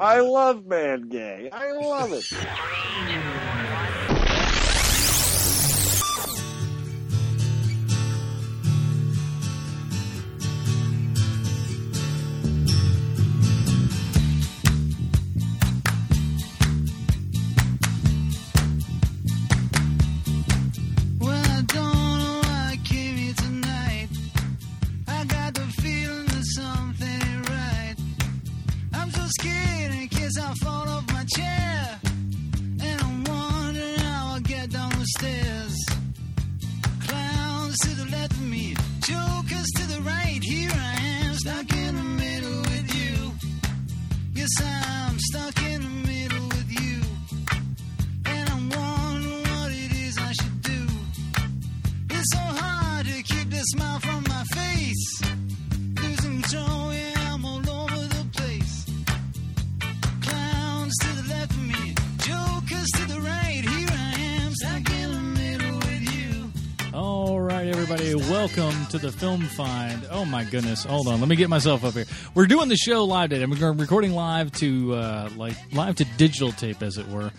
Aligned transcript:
I 0.00 0.20
love 0.20 0.66
man 0.66 1.08
gay. 1.08 1.50
I 1.52 1.72
love 1.72 2.12
it. 2.12 2.26
To 68.94 68.98
the 68.98 69.10
Film 69.10 69.40
Find. 69.40 70.06
Oh 70.08 70.24
my 70.24 70.44
goodness, 70.44 70.84
hold 70.84 71.08
on, 71.08 71.18
let 71.18 71.28
me 71.28 71.34
get 71.34 71.48
myself 71.48 71.82
up 71.84 71.94
here. 71.94 72.04
We're 72.32 72.46
doing 72.46 72.68
the 72.68 72.76
show 72.76 73.04
live 73.04 73.30
today. 73.30 73.42
I'm 73.42 73.50
recording 73.76 74.12
live 74.12 74.52
to 74.52 74.94
uh, 74.94 75.30
like 75.36 75.56
live 75.72 75.96
to 75.96 76.04
digital 76.16 76.52
tape, 76.52 76.80
as 76.80 76.96
it 76.96 77.08
were. 77.08 77.32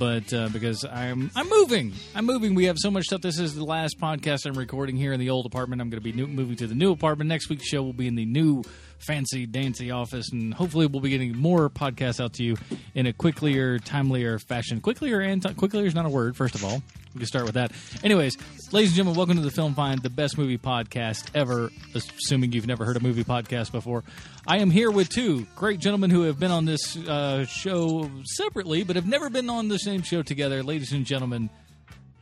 But 0.00 0.34
uh, 0.34 0.48
because 0.48 0.84
I'm 0.84 1.30
I'm 1.36 1.48
moving, 1.48 1.92
I'm 2.16 2.26
moving. 2.26 2.56
We 2.56 2.64
have 2.64 2.78
so 2.80 2.90
much 2.90 3.04
stuff. 3.04 3.20
This 3.20 3.38
is 3.38 3.54
the 3.54 3.62
last 3.62 4.00
podcast 4.00 4.44
I'm 4.44 4.58
recording 4.58 4.96
here 4.96 5.12
in 5.12 5.20
the 5.20 5.30
old 5.30 5.46
apartment. 5.46 5.80
I'm 5.80 5.88
going 5.88 6.02
to 6.02 6.04
be 6.04 6.12
new, 6.12 6.26
moving 6.26 6.56
to 6.56 6.66
the 6.66 6.74
new 6.74 6.90
apartment. 6.90 7.28
Next 7.28 7.48
week's 7.48 7.68
show 7.68 7.80
will 7.82 7.92
be 7.92 8.08
in 8.08 8.16
the 8.16 8.26
new 8.26 8.64
fancy 8.98 9.46
dancy 9.46 9.90
office, 9.90 10.30
and 10.32 10.52
hopefully 10.52 10.86
we'll 10.86 11.00
be 11.00 11.10
getting 11.10 11.36
more 11.36 11.70
podcasts 11.70 12.22
out 12.22 12.34
to 12.34 12.44
you 12.44 12.56
in 12.94 13.06
a 13.06 13.12
quicklier, 13.12 13.80
timelier 13.82 14.40
fashion. 14.40 14.80
Quicklier 14.80 15.26
and 15.26 15.42
quicklier 15.42 15.86
is 15.86 15.94
not 15.94 16.06
a 16.06 16.08
word. 16.08 16.36
First 16.36 16.54
of 16.54 16.64
all, 16.64 16.82
we 17.14 17.18
can 17.18 17.26
start 17.26 17.44
with 17.44 17.54
that. 17.54 17.72
Anyways, 18.04 18.36
ladies 18.72 18.90
and 18.90 18.96
gentlemen, 18.96 19.16
welcome 19.16 19.36
to 19.36 19.42
the 19.42 19.50
Film 19.50 19.74
Find, 19.74 20.02
the 20.02 20.10
best 20.10 20.36
movie 20.36 20.58
podcast 20.58 21.30
ever. 21.34 21.70
Assuming 21.94 22.52
you've 22.52 22.66
never 22.66 22.84
heard 22.84 22.96
a 22.96 23.00
movie 23.00 23.24
podcast 23.24 23.72
before, 23.72 24.04
I 24.46 24.58
am 24.58 24.70
here 24.70 24.90
with 24.90 25.08
two 25.08 25.46
great 25.56 25.80
gentlemen 25.80 26.10
who 26.10 26.22
have 26.22 26.38
been 26.38 26.50
on 26.50 26.64
this 26.64 26.96
uh, 26.96 27.44
show 27.46 28.10
separately, 28.24 28.84
but 28.84 28.96
have 28.96 29.06
never 29.06 29.30
been 29.30 29.48
on 29.48 29.68
the 29.68 29.78
same 29.78 30.02
show 30.02 30.22
together. 30.22 30.62
Ladies 30.62 30.92
and 30.92 31.06
gentlemen, 31.06 31.50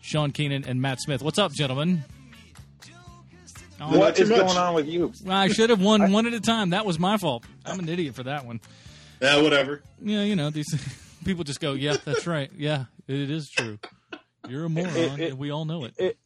Sean 0.01 0.31
Keenan 0.31 0.65
and 0.65 0.81
Matt 0.81 1.01
Smith. 1.01 1.23
What's 1.23 1.39
up, 1.39 1.53
gentlemen? 1.53 2.05
Oh, 3.81 3.99
What 3.99 4.17
too 4.17 4.23
is 4.23 4.31
much. 4.31 4.39
going 4.41 4.57
on 4.59 4.75
with 4.75 4.87
you? 4.87 5.13
I 5.29 5.49
should 5.49 5.71
have 5.71 5.83
won 5.83 6.11
one 6.13 6.27
at 6.27 6.33
a 6.35 6.41
time. 6.41 6.71
That 6.71 6.87
was 6.87 6.99
my 6.99 7.17
fault. 7.19 7.45
I'm 7.65 7.79
an 7.79 7.89
idiot 7.89 8.15
for 8.15 8.23
that 8.23 8.47
one. 8.47 8.61
Yeah, 9.21 9.43
whatever. 9.43 9.83
Yeah, 10.03 10.23
you 10.23 10.35
know 10.37 10.51
these 10.51 10.75
people 11.25 11.45
just 11.45 11.61
go, 11.61 11.73
"Yeah, 11.73 11.97
that's 12.05 12.27
right. 12.27 12.51
Yeah, 12.57 12.85
it 13.07 13.31
is 13.31 13.51
true. 13.51 13.79
You're 14.49 14.65
a 14.65 14.69
moron, 14.69 14.97
It- 14.97 15.21
it- 15.21 15.31
and 15.31 15.39
we 15.39 15.51
all 15.51 15.65
know 15.65 15.85
it." 15.85 15.95
It, 15.99 16.19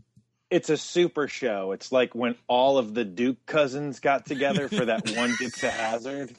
it's 0.50 0.68
a 0.70 0.76
super 0.76 1.28
show. 1.28 1.70
It's 1.72 1.92
like 1.92 2.14
when 2.14 2.34
all 2.48 2.78
of 2.78 2.92
the 2.94 3.04
Duke 3.04 3.46
cousins 3.46 4.00
got 4.00 4.26
together 4.26 4.68
for 4.68 4.84
that 4.84 5.08
one 5.16 5.32
Dukes 5.38 5.62
of 5.62 5.70
Hazzard. 5.70 6.34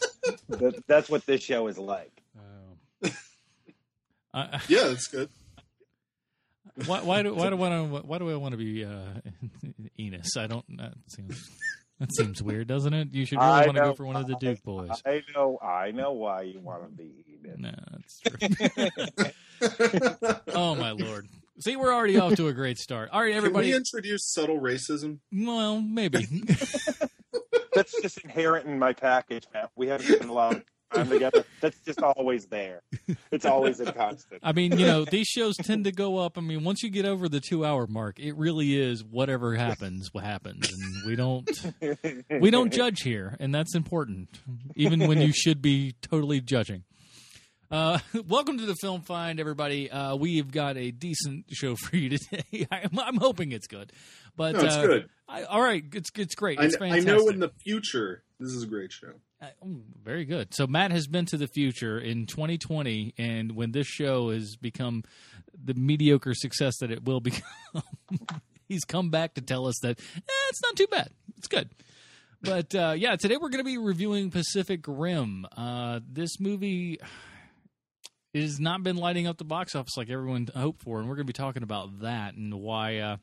That, 0.50 0.84
that's 0.88 1.10
what 1.10 1.26
this 1.26 1.42
show 1.42 1.68
is 1.68 1.78
like. 1.78 2.12
Oh. 2.38 3.10
I, 4.34 4.62
Yeah, 4.68 4.88
that's 4.90 5.08
good. 5.08 5.30
Why, 6.86 7.02
why 7.02 7.24
do 7.24 7.34
why 7.34 7.50
do 7.50 7.62
I 7.62 7.82
want 7.82 8.06
why 8.06 8.18
do 8.18 8.30
I 8.30 8.36
want 8.36 8.52
to 8.54 8.58
be 8.58 8.86
uh, 8.86 8.90
Enos? 10.00 10.38
I 10.38 10.48
don't. 10.48 10.66
That 10.78 10.94
seems 11.08 11.50
that 12.00 12.14
seems 12.16 12.42
weird, 12.42 12.68
doesn't 12.68 12.94
it? 12.94 13.10
You 13.12 13.26
should 13.26 13.38
really 13.40 13.52
I 13.52 13.66
want 13.66 13.78
to 13.78 13.84
go 13.84 13.94
for 13.94 14.06
one 14.06 14.16
of 14.16 14.28
the. 14.28 14.36
Duke 14.36 14.64
boys. 14.64 15.02
I 15.06 15.22
know. 15.36 15.60
I 15.62 15.92
know 15.92 16.14
why 16.14 16.44
you 16.44 16.60
want 16.60 16.84
to 16.84 16.90
be 16.90 17.26
Eden. 17.28 17.62
No, 17.62 17.74
that's 17.92 18.20
true. 20.10 20.42
oh 20.56 20.76
my 20.76 20.92
lord! 20.92 21.28
See, 21.60 21.76
we're 21.76 21.94
already 21.94 22.18
off 22.18 22.36
to 22.36 22.48
a 22.48 22.54
great 22.54 22.80
start. 22.80 23.10
All 23.12 23.22
right, 23.22 23.30
Can 23.30 23.38
everybody. 23.38 23.68
we 23.70 23.76
introduce 23.76 24.26
subtle 24.26 24.60
racism? 24.60 25.20
well, 25.32 25.80
maybe. 25.80 26.26
That's 27.74 28.02
just 28.02 28.18
inherent 28.20 28.66
in 28.66 28.80
my 28.80 28.94
package, 28.94 29.46
man. 29.54 29.68
We 29.76 29.88
haven't 29.88 30.08
spent 30.08 30.30
a 30.30 30.34
lot 30.34 30.56
of 30.56 30.64
time 30.94 31.10
together. 31.10 31.44
That's 31.60 31.80
just 31.80 32.02
always 32.02 32.46
there. 32.48 32.82
It's 33.32 33.46
always 33.46 33.80
a 33.80 33.92
constant. 33.92 34.42
I 34.44 34.52
mean, 34.52 34.78
you 34.78 34.86
know, 34.86 35.06
these 35.06 35.28
shows 35.28 35.56
tend 35.58 35.86
to 35.86 35.92
go 35.92 36.18
up. 36.18 36.38
I 36.38 36.42
mean, 36.42 36.64
once 36.64 36.84
you 36.84 36.90
get 36.90 37.06
over 37.06 37.30
the 37.30 37.40
two 37.40 37.66
hour 37.66 37.88
mark, 37.88 38.20
it 38.20 38.36
really 38.38 38.80
is 38.80 39.04
whatever 39.04 39.56
happens, 39.56 40.14
what 40.14 40.24
happens, 40.24 40.70
and 40.72 41.06
we 41.06 41.16
don't 41.16 41.50
we 42.42 42.52
don't 42.52 42.72
judge 42.72 43.02
here, 43.02 43.36
and 43.40 43.54
that's 43.54 43.76
important, 43.76 44.40
even 44.76 45.08
when 45.08 45.22
you 45.22 45.32
should 45.34 45.62
be 45.62 45.94
totally 46.02 46.42
judging. 46.42 46.84
Uh, 47.70 48.00
welcome 48.28 48.58
to 48.58 48.66
the 48.66 48.76
Film 48.76 49.02
Find, 49.02 49.40
everybody. 49.40 49.90
Uh, 49.90 50.16
we've 50.16 50.52
got 50.52 50.76
a 50.76 50.92
decent 50.92 51.46
show 51.52 51.76
for 51.78 51.96
you 51.96 52.10
today. 52.18 52.68
I'm, 52.72 53.00
I'm 53.00 53.16
hoping 53.18 53.54
it's 53.54 53.68
good, 53.68 53.94
but 54.36 54.56
No, 54.56 54.60
it's 54.62 54.76
uh, 54.76 54.86
good. 54.86 55.10
I, 55.30 55.44
all 55.44 55.62
right, 55.62 55.82
it's 55.94 56.10
it's 56.18 56.36
great. 56.36 56.60
I, 56.60 56.66
It's 56.66 56.76
I 56.76 56.80
fantastic. 56.80 57.08
know 57.08 57.30
in 57.30 57.40
the 57.40 57.52
future 57.64 58.24
this 58.42 58.52
is 58.52 58.64
a 58.64 58.68
great 58.68 58.92
show. 58.92 59.14
Uh, 59.42 59.48
very 60.04 60.26
good. 60.26 60.54
So 60.54 60.68
Matt 60.68 60.92
has 60.92 61.08
been 61.08 61.26
to 61.28 61.38
the 61.38 61.48
future 61.48 61.98
in 61.98 62.28
2020, 62.28 63.16
and 63.18 63.56
when 63.56 63.72
this 63.72 63.88
show 63.88 64.30
has 64.30 64.56
become 64.56 65.04
the 65.64 65.74
mediocre 65.74 66.34
success 66.36 66.78
that 66.80 66.92
it 66.92 67.04
will 67.04 67.20
become, 67.22 67.44
he's 68.70 68.86
come 68.86 69.10
back 69.10 69.34
to 69.36 69.42
tell 69.42 69.66
us 69.66 69.80
that 69.82 70.00
eh, 70.00 70.50
it's 70.50 70.62
not 70.62 70.76
too 70.76 70.88
bad. 70.88 71.10
It's 71.38 71.48
good. 71.48 71.72
But 72.44 72.74
uh, 72.76 72.94
yeah, 72.98 73.16
today 73.16 73.38
we're 73.38 73.50
going 73.50 73.64
to 73.64 73.70
be 73.70 73.78
reviewing 73.78 74.32
Pacific 74.32 74.82
Rim. 74.88 75.46
Uh, 75.56 76.00
this 76.08 76.40
movie 76.40 77.00
has 78.34 78.60
not 78.60 78.84
been 78.84 78.96
lighting 78.96 79.28
up 79.28 79.38
the 79.38 79.44
box 79.44 79.76
office 79.76 79.98
like 79.98 80.10
everyone 80.10 80.48
hoped 80.56 80.84
for, 80.84 81.00
and 81.00 81.08
we're 81.08 81.16
going 81.16 81.28
to 81.28 81.34
be 81.34 81.38
talking 81.38 81.64
about 81.64 82.02
that 82.02 82.36
and 82.36 82.54
why 82.54 82.98
uh, 82.98 83.18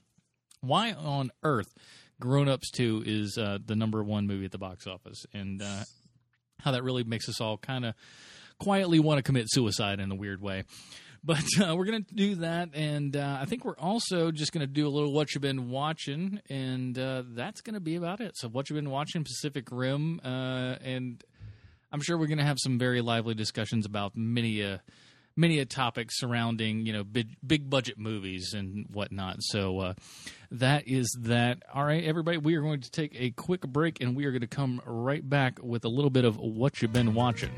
why 0.61 0.93
on 0.93 1.31
earth 1.43 1.73
Grown 2.21 2.49
Ups 2.49 2.71
2 2.73 3.05
is 3.07 3.39
uh, 3.39 3.59
the 3.65 3.77
number 3.77 4.03
one 4.03 4.27
movie 4.27 4.45
at 4.45 4.51
the 4.51 4.59
box 4.59 4.87
office, 4.87 5.25
and 5.33 5.63
how 6.61 6.73
that 6.73 6.83
really 6.83 7.05
makes 7.05 7.29
us 7.29 7.41
all 7.41 7.59
kind 7.59 7.85
of 7.85 7.95
quietly 8.59 8.99
want 8.99 9.19
to 9.19 9.23
commit 9.23 9.47
suicide 9.49 10.01
in 10.01 10.11
a 10.11 10.15
weird 10.15 10.41
way. 10.41 10.65
But 11.25 11.45
uh, 11.61 11.75
we're 11.75 11.85
going 11.85 12.05
to 12.05 12.15
do 12.15 12.37
that, 12.37 12.71
and 12.75 13.17
uh, 13.17 13.39
I 13.41 13.45
think 13.45 13.65
we're 13.65 13.77
also 13.77 14.31
just 14.31 14.53
going 14.53 14.61
to 14.61 14.73
do 14.73 14.87
a 14.87 14.89
little 14.89 15.13
what 15.13 15.35
you've 15.35 15.43
been 15.43 15.69
watching, 15.69 16.41
and 16.49 16.97
uh, 16.97 17.25
that's 17.31 17.61
going 17.61 17.75
to 17.75 17.81
be 17.81 17.97
about 17.97 18.21
it. 18.21 18.37
So, 18.37 18.49
what 18.49 18.71
you've 18.71 18.77
been 18.77 18.91
watching, 18.91 19.25
Pacific 19.25 19.67
Rim, 19.73 20.21
uh, 20.25 20.77
and 20.81 21.23
I'm 21.91 22.01
sure 22.01 22.17
we're 22.17 22.29
going 22.29 22.39
to 22.39 22.45
have 22.45 22.59
some 22.61 22.79
very 22.79 23.01
lively 23.01 23.35
discussions 23.35 23.85
about 23.85 24.17
many 24.17 24.61
a 24.61 24.81
many 25.39 25.61
a 25.61 25.65
topic 25.65 26.09
surrounding 26.11 26.85
you 26.85 26.93
know 26.93 27.05
big 27.05 27.37
big 27.47 27.71
budget 27.71 27.99
movies 27.99 28.53
and 28.53 28.87
whatnot. 28.91 29.37
So 29.41 29.79
uh, 29.79 29.95
that 30.51 30.87
is 30.87 31.17
that. 31.23 31.63
All 31.73 31.85
right, 31.85 32.05
everybody, 32.05 32.37
we 32.37 32.57
are 32.57 32.63
going 32.63 32.81
to 32.81 32.91
take 32.91 33.17
a 33.19 33.31
quick 33.31 33.63
break, 33.63 34.03
and 34.03 34.17
we 34.17 34.25
are 34.27 34.33
going 34.33 34.43
to 34.43 34.47
come 34.47 34.83
right 34.85 35.27
back 35.27 35.61
with 35.63 35.85
a 35.85 35.89
little 35.89 36.11
bit 36.11 36.25
of 36.25 36.37
what 36.37 36.83
you've 36.83 36.93
been 36.93 37.15
watching. 37.15 37.53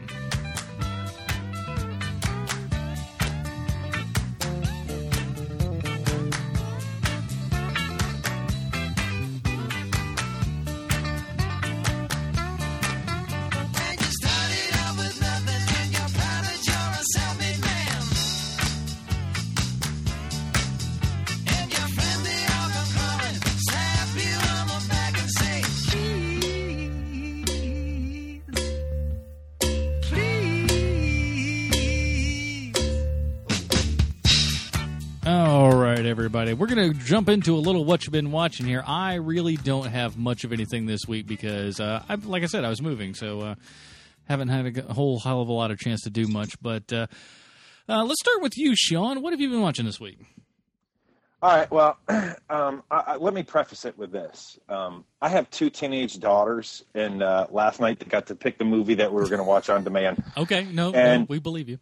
Jump 37.10 37.28
into 37.28 37.56
a 37.56 37.58
little 37.58 37.84
what 37.84 38.04
you've 38.04 38.12
been 38.12 38.30
watching 38.30 38.66
here. 38.66 38.84
I 38.86 39.14
really 39.14 39.56
don't 39.56 39.88
have 39.88 40.16
much 40.16 40.44
of 40.44 40.52
anything 40.52 40.86
this 40.86 41.08
week 41.08 41.26
because, 41.26 41.80
uh, 41.80 42.04
I, 42.08 42.14
like 42.14 42.44
I 42.44 42.46
said, 42.46 42.64
I 42.64 42.68
was 42.68 42.80
moving, 42.80 43.14
so 43.14 43.40
uh, 43.40 43.54
haven't 44.28 44.46
had 44.46 44.78
a 44.78 44.92
whole 44.92 45.18
hell 45.18 45.40
of 45.42 45.48
a 45.48 45.52
lot 45.52 45.72
of 45.72 45.78
chance 45.80 46.02
to 46.02 46.10
do 46.10 46.28
much. 46.28 46.54
But 46.62 46.92
uh, 46.92 47.08
uh, 47.88 48.04
let's 48.04 48.20
start 48.20 48.40
with 48.42 48.56
you, 48.56 48.76
Sean. 48.76 49.22
What 49.22 49.32
have 49.32 49.40
you 49.40 49.50
been 49.50 49.60
watching 49.60 49.86
this 49.86 49.98
week? 49.98 50.20
All 51.42 51.56
right. 51.56 51.68
Well, 51.68 51.98
um, 52.48 52.84
I, 52.92 52.96
I, 53.06 53.16
let 53.16 53.34
me 53.34 53.42
preface 53.42 53.84
it 53.84 53.98
with 53.98 54.12
this. 54.12 54.60
Um, 54.68 55.04
I 55.20 55.30
have 55.30 55.50
two 55.50 55.68
teenage 55.68 56.20
daughters, 56.20 56.84
and 56.94 57.24
uh, 57.24 57.48
last 57.50 57.80
night 57.80 57.98
they 57.98 58.06
got 58.06 58.26
to 58.28 58.36
pick 58.36 58.56
the 58.56 58.64
movie 58.64 58.94
that 58.94 59.12
we 59.12 59.20
were 59.20 59.28
going 59.28 59.38
to 59.38 59.44
watch 59.44 59.68
on 59.68 59.82
demand. 59.82 60.22
Okay, 60.36 60.62
no, 60.70 60.92
no, 60.92 60.96
And- 60.96 61.28
we 61.28 61.40
believe 61.40 61.68
you. 61.68 61.80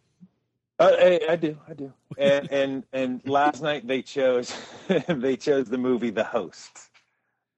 Uh, 0.79 0.91
I, 0.97 1.19
I 1.31 1.35
do, 1.35 1.57
I 1.67 1.73
do. 1.73 1.91
And 2.17 2.51
and 2.51 2.83
and 2.93 3.21
last 3.27 3.61
night 3.61 3.85
they 3.85 4.01
chose 4.01 4.53
they 5.07 5.35
chose 5.35 5.67
the 5.67 5.77
movie 5.77 6.09
The 6.09 6.23
Host. 6.23 6.69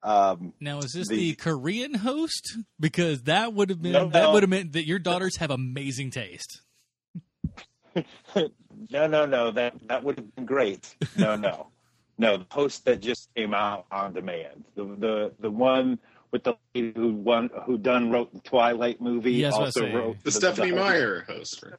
Um, 0.03 0.53
Now, 0.59 0.79
is 0.79 0.93
this 0.93 1.07
the, 1.07 1.15
The- 1.15 1.35
Korean 1.35 1.93
host? 1.93 2.57
Because 2.79 3.21
that 3.23 3.53
would 3.53 3.69
have 3.69 3.81
been 3.83 3.91
No, 3.91 4.09
that 4.09 4.21
no. 4.23 4.31
would 4.33 4.41
have 4.41 4.49
meant 4.49 4.71
that 4.73 4.87
your 4.87 4.97
daughters 4.97 5.37
have 5.37 5.51
amazing 5.51 6.09
taste. 6.09 6.61
no, 8.89 9.07
no, 9.07 9.25
no. 9.25 9.51
That 9.51 9.75
that 9.87 10.03
would 10.03 10.17
have 10.17 10.35
been 10.35 10.45
great. 10.45 10.95
No, 11.17 11.35
no, 11.35 11.67
no. 12.17 12.37
The 12.37 12.45
Host 12.49 12.85
that 12.85 13.01
just 13.01 13.29
came 13.35 13.53
out 13.53 13.85
on 13.91 14.13
demand. 14.13 14.65
The 14.75 14.83
the 14.85 15.33
the 15.39 15.51
one 15.51 15.99
with 16.31 16.43
the 16.43 16.55
lady 16.73 16.93
who 16.95 17.13
won 17.13 17.49
who 17.65 17.77
done 17.77 18.09
wrote 18.11 18.33
the 18.33 18.39
Twilight 18.39 19.01
movie. 19.01 19.33
Yes, 19.33 19.53
also 19.53 19.81
saying. 19.81 19.95
wrote 19.95 20.23
The 20.23 20.31
Stephanie 20.31 20.69
Host. 20.69 20.79
Meyer 20.81 21.25
host. 21.27 21.63
right? 21.63 21.73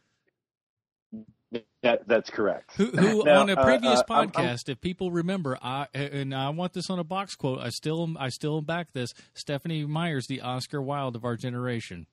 That 1.83 2.07
that's 2.07 2.31
correct. 2.31 2.73
Who, 2.77 2.87
who 2.87 3.25
Now, 3.27 3.41
on 3.41 3.51
a 3.51 3.55
uh, 3.55 3.65
previous 3.65 3.99
uh, 3.99 4.05
I'm- 4.11 4.31
podcast, 4.31 4.69
if 4.69 4.81
people 4.81 5.11
remember, 5.11 5.59
I 5.61 5.87
and 5.95 6.35
I 6.35 6.49
want 6.51 6.73
this 6.75 6.89
on 6.91 6.99
a 6.99 7.05
box 7.05 7.35
quote. 7.35 7.59
I 7.61 7.71
still 7.71 8.15
I 8.19 8.29
still 8.29 8.61
back 8.63 8.93
this. 8.93 9.13
Stephanie 9.35 9.85
Myers, 9.85 10.27
the 10.29 10.41
Oscar 10.43 10.81
Wilde 10.81 11.17
of 11.17 11.25
our 11.25 11.37
generation. 11.37 12.07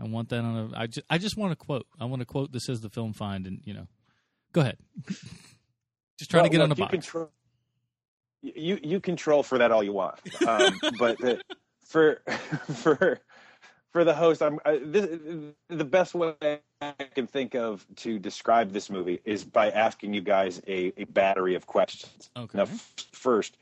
I 0.00 0.04
want 0.04 0.28
that 0.28 0.40
on 0.40 0.72
a. 0.74 0.78
I 0.78 0.86
just 0.86 1.06
I 1.08 1.18
just 1.18 1.36
want 1.36 1.52
to 1.52 1.56
quote. 1.56 1.86
I 1.98 2.04
want 2.04 2.20
to 2.20 2.26
quote. 2.26 2.52
This 2.52 2.68
is 2.68 2.80
the 2.80 2.90
film 2.90 3.12
find, 3.14 3.46
and 3.46 3.60
you 3.64 3.72
know, 3.72 3.86
go 4.52 4.60
ahead. 4.60 4.76
just 6.18 6.30
trying 6.30 6.44
to 6.44 6.48
Well, 6.48 6.50
get 6.50 6.60
on 6.60 6.72
a 6.72 6.74
you 6.74 6.82
box. 6.82 6.90
Control, 6.90 7.30
you 8.42 8.78
you 8.82 9.00
control 9.00 9.42
for 9.42 9.56
that 9.58 9.72
all 9.72 9.82
you 9.82 9.92
want, 9.92 10.16
um, 10.46 10.78
but 10.98 11.16
the, 11.18 11.40
for 11.86 12.20
for 12.74 13.20
for 13.94 14.02
the 14.02 14.12
host, 14.12 14.42
I'm 14.42 14.58
I, 14.64 14.80
this, 14.84 15.08
the 15.68 15.84
best 15.84 16.14
way 16.14 16.34
I 16.82 16.92
can 17.14 17.28
think 17.28 17.54
of 17.54 17.86
to 17.98 18.18
describe 18.18 18.72
this 18.72 18.90
movie 18.90 19.20
is 19.24 19.44
by 19.44 19.70
asking 19.70 20.12
you 20.12 20.20
guys 20.20 20.60
a, 20.66 20.92
a 20.96 21.04
battery 21.04 21.54
of 21.54 21.64
questions. 21.64 22.28
Okay. 22.36 22.58
Now, 22.58 22.64
f- 22.64 22.92
first, 23.12 23.56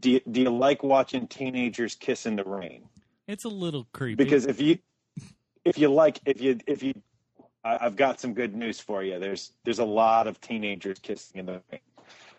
do 0.00 0.12
you, 0.12 0.20
do 0.30 0.40
you 0.40 0.48
like 0.48 0.82
watching 0.82 1.26
teenagers 1.28 1.94
kiss 1.94 2.24
in 2.24 2.34
the 2.34 2.44
rain? 2.44 2.88
It's 3.28 3.44
a 3.44 3.48
little 3.48 3.86
creepy 3.92 4.16
Because 4.16 4.46
if 4.46 4.58
you 4.58 4.78
if 5.66 5.76
you 5.76 5.92
like 5.92 6.18
if 6.24 6.40
you 6.40 6.58
if 6.66 6.82
you 6.82 6.94
I, 7.62 7.76
I've 7.82 7.96
got 7.96 8.20
some 8.20 8.32
good 8.32 8.56
news 8.56 8.80
for 8.80 9.02
you. 9.02 9.18
There's 9.18 9.52
there's 9.64 9.80
a 9.80 9.84
lot 9.84 10.26
of 10.26 10.40
teenagers 10.40 10.98
kissing 10.98 11.40
in 11.40 11.46
the 11.46 11.60
rain. 11.70 11.80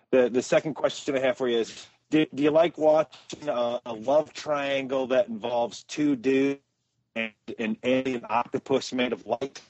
The 0.09 0.30
the 0.30 0.42
second 0.42 0.74
question 0.74 1.15
I 1.15 1.19
have 1.19 1.38
for 1.38 1.47
you 1.47 1.59
is 1.59 1.86
do, 2.09 2.25
do 2.33 2.42
you 2.42 2.51
like 2.51 2.75
watching 2.80 3.50
a, 3.50 3.81
a 3.86 3.94
love 3.94 4.33
triangle 4.33 5.06
that 5.07 5.27
involves 5.27 5.83
two 5.83 6.15
dudes 6.15 6.59
and 7.16 7.32
an 7.60 7.78
alien 7.84 8.26
octopus 8.30 8.94
made 8.94 9.14
of 9.14 9.26
light? 9.26 9.62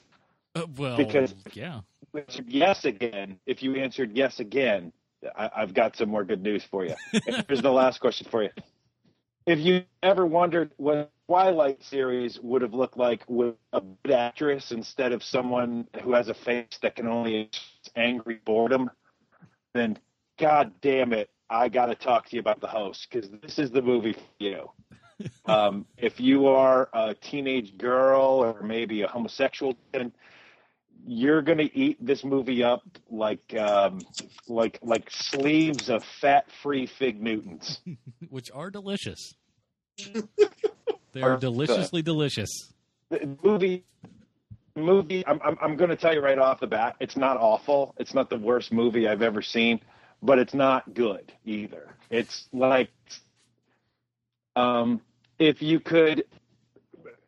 Uh, 0.54 0.66
well, 0.76 0.96
because- 0.96 1.34
yeah. 1.52 1.80
If 2.14 2.38
you 2.38 2.44
yes 2.46 2.84
again. 2.86 3.38
If 3.46 3.62
you 3.62 3.74
answered 3.76 4.16
yes 4.16 4.40
again, 4.40 4.92
I, 5.36 5.50
I've 5.54 5.74
got 5.74 5.96
some 5.96 6.08
more 6.08 6.24
good 6.24 6.42
news 6.42 6.64
for 6.64 6.84
you. 6.84 6.94
Here's 7.48 7.60
the 7.60 7.70
last 7.72 8.00
question 8.00 8.26
for 8.30 8.42
you. 8.42 8.50
If 9.46 9.58
you 9.58 9.82
ever 10.02 10.24
wondered 10.24 10.70
what 10.76 11.10
Twilight 11.28 11.82
series 11.84 12.40
would 12.40 12.62
have 12.62 12.72
looked 12.72 12.96
like 12.96 13.22
with 13.28 13.56
a 13.72 13.82
good 14.02 14.14
actress 14.14 14.72
instead 14.72 15.12
of 15.12 15.22
someone 15.22 15.86
who 16.02 16.14
has 16.14 16.28
a 16.28 16.34
face 16.34 16.78
that 16.80 16.96
can 16.96 17.06
only 17.06 17.36
express 17.36 17.90
angry 17.96 18.40
boredom, 18.44 18.90
then 19.74 19.98
God 20.38 20.72
damn 20.80 21.12
it, 21.12 21.28
I 21.50 21.68
got 21.68 21.86
to 21.86 21.94
talk 21.94 22.28
to 22.28 22.36
you 22.36 22.40
about 22.40 22.60
the 22.60 22.66
host 22.66 23.08
because 23.10 23.30
this 23.42 23.58
is 23.58 23.70
the 23.70 23.82
movie 23.82 24.14
for 24.14 24.20
you. 24.38 24.70
um, 25.46 25.86
if 25.96 26.20
you 26.20 26.48
are 26.48 26.88
a 26.92 27.14
teenage 27.14 27.76
girl 27.78 28.22
or 28.44 28.62
maybe 28.62 29.02
a 29.02 29.08
homosexual, 29.08 29.74
then 29.92 30.12
you're 31.06 31.42
going 31.42 31.58
to 31.58 31.78
eat 31.78 32.04
this 32.04 32.24
movie 32.24 32.64
up 32.64 32.82
like 33.10 33.54
um, 33.56 34.00
like 34.48 34.78
like 34.82 35.08
sleeves 35.10 35.88
of 35.88 36.02
fat-free 36.20 36.86
fig 36.86 37.22
Newtons. 37.22 37.80
Which 38.28 38.50
are 38.52 38.70
delicious. 38.70 39.34
they 41.12 41.22
Are 41.22 41.34
the- 41.34 41.40
deliciously 41.40 42.02
delicious. 42.02 42.50
the 43.08 43.36
movie 43.42 43.84
movie 44.74 45.24
I'm 45.26 45.40
I'm, 45.42 45.56
I'm 45.62 45.76
going 45.76 45.90
to 45.90 45.96
tell 45.96 46.12
you 46.12 46.20
right 46.20 46.38
off 46.38 46.60
the 46.60 46.66
bat, 46.66 46.96
it's 47.00 47.16
not 47.16 47.36
awful. 47.38 47.94
It's 47.98 48.12
not 48.12 48.28
the 48.28 48.36
worst 48.38 48.72
movie 48.72 49.08
I've 49.08 49.22
ever 49.22 49.40
seen, 49.42 49.80
but 50.22 50.38
it's 50.38 50.54
not 50.54 50.92
good 50.92 51.32
either. 51.44 51.94
It's 52.10 52.48
like 52.52 52.90
um 54.56 55.00
if 55.38 55.60
you 55.62 55.78
could 55.80 56.24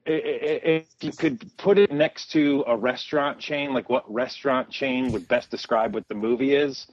i- 0.07 0.11
i- 0.11 0.61
if 0.65 0.87
you 1.03 1.13
could 1.13 1.55
put 1.59 1.79
it 1.79 1.93
next 1.93 2.33
to 2.33 2.65
a 2.67 2.77
restaurant 2.77 3.39
chain, 3.39 3.73
like 3.75 3.89
what 3.91 4.11
restaurant 4.13 4.71
chain 4.71 5.13
would 5.13 5.29
best 5.29 5.51
describe 5.51 5.93
what 5.95 6.09
the 6.09 6.15
movie 6.15 6.55
is, 6.55 6.87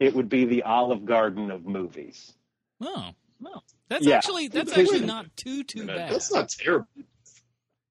it 0.00 0.14
would 0.14 0.28
be 0.28 0.44
the 0.46 0.62
Olive 0.62 1.04
Garden 1.04 1.50
of 1.50 1.64
movies. 1.66 2.32
Oh, 2.80 3.10
no. 3.40 3.60
That's 3.88 4.06
Yeah. 4.06 4.16
actually 4.16 4.48
that's 4.48 4.70
Because- 4.70 4.90
actually 4.92 5.06
not 5.06 5.26
too 5.36 5.62
too 5.64 5.86
bad. 5.86 6.10
That's 6.10 6.32
not 6.32 6.48
terrible. 6.48 6.88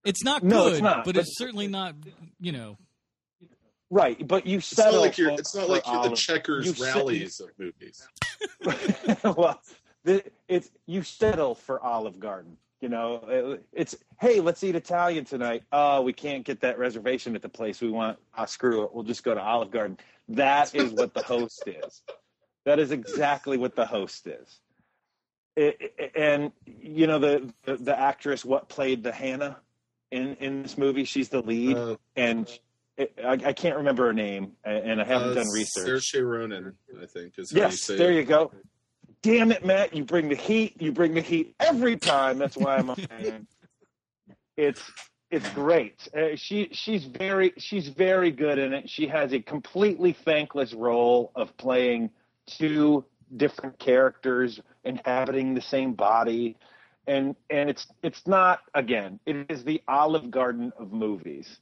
It's 0.03 0.23
not 0.23 0.41
good, 0.41 0.49
No, 0.49 0.67
it's 0.67 0.81
not, 0.81 0.97
but 1.05 1.13
but- 1.15 1.21
it's 1.21 1.37
certainly 1.37 1.67
not. 1.67 1.95
You 2.39 2.51
know, 2.51 2.77
Right, 3.91 4.27
but 4.27 4.47
you 4.47 4.57
It's 4.57 4.75
not 4.77 4.95
like 4.95 5.17
you're. 5.19 5.29
It's 5.31 5.53
not 5.53 5.69
like 5.69 5.85
you're 5.85 6.09
the 6.09 6.15
checkers 6.15 6.65
you 6.65 6.73
sit- 6.73 6.83
rallies 6.95 7.39
of 7.39 7.49
movies. 7.59 8.05
well, 9.23 9.61
the, 9.61 9.84
it's 10.47 10.71
you 10.85 11.03
settle 11.03 11.55
for 11.55 11.81
Olive 11.83 12.19
Garden. 12.19 12.57
You 12.81 12.89
know, 12.89 13.57
it's 13.71 13.95
hey, 14.19 14.39
let's 14.41 14.63
eat 14.63 14.75
Italian 14.75 15.25
tonight. 15.25 15.63
Oh, 15.71 16.01
we 16.01 16.13
can't 16.13 16.43
get 16.45 16.59
that 16.61 16.77
reservation 16.77 17.35
at 17.35 17.41
the 17.41 17.49
place 17.49 17.81
we 17.81 17.89
want. 17.89 18.19
Ah, 18.37 18.45
screw 18.45 18.83
it. 18.83 18.93
We'll 18.93 19.03
just 19.03 19.23
go 19.23 19.33
to 19.33 19.41
Olive 19.41 19.71
Garden. 19.71 19.97
That 20.29 20.75
is 20.75 20.93
what 20.93 21.13
the 21.13 21.21
host 21.21 21.67
is. 21.67 22.03
That 22.65 22.79
is 22.79 22.91
exactly 22.91 23.57
what 23.57 23.75
the 23.75 23.85
host 23.85 24.27
is. 24.27 24.59
It, 25.55 25.77
it- 25.97 26.11
and 26.15 26.51
you 26.65 27.07
know 27.07 27.17
the, 27.19 27.51
the 27.63 27.77
the 27.77 27.99
actress 27.99 28.43
what 28.45 28.69
played 28.69 29.03
the 29.03 29.11
Hannah 29.11 29.57
in 30.11 30.35
in 30.35 30.63
this 30.63 30.77
movie. 30.77 31.05
She's 31.05 31.29
the 31.29 31.41
lead, 31.41 31.77
Uh, 31.77 31.95
and 32.15 32.59
it, 32.97 33.17
I, 33.23 33.31
I 33.31 33.53
can't 33.53 33.77
remember 33.77 34.05
her 34.05 34.13
name, 34.13 34.51
and 34.63 35.01
I 35.01 35.05
haven't 35.05 35.31
uh, 35.31 35.35
done 35.43 35.51
research. 35.53 36.11
Saoirse 36.13 36.23
Ronan, 36.29 36.73
I 37.01 37.05
think, 37.05 37.39
is 37.39 37.51
you 37.51 37.57
Yes, 37.59 37.81
say 37.81 37.97
there 37.97 38.11
you 38.11 38.23
go. 38.23 38.51
Damn 39.25 39.51
it, 39.51 39.65
Matt! 39.65 39.95
You 39.95 40.03
bring 40.03 40.29
the 40.29 40.35
heat. 40.35 40.79
You 40.79 40.91
bring 40.91 41.15
the 41.15 41.21
heat 41.21 41.55
every 41.59 41.97
time. 41.97 42.37
That's 42.37 42.55
why 42.55 42.77
I'm 42.77 42.91
a 42.91 42.95
fan. 43.19 43.47
It's 44.55 44.83
it's 45.31 45.49
great. 45.49 46.07
Uh, 46.15 46.35
she 46.35 46.69
she's 46.71 47.05
very 47.05 47.51
she's 47.57 47.87
very 47.87 48.29
good 48.29 48.59
in 48.59 48.71
it. 48.71 48.87
She 48.87 49.07
has 49.07 49.33
a 49.33 49.39
completely 49.39 50.13
thankless 50.13 50.75
role 50.75 51.31
of 51.35 51.57
playing 51.57 52.11
two 52.45 53.03
different 53.35 53.79
characters 53.79 54.61
inhabiting 54.83 55.55
the 55.55 55.61
same 55.61 55.93
body, 55.93 56.55
and 57.07 57.35
and 57.49 57.67
it's 57.67 57.87
it's 58.03 58.27
not 58.27 58.59
again. 58.75 59.19
It 59.25 59.47
is 59.49 59.63
the 59.63 59.81
Olive 59.87 60.29
Garden 60.29 60.71
of 60.77 60.93
movies, 60.93 61.61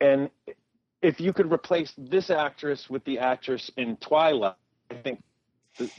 and 0.00 0.30
if 1.02 1.20
you 1.20 1.32
could 1.32 1.52
replace 1.52 1.92
this 1.98 2.30
actress 2.30 2.88
with 2.88 3.04
the 3.06 3.18
actress 3.18 3.72
in 3.76 3.96
Twilight, 3.96 4.54
I 4.88 4.94
think 4.94 5.20
the, 5.78 5.90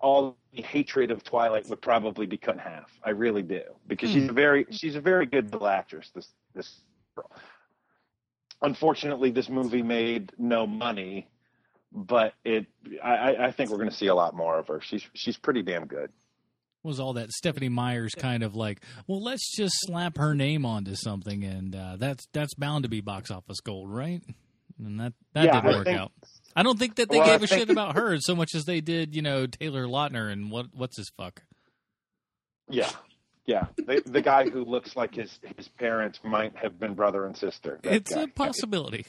all 0.00 0.36
the 0.54 0.62
hatred 0.62 1.10
of 1.10 1.22
Twilight 1.24 1.68
would 1.68 1.80
probably 1.82 2.26
be 2.26 2.36
cut 2.36 2.54
in 2.54 2.60
half. 2.60 2.90
I 3.04 3.10
really 3.10 3.42
do 3.42 3.62
because 3.86 4.10
she's 4.10 4.28
a 4.28 4.32
very 4.32 4.66
she's 4.70 4.94
a 4.96 5.00
very 5.00 5.26
good 5.26 5.52
little 5.52 5.68
actress. 5.68 6.10
This 6.14 6.28
this 6.54 6.80
girl. 7.14 7.30
Unfortunately, 8.62 9.30
this 9.30 9.48
movie 9.48 9.82
made 9.82 10.32
no 10.38 10.66
money, 10.66 11.28
but 11.92 12.34
it 12.44 12.66
I, 13.02 13.14
I- 13.16 13.46
I 13.46 13.50
think 13.52 13.70
we're 13.70 13.76
going 13.78 13.90
to 13.90 13.94
see 13.96 14.06
a 14.06 14.14
lot 14.14 14.34
more 14.34 14.58
of 14.58 14.68
her. 14.68 14.80
She's 14.80 15.06
she's 15.14 15.36
pretty 15.36 15.62
damn 15.62 15.86
good. 15.86 16.10
was 16.82 16.98
all 16.98 17.12
that 17.14 17.30
Stephanie 17.30 17.68
Myers 17.68 18.12
kind 18.16 18.42
of 18.42 18.54
like, 18.54 18.80
well, 19.06 19.22
let's 19.22 19.54
just 19.54 19.74
slap 19.80 20.16
her 20.16 20.34
name 20.34 20.64
onto 20.64 20.94
something, 20.94 21.44
and 21.44 21.76
uh, 21.76 21.96
that's 21.98 22.24
that's 22.32 22.54
bound 22.54 22.84
to 22.84 22.88
be 22.88 23.00
box 23.02 23.30
office 23.30 23.60
gold, 23.60 23.90
right? 23.90 24.22
And 24.78 24.98
that 25.00 25.12
that 25.34 25.44
Yeah, 25.44 25.60
didn't 25.60 25.74
I 25.74 25.76
work 25.78 25.84
think- 25.86 25.98
out. 26.00 26.12
I 26.56 26.62
don't 26.62 26.78
think 26.78 26.96
that 26.96 27.08
they 27.10 27.18
Well, 27.18 27.26
gave 27.26 27.42
a 27.42 27.46
think- 27.46 27.60
shit 27.60 27.70
about 27.70 27.96
her 27.96 28.16
so 28.20 28.34
much 28.36 28.54
as 28.54 28.64
they 28.64 28.80
did, 28.80 29.14
you 29.16 29.22
know, 29.22 29.46
Taylor 29.46 29.86
Lautner 29.86 30.30
and 30.32 30.50
what 30.50 30.66
what's 30.72 30.96
his 30.96 31.10
fuck. 31.16 31.42
Yeah, 32.70 32.90
yeah. 33.46 33.66
The, 33.76 34.02
the 34.06 34.22
guy 34.22 34.48
who 34.48 34.64
looks 34.64 34.96
like 34.96 35.14
his 35.16 35.38
his 35.56 35.68
parents 35.68 36.20
might 36.24 36.56
have 36.56 36.78
been 36.78 36.94
brother 36.94 37.26
and 37.26 37.36
sister. 37.36 37.78
It's 37.82 38.14
guy. 38.14 38.22
a 38.22 38.28
possibility. 38.28 39.04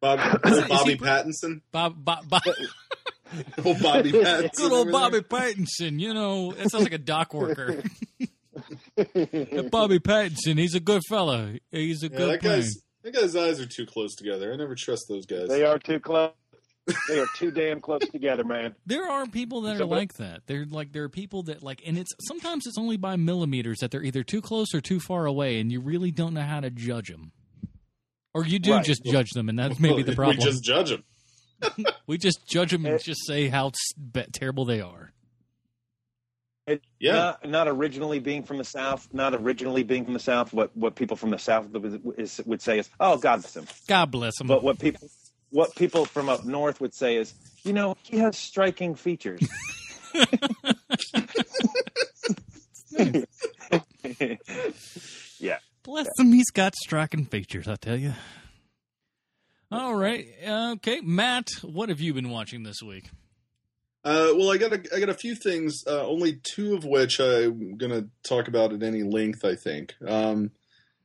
Bob, 0.00 0.18
Is 0.46 0.52
old 0.58 0.62
he 0.64 0.68
Bobby 0.68 0.96
pre- 0.96 1.08
Pattinson. 1.08 1.60
Bob, 1.70 2.04
Bob, 2.04 2.28
Bob 2.28 2.42
Old 3.64 3.80
Bobby 3.82 4.12
Pattinson. 4.12 4.52
good 4.56 4.72
old 4.72 4.90
Bobby 4.92 5.20
there. 5.20 5.22
Pattinson. 5.22 6.00
You 6.00 6.12
know, 6.14 6.52
it 6.52 6.70
sounds 6.70 6.84
like 6.84 6.92
a 6.92 6.98
dock 6.98 7.32
worker. 7.34 7.82
Bobby 9.70 9.98
Pattinson, 9.98 10.58
he's 10.58 10.74
a 10.74 10.80
good 10.80 11.02
fella. 11.08 11.54
He's 11.70 12.02
a 12.02 12.08
Yeah, 12.08 12.16
good 12.16 12.40
that 12.40 12.42
man. 12.42 12.60
guy's 12.60 12.74
that 13.02 13.12
guy's 13.14 13.34
eyes 13.36 13.60
are 13.60 13.66
too 13.66 13.86
close 13.86 14.14
together. 14.14 14.52
I 14.52 14.56
never 14.56 14.74
trust 14.74 15.06
those 15.08 15.26
guys. 15.26 15.48
they 15.48 15.64
are 15.64 15.78
too 15.78 16.00
close. 16.00 16.32
They 17.08 17.20
are 17.20 17.26
too 17.36 17.52
damn 17.52 17.80
close 17.80 18.00
together, 18.10 18.42
man. 18.42 18.74
There 18.86 19.08
are 19.08 19.24
people 19.26 19.60
that 19.62 19.80
are 19.80 19.84
like 19.84 20.14
that. 20.14 20.42
They're 20.46 20.66
like 20.66 20.92
there 20.92 21.04
are 21.04 21.08
people 21.08 21.44
that 21.44 21.62
like, 21.62 21.80
and 21.86 21.96
it's 21.96 22.10
sometimes 22.26 22.66
it's 22.66 22.76
only 22.78 22.96
by 22.96 23.14
millimeters 23.16 23.78
that 23.78 23.90
they're 23.92 24.02
either 24.02 24.24
too 24.24 24.40
close 24.42 24.74
or 24.74 24.80
too 24.80 24.98
far 24.98 25.26
away, 25.26 25.60
and 25.60 25.70
you 25.70 25.80
really 25.80 26.10
don't 26.10 26.34
know 26.34 26.40
how 26.42 26.58
to 26.60 26.70
judge 26.70 27.08
them. 27.08 27.30
Or 28.34 28.44
you 28.44 28.58
do 28.58 28.72
Right. 28.72 28.84
just 28.84 29.04
judge 29.04 29.30
them, 29.30 29.48
and 29.48 29.56
that's 29.58 29.78
maybe 29.78 30.02
the 30.02 30.14
problem. 30.16 30.38
We 30.40 30.44
just 30.44 30.64
judge 30.64 30.90
them. 30.90 31.04
We 32.08 32.18
just 32.18 32.46
judge 32.48 32.72
them 32.72 32.84
and 32.86 33.00
just 33.00 33.24
say 33.26 33.46
how 33.48 33.70
terrible 34.32 34.64
they 34.64 34.80
are. 34.80 35.12
It, 36.66 36.82
Yeah. 37.00 37.12
Not, 37.12 37.48
not 37.48 37.68
originally 37.68 38.20
being 38.20 38.44
from 38.44 38.58
the 38.58 38.64
South, 38.64 39.08
not 39.12 39.34
originally 39.34 39.82
being 39.82 40.04
from 40.04 40.14
the 40.14 40.20
South. 40.20 40.52
What 40.52 40.76
what 40.76 40.94
people 40.94 41.16
from 41.16 41.30
the 41.30 41.38
South 41.38 41.66
would, 41.68 42.18
is, 42.18 42.40
would 42.46 42.62
say 42.62 42.78
is, 42.78 42.88
"Oh, 43.00 43.16
God 43.16 43.40
bless 43.40 43.56
him." 43.56 43.66
God 43.88 44.10
bless 44.10 44.40
him. 44.40 44.46
But 44.46 44.62
what 44.62 44.78
people 44.78 45.08
what 45.50 45.74
people 45.74 46.04
from 46.04 46.28
up 46.28 46.44
north 46.44 46.80
would 46.80 46.94
say 46.94 47.16
is, 47.16 47.34
"You 47.64 47.72
know, 47.72 47.96
he 48.04 48.18
has 48.18 48.38
striking 48.38 48.94
features." 48.94 49.40
yeah. 55.38 55.58
Bless 55.82 56.06
him, 56.18 56.32
he's 56.32 56.50
got 56.50 56.74
striking 56.76 57.24
features, 57.24 57.66
I 57.66 57.76
tell 57.76 57.96
you. 57.96 58.14
All 59.70 59.94
right, 59.94 60.26
okay, 60.46 61.00
Matt, 61.00 61.48
what 61.62 61.88
have 61.88 62.00
you 62.00 62.12
been 62.12 62.30
watching 62.30 62.62
this 62.62 62.82
week? 62.82 63.10
Uh, 64.04 64.32
well, 64.36 64.50
I 64.50 64.56
got 64.56 64.72
a, 64.72 64.82
I 64.94 64.98
got 65.00 65.08
a 65.10 65.14
few 65.14 65.34
things. 65.36 65.84
Uh, 65.86 66.04
only 66.06 66.40
two 66.42 66.74
of 66.74 66.84
which 66.84 67.20
I'm 67.20 67.76
gonna 67.76 68.06
talk 68.28 68.48
about 68.48 68.72
at 68.72 68.82
any 68.82 69.02
length. 69.02 69.44
I 69.44 69.54
think. 69.54 69.94
Um, 70.06 70.50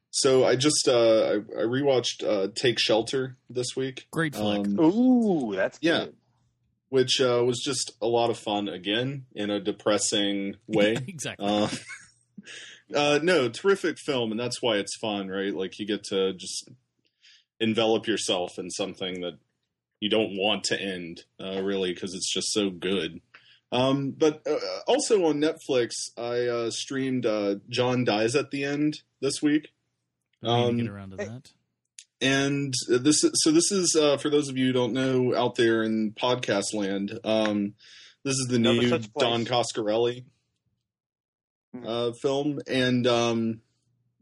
so 0.09 0.45
I 0.45 0.55
just 0.55 0.87
uh, 0.87 0.93
I, 0.93 1.33
I 1.35 1.63
rewatched 1.65 2.23
uh, 2.27 2.47
Take 2.55 2.79
Shelter 2.79 3.37
this 3.49 3.75
week. 3.75 4.07
Great 4.11 4.33
flick. 4.35 4.65
Um, 4.65 4.79
Ooh, 4.79 5.53
that's 5.55 5.77
Yeah. 5.81 6.05
good. 6.05 6.15
which 6.89 7.19
uh, 7.21 7.43
was 7.45 7.59
just 7.63 7.91
a 8.01 8.07
lot 8.07 8.29
of 8.31 8.39
fun 8.39 8.67
again 8.69 9.25
in 9.35 9.49
a 9.51 9.59
depressing 9.59 10.55
way. 10.67 10.95
exactly. 11.07 11.45
uh, 11.45 11.67
uh, 12.95 13.19
no, 13.21 13.49
terrific 13.49 13.97
film, 13.99 14.31
and 14.31 14.39
that's 14.39 14.61
why 14.61 14.77
it's 14.77 14.95
fun, 14.97 15.27
right? 15.27 15.53
Like 15.53 15.77
you 15.77 15.85
get 15.85 16.03
to 16.05 16.33
just 16.33 16.69
envelop 17.59 18.07
yourself 18.07 18.57
in 18.57 18.69
something 18.71 19.21
that 19.21 19.37
you 19.99 20.09
don't 20.09 20.37
want 20.37 20.63
to 20.65 20.79
end, 20.79 21.23
uh, 21.41 21.61
really, 21.61 21.93
because 21.93 22.13
it's 22.13 22.31
just 22.31 22.51
so 22.53 22.69
good. 22.69 23.21
Um, 23.71 24.11
but 24.11 24.41
uh, 24.47 24.59
also 24.87 25.25
on 25.25 25.41
Netflix, 25.41 25.91
I 26.17 26.47
uh, 26.47 26.71
streamed 26.71 27.25
uh, 27.25 27.55
John 27.69 28.05
Dies 28.05 28.35
at 28.35 28.51
the 28.51 28.63
End 28.63 29.01
this 29.21 29.41
week. 29.41 29.69
We 30.41 30.49
um, 30.49 30.77
get 30.77 30.87
around 30.87 31.11
to 31.11 31.17
that. 31.17 31.51
and 32.21 32.73
this 32.87 33.25
so 33.33 33.51
this 33.51 33.71
is 33.71 33.95
uh, 33.99 34.17
for 34.17 34.29
those 34.29 34.49
of 34.49 34.57
you 34.57 34.67
who 34.67 34.73
don't 34.73 34.93
know 34.93 35.35
out 35.35 35.55
there 35.55 35.83
in 35.83 36.11
podcast 36.11 36.73
land 36.73 37.19
um, 37.23 37.73
this 38.23 38.35
is 38.35 38.47
the 38.47 38.59
No 38.59 38.73
new 38.73 38.99
don 39.17 39.45
coscarelli 39.45 40.25
uh, 41.85 42.11
film 42.21 42.59
and 42.67 43.07
um, 43.07 43.61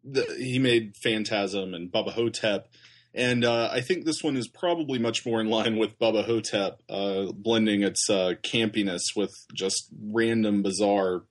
the, 0.03 0.24
he 0.39 0.58
made 0.58 0.94
phantasm 1.03 1.74
and 1.74 1.91
bubba 1.91 2.13
hotep 2.13 2.70
and 3.15 3.43
uh, 3.43 3.69
i 3.72 3.81
think 3.81 4.05
this 4.05 4.22
one 4.22 4.38
is 4.38 4.48
probably 4.48 5.00
much 5.00 5.25
more 5.25 5.41
in 5.41 5.50
line 5.50 5.77
with 5.77 5.98
bubba 5.98 6.25
hotep 6.25 6.81
uh, 6.89 7.25
blending 7.34 7.81
its 7.81 8.10
uh, 8.10 8.34
campiness 8.43 9.01
with 9.15 9.31
just 9.53 9.89
random 10.01 10.62
bizarre 10.62 11.24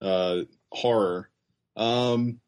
uh, 0.00 0.40
horror 0.72 1.28
um, 1.76 2.40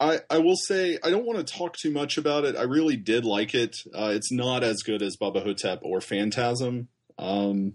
I, 0.00 0.20
I 0.30 0.38
will 0.38 0.56
say 0.56 0.98
I 1.04 1.10
don't 1.10 1.26
want 1.26 1.46
to 1.46 1.54
talk 1.54 1.76
too 1.76 1.90
much 1.90 2.16
about 2.16 2.44
it. 2.44 2.56
I 2.56 2.62
really 2.62 2.96
did 2.96 3.26
like 3.26 3.54
it. 3.54 3.76
Uh, 3.94 4.12
it's 4.14 4.32
not 4.32 4.64
as 4.64 4.82
good 4.82 5.02
as 5.02 5.18
Bubba 5.18 5.42
Hotep 5.42 5.80
or 5.82 6.00
Phantasm, 6.00 6.88
um, 7.18 7.74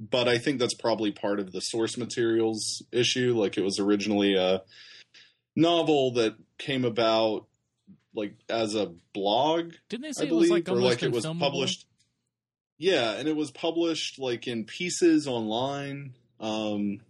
but 0.00 0.26
I 0.26 0.38
think 0.38 0.58
that's 0.58 0.74
probably 0.74 1.12
part 1.12 1.38
of 1.38 1.52
the 1.52 1.60
source 1.60 1.96
materials 1.96 2.82
issue. 2.90 3.34
Like 3.38 3.56
it 3.56 3.62
was 3.62 3.78
originally 3.78 4.34
a 4.34 4.62
novel 5.54 6.12
that 6.14 6.34
came 6.58 6.84
about 6.84 7.46
like 8.14 8.34
as 8.48 8.74
a 8.74 8.92
blog, 9.12 9.72
Didn't 9.88 10.02
they 10.02 10.12
say 10.12 10.26
it 10.26 10.32
was 10.32 10.50
like 10.50 10.68
or 10.68 10.76
like 10.76 11.02
it 11.02 11.12
was 11.12 11.26
published. 11.26 11.86
Yeah, 12.78 13.12
and 13.12 13.28
it 13.28 13.36
was 13.36 13.50
published 13.50 14.18
like 14.18 14.46
in 14.46 14.64
pieces 14.64 15.26
online, 15.26 16.14
um, 16.40 17.00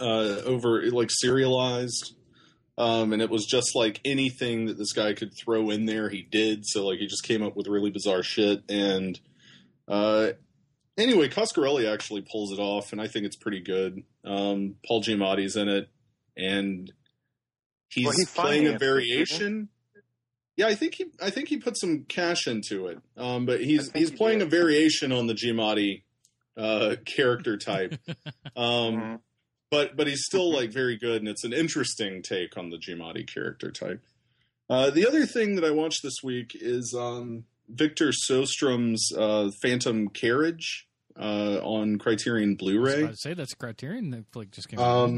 uh, 0.00 0.40
over 0.44 0.82
like 0.90 1.10
serialized. 1.10 2.14
Um, 2.78 3.12
and 3.12 3.20
it 3.20 3.30
was 3.30 3.44
just 3.44 3.76
like 3.76 4.00
anything 4.04 4.66
that 4.66 4.78
this 4.78 4.92
guy 4.94 5.12
could 5.12 5.32
throw 5.36 5.70
in 5.70 5.84
there, 5.84 6.08
he 6.08 6.22
did. 6.22 6.64
So 6.66 6.86
like 6.86 6.98
he 6.98 7.06
just 7.06 7.22
came 7.22 7.42
up 7.42 7.54
with 7.54 7.68
really 7.68 7.90
bizarre 7.90 8.22
shit. 8.22 8.64
And 8.68 9.20
uh, 9.86 10.30
anyway, 10.96 11.28
Coscarelli 11.28 11.92
actually 11.92 12.22
pulls 12.22 12.52
it 12.52 12.60
off, 12.60 12.92
and 12.92 13.00
I 13.00 13.06
think 13.06 13.26
it's 13.26 13.36
pretty 13.36 13.60
good. 13.60 14.02
Um, 14.24 14.76
Paul 14.86 15.02
Giamatti's 15.02 15.56
in 15.56 15.68
it, 15.68 15.88
and 16.36 16.92
he's 17.92 18.06
Well, 18.06 18.14
he 18.18 18.24
playing 18.34 18.66
a 18.68 18.78
variation. 18.78 19.68
Yeah, 20.56 20.66
I 20.66 20.74
think 20.74 20.94
he 20.94 21.06
I 21.20 21.30
think 21.30 21.48
he 21.48 21.56
put 21.56 21.78
some 21.78 22.04
cash 22.08 22.46
into 22.46 22.86
it. 22.88 22.98
Um, 23.16 23.46
but 23.46 23.60
he's 23.64 23.90
he's 23.92 24.10
he 24.10 24.16
playing 24.16 24.40
did. 24.40 24.48
a 24.48 24.50
variation 24.50 25.10
on 25.12 25.26
the 25.26 25.34
Giamatti 25.34 26.02
uh, 26.56 26.96
character 27.06 27.56
type. 27.58 27.94
Um, 28.54 28.94
Mhm. 28.96 29.20
but 29.70 29.96
but 29.96 30.06
he's 30.06 30.24
still 30.26 30.52
like 30.52 30.70
very 30.70 30.96
good, 30.98 31.16
and 31.22 31.28
it's 31.28 31.44
an 31.44 31.52
interesting 31.54 32.22
take 32.22 32.56
on 32.58 32.68
the 32.70 32.76
Giamatti 32.76 33.26
character 33.26 33.70
type. 33.70 34.02
Uh, 34.68 34.90
the 34.90 35.06
other 35.06 35.24
thing 35.26 35.54
that 35.56 35.64
I 35.64 35.70
watched 35.70 36.02
this 36.02 36.22
week 36.22 36.52
is 36.54 36.94
um, 36.98 37.44
Victor 37.68 38.08
Sjöström's 38.10 39.10
uh, 39.16 39.50
Phantom 39.62 40.08
Carriage 40.08 40.86
uh, 41.18 41.58
on 41.62 41.98
Criterion 41.98 42.50
I 42.50 42.52
was 42.52 42.58
Blu-ray. 42.58 43.00
about 43.02 43.10
to 43.12 43.16
say 43.16 43.34
that's 43.34 43.54
Criterion. 43.54 44.10
That 44.10 44.24
flick 44.32 44.50
just 44.50 44.68
came 44.68 44.78
out. 44.80 45.08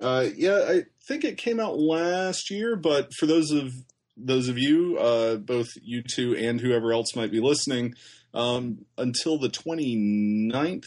Uh, 0.00 0.26
yeah, 0.36 0.64
I 0.68 0.82
think 1.08 1.24
it 1.24 1.38
came 1.38 1.58
out 1.60 1.78
last 1.78 2.50
year, 2.50 2.76
but 2.76 3.10
for 3.18 3.26
those 3.26 3.50
of 3.50 3.72
those 4.16 4.48
of 4.48 4.58
you, 4.58 4.98
uh, 4.98 5.36
both 5.36 5.68
you 5.82 6.02
two 6.02 6.34
and 6.36 6.60
whoever 6.60 6.92
else 6.92 7.14
might 7.16 7.30
be 7.30 7.40
listening, 7.40 7.94
um, 8.34 8.84
until 8.98 9.38
the 9.38 9.48
29th, 9.48 10.84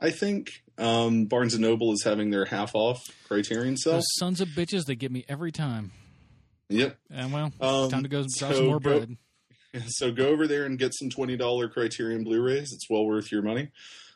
I 0.00 0.10
think, 0.10 0.62
um, 0.78 1.24
Barnes 1.24 1.54
and 1.54 1.62
Noble 1.62 1.92
is 1.92 2.02
having 2.04 2.30
their 2.30 2.44
half 2.46 2.74
off 2.74 3.02
Criterion 3.28 3.76
sale. 3.76 3.94
Those 3.94 4.04
sons 4.18 4.40
of 4.40 4.48
bitches, 4.48 4.84
they 4.84 4.94
get 4.94 5.10
me 5.10 5.24
every 5.28 5.52
time. 5.52 5.92
Yep. 6.68 6.98
And 7.10 7.32
well, 7.32 7.52
Um, 7.60 7.90
time 7.90 8.02
to 8.02 8.08
go 8.08 8.24
so 8.28 8.52
some 8.52 8.66
more 8.66 8.80
go- 8.80 8.98
bread. 8.98 9.16
So 9.88 10.10
go 10.10 10.28
over 10.28 10.46
there 10.46 10.64
and 10.64 10.78
get 10.78 10.94
some 10.94 11.10
twenty 11.10 11.36
dollar 11.36 11.68
Criterion 11.68 12.24
Blu-rays. 12.24 12.72
It's 12.72 12.88
well 12.88 13.04
worth 13.04 13.30
your 13.30 13.42
money. 13.42 13.68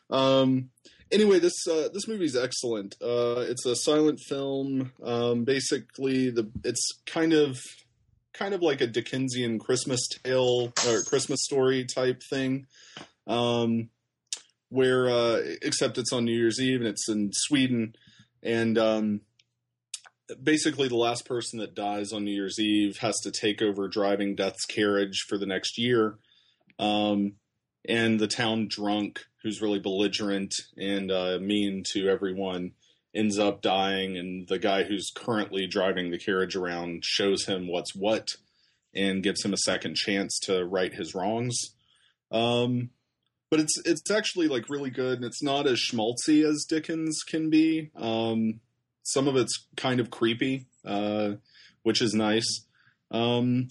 Um, 0.09 0.71
anyway, 1.11 1.39
this 1.39 1.67
uh, 1.67 1.89
this 1.93 2.07
movie's 2.07 2.35
excellent. 2.35 2.95
Uh, 3.01 3.45
it's 3.47 3.65
a 3.65 3.75
silent 3.75 4.19
film. 4.19 4.91
Um, 5.03 5.43
basically, 5.43 6.29
the 6.29 6.49
it's 6.63 6.87
kind 7.05 7.33
of 7.33 7.59
kind 8.33 8.53
of 8.53 8.61
like 8.61 8.81
a 8.81 8.87
Dickensian 8.87 9.59
Christmas 9.59 10.07
tale 10.23 10.73
or 10.87 11.01
Christmas 11.03 11.43
story 11.43 11.85
type 11.85 12.21
thing. 12.29 12.65
Um, 13.27 13.89
where 14.69 15.09
uh, 15.09 15.41
except 15.61 15.97
it's 15.97 16.13
on 16.13 16.25
New 16.25 16.37
Year's 16.37 16.59
Eve 16.59 16.79
and 16.79 16.89
it's 16.89 17.09
in 17.09 17.31
Sweden, 17.33 17.93
and 18.41 18.77
um, 18.77 19.21
basically 20.41 20.87
the 20.87 20.95
last 20.95 21.25
person 21.25 21.59
that 21.59 21.75
dies 21.75 22.13
on 22.13 22.23
New 22.23 22.33
Year's 22.33 22.59
Eve 22.59 22.97
has 22.99 23.19
to 23.23 23.31
take 23.31 23.61
over 23.61 23.87
driving 23.87 24.35
Death's 24.35 24.65
carriage 24.65 25.25
for 25.27 25.37
the 25.37 25.45
next 25.45 25.77
year. 25.77 26.17
Um, 26.79 27.33
and 27.87 28.19
the 28.19 28.27
town 28.27 28.67
drunk, 28.69 29.25
who's 29.43 29.61
really 29.61 29.79
belligerent 29.79 30.53
and 30.77 31.11
uh, 31.11 31.39
mean 31.39 31.83
to 31.93 32.07
everyone, 32.09 32.71
ends 33.13 33.39
up 33.39 33.61
dying. 33.61 34.17
And 34.17 34.47
the 34.47 34.59
guy 34.59 34.83
who's 34.83 35.11
currently 35.15 35.67
driving 35.67 36.11
the 36.11 36.19
carriage 36.19 36.55
around 36.55 37.03
shows 37.05 37.45
him 37.45 37.67
what's 37.67 37.95
what 37.95 38.27
and 38.93 39.23
gives 39.23 39.43
him 39.43 39.53
a 39.53 39.57
second 39.57 39.95
chance 39.95 40.37
to 40.43 40.65
right 40.65 40.93
his 40.93 41.15
wrongs. 41.15 41.57
Um, 42.31 42.91
but 43.49 43.59
it's 43.59 43.77
it's 43.83 44.09
actually 44.09 44.47
like 44.47 44.69
really 44.69 44.89
good, 44.89 45.17
and 45.17 45.25
it's 45.25 45.43
not 45.43 45.67
as 45.67 45.77
schmaltzy 45.77 46.45
as 46.47 46.65
Dickens 46.67 47.21
can 47.27 47.49
be. 47.49 47.91
Um, 47.95 48.61
some 49.03 49.27
of 49.27 49.35
it's 49.35 49.67
kind 49.75 49.99
of 49.99 50.09
creepy, 50.09 50.67
uh, 50.85 51.31
which 51.83 52.01
is 52.01 52.13
nice. 52.13 52.65
Um, 53.11 53.67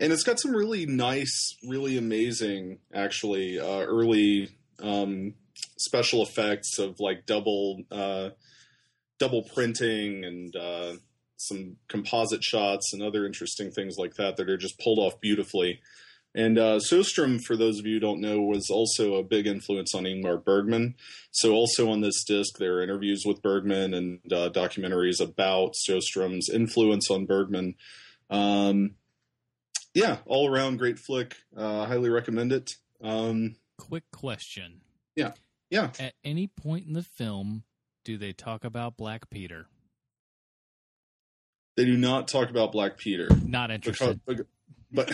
and 0.00 0.12
it's 0.12 0.24
got 0.24 0.40
some 0.40 0.52
really 0.52 0.86
nice, 0.86 1.56
really 1.62 1.98
amazing, 1.98 2.78
actually, 2.92 3.60
uh, 3.60 3.80
early 3.80 4.48
um, 4.82 5.34
special 5.78 6.22
effects 6.22 6.78
of 6.78 6.98
like 6.98 7.26
double 7.26 7.82
uh, 7.92 8.30
double 9.18 9.42
printing 9.54 10.24
and 10.24 10.56
uh, 10.56 10.94
some 11.36 11.76
composite 11.88 12.42
shots 12.42 12.92
and 12.92 13.02
other 13.02 13.26
interesting 13.26 13.70
things 13.70 13.96
like 13.98 14.14
that 14.14 14.36
that 14.36 14.48
are 14.48 14.56
just 14.56 14.80
pulled 14.80 14.98
off 14.98 15.20
beautifully. 15.20 15.80
And 16.34 16.58
uh, 16.58 16.78
Sjöström, 16.78 17.42
for 17.42 17.56
those 17.56 17.78
of 17.78 17.86
you 17.86 17.94
who 17.94 18.00
don't 18.00 18.20
know, 18.20 18.40
was 18.40 18.70
also 18.70 19.16
a 19.16 19.22
big 19.22 19.46
influence 19.46 19.94
on 19.94 20.04
Ingmar 20.04 20.42
Bergman. 20.42 20.94
So, 21.32 21.52
also 21.52 21.90
on 21.90 22.00
this 22.00 22.24
disc, 22.24 22.56
there 22.58 22.76
are 22.76 22.82
interviews 22.82 23.24
with 23.26 23.42
Bergman 23.42 23.92
and 23.92 24.20
uh, 24.32 24.48
documentaries 24.48 25.20
about 25.20 25.74
Sjöström's 25.74 26.48
influence 26.48 27.10
on 27.10 27.26
Bergman. 27.26 27.74
Um, 28.30 28.92
yeah, 29.94 30.18
all 30.26 30.48
around 30.48 30.76
great 30.78 30.98
flick. 30.98 31.36
Uh, 31.56 31.84
highly 31.86 32.08
recommend 32.10 32.52
it. 32.52 32.76
Um, 33.02 33.56
Quick 33.78 34.04
question. 34.12 34.80
yeah. 35.16 35.32
Yeah. 35.70 35.90
At 36.00 36.14
any 36.24 36.48
point 36.48 36.86
in 36.88 36.94
the 36.94 37.02
film, 37.02 37.62
do 38.04 38.18
they 38.18 38.32
talk 38.32 38.64
about 38.64 38.96
Black 38.96 39.30
Peter? 39.30 39.66
They 41.76 41.84
do 41.84 41.96
not 41.96 42.26
talk 42.28 42.50
about 42.50 42.72
Black 42.72 42.98
Peter, 42.98 43.28
Not 43.44 43.70
because, 43.70 44.00
interested. 44.00 44.20
but 44.26 44.36
but 44.92 45.08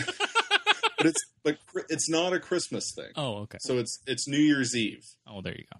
but 0.97 1.05
it's 1.05 1.25
but 1.43 1.57
it's 1.89 2.09
not 2.09 2.33
a 2.33 2.39
Christmas 2.39 2.91
thing. 2.93 3.11
Oh, 3.15 3.35
okay. 3.43 3.59
So 3.61 3.77
it's 3.77 3.99
it's 4.07 4.27
New 4.27 4.39
Year's 4.39 4.75
Eve. 4.75 5.05
Oh, 5.27 5.41
there 5.41 5.53
you 5.55 5.63
go. 5.71 5.79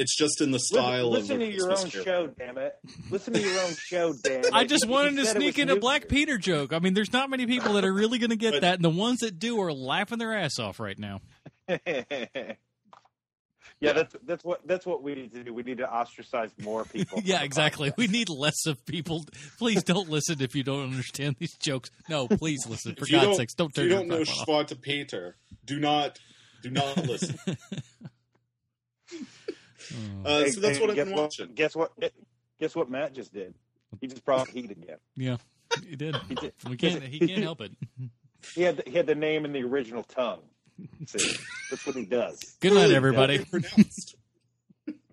It's 0.00 0.16
just 0.16 0.40
in 0.40 0.50
the 0.50 0.58
style 0.58 1.10
listen, 1.10 1.38
listen 1.38 1.42
of 1.42 1.42
a 1.42 1.50
to 1.50 1.56
your 1.56 1.66
Christmas 1.68 1.96
own 1.96 2.04
Carol. 2.04 2.26
show, 2.28 2.34
damn 2.38 2.58
it. 2.58 2.72
Listen 3.10 3.34
to 3.34 3.40
your 3.42 3.60
own 3.60 3.74
show, 3.78 4.14
damn 4.24 4.40
it. 4.44 4.50
I 4.52 4.64
just 4.64 4.88
wanted 4.88 5.16
to 5.16 5.26
sneak 5.26 5.58
in 5.58 5.68
a 5.68 5.76
Black 5.76 6.08
Peter 6.08 6.38
joke. 6.38 6.72
I 6.72 6.78
mean, 6.78 6.94
there's 6.94 7.12
not 7.12 7.28
many 7.28 7.44
people 7.46 7.74
that 7.74 7.84
are 7.84 7.92
really 7.92 8.18
going 8.18 8.30
to 8.30 8.36
get 8.36 8.52
But- 8.52 8.60
that, 8.62 8.74
and 8.76 8.84
the 8.84 8.88
ones 8.88 9.18
that 9.18 9.38
do 9.38 9.60
are 9.60 9.72
laughing 9.72 10.18
their 10.18 10.34
ass 10.34 10.58
off 10.58 10.80
right 10.80 10.98
now. 10.98 11.20
yeah, 11.68 12.54
that's 13.80 14.16
that's 14.24 14.42
what 14.42 14.66
that's 14.66 14.86
what 14.86 15.02
we 15.02 15.14
need 15.14 15.32
to 15.34 15.44
do. 15.44 15.52
We 15.54 15.62
need 15.64 15.78
to 15.78 15.92
ostracize 15.92 16.50
more 16.62 16.84
people. 16.84 17.20
yeah, 17.24 17.42
exactly. 17.42 17.90
podcast. 17.90 17.96
We 17.98 18.06
need 18.06 18.30
less 18.30 18.64
of 18.66 18.84
people. 18.86 19.26
Please 19.58 19.84
don't 19.84 20.08
listen 20.08 20.40
if 20.40 20.54
you 20.54 20.62
don't 20.62 20.84
understand 20.90 21.36
these 21.38 21.54
jokes. 21.58 21.90
No, 22.08 22.26
please 22.26 22.66
listen. 22.66 22.94
For 22.94 23.06
God's 23.10 23.24
don't- 23.26 23.36
sakes, 23.36 23.54
don't 23.54 23.68
If 23.68 23.74
turn 23.74 23.84
you 23.84 23.90
don't 23.90 24.08
know 24.08 24.24
phone 24.46 24.64
off. 24.64 24.80
Peter, 24.80 25.36
do 25.64 25.78
not 25.78 26.18
do 26.62 26.70
not 26.70 26.96
listen. 27.06 27.36
Oh, 30.24 30.28
Uh, 30.28 30.44
Hey, 30.44 30.50
so 30.50 30.60
that's 30.60 30.76
hey, 30.78 30.80
what 30.82 30.90
I've 30.90 30.96
guess 30.96 31.04
been 31.06 31.14
what, 31.14 31.22
watching. 31.22 31.54
Guess 31.54 31.76
what? 31.76 31.92
Guess 32.60 32.74
what 32.76 32.90
Matt 32.90 33.14
just 33.14 33.32
did? 33.32 33.54
He 34.00 34.06
just 34.06 34.24
brought 34.24 34.48
heat 34.48 34.70
again. 34.70 34.98
yeah, 35.16 35.36
he 35.88 35.96
did. 35.96 36.16
He 36.28 36.34
did. 36.34 36.52
We 36.68 36.76
can't. 36.76 37.02
He 37.02 37.18
can't 37.26 37.42
help 37.42 37.60
it. 37.60 37.72
He 38.54 38.62
had 38.62 38.78
the, 38.78 38.82
he 38.90 38.96
had 38.96 39.06
the 39.06 39.14
name 39.14 39.44
in 39.44 39.52
the 39.52 39.62
original 39.64 40.02
tongue. 40.02 40.40
See, 41.06 41.36
that's 41.70 41.84
what 41.86 41.94
he 41.94 42.06
does. 42.06 42.38
Good 42.60 42.72
night, 42.72 42.90
everybody. 42.90 43.44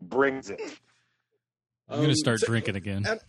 Brings 0.01 0.49
it. 0.49 0.61
I'm 1.89 1.97
going 1.97 2.05
Um, 2.05 2.11
to 2.11 2.15
start 2.15 2.39
so- 2.39 2.47
drinking 2.47 2.75
again. 2.77 3.05
Ad- 3.05 3.19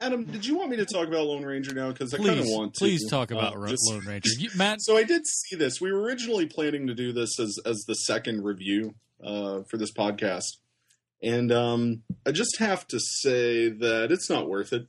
Adam, 0.00 0.24
did 0.24 0.44
you 0.46 0.56
want 0.56 0.70
me 0.70 0.76
to 0.78 0.86
talk 0.86 1.06
about 1.06 1.26
Lone 1.26 1.44
Ranger 1.44 1.74
now? 1.74 1.92
Because 1.92 2.12
I 2.12 2.16
kind 2.16 2.40
of 2.40 2.46
want 2.46 2.72
to. 2.74 2.78
please 2.78 3.08
talk 3.10 3.30
about 3.30 3.56
Uh, 3.62 3.68
just- 3.68 3.86
Lone 3.88 4.00
Ranger. 4.06 4.30
You, 4.38 4.48
Matt, 4.56 4.80
So 4.82 4.96
I 4.96 5.04
did 5.04 5.26
see 5.26 5.54
this. 5.56 5.80
We 5.82 5.92
were 5.92 6.00
originally 6.00 6.46
planning 6.46 6.86
to 6.88 6.94
do 6.94 7.12
this 7.12 7.38
as 7.38 7.58
as 7.66 7.84
the 7.86 7.94
second 7.94 8.42
review 8.42 8.94
uh, 9.22 9.60
for 9.70 9.76
this 9.76 9.92
podcast, 9.92 10.44
and 11.22 11.52
um, 11.52 12.02
I 12.26 12.32
just 12.32 12.58
have 12.58 12.86
to 12.88 12.98
say 13.00 13.68
that 13.68 14.10
it's 14.10 14.28
not 14.28 14.48
worth 14.48 14.72
it. 14.72 14.86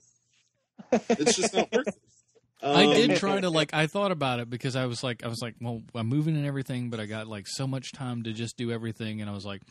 It's 1.09 1.35
just 1.35 1.53
not 1.53 1.71
worth 1.71 1.87
it. 1.87 1.95
I 2.63 2.85
Um, 2.85 2.93
did 2.93 3.17
try 3.17 3.41
to 3.41 3.49
like. 3.49 3.73
I 3.73 3.87
thought 3.87 4.11
about 4.11 4.39
it 4.39 4.49
because 4.49 4.75
I 4.77 4.85
was 4.85 5.03
like, 5.03 5.23
I 5.23 5.27
was 5.27 5.39
like, 5.41 5.55
well, 5.59 5.81
I'm 5.95 6.07
moving 6.07 6.35
and 6.37 6.45
everything, 6.45 6.89
but 6.89 6.99
I 6.99 7.05
got 7.05 7.27
like 7.27 7.45
so 7.47 7.67
much 7.67 7.91
time 7.91 8.23
to 8.23 8.31
just 8.33 8.55
do 8.57 8.71
everything, 8.71 9.19
and 9.21 9.29
I 9.29 9.33
was 9.33 9.45
like, 9.45 9.61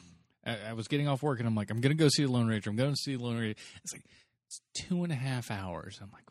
I, 0.44 0.56
I 0.70 0.72
was 0.74 0.88
getting 0.88 1.08
off 1.08 1.22
work, 1.22 1.38
and 1.38 1.48
I'm 1.48 1.54
like, 1.54 1.70
I'm 1.70 1.80
gonna 1.80 1.94
go 1.94 2.08
see 2.08 2.24
the 2.24 2.30
Lone 2.30 2.48
Ranger. 2.48 2.68
I'm 2.68 2.76
going 2.76 2.90
to 2.90 2.96
see 2.96 3.16
the 3.16 3.22
Lone 3.22 3.38
Ranger. 3.38 3.56
It's 3.82 3.92
like 3.94 4.02
it's 4.46 4.60
two 4.74 5.04
and 5.04 5.12
a 5.12 5.16
half 5.16 5.50
hours. 5.50 5.98
I'm 6.02 6.10
like, 6.12 6.24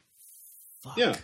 fuck. 0.83 0.97
Yeah. 0.97 1.15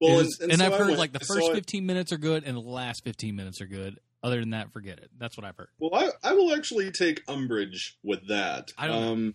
Well, 0.00 0.20
and, 0.20 0.28
and 0.42 0.52
and 0.52 0.60
so 0.60 0.66
I've 0.66 0.74
heard 0.74 0.86
went- 0.88 0.98
like 0.98 1.12
the 1.12 1.20
first 1.20 1.48
it- 1.48 1.54
15 1.54 1.86
minutes 1.86 2.12
are 2.12 2.18
good, 2.18 2.44
and 2.44 2.54
the 2.54 2.60
last 2.60 3.02
15 3.04 3.34
minutes 3.34 3.60
are 3.62 3.66
good. 3.66 3.98
Other 4.22 4.40
than 4.40 4.50
that, 4.50 4.72
forget 4.72 4.98
it. 4.98 5.10
That's 5.18 5.36
what 5.36 5.46
I've 5.46 5.56
heard. 5.56 5.68
Well, 5.78 5.94
I, 5.94 6.30
I 6.30 6.32
will 6.34 6.52
actually 6.54 6.90
take 6.90 7.22
umbrage 7.28 7.96
with 8.02 8.28
that. 8.28 8.68
I 8.76 8.88
don't 8.88 9.00
know. 9.00 9.12
um, 9.12 9.34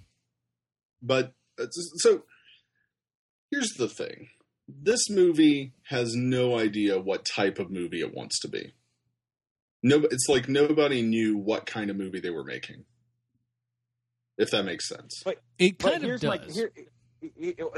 But 1.01 1.33
uh, 1.59 1.67
so 1.71 2.23
here's 3.49 3.71
the 3.77 3.87
thing: 3.87 4.27
this 4.67 5.09
movie 5.09 5.71
has 5.89 6.15
no 6.15 6.59
idea 6.59 6.99
what 6.99 7.25
type 7.25 7.59
of 7.59 7.71
movie 7.71 8.01
it 8.01 8.13
wants 8.13 8.39
to 8.41 8.49
be. 8.49 8.73
No, 9.81 9.97
it's 9.99 10.27
like 10.29 10.47
nobody 10.49 11.01
knew 11.01 11.37
what 11.37 11.65
kind 11.65 11.89
of 11.89 11.95
movie 11.95 12.19
they 12.19 12.29
were 12.29 12.43
making. 12.43 12.85
If 14.37 14.49
that 14.51 14.63
makes 14.63 14.87
sense. 14.89 15.21
but 15.23 15.41
It 15.59 15.77
But 15.77 15.91
kind 15.91 16.03
of 16.03 16.07
here's 16.07 16.21
does. 16.21 16.29
my 16.29 16.53
here, 16.53 16.71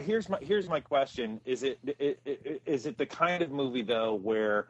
here's 0.01 0.29
my 0.29 0.37
here's 0.41 0.69
my 0.69 0.79
question: 0.79 1.41
Is 1.45 1.63
it, 1.63 1.77
it, 1.85 2.19
it 2.25 2.61
is 2.65 2.85
it 2.85 2.97
the 2.97 3.05
kind 3.05 3.43
of 3.43 3.51
movie 3.51 3.81
though 3.83 4.15
where 4.15 4.67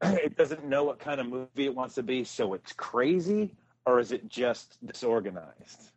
it 0.02 0.36
doesn't 0.36 0.64
know 0.64 0.84
what 0.84 0.98
kind 0.98 1.20
of 1.20 1.26
movie 1.26 1.66
it 1.66 1.74
wants 1.74 1.94
to 1.96 2.02
be, 2.02 2.24
so 2.24 2.54
it's 2.54 2.72
crazy, 2.72 3.50
or 3.86 4.00
is 4.00 4.12
it 4.12 4.28
just 4.28 4.78
disorganized? 4.84 5.90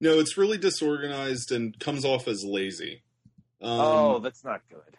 No, 0.00 0.18
it's 0.18 0.36
really 0.36 0.58
disorganized 0.58 1.52
and 1.52 1.78
comes 1.78 2.04
off 2.04 2.26
as 2.28 2.44
lazy. 2.44 3.02
Um, 3.62 3.70
oh, 3.80 4.18
that's 4.18 4.44
not 4.44 4.60
good. 4.68 4.96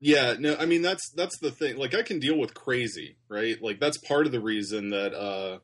Yeah, 0.00 0.34
no, 0.38 0.56
I 0.58 0.66
mean 0.66 0.82
that's 0.82 1.10
that's 1.10 1.38
the 1.38 1.50
thing. 1.50 1.76
Like 1.76 1.94
I 1.94 2.02
can 2.02 2.18
deal 2.20 2.38
with 2.38 2.54
crazy, 2.54 3.16
right? 3.28 3.60
Like 3.60 3.80
that's 3.80 3.98
part 3.98 4.26
of 4.26 4.32
the 4.32 4.40
reason 4.40 4.90
that 4.90 5.12
uh 5.12 5.58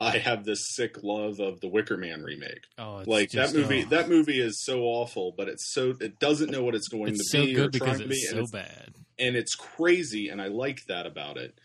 I 0.00 0.18
have 0.18 0.44
this 0.44 0.74
sick 0.74 1.02
love 1.02 1.38
of 1.40 1.60
the 1.60 1.68
Wicker 1.68 1.96
Man 1.96 2.22
remake. 2.22 2.64
oh, 2.78 2.98
it's 2.98 3.08
Like 3.08 3.30
just, 3.30 3.52
that 3.52 3.58
movie 3.58 3.84
oh, 3.86 3.90
that 3.90 4.08
movie 4.08 4.40
is 4.40 4.64
so 4.64 4.82
awful, 4.82 5.34
but 5.36 5.48
it's 5.48 5.72
so 5.72 5.94
it 6.00 6.18
doesn't 6.18 6.50
know 6.50 6.62
what 6.64 6.74
it's 6.74 6.88
going 6.88 7.08
It's 7.08 7.30
to 7.30 7.38
so 7.38 7.44
be 7.46 7.54
good 7.54 7.66
or 7.66 7.70
because 7.70 7.88
trying 7.98 8.00
to 8.00 8.08
be 8.08 8.14
it's 8.14 8.32
and 8.32 8.36
so 8.38 8.42
it's, 8.42 8.50
bad. 8.52 8.94
and 9.18 9.36
it's 9.36 9.54
crazy 9.54 10.28
and 10.28 10.40
I 10.40 10.46
like 10.48 10.80
that 10.88 11.06
about 11.06 11.36
it. 11.36 11.58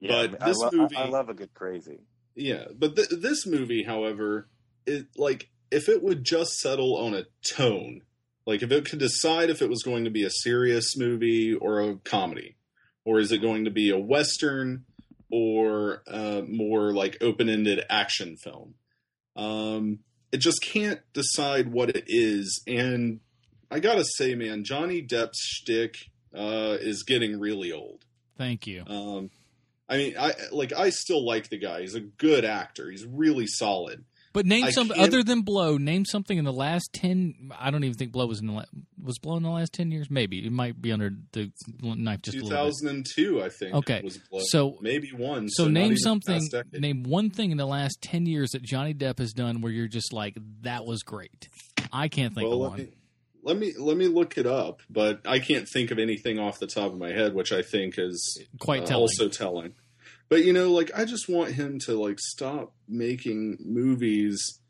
Yeah, 0.00 0.26
But 0.28 0.42
I, 0.42 0.46
this 0.48 0.58
lo- 0.58 0.70
movie- 0.72 0.96
I 0.96 1.08
love 1.08 1.28
a 1.28 1.34
good 1.34 1.54
crazy. 1.54 2.00
Yeah, 2.34 2.64
but 2.76 2.96
th- 2.96 3.08
this 3.20 3.46
movie, 3.46 3.84
however, 3.84 4.48
it 4.86 5.06
like 5.16 5.50
if 5.70 5.88
it 5.88 6.02
would 6.02 6.24
just 6.24 6.58
settle 6.58 6.96
on 6.96 7.14
a 7.14 7.24
tone, 7.48 8.02
like 8.46 8.62
if 8.62 8.70
it 8.72 8.84
could 8.88 8.98
decide 8.98 9.50
if 9.50 9.62
it 9.62 9.70
was 9.70 9.82
going 9.82 10.04
to 10.04 10.10
be 10.10 10.24
a 10.24 10.30
serious 10.30 10.96
movie 10.96 11.54
or 11.54 11.80
a 11.80 11.96
comedy, 11.96 12.56
or 13.04 13.18
is 13.20 13.30
it 13.32 13.38
going 13.38 13.64
to 13.64 13.70
be 13.70 13.90
a 13.90 13.98
western 13.98 14.84
or 15.30 16.02
uh, 16.08 16.42
more 16.46 16.92
like 16.92 17.16
open-ended 17.20 17.84
action 17.88 18.36
film, 18.36 18.74
um, 19.36 20.00
it 20.32 20.38
just 20.38 20.62
can't 20.62 21.00
decide 21.12 21.72
what 21.72 21.90
it 21.90 22.04
is. 22.08 22.62
And 22.66 23.20
I 23.70 23.80
gotta 23.80 24.04
say, 24.04 24.34
man, 24.34 24.64
Johnny 24.64 25.02
Depp's 25.02 25.40
shtick 25.40 25.96
uh, 26.36 26.76
is 26.80 27.02
getting 27.04 27.38
really 27.40 27.72
old. 27.72 28.04
Thank 28.36 28.66
you. 28.66 28.84
Um, 28.86 29.30
I 29.88 29.96
mean, 29.98 30.14
I 30.18 30.32
like 30.52 30.72
I 30.72 30.90
still 30.90 31.24
like 31.24 31.50
the 31.50 31.58
guy. 31.58 31.82
He's 31.82 31.94
a 31.94 32.00
good 32.00 32.44
actor. 32.44 32.90
He's 32.90 33.04
really 33.04 33.46
solid. 33.46 34.04
But 34.32 34.46
name 34.46 34.64
I 34.64 34.70
some 34.70 34.88
can't- 34.88 34.98
other 34.98 35.22
than 35.22 35.42
Blow. 35.42 35.76
Name 35.78 36.04
something 36.04 36.36
in 36.36 36.44
the 36.44 36.52
last 36.52 36.90
ten. 36.92 37.52
I 37.56 37.70
don't 37.70 37.84
even 37.84 37.96
think 37.96 38.10
Blow 38.10 38.26
was 38.26 38.40
in 38.40 38.48
the 38.48 38.52
la- 38.54 38.64
was 39.00 39.18
Blow 39.20 39.36
in 39.36 39.44
the 39.44 39.50
last 39.50 39.72
ten 39.72 39.92
years. 39.92 40.10
Maybe 40.10 40.44
it 40.44 40.50
might 40.50 40.82
be 40.82 40.90
under 40.90 41.10
the 41.32 41.52
knife 41.80 42.22
just 42.22 42.38
a 42.38 42.40
little 42.42 42.66
bit. 42.66 42.74
2002, 42.80 43.42
I 43.42 43.48
think. 43.48 43.74
Okay. 43.76 44.08
So 44.46 44.76
maybe 44.80 45.10
one. 45.16 45.48
so 45.48 45.64
not 45.64 45.72
name 45.72 45.96
something. 45.96 46.40
Name 46.72 47.04
one 47.04 47.30
thing 47.30 47.52
in 47.52 47.58
the 47.58 47.66
last 47.66 48.02
ten 48.02 48.26
years 48.26 48.50
that 48.50 48.62
Johnny 48.62 48.92
Depp 48.92 49.18
has 49.18 49.32
done 49.32 49.60
where 49.60 49.70
you're 49.70 49.86
just 49.86 50.12
like 50.12 50.36
that 50.62 50.84
was 50.84 51.02
great. 51.04 51.48
I 51.92 52.08
can't 52.08 52.34
think 52.34 52.48
well, 52.48 52.64
of 52.64 52.70
one. 52.70 52.78
me, 52.80 52.88
let 53.44 53.58
me 53.58 53.74
let 53.78 53.96
me 53.96 54.08
look 54.08 54.38
it 54.38 54.46
up, 54.46 54.80
but 54.88 55.20
I 55.26 55.38
can't 55.38 55.68
think 55.68 55.90
of 55.90 55.98
anything 55.98 56.38
off 56.38 56.58
the 56.58 56.66
top 56.66 56.92
of 56.92 56.98
my 56.98 57.10
head, 57.10 57.34
which 57.34 57.52
I 57.52 57.62
think 57.62 57.98
is 57.98 58.42
Quite 58.58 58.90
uh, 58.90 58.98
also 58.98 59.28
telling. 59.28 59.74
But 60.28 60.44
you 60.44 60.52
know, 60.52 60.72
like 60.72 60.90
I 60.96 61.04
just 61.04 61.28
want 61.28 61.52
him 61.52 61.78
to 61.80 62.00
like 62.00 62.18
stop 62.18 62.72
making 62.88 63.58
movies 63.60 64.60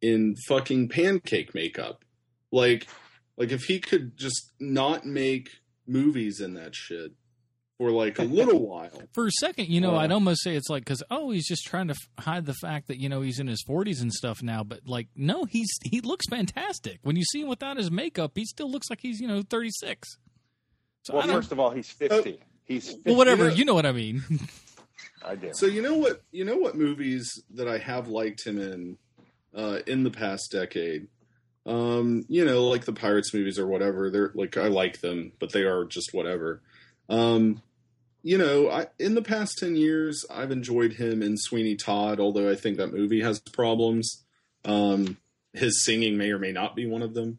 in 0.00 0.34
fucking 0.48 0.88
pancake 0.88 1.54
makeup. 1.54 2.04
Like 2.50 2.88
like 3.36 3.52
if 3.52 3.64
he 3.64 3.78
could 3.78 4.16
just 4.16 4.50
not 4.58 5.04
make 5.04 5.50
movies 5.86 6.40
in 6.40 6.54
that 6.54 6.74
shit 6.74 7.12
for 7.82 7.90
like 7.90 8.18
a 8.18 8.22
little 8.38 8.60
while. 8.68 8.90
For 9.12 9.26
a 9.26 9.30
second, 9.32 9.68
you 9.68 9.80
know, 9.80 9.94
Uh, 9.96 9.98
I'd 10.00 10.12
almost 10.12 10.42
say 10.44 10.54
it's 10.54 10.68
like 10.70 10.84
because 10.84 11.02
oh, 11.10 11.30
he's 11.30 11.46
just 11.48 11.64
trying 11.66 11.88
to 11.88 11.94
f- 11.94 12.24
hide 12.24 12.46
the 12.46 12.54
fact 12.54 12.86
that 12.88 12.98
you 13.00 13.08
know 13.08 13.20
he's 13.22 13.40
in 13.40 13.48
his 13.48 13.60
forties 13.62 14.00
and 14.00 14.12
stuff 14.12 14.42
now. 14.42 14.62
But 14.62 14.80
like, 14.86 15.08
no, 15.16 15.44
he's 15.44 15.68
he 15.84 16.00
looks 16.00 16.26
fantastic. 16.30 16.98
When 17.02 17.16
you 17.16 17.24
see 17.24 17.40
him 17.42 17.48
without 17.48 17.76
his 17.76 17.90
makeup, 17.90 18.32
he 18.36 18.44
still 18.44 18.70
looks 18.70 18.88
like 18.88 19.00
he's 19.02 19.20
you 19.20 19.26
know 19.26 19.42
thirty 19.42 19.70
six. 19.72 20.16
So 21.02 21.14
Well, 21.16 21.26
first 21.26 21.50
of 21.50 21.58
all, 21.58 21.70
he's 21.70 21.90
fifty. 21.90 22.38
He's 22.64 22.88
50. 22.90 23.02
well, 23.06 23.16
whatever, 23.16 23.44
you 23.44 23.50
know- 23.50 23.56
you 23.56 23.64
know 23.64 23.74
what 23.74 23.86
I 23.86 23.92
mean. 23.92 24.22
I 25.24 25.34
do. 25.34 25.50
So 25.54 25.66
you 25.66 25.82
know 25.82 25.94
what 25.96 26.22
you 26.30 26.44
know 26.44 26.56
what 26.56 26.76
movies 26.76 27.30
that 27.54 27.66
I 27.68 27.78
have 27.78 28.06
liked 28.08 28.46
him 28.46 28.58
in 28.60 28.98
uh, 29.54 29.80
in 29.86 30.04
the 30.04 30.10
past 30.10 30.50
decade. 30.52 31.08
Um, 31.64 32.24
you 32.28 32.44
know, 32.44 32.64
like 32.66 32.84
the 32.86 32.92
Pirates 32.92 33.32
movies 33.32 33.56
or 33.58 33.66
whatever. 33.68 34.10
They're 34.10 34.32
like 34.34 34.56
I 34.56 34.66
like 34.68 35.00
them, 35.00 35.32
but 35.38 35.52
they 35.52 35.62
are 35.62 35.84
just 35.84 36.12
whatever. 36.12 36.60
Um, 37.08 37.62
you 38.22 38.38
know, 38.38 38.70
I 38.70 38.86
in 38.98 39.14
the 39.14 39.22
past 39.22 39.58
ten 39.58 39.76
years, 39.76 40.24
I've 40.30 40.50
enjoyed 40.50 40.94
him 40.94 41.22
in 41.22 41.36
Sweeney 41.36 41.76
Todd, 41.76 42.20
although 42.20 42.50
I 42.50 42.54
think 42.54 42.76
that 42.76 42.92
movie 42.92 43.22
has 43.22 43.40
problems. 43.40 44.24
Um, 44.64 45.18
his 45.52 45.84
singing 45.84 46.16
may 46.16 46.30
or 46.30 46.38
may 46.38 46.52
not 46.52 46.74
be 46.74 46.86
one 46.86 47.02
of 47.02 47.14
them. 47.14 47.38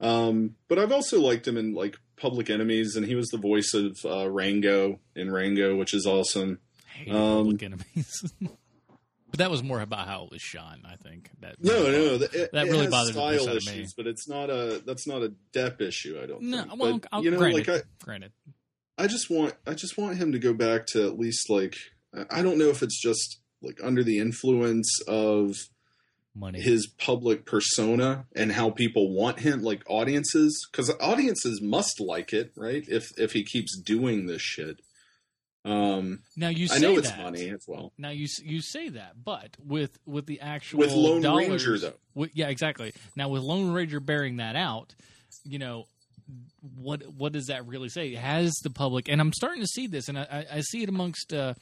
Um, 0.00 0.56
but 0.68 0.78
I've 0.78 0.92
also 0.92 1.20
liked 1.20 1.46
him 1.46 1.56
in 1.56 1.74
like 1.74 1.96
Public 2.16 2.50
Enemies, 2.50 2.96
and 2.96 3.06
he 3.06 3.14
was 3.14 3.28
the 3.28 3.38
voice 3.38 3.72
of 3.74 3.96
uh, 4.04 4.28
Rango 4.30 5.00
in 5.14 5.30
Rango, 5.30 5.76
which 5.76 5.94
is 5.94 6.06
awesome. 6.06 6.58
hate 6.86 7.14
Um, 7.14 7.44
Public 7.44 7.62
Enemies. 7.62 8.32
but 8.40 9.38
that 9.38 9.50
was 9.50 9.62
more 9.62 9.80
about 9.80 10.06
how 10.06 10.24
it 10.24 10.30
was 10.30 10.42
shot. 10.42 10.78
I 10.84 10.96
think 10.96 11.30
that 11.40 11.56
No, 11.62 11.84
no, 11.84 12.18
that, 12.18 12.34
it, 12.34 12.52
That 12.52 12.66
it 12.66 12.70
really 12.70 12.88
bothered 12.88 13.14
the 13.14 13.20
style 13.20 13.48
of 13.48 13.48
me. 13.48 13.56
issues, 13.56 13.94
but 13.96 14.06
it's 14.06 14.28
not 14.28 14.50
a 14.50 14.82
that's 14.84 15.06
not 15.06 15.22
a 15.22 15.32
Depp 15.52 15.80
issue. 15.80 16.18
I 16.22 16.26
don't 16.26 16.42
no. 16.42 16.62
think. 16.62 16.76
Well, 16.76 16.98
but, 16.98 17.08
I'll, 17.12 17.24
you 17.24 17.30
know, 17.30 17.38
granted, 17.38 17.68
like 17.68 17.82
I, 17.82 18.04
granted. 18.04 18.32
I 18.98 19.06
just 19.06 19.30
want 19.30 19.54
I 19.66 19.74
just 19.74 19.98
want 19.98 20.16
him 20.16 20.32
to 20.32 20.38
go 20.38 20.52
back 20.54 20.86
to 20.88 21.06
at 21.06 21.18
least 21.18 21.50
like 21.50 21.76
I 22.30 22.42
don't 22.42 22.58
know 22.58 22.68
if 22.68 22.82
it's 22.82 23.00
just 23.00 23.40
like 23.62 23.78
under 23.82 24.02
the 24.02 24.18
influence 24.18 24.88
of 25.08 25.54
Money. 26.34 26.60
his 26.60 26.86
public 26.98 27.44
persona 27.46 28.26
and 28.34 28.52
how 28.52 28.70
people 28.70 29.12
want 29.14 29.40
him 29.40 29.62
like 29.62 29.82
audiences 29.88 30.66
because 30.70 30.90
audiences 31.00 31.60
must 31.62 32.00
like 32.00 32.32
it 32.32 32.52
right 32.56 32.84
if 32.88 33.06
if 33.18 33.32
he 33.32 33.42
keeps 33.44 33.78
doing 33.80 34.26
this 34.26 34.42
shit 34.42 34.80
um 35.64 36.20
now 36.36 36.48
you 36.48 36.68
say 36.68 36.76
i 36.76 36.78
know 36.78 36.96
it's 36.96 37.10
that. 37.10 37.22
money 37.22 37.48
as 37.48 37.64
well 37.66 37.92
Now 37.98 38.10
you 38.10 38.28
you 38.44 38.60
say 38.60 38.88
that, 38.90 39.24
but 39.24 39.56
with 39.64 39.98
with 40.06 40.26
the 40.26 40.40
actual 40.40 40.78
With 40.80 40.92
Lone 40.92 41.22
dollars, 41.22 41.48
Ranger, 41.66 41.78
though. 41.78 41.94
with- 42.14 42.30
yeah, 42.36 42.48
exactly. 42.48 42.92
Now 43.16 43.28
with 43.30 43.42
Lone 43.42 43.72
Ranger 43.72 43.98
bearing 43.98 44.36
that 44.36 44.54
out, 44.56 44.94
you 45.44 45.58
know, 45.58 45.86
what 46.74 47.02
what 47.14 47.32
does 47.32 47.46
that 47.46 47.66
really 47.66 47.88
say? 47.88 48.14
Has 48.14 48.52
the 48.62 48.70
public? 48.70 49.08
And 49.08 49.20
I'm 49.20 49.32
starting 49.32 49.62
to 49.62 49.68
see 49.68 49.86
this, 49.86 50.08
and 50.08 50.18
I, 50.18 50.44
I, 50.52 50.60
see 50.60 50.82
it 50.82 50.88
amongst. 50.88 51.32
Uh, 51.32 51.54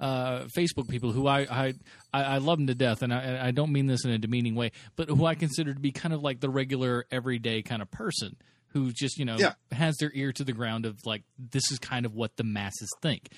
uh, 0.00 0.46
Facebook 0.56 0.88
people 0.88 1.12
who 1.12 1.28
I, 1.28 1.42
I 1.42 1.74
I 2.12 2.38
love 2.38 2.58
them 2.58 2.66
to 2.66 2.74
death, 2.74 3.02
and 3.02 3.14
I, 3.14 3.46
I 3.46 3.50
don't 3.52 3.70
mean 3.70 3.86
this 3.86 4.04
in 4.04 4.10
a 4.10 4.18
demeaning 4.18 4.56
way, 4.56 4.72
but 4.96 5.08
who 5.08 5.24
I 5.26 5.36
consider 5.36 5.72
to 5.74 5.78
be 5.78 5.92
kind 5.92 6.12
of 6.12 6.22
like 6.22 6.40
the 6.40 6.48
regular, 6.50 7.04
everyday 7.12 7.62
kind 7.62 7.80
of 7.80 7.88
person 7.88 8.34
who 8.68 8.90
just 8.90 9.16
you 9.16 9.24
know 9.24 9.36
Yeah. 9.38 9.52
has 9.70 9.94
their 10.00 10.10
ear 10.12 10.32
to 10.32 10.42
the 10.42 10.52
ground 10.52 10.86
of 10.86 10.96
like 11.04 11.22
this 11.38 11.70
is 11.70 11.78
kind 11.78 12.04
of 12.04 12.16
what 12.16 12.36
the 12.36 12.42
masses 12.42 12.88
think, 13.00 13.28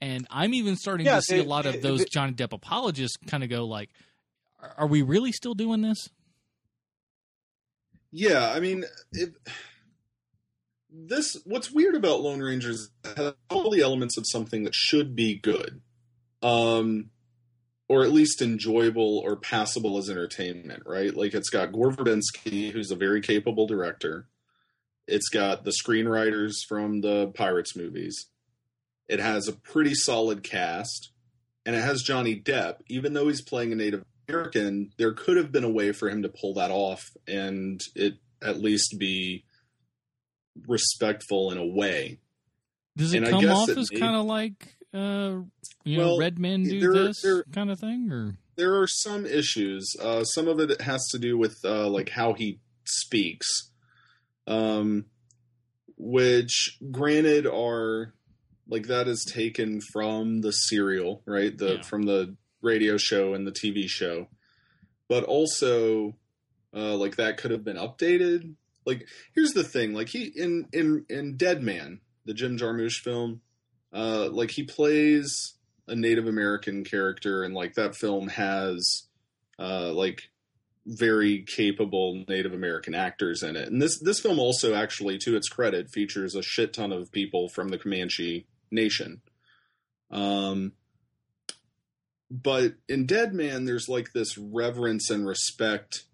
and 0.00 0.26
I'm 0.30 0.54
even 0.54 0.76
starting 0.76 1.04
Yeah, 1.04 1.16
to 1.16 1.22
see 1.22 1.34
they- 1.38 1.44
a 1.44 1.48
lot 1.48 1.66
of 1.66 1.82
those 1.82 1.98
they- 1.98 2.06
Johnny 2.10 2.32
Depp 2.32 2.54
apologists 2.54 3.18
kind 3.26 3.42
of 3.44 3.50
go 3.50 3.66
like, 3.66 3.90
"Are- 4.62 4.74
"Are 4.78 4.86
we 4.86 5.02
really 5.02 5.32
still 5.32 5.54
doing 5.54 5.82
this?" 5.82 6.08
yeah 8.12 8.50
i 8.52 8.60
mean 8.60 8.84
it, 9.12 9.34
this 10.96 11.36
what's 11.44 11.72
weird 11.72 11.94
about 11.94 12.20
lone 12.20 12.40
rangers 12.40 12.90
it 13.04 13.18
has 13.18 13.34
all 13.50 13.70
the 13.70 13.82
elements 13.82 14.16
of 14.16 14.24
something 14.28 14.62
that 14.62 14.74
should 14.74 15.16
be 15.16 15.38
good 15.38 15.80
um 16.42 17.10
or 17.88 18.02
at 18.02 18.12
least 18.12 18.40
enjoyable 18.40 19.18
or 19.18 19.36
passable 19.36 19.98
as 19.98 20.08
entertainment 20.08 20.82
right? 20.86 21.14
Like 21.14 21.34
it's 21.34 21.50
got 21.50 21.72
gore 21.72 21.92
verbinski 21.92 22.70
who's 22.72 22.90
a 22.90 22.96
very 22.96 23.20
capable 23.20 23.66
director. 23.66 24.26
It's 25.06 25.28
got 25.28 25.64
the 25.64 25.72
screenwriters 25.72 26.54
from 26.66 27.02
the 27.02 27.28
pirates 27.28 27.76
movies. 27.76 28.26
It 29.06 29.20
has 29.20 29.48
a 29.48 29.52
pretty 29.52 29.94
solid 29.94 30.42
cast 30.42 31.10
and 31.66 31.76
it 31.76 31.82
has 31.82 32.02
johnny 32.02 32.40
depp. 32.40 32.76
Even 32.88 33.12
though 33.12 33.28
he's 33.28 33.42
playing 33.42 33.72
a 33.72 33.76
native 33.76 34.04
american 34.28 34.90
there 34.96 35.12
could 35.12 35.36
have 35.36 35.52
been 35.52 35.64
a 35.64 35.70
way 35.70 35.92
for 35.92 36.08
him 36.08 36.22
to 36.22 36.30
pull 36.30 36.54
that 36.54 36.70
off 36.70 37.10
and 37.28 37.82
it 37.94 38.14
at 38.42 38.58
least 38.58 38.96
be 38.98 39.44
respectful 40.66 41.50
in 41.50 41.58
a 41.58 41.66
way 41.66 42.18
Does 42.96 43.12
it 43.14 43.18
And 43.24 43.26
come 43.28 43.46
off 43.50 43.68
it 43.68 43.76
as 43.78 43.88
kind 43.90 44.14
of 44.16 44.24
like 44.26 44.76
uh, 44.92 45.40
you 45.84 45.98
know 45.98 46.18
red 46.18 46.38
men 46.38 46.62
do 46.62 46.80
there- 46.80 46.92
this 47.06 47.20
there- 47.22 47.44
kind 47.52 47.70
of 47.70 47.80
thing, 47.80 48.10
or 48.12 48.36
there 48.56 48.80
are 48.80 48.86
some 48.86 49.26
issues. 49.26 49.96
Uh, 50.00 50.22
some 50.22 50.46
of 50.46 50.60
it 50.60 50.80
has 50.80 51.04
to 51.10 51.18
do 51.18 51.36
with 51.36 51.56
uh, 51.64 51.88
like 51.88 52.10
how 52.10 52.34
he 52.34 52.60
speaks, 52.84 53.48
um, 54.46 55.06
which, 55.96 56.78
granted, 56.92 57.46
are 57.46 58.14
like 58.68 58.86
that 58.86 59.08
is 59.08 59.24
taken 59.24 59.80
from 59.92 60.40
the 60.40 60.52
serial, 60.52 61.22
right? 61.26 61.56
The 61.58 61.74
Yeah. 61.76 61.82
from 61.82 62.04
the 62.04 62.36
radio 62.62 62.96
show 62.96 63.34
and 63.34 63.44
the 63.46 63.52
TV 63.52 63.88
show, 63.88 64.28
but 65.08 65.24
also 65.24 66.16
uh, 66.72 66.96
like 66.96 67.16
that 67.16 67.36
could 67.38 67.50
have 67.50 67.64
been 67.64 67.76
updated. 67.76 68.54
Like, 68.86 69.06
here's 69.34 69.52
the 69.52 69.64
thing: 69.64 69.94
like 69.94 70.08
he 70.08 70.24
in 70.24 70.68
in 70.72 71.06
in 71.08 71.36
Dead 71.36 71.62
Man, 71.62 72.00
the 72.24 72.34
Jim 72.34 72.56
Jarmusch 72.58 73.00
film, 73.02 73.40
uh, 73.92 74.28
like 74.30 74.50
he 74.50 74.62
plays 74.62 75.54
a 75.86 75.94
Native 75.94 76.26
American 76.26 76.84
character, 76.84 77.42
and 77.42 77.54
like 77.54 77.74
that 77.74 77.96
film 77.96 78.28
has 78.28 79.06
uh, 79.58 79.92
like 79.92 80.30
very 80.86 81.42
capable 81.42 82.24
Native 82.28 82.52
American 82.52 82.94
actors 82.94 83.42
in 83.42 83.56
it. 83.56 83.68
And 83.68 83.80
this 83.80 83.98
this 84.00 84.20
film 84.20 84.38
also 84.38 84.74
actually, 84.74 85.18
to 85.18 85.36
its 85.36 85.48
credit, 85.48 85.90
features 85.90 86.34
a 86.34 86.42
shit 86.42 86.72
ton 86.72 86.92
of 86.92 87.12
people 87.12 87.48
from 87.48 87.68
the 87.68 87.78
Comanche 87.78 88.46
Nation. 88.70 89.22
Um, 90.10 90.72
but 92.30 92.74
in 92.88 93.06
Dead 93.06 93.32
Man, 93.32 93.64
there's 93.64 93.88
like 93.88 94.12
this 94.12 94.36
reverence 94.36 95.10
and 95.10 95.26
respect 95.26 96.04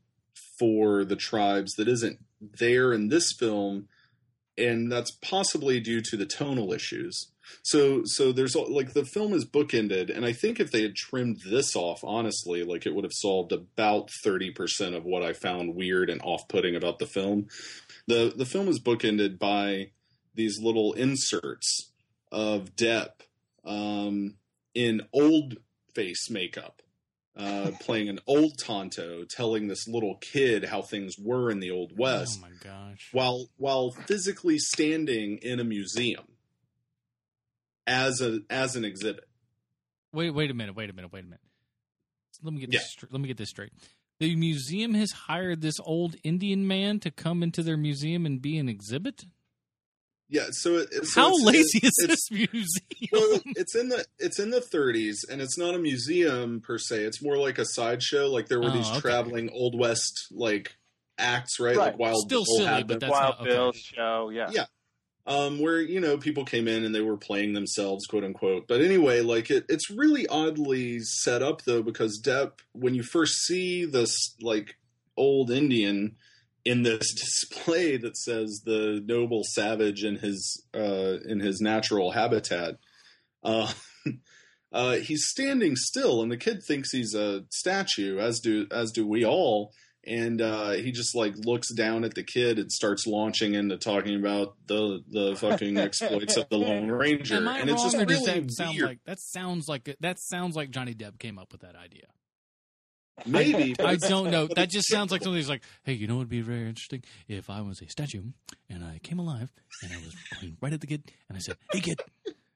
for 0.59 1.04
the 1.04 1.16
tribes 1.16 1.74
that 1.74 1.88
isn't 1.88 2.18
there 2.40 2.92
in 2.92 3.09
this 3.09 3.33
film, 3.38 3.88
and 4.57 4.90
that's 4.90 5.11
possibly 5.11 5.81
due 5.81 6.00
to 6.03 6.16
the 6.16 6.26
tonal 6.26 6.72
issues. 6.72 7.31
So 7.62 8.03
so 8.05 8.33
there's 8.33 8.55
like 8.55 8.92
the 8.92 9.05
film 9.05 9.33
is 9.33 9.44
bookended, 9.44 10.14
and 10.14 10.24
I 10.24 10.33
think 10.33 10.61
if 10.61 10.70
they 10.70 10.83
had 10.83 10.94
trimmed 10.94 11.40
this 11.46 11.74
off, 11.74 12.00
honestly, 12.05 12.62
like 12.62 12.87
it 12.87 12.94
would 12.94 13.05
have 13.05 13.12
solved 13.12 13.53
about 13.53 14.11
thirty 14.22 14.50
percent 14.50 14.94
of 14.94 15.05
what 15.05 15.22
I 15.22 15.33
found 15.33 15.74
weird 15.74 16.11
and 16.11 16.20
off 16.22 16.48
putting 16.48 16.76
about 16.76 16.98
the 16.98 17.07
film. 17.07 17.48
the 18.07 18.33
The 18.35 18.46
film 18.46 18.68
is 18.68 18.81
bookended 18.81 19.38
by 19.38 19.90
these 20.35 20.61
little 20.61 20.92
inserts 20.92 21.90
of 22.31 22.76
Depp 22.76 23.22
um, 23.64 24.37
in 24.74 25.03
old 25.12 25.57
face 25.94 26.31
makeup, 26.31 26.83
uh, 27.40 27.70
playing 27.81 28.09
an 28.09 28.18
old 28.26 28.59
Tonto, 28.59 29.24
telling 29.24 29.66
this 29.68 29.88
little 29.88 30.16
kid 30.20 30.64
how 30.66 30.83
things 30.83 31.14
were 31.18 31.50
in 31.50 31.61
the 31.61 31.70
old 31.70 31.92
West 31.98 32.38
oh 32.42 32.46
my 32.48 32.53
gosh, 32.62 33.09
while 33.12 33.46
while 33.57 33.90
physically 33.92 34.59
standing 34.59 35.38
in 35.38 35.59
a 35.61 35.64
museum 35.64 36.24
as 37.87 38.20
a 38.20 38.40
as 38.50 38.76
an 38.76 38.85
exhibit. 38.85 39.29
wait 40.12 40.31
wait 40.31 40.50
a 40.50 40.55
minute, 40.55 40.74
wait 40.76 40.90
a 40.90 40.92
minute, 40.92 41.12
wait 41.12 41.20
a 41.24 41.26
minute. 41.26 41.40
Let 42.42 42.53
me 42.55 42.61
get 42.61 42.72
Yeah. 42.72 42.79
this 42.81 42.90
str- 42.92 43.07
let 43.11 43.20
me 43.20 43.29
get 43.29 43.37
this 43.37 43.50
straight. 43.50 43.72
The 44.18 44.35
museum 44.37 44.94
has 44.94 45.12
hired 45.12 45.62
this 45.62 45.81
old 45.81 46.16
Indian 46.22 46.66
man 46.66 47.00
to 47.00 47.11
come 47.11 47.42
into 47.42 47.62
their 47.62 47.76
museum 47.79 48.26
and 48.26 48.40
be 48.40 48.59
an 48.59 48.68
exhibit. 48.68 49.24
Yeah, 50.32 50.46
so, 50.52 50.76
it, 50.76 50.88
it- 50.92 51.06
so 51.06 51.20
How 51.20 51.28
it's- 51.34 51.44
lazy 51.44 51.78
it's- 51.78 51.98
is 51.98 52.04
it's- 52.04 52.28
this 52.30 52.30
museum? 52.52 53.08
well, 53.12 53.40
it's 53.56 53.74
in 53.74 53.88
the 53.88 54.04
it's 54.18 54.38
in 54.38 54.50
the 54.50 54.60
30s, 54.60 55.18
and 55.28 55.42
it's 55.42 55.58
not 55.58 55.74
a 55.74 55.78
museum 55.78 56.60
per 56.60 56.78
se. 56.78 57.02
It's 57.02 57.20
more 57.22 57.36
like 57.36 57.58
a 57.58 57.64
sideshow. 57.66 58.28
Like 58.28 58.46
there 58.48 58.60
were 58.60 58.70
Oh, 58.70 58.76
these 58.76 58.88
okay. 58.90 59.00
traveling 59.00 59.50
old 59.50 59.76
west 59.78 60.28
like 60.30 60.76
acts, 61.18 61.58
right? 61.58 61.76
Right. 61.76 61.86
Like 61.88 61.98
Wild 61.98 62.18
Still 62.26 62.44
Bill 62.44 62.56
silly, 62.58 62.66
had 62.66 62.86
but 62.86 63.00
that's 63.00 63.10
Wild 63.10 63.34
not- 63.38 63.40
okay. 63.40 63.50
Bill's 63.50 63.76
show, 63.78 64.30
yeah. 64.30 64.50
Yeah. 64.52 64.66
um, 65.26 65.58
where 65.58 65.80
you 65.80 66.00
know 66.00 66.16
people 66.16 66.44
came 66.44 66.66
in 66.68 66.84
and 66.84 66.94
they 66.94 67.00
were 67.02 67.16
playing 67.16 67.52
themselves, 67.52 68.06
quote 68.06 68.22
unquote. 68.24 68.68
But 68.68 68.80
anyway, 68.82 69.20
like 69.22 69.50
it, 69.50 69.64
it's 69.68 69.90
really 69.90 70.26
oddly 70.28 71.00
set 71.00 71.42
up 71.42 71.62
though 71.64 71.82
because 71.82 72.20
Depp, 72.24 72.52
when 72.72 72.94
you 72.94 73.02
first 73.02 73.42
see 73.44 73.84
this 73.84 74.34
like 74.40 74.76
old 75.16 75.50
Indian 75.50 76.16
in 76.64 76.83
this 76.83 77.12
display 77.14 77.96
that 77.96 78.16
says 78.16 78.62
the 78.64 79.03
noble 79.05 79.42
savage 79.44 80.05
in 80.05 80.16
his 80.16 80.64
uh, 80.75 81.18
in 81.27 81.40
his 81.40 81.61
natural 81.61 82.12
habitat, 82.12 82.77
uh, 83.42 83.73
uh, 84.73 84.94
he's 84.94 85.27
standing 85.29 85.77
still, 85.77 86.23
and 86.23 86.31
the 86.31 86.37
kid 86.37 86.62
thinks 86.66 86.90
he's 86.92 87.14
a 87.14 87.44
statue, 87.51 88.18
as 88.18 88.40
do 88.40 88.66
as 88.70 88.90
do 88.92 89.07
we 89.07 89.25
all 89.25 89.73
and 90.05 90.40
uh, 90.40 90.70
he 90.70 90.92
just 90.92 91.14
like 91.14 91.35
looks 91.44 91.73
down 91.75 92.05
at 92.05 92.14
the 92.14 92.23
kid 92.23 92.59
and 92.59 92.73
starts 92.73 93.07
launching 93.07 93.55
into 93.55 93.77
talking 93.77 94.16
about 94.16 94.57
the 94.66 95.03
the 95.11 95.37
fucking 95.37 95.77
exploits 95.79 96.37
of 96.37 96.49
the 96.49 96.57
Lone 96.57 96.88
Ranger, 96.88 97.37
Am 97.37 97.49
I 97.49 97.59
and 97.59 97.68
wrong, 97.68 97.75
it's 97.75 97.85
just 97.85 97.96
or 97.96 98.07
does 98.07 98.27
really 98.27 98.40
that 98.40 98.53
sound 98.53 98.77
weird. 98.77 98.88
like 98.88 98.99
that 99.05 99.20
sounds 99.20 99.68
like 99.68 99.96
that 100.01 100.18
sounds 100.18 100.57
like 100.57 100.70
Johnny 100.70 100.94
Depp 100.94 101.18
came 101.18 101.38
up 101.38 101.53
with 101.53 101.61
that 101.62 101.77
idea? 101.77 102.07
Maybe 103.26 103.74
I 103.80 103.96
don't 103.96 104.30
know. 104.30 104.46
That 104.46 104.70
just 104.70 104.88
sounds 104.88 105.12
like 105.12 105.22
something 105.22 105.38
that's 105.38 105.48
like, 105.48 105.62
hey, 105.85 105.92
you 105.92 106.06
know, 106.06 106.16
it'd 106.16 106.28
be 106.28 106.40
very 106.40 106.68
interesting 106.68 107.02
if 107.28 107.50
I 107.50 107.61
was 107.61 107.80
a 107.83 107.88
statue 107.88 108.22
and 108.68 108.85
I 108.85 108.98
came 109.02 109.18
alive 109.18 109.52
and 109.83 109.92
I 109.92 109.96
was 109.96 110.14
right 110.61 110.72
at 110.72 110.80
the 110.80 110.87
kid 110.87 111.11
and 111.28 111.37
I 111.37 111.40
said, 111.40 111.56
hey, 111.72 111.80
kid. 111.80 112.00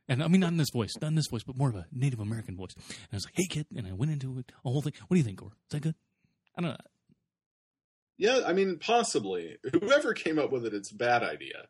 And 0.08 0.22
I 0.22 0.28
mean, 0.28 0.40
not 0.40 0.52
in 0.52 0.58
this 0.58 0.70
voice, 0.70 0.92
not 1.00 1.08
in 1.08 1.14
this 1.14 1.28
voice, 1.28 1.42
but 1.42 1.56
more 1.56 1.70
of 1.70 1.76
a 1.76 1.86
Native 1.92 2.20
American 2.20 2.56
voice. 2.56 2.74
And 2.76 3.08
I 3.12 3.16
was 3.16 3.24
like, 3.24 3.34
hey, 3.36 3.46
kid. 3.48 3.66
And 3.74 3.86
I 3.86 3.92
went 3.92 4.12
into 4.12 4.38
it, 4.38 4.52
a 4.64 4.70
whole 4.70 4.82
thing. 4.82 4.92
What 5.08 5.14
do 5.14 5.18
you 5.18 5.24
think, 5.24 5.38
Gore? 5.38 5.52
Is 5.68 5.70
that 5.70 5.82
good? 5.82 5.94
I 6.56 6.62
don't 6.62 6.70
know. 6.72 6.76
Yeah, 8.16 8.42
I 8.46 8.52
mean, 8.52 8.78
possibly. 8.78 9.56
Whoever 9.72 10.12
came 10.14 10.38
up 10.38 10.52
with 10.52 10.66
it, 10.66 10.74
it's 10.74 10.92
a 10.92 10.96
bad 10.96 11.22
idea. 11.22 11.66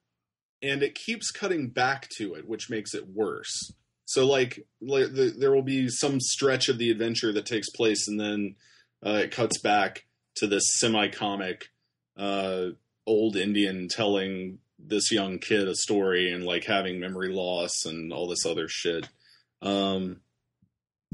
And 0.62 0.82
it 0.82 0.94
keeps 0.94 1.30
cutting 1.30 1.68
back 1.68 2.08
to 2.18 2.34
it, 2.34 2.48
which 2.48 2.70
makes 2.70 2.94
it 2.94 3.08
worse. 3.08 3.72
So, 4.06 4.26
like, 4.26 4.66
like 4.80 5.12
the, 5.12 5.34
there 5.36 5.54
will 5.54 5.62
be 5.62 5.88
some 5.88 6.20
stretch 6.20 6.68
of 6.68 6.78
the 6.78 6.90
adventure 6.90 7.32
that 7.32 7.46
takes 7.46 7.70
place, 7.70 8.06
and 8.08 8.20
then 8.20 8.56
uh, 9.04 9.20
it 9.22 9.30
cuts 9.30 9.58
back 9.58 10.06
to 10.36 10.46
this 10.46 10.64
semi 10.78 11.08
comic 11.08 11.70
uh, 12.16 12.66
old 13.06 13.36
Indian 13.36 13.88
telling 13.88 14.58
this 14.78 15.10
young 15.12 15.38
kid 15.38 15.68
a 15.68 15.74
story 15.74 16.30
and, 16.30 16.44
like, 16.44 16.64
having 16.64 17.00
memory 17.00 17.28
loss 17.32 17.84
and 17.86 18.12
all 18.12 18.28
this 18.28 18.44
other 18.44 18.68
shit. 18.68 19.08
Um, 19.62 20.20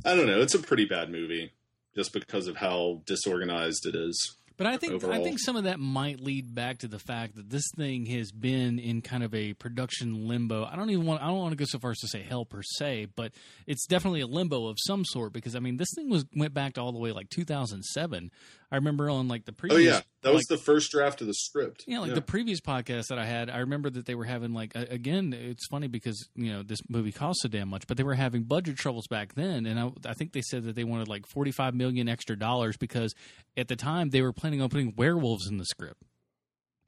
I 0.04 0.14
don't 0.14 0.26
know. 0.26 0.40
It's 0.40 0.54
a 0.54 0.58
pretty 0.58 0.86
bad 0.86 1.10
movie, 1.10 1.52
just 1.94 2.12
because 2.12 2.46
of 2.46 2.56
how 2.56 3.02
disorganized 3.06 3.86
it 3.86 3.94
is. 3.94 4.36
But 4.60 4.66
I 4.66 4.76
think 4.76 5.02
I 5.04 5.22
think 5.22 5.38
some 5.38 5.56
of 5.56 5.64
that 5.64 5.80
might 5.80 6.20
lead 6.20 6.54
back 6.54 6.80
to 6.80 6.86
the 6.86 6.98
fact 6.98 7.36
that 7.36 7.48
this 7.48 7.64
thing 7.78 8.04
has 8.04 8.30
been 8.30 8.78
in 8.78 9.00
kind 9.00 9.24
of 9.24 9.34
a 9.34 9.54
production 9.54 10.28
limbo. 10.28 10.68
I 10.70 10.76
don't 10.76 10.90
even 10.90 11.06
want 11.06 11.22
I 11.22 11.28
don't 11.28 11.38
want 11.38 11.52
to 11.52 11.56
go 11.56 11.64
so 11.66 11.78
far 11.78 11.92
as 11.92 11.98
to 12.00 12.08
say 12.08 12.20
hell 12.20 12.44
per 12.44 12.60
se, 12.62 13.06
but 13.16 13.32
it's 13.66 13.86
definitely 13.86 14.20
a 14.20 14.26
limbo 14.26 14.66
of 14.66 14.76
some 14.78 15.06
sort 15.06 15.32
because 15.32 15.56
I 15.56 15.60
mean 15.60 15.78
this 15.78 15.88
thing 15.96 16.10
was 16.10 16.26
went 16.36 16.52
back 16.52 16.74
to 16.74 16.82
all 16.82 16.92
the 16.92 16.98
way 16.98 17.10
like 17.10 17.30
2007. 17.30 18.30
I 18.72 18.76
remember 18.76 19.10
on 19.10 19.26
like 19.26 19.44
the 19.44 19.52
previous. 19.52 19.78
Oh 19.78 19.82
yeah, 19.82 20.00
that 20.22 20.32
was 20.32 20.48
like- 20.48 20.58
the 20.58 20.64
first 20.64 20.92
draft 20.92 21.20
of 21.20 21.26
the 21.26 21.34
script. 21.34 21.84
Yeah, 21.86 22.00
like 22.00 22.14
the 22.14 22.20
previous 22.22 22.60
podcast 22.60 23.08
that 23.08 23.18
I 23.18 23.24
had, 23.26 23.50
I 23.50 23.58
remember 23.58 23.90
that 23.90 24.06
they 24.06 24.14
were 24.14 24.24
having 24.24 24.52
like 24.52 24.72
again. 24.74 25.32
It's 25.32 25.66
funny 25.66 25.88
because 25.88 26.28
you 26.36 26.52
know 26.52 26.62
this 26.62 26.78
movie 26.88 27.12
cost 27.12 27.40
so 27.42 27.48
damn 27.48 27.68
much, 27.68 27.86
but 27.86 27.96
they 27.96 28.04
were 28.04 28.14
having 28.14 28.44
budget 28.44 28.76
troubles 28.76 29.06
back 29.08 29.34
then, 29.34 29.66
and 29.66 29.78
I, 29.78 29.90
I 30.10 30.14
think 30.14 30.32
they 30.32 30.42
said 30.42 30.64
that 30.64 30.76
they 30.76 30.84
wanted 30.84 31.08
like 31.08 31.26
forty 31.26 31.50
five 31.50 31.74
million 31.74 32.08
extra 32.08 32.38
dollars 32.38 32.76
because 32.76 33.14
at 33.56 33.68
the 33.68 33.76
time 33.76 34.10
they 34.10 34.22
were 34.22 34.32
planning 34.32 34.62
on 34.62 34.68
putting 34.68 34.94
werewolves 34.96 35.48
in 35.48 35.58
the 35.58 35.64
script. 35.64 36.02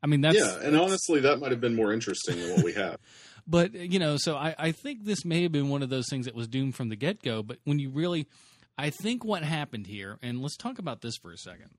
I 0.03 0.07
mean 0.09 0.21
that's 0.21 0.37
yeah, 0.37 0.59
and 0.63 0.77
honestly, 0.77 1.21
that 1.21 1.39
might 1.39 1.51
have 1.51 1.61
been 1.61 1.77
more 1.77 1.93
interesting 1.93 2.37
than 2.37 2.53
what 2.57 2.65
we 2.65 2.73
have. 2.75 2.99
but 3.47 3.75
you 3.75 3.99
know, 3.99 4.17
so 4.19 4.37
I, 4.37 4.55
I 4.59 4.73
think 4.73 5.05
this 5.05 5.25
may 5.25 5.43
have 5.43 5.53
been 5.53 5.69
one 5.69 5.83
of 5.83 5.91
those 5.91 6.07
things 6.09 6.27
that 6.27 6.35
was 6.35 6.49
doomed 6.49 6.75
from 6.75 6.89
the 6.89 6.97
get 6.97 7.23
go. 7.23 7.43
But 7.43 7.59
when 7.65 7.79
you 7.79 7.91
really, 7.91 8.27
I 8.79 8.91
think 8.91 9.25
what 9.25 9.43
happened 9.43 9.87
here, 9.87 10.19
and 10.23 10.41
let's 10.41 10.57
talk 10.57 10.79
about 10.79 11.03
this 11.03 11.17
for 11.17 11.33
a 11.33 11.37
second. 11.37 11.71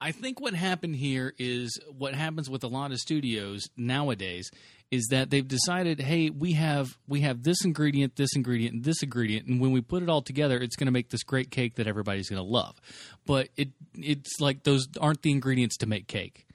I 0.00 0.12
think 0.12 0.40
what 0.40 0.54
happened 0.54 0.96
here 0.96 1.34
is 1.38 1.78
what 1.98 2.14
happens 2.14 2.48
with 2.48 2.64
a 2.64 2.68
lot 2.68 2.90
of 2.90 2.98
studios 2.98 3.68
nowadays 3.76 4.50
is 4.90 5.06
that 5.10 5.28
they've 5.28 5.46
decided, 5.46 6.00
hey, 6.00 6.30
we 6.30 6.52
have 6.52 6.96
we 7.06 7.20
have 7.20 7.42
this 7.42 7.64
ingredient, 7.64 8.16
this 8.16 8.34
ingredient, 8.34 8.76
and 8.76 8.84
this 8.84 9.02
ingredient, 9.02 9.46
and 9.46 9.60
when 9.60 9.72
we 9.72 9.80
put 9.80 10.02
it 10.02 10.08
all 10.08 10.22
together, 10.22 10.58
it's 10.58 10.76
going 10.76 10.86
to 10.86 10.92
make 10.92 11.10
this 11.10 11.22
great 11.22 11.50
cake 11.50 11.74
that 11.74 11.86
everybody's 11.86 12.30
going 12.30 12.42
to 12.42 12.48
love. 12.48 12.80
But 13.26 13.50
it 13.56 13.68
it's 13.94 14.40
like 14.40 14.62
those 14.62 14.88
aren't 15.00 15.22
the 15.22 15.30
ingredients 15.30 15.76
to 15.78 15.86
make 15.86 16.08
cake 16.08 16.46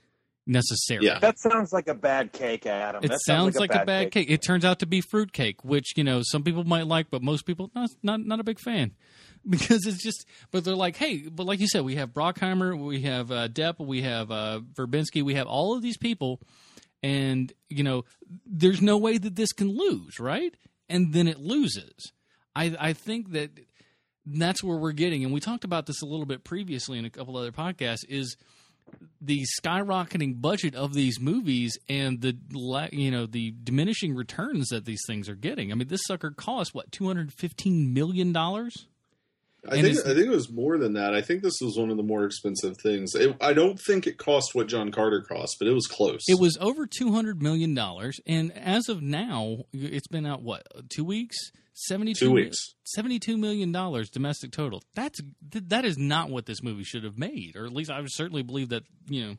necessarily. 0.47 1.07
Yeah. 1.07 1.19
That 1.19 1.39
sounds 1.39 1.73
like 1.73 1.87
a 1.87 1.93
bad 1.93 2.31
cake, 2.31 2.65
Adam. 2.65 3.03
It 3.03 3.09
that 3.09 3.21
sounds 3.21 3.57
like, 3.57 3.73
a 3.73 3.85
bad 3.85 4.11
cake. 4.11 4.29
It 4.29 4.41
turns 4.43 4.63
out 4.65 4.79
to 4.79 4.85
be 4.85 5.01
fruit 5.01 5.33
cake, 5.33 5.63
which 5.63 5.93
you 5.95 6.03
know 6.03 6.21
some 6.23 6.43
people 6.43 6.63
might 6.63 6.87
like, 6.87 7.09
but 7.09 7.21
most 7.21 7.45
people 7.45 7.71
not 7.75 7.89
not, 8.03 8.19
not 8.25 8.39
a 8.39 8.43
big 8.43 8.59
fan 8.59 8.91
because 9.49 9.85
it's 9.85 10.01
just. 10.01 10.25
But 10.51 10.63
they're 10.63 10.75
like, 10.75 10.95
hey, 10.95 11.29
but 11.29 11.45
like 11.45 11.59
you 11.59 11.67
said, 11.67 11.83
we 11.83 11.95
have 11.95 12.09
Bruckheimer, 12.09 12.77
we 12.77 13.01
have 13.01 13.31
uh, 13.31 13.47
Depp, 13.47 13.85
we 13.85 14.01
have 14.03 14.31
uh, 14.31 14.61
Verbinski, 14.73 15.23
we 15.23 15.35
have 15.35 15.47
all 15.47 15.75
of 15.75 15.81
these 15.81 15.97
people, 15.97 16.41
and 17.01 17.51
you 17.69 17.83
know, 17.83 18.05
there's 18.45 18.81
no 18.81 18.97
way 18.97 19.17
that 19.17 19.35
this 19.35 19.51
can 19.51 19.69
lose, 19.69 20.19
right? 20.19 20.55
And 20.87 21.13
then 21.13 21.27
it 21.27 21.39
loses. 21.39 22.11
I 22.55 22.75
I 22.79 22.93
think 22.93 23.31
that 23.31 23.51
that's 24.25 24.63
where 24.63 24.77
we're 24.77 24.91
getting, 24.91 25.23
and 25.23 25.33
we 25.33 25.39
talked 25.39 25.63
about 25.63 25.85
this 25.85 26.01
a 26.01 26.05
little 26.05 26.25
bit 26.25 26.43
previously 26.43 26.97
in 26.97 27.05
a 27.05 27.09
couple 27.09 27.37
other 27.37 27.51
podcasts. 27.51 28.05
Is 28.07 28.37
the 29.21 29.45
skyrocketing 29.59 30.41
budget 30.41 30.75
of 30.75 30.93
these 30.93 31.19
movies 31.19 31.77
and 31.89 32.21
the 32.21 32.37
you 32.91 33.11
know 33.11 33.25
the 33.25 33.53
diminishing 33.63 34.13
returns 34.13 34.67
that 34.69 34.85
these 34.85 35.01
things 35.07 35.27
are 35.29 35.35
getting. 35.35 35.71
I 35.71 35.75
mean, 35.75 35.87
this 35.87 36.05
sucker 36.05 36.31
cost 36.31 36.73
what 36.73 36.91
two 36.91 37.07
hundred 37.07 37.33
fifteen 37.33 37.93
million 37.93 38.31
dollars. 38.31 38.87
I 39.69 39.77
And 39.77 39.85
think 39.85 39.99
I 39.99 40.13
think 40.13 40.27
it 40.27 40.29
was 40.29 40.51
more 40.51 40.77
than 40.77 40.93
that. 40.93 41.13
I 41.13 41.21
think 41.21 41.41
this 41.41 41.59
was 41.61 41.77
one 41.77 41.89
of 41.89 41.97
the 41.97 42.03
more 42.03 42.25
expensive 42.25 42.77
things. 42.77 43.15
It, 43.15 43.35
I 43.41 43.53
don't 43.53 43.79
think 43.79 44.05
it 44.07 44.17
cost 44.17 44.53
what 44.53 44.67
John 44.67 44.91
Carter 44.91 45.21
cost, 45.21 45.57
but 45.59 45.67
it 45.67 45.73
was 45.73 45.87
close. 45.87 46.21
It 46.27 46.39
was 46.39 46.57
over 46.61 46.85
two 46.87 47.11
hundred 47.11 47.41
million 47.41 47.73
dollars, 47.73 48.19
and 48.27 48.51
as 48.57 48.89
of 48.89 49.01
now, 49.01 49.57
it's 49.73 50.07
been 50.07 50.25
out 50.25 50.41
what 50.43 50.67
two 50.89 51.03
weeks. 51.03 51.35
Seventy-two 51.77 52.27
Two 52.27 52.31
weeks. 52.31 52.57
Seventy-two 52.85 53.35
million 53.37 53.71
dollars 53.73 54.09
domestic 54.09 54.51
total. 54.51 54.81
That's 54.93 55.19
th- 55.51 55.65
that 55.67 55.83
is 55.83 55.97
not 55.97 56.29
what 56.29 56.45
this 56.45 56.63
movie 56.63 56.85
should 56.85 57.03
have 57.03 57.17
made, 57.17 57.57
or 57.57 57.65
at 57.65 57.73
least 57.73 57.91
I 57.91 57.99
would 57.99 58.13
certainly 58.13 58.43
believe 58.43 58.69
that 58.69 58.83
you 59.09 59.25
know. 59.25 59.35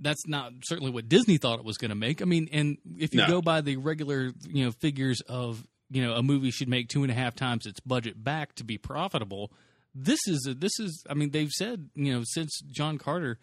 That's 0.00 0.26
not 0.26 0.52
certainly 0.64 0.90
what 0.90 1.08
Disney 1.08 1.36
thought 1.38 1.60
it 1.60 1.64
was 1.64 1.78
going 1.78 1.90
to 1.90 1.94
make. 1.94 2.20
I 2.20 2.24
mean, 2.24 2.48
and 2.50 2.78
if 2.98 3.14
you 3.14 3.20
No. 3.20 3.28
go 3.28 3.40
by 3.42 3.60
the 3.60 3.76
regular, 3.76 4.32
you 4.48 4.64
know, 4.64 4.72
figures 4.72 5.20
of 5.20 5.64
you 5.94 6.04
know 6.04 6.14
a 6.14 6.22
movie 6.22 6.50
should 6.50 6.68
make 6.68 6.88
two 6.88 7.02
and 7.02 7.12
a 7.12 7.14
half 7.14 7.34
times 7.36 7.66
its 7.66 7.80
budget 7.80 8.22
back 8.22 8.54
to 8.56 8.64
be 8.64 8.76
profitable. 8.76 9.52
This 9.94 10.18
is 10.26 10.46
a, 10.48 10.54
this 10.54 10.80
is. 10.80 11.04
I 11.08 11.14
mean, 11.14 11.30
they've 11.30 11.50
said 11.50 11.88
you 11.94 12.12
know 12.12 12.22
since 12.24 12.60
John 12.70 12.98
Carter, 12.98 13.38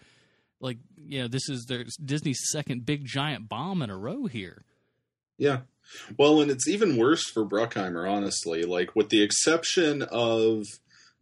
like 0.60 0.78
you 0.98 1.22
know, 1.22 1.28
this 1.30 1.48
is 1.48 1.66
their 1.66 1.86
Disney's 2.04 2.42
second 2.52 2.86
big 2.86 3.06
giant 3.06 3.48
bomb 3.48 3.82
in 3.82 3.90
a 3.90 3.98
row 3.98 4.26
here. 4.26 4.64
Yeah. 5.38 5.62
Well, 6.18 6.42
and 6.42 6.52
it's 6.52 6.68
even 6.68 6.98
worse 6.98 7.24
for 7.30 7.46
Bruckheimer, 7.46 8.10
honestly. 8.10 8.64
Like, 8.64 8.96
with 8.96 9.10
the 9.10 9.24
exception 9.24 10.04
of 10.04 10.66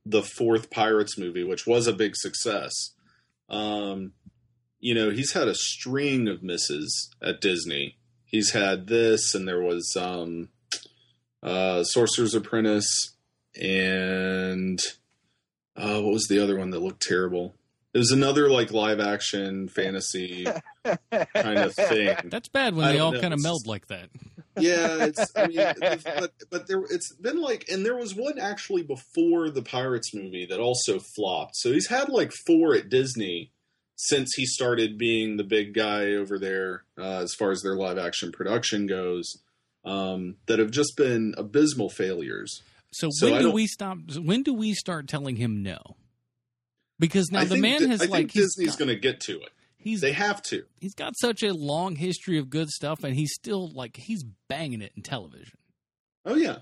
the 0.06 0.22
fourth 0.22 0.70
Pirates 0.70 1.18
movie, 1.18 1.44
which 1.44 1.66
was 1.66 1.88
a 1.88 1.94
big 1.94 2.16
success, 2.16 2.74
um, 3.50 4.14
you 4.80 4.94
know, 4.94 5.10
he's 5.10 5.34
had 5.34 5.48
a 5.48 5.56
string 5.56 6.28
of 6.28 6.44
misses 6.44 7.10
at 7.22 7.42
Disney. 7.42 7.98
He's 8.26 8.52
had 8.52 8.88
this, 8.88 9.34
and 9.34 9.48
there 9.48 9.62
was 9.62 9.96
um, 9.96 10.50
uh, 11.44 11.84
Sorcerer's 11.84 12.36
Apprentice, 12.36 13.16
and 13.60 14.80
uh, 15.76 16.02
what 16.02 16.14
was 16.14 16.28
the 16.28 16.40
other 16.42 16.58
one 16.58 16.70
that 16.72 16.80
looked 16.82 17.02
terrible? 17.02 17.56
It 17.94 17.98
was 17.98 18.12
another 18.12 18.50
like 18.50 18.72
live 18.72 19.00
action 19.00 19.68
fantasy 19.68 20.46
kind 20.86 21.58
of 21.58 21.74
thing. 21.74 22.16
That's 22.26 22.48
bad 22.50 22.76
when 22.76 22.86
I 22.86 22.92
they 22.94 23.00
all 23.00 23.12
know. 23.14 23.22
kind 23.22 23.34
of 23.34 23.38
It's 23.40 23.44
meld 23.44 23.66
like 23.68 23.88
that. 23.88 24.10
yeah, 24.60 25.06
it's. 25.06 25.26
I 25.36 25.48
mean, 25.48 25.74
but 26.06 26.32
but 26.52 26.68
there, 26.68 26.84
it's 26.90 27.14
been 27.16 27.42
like, 27.42 27.68
and 27.70 27.84
there 27.86 27.96
was 27.98 28.14
one 28.16 28.38
actually 28.38 28.84
before 28.84 29.50
the 29.50 29.64
Pirates 29.64 30.14
movie 30.14 30.46
that 30.46 30.60
also 30.60 31.00
flopped. 31.00 31.56
So 31.56 31.72
he's 31.72 31.88
had 31.88 32.10
like 32.10 32.32
four 32.46 32.76
at 32.76 32.90
Disney 32.90 33.52
since 33.96 34.36
he 34.36 34.46
started 34.46 34.98
being 34.98 35.38
the 35.38 35.44
big 35.44 35.74
guy 35.74 36.14
over 36.14 36.38
there, 36.40 36.84
uh, 36.98 37.22
as 37.24 37.34
far 37.34 37.52
as 37.52 37.62
their 37.62 37.76
live 37.76 37.98
action 37.98 38.32
production 38.32 38.86
goes, 38.86 39.40
um, 39.84 40.36
that 40.48 40.60
have 40.60 40.72
just 40.72 40.94
been 40.98 41.34
abysmal 41.38 41.90
failures. 41.90 42.62
So, 42.92 43.10
So 43.12 43.32
when 43.32 43.42
do 43.42 43.52
we 43.52 43.68
stop? 43.68 43.98
When 44.18 44.44
do 44.44 44.54
we 44.54 44.74
start 44.74 45.08
telling 45.08 45.36
him 45.36 45.62
no? 45.62 45.80
Because 47.00 47.32
now 47.32 47.40
I 47.42 47.46
the 47.46 47.58
man 47.58 47.88
has 47.90 48.02
I 48.02 48.06
like 48.06 48.32
think 48.32 48.56
he's 48.58 48.76
going 48.76 48.90
to 48.90 48.96
get 48.96 49.22
to 49.22 49.40
it. 49.40 49.50
he's 49.78 50.02
They 50.02 50.12
have 50.12 50.42
to. 50.44 50.64
he's 50.82 50.96
got 50.96 51.14
such 51.18 51.44
a 51.44 51.54
long 51.54 51.96
history 51.96 52.38
of 52.38 52.50
good 52.50 52.70
stuff, 52.70 53.04
and 53.04 53.16
he's 53.16 53.34
still 53.34 53.72
like 53.72 53.96
he's 53.98 54.24
banging 54.50 54.82
it 54.82 54.92
in 54.96 55.04
television. 55.04 55.58
Oh 56.26 56.36
yeah, 56.36 56.58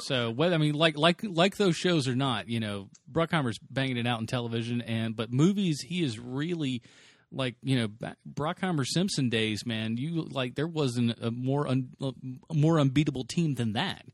So 0.00 0.30
whether 0.30 0.54
I 0.54 0.58
mean 0.58 0.74
like 0.74 0.96
like 0.96 1.22
like 1.24 1.56
those 1.56 1.76
shows 1.76 2.06
or 2.06 2.14
not, 2.14 2.48
you 2.48 2.60
know, 2.60 2.88
Bruckheimer's 3.10 3.58
banging 3.58 3.96
it 3.96 4.06
out 4.06 4.20
in 4.20 4.26
television, 4.26 4.80
and 4.82 5.16
but 5.16 5.32
movies 5.32 5.80
he 5.80 6.02
is 6.02 6.18
really 6.20 6.82
like 7.32 7.56
you 7.62 7.78
know 7.78 7.88
Bruckheimer 8.32 8.86
Simpson 8.86 9.28
days, 9.28 9.64
man. 9.66 9.96
You 9.96 10.22
like 10.22 10.54
there 10.54 10.66
wasn't 10.66 11.18
a 11.20 11.30
more 11.30 11.66
un, 11.68 11.90
a 12.00 12.54
more 12.54 12.78
unbeatable 12.78 13.24
team 13.24 13.54
than 13.54 13.72
that. 13.72 14.04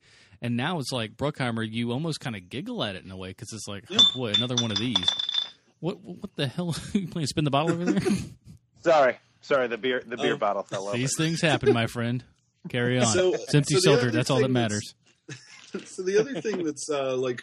And 0.40 0.56
now 0.56 0.78
it's 0.78 0.92
like 0.92 1.16
Bruckheimer, 1.16 1.68
you 1.68 1.90
almost 1.90 2.20
kind 2.20 2.36
of 2.36 2.48
giggle 2.48 2.84
at 2.84 2.94
it 2.94 3.04
in 3.04 3.10
a 3.10 3.16
way 3.16 3.30
because 3.30 3.52
it's 3.52 3.66
like, 3.66 3.84
oh 3.90 3.98
boy, 4.14 4.32
another 4.36 4.54
one 4.56 4.70
of 4.70 4.78
these. 4.78 5.06
What 5.80 6.00
what 6.00 6.34
the 6.36 6.46
hell? 6.46 6.74
you 6.92 7.08
playing 7.08 7.26
spin 7.26 7.44
the 7.44 7.50
bottle 7.50 7.72
over 7.72 7.84
there? 7.84 8.12
Sorry, 8.82 9.18
sorry. 9.40 9.66
The 9.68 9.78
beer 9.78 10.02
the 10.06 10.16
beer 10.16 10.34
Oh. 10.34 10.38
bottle 10.38 10.62
fell 10.62 10.88
over. 10.88 10.96
These 10.96 11.16
things 11.16 11.40
happen, 11.42 11.72
my 11.72 11.86
friend. 11.86 12.22
Carry 12.68 12.98
on. 12.98 13.06
So- 13.06 13.34
it's 13.34 13.54
empty 13.54 13.76
so 13.80 13.96
the 13.96 14.10
That's 14.10 14.30
all 14.30 14.38
that 14.38 14.44
thing 14.44 14.52
matters. 14.52 14.94
so 15.86 16.02
the 16.02 16.18
other 16.18 16.40
thing 16.40 16.64
that's 16.64 16.88
uh, 16.90 17.16
like 17.16 17.42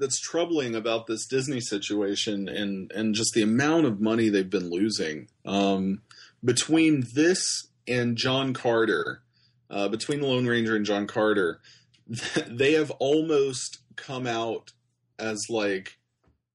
that's 0.00 0.18
troubling 0.18 0.74
about 0.74 1.06
this 1.06 1.26
Disney 1.26 1.60
situation 1.60 2.48
and 2.48 2.90
and 2.92 3.14
just 3.14 3.34
the 3.34 3.42
amount 3.42 3.86
of 3.86 4.00
money 4.00 4.28
they've 4.28 4.48
been 4.48 4.70
losing 4.70 5.28
um, 5.44 6.02
between 6.44 7.04
this 7.14 7.68
and 7.86 8.16
John 8.16 8.54
Carter, 8.54 9.22
uh, 9.68 9.88
between 9.88 10.20
the 10.20 10.26
Lone 10.26 10.46
Ranger 10.46 10.74
and 10.74 10.86
John 10.86 11.06
Carter, 11.06 11.60
they 12.48 12.72
have 12.72 12.90
almost 12.92 13.78
come 13.96 14.26
out 14.26 14.72
as 15.18 15.38
like 15.50 15.98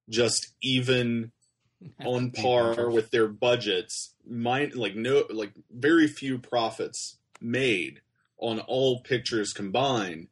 just 0.10 0.54
even 0.62 1.32
on 2.06 2.32
par 2.32 2.90
with 2.90 3.12
their 3.12 3.28
budgets. 3.28 4.16
Mine 4.28 4.72
like 4.76 4.96
no 4.96 5.26
like 5.30 5.52
very 5.72 6.08
few 6.08 6.40
profits 6.40 7.20
made 7.40 8.02
on 8.38 8.60
all 8.60 9.02
pictures 9.02 9.54
combined, 9.54 10.28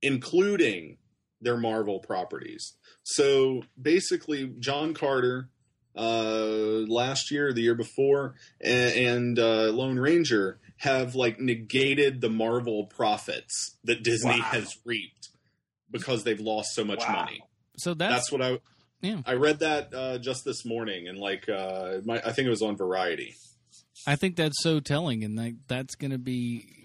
including 0.00 0.96
their 1.40 1.56
Marvel 1.56 1.98
properties. 2.00 2.74
So 3.02 3.62
basically, 3.80 4.52
John 4.58 4.94
Carter 4.94 5.48
uh, 5.96 6.84
last 6.86 7.30
year, 7.30 7.52
the 7.52 7.62
year 7.62 7.74
before, 7.74 8.34
and, 8.60 8.94
and 8.94 9.38
uh, 9.38 9.70
Lone 9.72 9.98
Ranger 9.98 10.58
have 10.78 11.14
like 11.14 11.40
negated 11.40 12.20
the 12.20 12.30
Marvel 12.30 12.86
profits 12.86 13.76
that 13.84 14.02
Disney 14.02 14.38
Wow. 14.38 14.46
has 14.52 14.76
reaped 14.84 15.28
because 15.90 16.24
they've 16.24 16.40
lost 16.40 16.74
so 16.74 16.84
much 16.84 17.00
Wow. 17.00 17.14
money. 17.24 17.42
So 17.76 17.94
That's, 17.94 18.14
that's, 18.14 18.32
what 18.32 18.42
I 18.42 18.58
Yeah. 19.02 19.22
I 19.26 19.34
read 19.34 19.58
that 19.60 19.92
uh, 19.94 20.18
just 20.18 20.44
this 20.44 20.64
morning, 20.64 21.08
and 21.08 21.18
like 21.18 21.48
uh, 21.48 21.98
my, 22.04 22.18
I 22.24 22.32
think 22.32 22.46
it 22.46 22.50
was 22.50 22.62
on 22.62 22.76
Variety. 22.76 23.34
I 24.06 24.16
think 24.16 24.36
that's 24.36 24.62
so 24.62 24.80
telling, 24.80 25.24
and 25.24 25.36
like 25.36 25.54
that's 25.68 25.94
going 25.94 26.10
to 26.12 26.18
be 26.18 26.79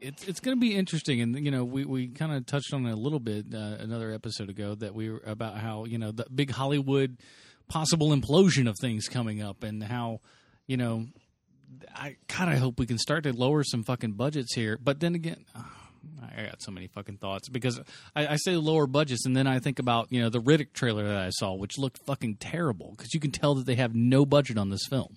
it's 0.00 0.26
it's 0.28 0.40
going 0.40 0.56
to 0.56 0.60
be 0.60 0.74
interesting, 0.74 1.20
and 1.20 1.44
you 1.44 1.50
know, 1.50 1.64
we, 1.64 1.84
we 1.84 2.08
kind 2.08 2.32
of 2.32 2.46
touched 2.46 2.72
on 2.72 2.86
it 2.86 2.92
a 2.92 2.96
little 2.96 3.20
bit 3.20 3.46
uh, 3.54 3.76
another 3.78 4.12
episode 4.12 4.50
ago 4.50 4.74
that 4.74 4.94
we 4.94 5.10
were 5.10 5.22
about 5.26 5.58
how 5.58 5.84
you 5.84 5.98
know 5.98 6.12
the 6.12 6.26
big 6.34 6.50
Hollywood 6.50 7.18
possible 7.68 8.10
implosion 8.10 8.68
of 8.68 8.76
things 8.80 9.08
coming 9.08 9.42
up, 9.42 9.62
and 9.62 9.82
how 9.82 10.20
you 10.66 10.76
know, 10.76 11.06
I 11.94 12.16
kind 12.28 12.52
of 12.52 12.58
hope 12.58 12.78
we 12.78 12.86
can 12.86 12.98
start 12.98 13.24
to 13.24 13.32
lower 13.32 13.64
some 13.64 13.84
fucking 13.84 14.12
budgets 14.12 14.54
here. 14.54 14.78
But 14.82 15.00
then 15.00 15.14
again. 15.14 15.44
I 16.38 16.44
got 16.44 16.62
so 16.62 16.70
many 16.70 16.86
fucking 16.86 17.16
thoughts 17.16 17.48
because 17.48 17.80
I, 18.14 18.26
I 18.26 18.36
say 18.36 18.56
lower 18.56 18.86
budgets, 18.86 19.26
and 19.26 19.34
then 19.34 19.46
I 19.46 19.58
think 19.58 19.78
about 19.78 20.12
you 20.12 20.20
know 20.20 20.28
the 20.28 20.40
Riddick 20.40 20.72
trailer 20.72 21.04
that 21.08 21.16
I 21.16 21.30
saw, 21.30 21.54
which 21.54 21.78
looked 21.78 21.98
fucking 22.06 22.36
terrible 22.36 22.92
because 22.96 23.12
you 23.12 23.20
can 23.20 23.32
tell 23.32 23.54
that 23.56 23.66
they 23.66 23.74
have 23.74 23.94
no 23.94 24.24
budget 24.24 24.56
on 24.56 24.68
this 24.70 24.86
film. 24.88 25.16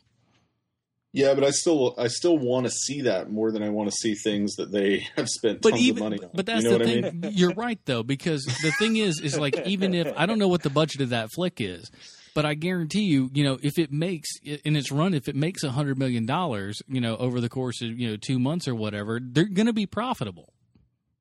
Yeah, 1.12 1.34
but 1.34 1.44
I 1.44 1.50
still 1.50 1.96
I 1.98 2.08
still 2.08 2.38
want 2.38 2.68
to 2.68 2.72
see 2.72 3.02
that 3.02 3.32
more 3.32 3.52
than 3.52 3.64
I 3.64 3.70
want 3.70 3.90
to 3.90 3.96
see 3.96 4.14
things 4.14 4.56
that 4.56 4.72
they 4.72 5.08
have 5.16 5.28
spent 5.28 5.62
but 5.62 5.72
tons 5.72 5.82
even 5.82 6.04
of 6.04 6.10
money 6.12 6.24
on. 6.24 6.30
but 6.34 6.46
that's 6.46 6.64
you 6.64 6.70
know 6.70 6.78
the 6.78 6.84
what 6.84 6.88
thing. 6.88 7.06
I 7.06 7.12
mean? 7.12 7.32
You're 7.36 7.54
right 7.54 7.80
though 7.86 8.04
because 8.04 8.44
the 8.44 8.72
thing 8.78 8.98
is 8.98 9.20
is 9.20 9.38
like 9.38 9.58
even 9.66 9.94
if 9.94 10.14
I 10.16 10.26
don't 10.28 10.38
know 10.38 10.48
what 10.48 10.62
the 10.62 10.70
budget 10.70 11.02
of 11.02 11.10
that 11.10 11.30
flick 11.34 11.60
is, 11.60 11.90
but 12.36 12.46
I 12.46 12.54
guarantee 12.54 13.04
you, 13.04 13.32
you 13.34 13.44
know, 13.44 13.58
if 13.64 13.80
it 13.80 13.92
makes 13.92 14.30
in 14.44 14.76
its 14.76 14.92
run, 14.92 15.16
if 15.16 15.28
it 15.28 15.36
makes 15.36 15.64
a 15.64 15.72
hundred 15.72 15.98
million 15.98 16.28
dollars, 16.28 16.80
you 16.88 17.02
know, 17.02 17.18
over 17.18 17.42
the 17.42 17.50
course 17.50 17.82
of 17.82 18.00
you 18.00 18.12
know 18.12 18.16
two 18.16 18.38
months 18.38 18.68
or 18.68 18.76
whatever, 18.76 19.20
they're 19.22 19.46
going 19.46 19.66
to 19.68 19.74
be 19.74 19.88
profitable. 19.88 20.54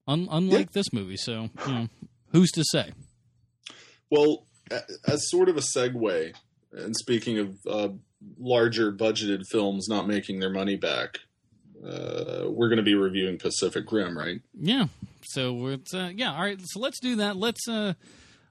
Un- 0.06 0.28
unlike 0.30 0.72
this 0.72 0.92
movie, 0.92 1.16
so 1.16 1.48
you 1.66 1.72
know, 1.72 1.88
who's 2.32 2.50
to 2.52 2.64
say? 2.64 2.92
Well, 4.10 4.46
as 5.06 5.28
sort 5.30 5.48
of 5.48 5.56
a 5.56 5.60
segue, 5.60 6.34
and 6.72 6.96
speaking 6.96 7.38
of 7.38 7.56
uh, 7.68 7.88
larger 8.38 8.92
budgeted 8.92 9.46
films 9.46 9.88
not 9.88 10.06
making 10.06 10.40
their 10.40 10.50
money 10.50 10.76
back, 10.76 11.18
uh, 11.84 12.44
we're 12.46 12.68
going 12.68 12.78
to 12.78 12.82
be 12.82 12.94
reviewing 12.94 13.38
Pacific 13.38 13.90
Rim, 13.90 14.16
right? 14.16 14.40
Yeah. 14.58 14.86
So 15.22 15.66
it's 15.68 15.94
uh, 15.94 16.10
yeah. 16.14 16.32
All 16.32 16.40
right. 16.40 16.58
So 16.62 16.80
let's 16.80 17.00
do 17.00 17.16
that. 17.16 17.36
Let's 17.36 17.68
uh, 17.68 17.94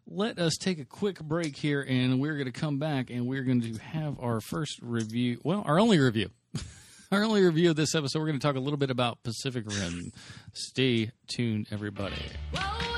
let 0.06 0.40
us 0.40 0.56
take 0.58 0.80
a 0.80 0.86
quick 0.86 1.20
break 1.20 1.56
here, 1.56 1.86
and 1.88 2.20
we're 2.20 2.36
going 2.36 2.46
to 2.46 2.52
come 2.52 2.80
back, 2.80 3.10
and 3.10 3.28
we're 3.28 3.44
going 3.44 3.62
to 3.62 3.78
have 3.80 4.20
our 4.20 4.40
first 4.42 4.80
review. 4.82 5.40
Well, 5.44 5.64
our 5.66 5.80
only 5.80 6.00
review. 6.00 6.30
Our 7.10 7.24
only 7.24 7.42
review 7.42 7.70
of 7.70 7.78
this 7.78 7.96
episode, 7.96 8.20
we're 8.20 8.26
going 8.26 8.38
to 8.38 8.46
talk 8.46 8.58
a 8.58 8.60
little 8.60 8.76
bit 8.78 8.90
about 8.92 9.24
Pacific 9.24 9.64
Rim. 9.66 10.12
Stay 10.52 11.12
tuned, 11.28 11.68
everybody. 11.72 12.18
Oh 12.54 12.97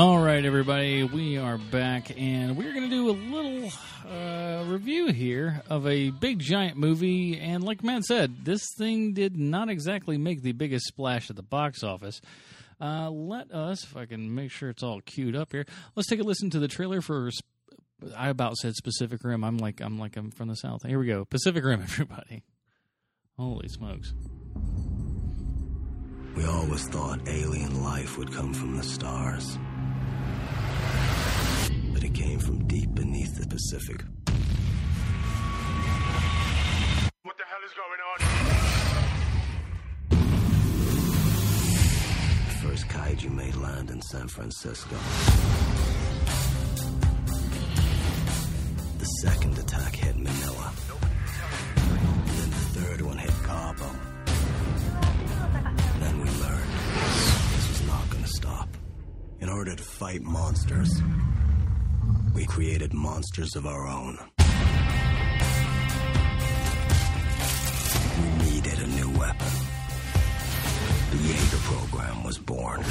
All 0.00 0.18
right, 0.18 0.42
everybody, 0.42 1.04
we 1.04 1.36
are 1.36 1.58
back, 1.58 2.18
and 2.18 2.56
we're 2.56 2.72
going 2.72 2.88
to 2.88 2.96
do 2.96 3.10
a 3.10 3.12
little 3.12 3.70
uh, 4.10 4.64
review 4.64 5.08
here 5.08 5.60
of 5.68 5.86
a 5.86 6.08
big 6.08 6.38
giant 6.38 6.78
movie. 6.78 7.38
And 7.38 7.62
like 7.62 7.84
Matt 7.84 8.04
said, 8.04 8.46
this 8.46 8.62
thing 8.78 9.12
did 9.12 9.36
not 9.36 9.68
exactly 9.68 10.16
make 10.16 10.40
the 10.40 10.52
biggest 10.52 10.86
splash 10.86 11.28
at 11.28 11.36
the 11.36 11.42
box 11.42 11.82
office. 11.82 12.22
Uh, 12.80 13.10
let 13.10 13.52
us, 13.52 13.84
if 13.84 13.94
I 13.94 14.06
can 14.06 14.34
make 14.34 14.50
sure 14.50 14.70
it's 14.70 14.82
all 14.82 15.02
queued 15.02 15.36
up 15.36 15.52
here, 15.52 15.66
let's 15.94 16.08
take 16.08 16.20
a 16.20 16.22
listen 16.22 16.48
to 16.48 16.58
the 16.58 16.68
trailer 16.68 17.02
for. 17.02 17.28
I 18.16 18.30
about 18.30 18.56
said 18.56 18.72
Pacific 18.82 19.22
Rim. 19.22 19.44
I'm 19.44 19.58
like 19.58 19.82
I'm 19.82 19.98
like 19.98 20.16
I'm 20.16 20.30
from 20.30 20.48
the 20.48 20.56
south. 20.56 20.82
Here 20.82 20.98
we 20.98 21.08
go, 21.08 21.26
Pacific 21.26 21.62
Rim, 21.62 21.82
everybody. 21.82 22.42
Holy 23.36 23.68
smokes! 23.68 24.14
We 26.34 26.46
always 26.46 26.88
thought 26.88 27.28
alien 27.28 27.82
life 27.82 28.16
would 28.16 28.32
come 28.32 28.54
from 28.54 28.78
the 28.78 28.82
stars. 28.82 29.58
But 32.00 32.08
it 32.08 32.14
came 32.14 32.38
from 32.38 32.66
deep 32.66 32.94
beneath 32.94 33.36
the 33.36 33.46
Pacific. 33.46 34.02
What 37.24 37.36
the 37.36 37.44
hell 37.44 37.62
is 37.62 37.72
going 37.76 38.00
on? 38.08 38.18
The 42.48 42.54
first 42.66 42.88
kaiju 42.88 43.30
made 43.34 43.54
land 43.56 43.90
in 43.90 44.00
San 44.00 44.28
Francisco. 44.28 44.96
The 48.96 49.04
second 49.20 49.58
attack 49.58 49.94
hit 49.94 50.16
Manila. 50.16 50.72
Then 51.76 52.50
the 52.50 52.80
third 52.80 53.02
one 53.02 53.18
hit 53.18 53.34
Cabo. 53.44 53.90
Then 56.00 56.18
we 56.18 56.30
learned 56.30 56.70
this 57.56 57.68
was 57.68 57.82
not 57.86 58.08
going 58.08 58.24
to 58.24 58.30
stop. 58.30 58.74
In 59.40 59.50
order 59.50 59.76
to 59.76 59.82
fight 59.82 60.22
monsters, 60.22 61.02
we 62.34 62.44
created 62.46 62.92
monsters 62.92 63.56
of 63.56 63.66
our 63.66 63.86
own. 63.86 64.18
We 68.18 68.50
needed 68.50 68.78
a 68.78 68.86
new 68.86 69.10
weapon. 69.18 69.52
The 71.10 71.16
Jaeger 71.16 71.56
program 71.64 72.24
was 72.24 72.38
born. 72.38 72.82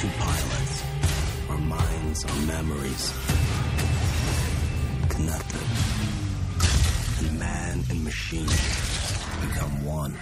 Two 0.00 0.10
pilots, 0.18 0.82
our 1.50 1.58
minds, 1.58 2.24
our 2.24 2.40
memories, 2.46 3.12
connected. 5.08 5.66
And 7.20 7.38
man 7.38 7.84
and 7.90 8.04
machine 8.04 8.48
become 9.46 9.84
one. 9.84 10.18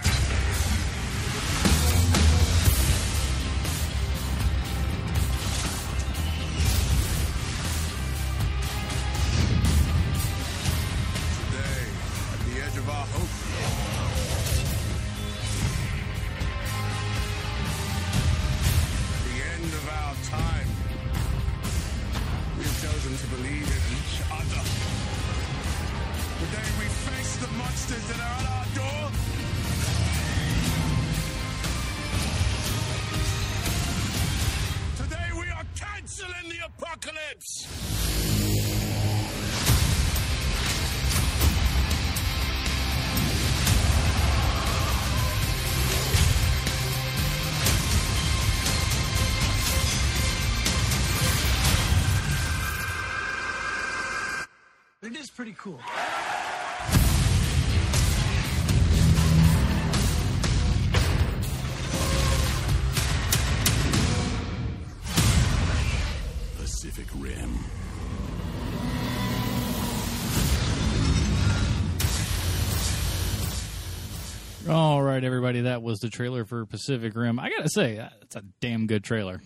That 75.71 75.81
was 75.81 75.99
the 75.99 76.09
trailer 76.09 76.43
for 76.43 76.65
Pacific 76.65 77.15
Rim. 77.15 77.39
I 77.39 77.49
gotta 77.49 77.69
say, 77.69 77.95
that's 77.95 78.35
a 78.35 78.43
damn 78.59 78.87
good 78.87 79.05
trailer. 79.05 79.41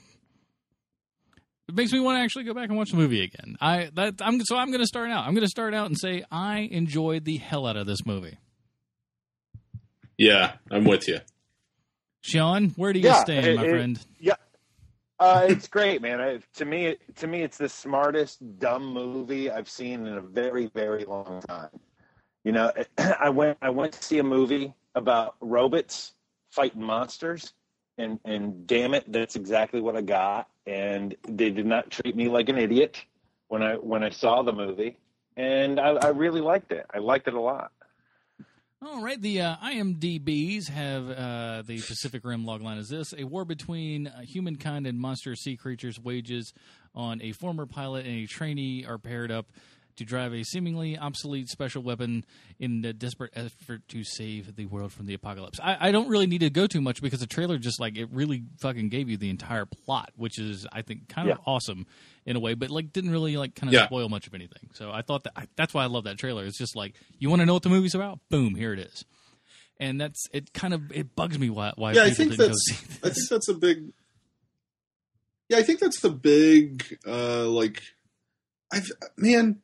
It 1.70 1.76
makes 1.76 1.92
me 1.94 2.00
want 2.00 2.18
to 2.18 2.22
actually 2.24 2.46
go 2.46 2.54
back 2.56 2.70
and 2.70 2.78
watch 2.78 2.90
the 2.92 2.98
movie 2.98 3.22
again. 3.24 3.58
I 3.62 3.92
that 3.94 4.16
I'm 4.22 4.42
so 4.44 4.58
I'm 4.58 4.72
gonna 4.72 4.86
start 4.88 5.12
out. 5.12 5.26
I'm 5.28 5.36
gonna 5.36 5.48
start 5.48 5.74
out 5.76 5.86
and 5.86 5.98
say 5.98 6.24
I 6.32 6.60
enjoyed 6.72 7.26
the 7.26 7.38
hell 7.38 7.68
out 7.68 7.78
of 7.78 7.86
this 7.86 8.06
movie. 8.06 8.38
Yeah, 10.18 10.54
I'm 10.72 10.84
with 10.86 11.08
you. 11.08 11.20
Sean, 12.22 12.70
where 12.72 12.92
do 12.94 13.00
you 13.00 13.06
Yeah, 13.06 13.22
stand, 13.24 13.46
it- 13.46 13.56
my 13.58 13.66
it- 13.66 13.70
friend? 13.70 14.00
Yeah, 14.20 14.34
uh, 15.20 15.46
it's 15.48 15.68
great, 15.68 16.02
man. 16.02 16.20
I, 16.22 16.40
to 16.56 16.66
me, 16.66 16.96
to 17.18 17.28
me, 17.28 17.44
it's 17.44 17.58
the 17.58 17.70
smartest 17.70 18.58
dumb 18.60 18.86
movie 18.86 19.52
I've 19.52 19.70
seen 19.70 20.08
in 20.08 20.18
a 20.18 20.22
very, 20.22 20.68
very 20.68 21.06
long 21.06 21.42
time. 21.48 21.70
You 22.44 22.52
know, 22.52 22.72
I 22.98 23.30
went 23.30 23.58
I 23.62 23.70
went 23.70 23.94
to 23.94 24.04
see 24.04 24.18
a 24.20 24.24
movie 24.24 24.74
about 24.96 25.36
robots 25.42 26.14
fighting 26.56 26.82
monsters, 26.82 27.54
and 27.98 28.20
and 28.26 28.66
damn 28.66 28.94
it, 28.94 29.12
that's 29.12 29.36
exactly 29.36 29.82
what 29.82 29.96
I 29.96 30.02
got. 30.02 30.48
And 30.66 31.16
they 31.28 31.52
did 31.52 31.66
not 31.66 31.92
treat 31.92 32.16
me 32.16 32.28
like 32.30 32.50
an 32.50 32.58
idiot 32.58 33.04
when 33.50 33.62
I 33.62 33.76
when 33.76 34.04
I 34.04 34.10
saw 34.10 34.42
the 34.42 34.54
movie, 34.54 34.98
and 35.38 35.80
I, 35.80 35.90
I 35.90 36.08
really 36.08 36.42
liked 36.42 36.72
it. 36.72 36.86
I 36.94 37.00
liked 37.00 37.28
it 37.28 37.34
a 37.34 37.42
lot. 37.42 37.72
All 38.82 39.02
right, 39.02 39.20
the 39.20 39.42
uh, 39.42 39.56
IMDb's 39.64 40.68
have 40.68 41.10
uh, 41.10 41.64
the 41.66 41.82
Pacific 41.82 42.24
Rim 42.24 42.46
logline 42.46 42.78
is 42.78 42.90
this: 42.90 43.14
a 43.18 43.24
war 43.24 43.44
between 43.44 44.12
humankind 44.22 44.86
and 44.86 45.00
monster 45.00 45.36
sea 45.36 45.58
creatures 45.58 46.00
wages 46.00 46.54
on 46.94 47.22
a 47.22 47.32
former 47.32 47.66
pilot 47.66 48.06
and 48.06 48.16
a 48.16 48.28
trainee 48.28 48.86
are 48.86 48.98
paired 48.98 49.32
up 49.32 49.48
to 49.98 50.06
drive 50.06 50.34
a 50.34 50.44
seemingly 50.44 50.98
obsolete 50.98 51.48
special 51.50 51.82
weapon 51.82 52.26
in 52.60 52.84
a 52.86 52.94
desperate 52.94 53.32
effort 53.36 53.82
to 53.90 54.04
save 54.04 54.56
the 54.56 54.66
world 54.66 54.92
from 54.92 55.06
the 55.06 55.14
apocalypse. 55.14 55.60
I, 55.62 55.90
I 55.90 55.92
don't 55.92 56.08
really 56.10 56.28
need 56.28 56.40
to 56.40 56.50
go 56.50 56.68
too 56.68 56.82
much 56.82 57.02
because 57.02 57.20
the 57.20 57.28
trailer 57.28 57.58
just 57.58 57.80
like 57.80 57.98
it 57.98 58.10
really 58.12 58.44
fucking 58.60 58.90
gave 58.90 59.10
you 59.10 59.18
the 59.18 59.30
entire 59.30 59.66
plot, 59.66 60.12
which 60.16 60.40
is 60.40 60.66
I 60.72 60.82
think 60.82 61.08
kind 61.10 61.30
of 61.30 61.38
Yeah. 61.38 61.44
awesome 61.54 61.86
in 62.26 62.36
a 62.36 62.40
way, 62.40 62.54
but 62.56 62.70
like 62.70 62.92
didn't 62.92 63.12
really 63.12 63.38
like 63.38 63.56
kind 63.56 63.70
of 63.70 63.74
Yeah. 63.74 63.86
spoil 63.88 64.10
much 64.10 64.28
of 64.28 64.34
anything. 64.34 64.70
So 64.74 64.92
I 64.92 65.02
thought 65.02 65.24
that 65.26 65.34
I, 65.36 65.48
that's 65.56 65.74
why 65.74 65.84
I 65.84 65.88
love 65.88 66.04
that 66.06 66.18
trailer. 66.18 66.46
It's 66.46 66.58
just 66.58 66.76
like 66.76 66.96
you 67.20 67.30
want 67.30 67.42
to 67.42 67.46
know 67.46 67.54
what 67.54 67.64
the 67.64 67.70
movie's 67.70 67.96
about, 67.96 68.20
boom, 68.30 68.56
here 68.56 68.74
it 68.74 68.80
is. 68.80 69.06
And 69.80 70.00
that's 70.00 70.24
it. 70.34 70.54
Kind 70.54 70.74
of 70.74 70.92
it 70.92 71.16
bugs 71.16 71.38
me 71.38 71.50
why 71.50 71.74
why 71.76 71.92
yeah, 71.94 72.04
I 72.04 72.10
think 72.12 72.36
that's 72.38 72.58
I 73.04 73.10
think 73.10 73.30
that's 73.30 73.50
a 73.50 73.54
big. 73.54 73.92
Yeah, 75.50 75.58
I 75.58 75.64
think 75.64 75.80
that's 75.80 76.00
the 76.02 76.10
big 76.10 76.98
uh 77.06 77.48
like, 77.48 77.82
I've 78.74 78.90
man, 79.18 79.62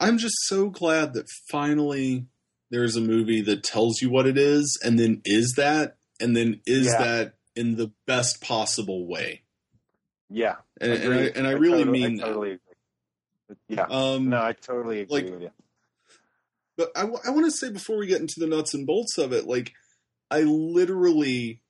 I'm 0.00 0.18
just 0.18 0.36
so 0.46 0.70
glad 0.70 1.12
that 1.14 1.26
finally 1.50 2.26
there's 2.70 2.96
a 2.96 3.00
movie 3.00 3.42
that 3.42 3.62
tells 3.62 4.00
you 4.00 4.10
what 4.10 4.26
it 4.26 4.38
is, 4.38 4.78
and 4.82 4.98
then 4.98 5.20
is 5.24 5.54
that, 5.56 5.96
and 6.20 6.34
then 6.36 6.60
is 6.66 6.86
Yeah. 6.86 6.98
that 7.04 7.34
in 7.54 7.76
the 7.76 7.92
best 8.06 8.40
possible 8.40 9.06
way, 9.06 9.42
Yeah, 10.30 10.56
and, 10.80 10.92
and 10.92 11.12
I 11.14 11.18
and 11.36 11.46
I 11.46 11.50
really 11.52 11.84
totally, 11.84 12.00
mean 12.08 12.20
I 12.20 12.24
totally 12.24 12.50
agree. 12.52 13.56
Yeah. 13.68 13.86
Um, 13.90 14.28
no, 14.30 14.40
I 14.40 14.52
totally 14.52 15.00
agree 15.00 15.22
like- 15.22 15.30
with 15.32 15.42
you. 15.42 15.50
But 16.76 16.92
I, 16.96 17.04
want 17.04 17.44
to 17.44 17.50
say 17.50 17.70
before 17.70 17.98
we 17.98 18.06
get 18.06 18.22
into 18.22 18.40
the 18.40 18.46
nuts 18.46 18.72
and 18.72 18.86
bolts 18.86 19.18
of 19.18 19.34
it, 19.34 19.46
like, 19.46 19.74
I 20.30 20.40
literally 20.42 21.60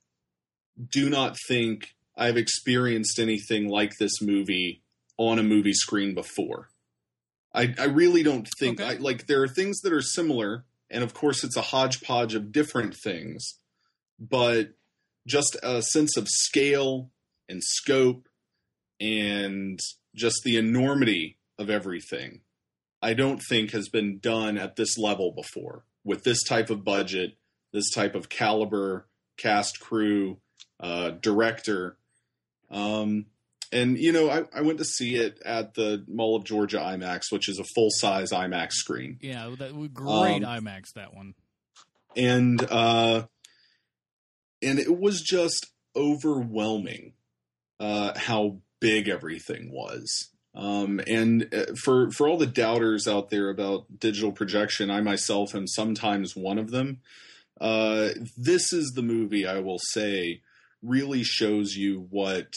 do 0.88 1.10
not 1.10 1.36
think 1.48 1.96
I've 2.16 2.36
experienced 2.36 3.18
anything 3.18 3.68
like 3.68 3.96
this 3.98 4.22
movie 4.22 4.82
on 5.16 5.40
a 5.40 5.42
movie 5.42 5.72
screen 5.72 6.14
before. 6.14 6.68
I, 7.52 7.74
I 7.78 7.84
really 7.84 8.22
don't 8.22 8.48
think, 8.58 8.80
Okay. 8.80 8.96
I, 8.96 8.98
like, 8.98 9.26
there 9.26 9.42
are 9.42 9.48
things 9.48 9.80
that 9.80 9.92
are 9.92 10.02
similar, 10.02 10.64
and 10.88 11.02
of 11.02 11.14
course, 11.14 11.42
it's 11.44 11.56
a 11.56 11.62
hodgepodge 11.62 12.34
of 12.34 12.52
different 12.52 12.94
things, 12.94 13.58
but 14.18 14.74
just 15.26 15.56
a 15.62 15.82
sense 15.82 16.16
of 16.16 16.28
scale 16.28 17.10
and 17.48 17.62
scope 17.62 18.28
and 19.00 19.78
just 20.14 20.42
the 20.44 20.56
enormity 20.56 21.38
of 21.58 21.70
everything. 21.70 22.40
I 23.02 23.14
don't 23.14 23.40
think 23.48 23.70
has 23.70 23.88
been 23.88 24.18
done 24.18 24.58
at 24.58 24.76
this 24.76 24.98
level 24.98 25.32
before 25.32 25.84
with 26.04 26.24
this 26.24 26.42
type 26.42 26.70
of 26.70 26.84
budget, 26.84 27.36
this 27.72 27.90
type 27.90 28.14
of 28.14 28.28
caliber, 28.28 29.06
cast, 29.36 29.80
crew, 29.80 30.38
uh, 30.78 31.10
director. 31.10 31.96
Um, 32.70 33.26
and 33.72 33.98
you 33.98 34.12
know, 34.12 34.28
I, 34.30 34.44
I 34.54 34.62
went 34.62 34.78
to 34.78 34.84
see 34.84 35.16
it 35.16 35.40
at 35.44 35.74
the 35.74 36.04
Mall 36.08 36.36
of 36.36 36.44
Georgia 36.44 36.78
IMAX, 36.78 37.30
which 37.30 37.48
is 37.48 37.58
a 37.58 37.64
full 37.74 37.88
size 37.90 38.30
IMAX 38.32 38.72
screen, 38.72 39.18
Yeah, 39.20 39.54
that 39.58 39.72
great 39.94 40.42
Um, 40.44 40.64
IMAX 40.64 40.92
that 40.94 41.14
one. 41.14 41.34
and 42.16 42.62
uh, 42.70 43.26
and 44.62 44.78
it 44.78 44.98
was 44.98 45.20
just 45.22 45.66
overwhelming 45.96 47.12
uh, 47.78 48.12
how 48.18 48.58
big 48.80 49.08
everything 49.08 49.70
was. 49.72 50.28
Um, 50.54 51.00
and 51.06 51.52
uh, 51.54 51.74
for 51.84 52.10
for 52.10 52.28
all 52.28 52.36
the 52.36 52.46
doubters 52.46 53.06
out 53.06 53.30
there 53.30 53.50
about 53.50 54.00
digital 54.00 54.32
projection, 54.32 54.90
I 54.90 55.00
myself 55.00 55.54
am 55.54 55.66
sometimes 55.68 56.34
one 56.34 56.58
of 56.58 56.70
them. 56.70 57.00
Uh, 57.60 58.08
this 58.36 58.72
is 58.72 58.92
the 58.94 59.02
movie 59.02 59.46
I 59.46 59.60
will 59.60 59.78
say 59.92 60.40
really 60.82 61.22
shows 61.22 61.76
you 61.76 62.06
what 62.10 62.54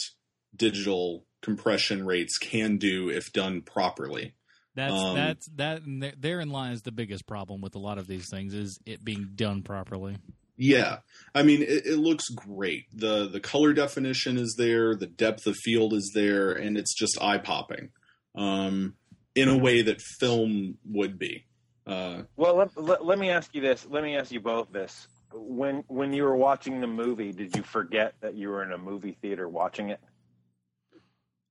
digital 0.56 1.24
compression 1.42 2.04
rates 2.06 2.38
can 2.38 2.78
do 2.78 3.10
if 3.10 3.32
done 3.32 3.60
properly. 3.62 4.34
That's 4.74 4.92
um, 4.92 5.14
that's 5.14 5.46
that. 5.56 5.82
and 5.82 6.02
there- 6.02 6.14
Therein 6.18 6.50
lies 6.50 6.82
the 6.82 6.92
biggest 6.92 7.26
problem 7.26 7.60
with 7.60 7.74
a 7.74 7.78
lot 7.78 7.98
of 7.98 8.06
these 8.06 8.28
things 8.30 8.54
is 8.54 8.78
it 8.86 9.04
being 9.04 9.30
done 9.34 9.62
properly. 9.62 10.16
Yeah, 10.56 10.98
I 11.34 11.42
mean 11.42 11.62
it, 11.62 11.86
it 11.86 11.98
looks 11.98 12.28
great. 12.28 12.84
the 12.92 13.28
The 13.28 13.40
color 13.40 13.72
definition 13.72 14.36
is 14.36 14.54
there, 14.58 14.94
the 14.96 15.06
depth 15.06 15.46
of 15.46 15.56
field 15.56 15.92
is 15.92 16.10
there, 16.14 16.52
and 16.52 16.76
it's 16.78 16.94
just 16.94 17.20
eye 17.20 17.38
popping, 17.38 17.90
um, 18.34 18.94
in 19.34 19.48
a 19.48 19.56
way 19.58 19.82
that 19.82 20.00
film 20.00 20.78
would 20.84 21.18
be. 21.18 21.46
Uh, 21.86 22.22
Well, 22.36 22.56
let, 22.56 22.76
let, 22.80 23.04
let 23.04 23.18
me 23.18 23.30
ask 23.30 23.54
you 23.54 23.60
this. 23.60 23.86
Let 23.90 24.02
me 24.04 24.16
ask 24.16 24.32
you 24.32 24.40
both 24.40 24.72
this. 24.72 25.06
When 25.32 25.82
when 25.88 26.12
you 26.12 26.22
were 26.22 26.36
watching 26.36 26.80
the 26.80 26.86
movie, 26.86 27.32
did 27.32 27.54
you 27.56 27.62
forget 27.64 28.14
that 28.20 28.34
you 28.36 28.48
were 28.48 28.62
in 28.62 28.72
a 28.72 28.78
movie 28.78 29.16
theater 29.20 29.48
watching 29.48 29.90
it? 29.90 30.00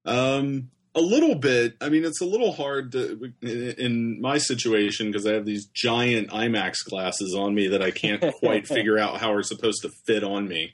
Um, 0.06 0.70
a 0.96 1.02
little 1.02 1.36
bit. 1.36 1.76
I 1.82 1.90
mean, 1.90 2.06
it's 2.06 2.22
a 2.22 2.26
little 2.26 2.52
hard 2.52 2.92
to, 2.92 3.34
in, 3.42 4.22
my 4.22 4.38
situation 4.38 5.08
because 5.08 5.26
I 5.26 5.34
have 5.34 5.46
these 5.46 5.66
giant 5.68 6.30
IMAX 6.30 6.76
glasses 6.88 7.36
on 7.36 7.56
me 7.56 7.68
that 7.70 7.82
I 7.82 7.92
can't 7.92 8.24
quite 8.40 8.68
figure 8.68 8.98
out 8.98 9.20
how 9.20 9.34
are 9.34 9.44
supposed 9.44 9.82
to 9.84 9.90
fit 10.06 10.24
on 10.24 10.48
me. 10.48 10.74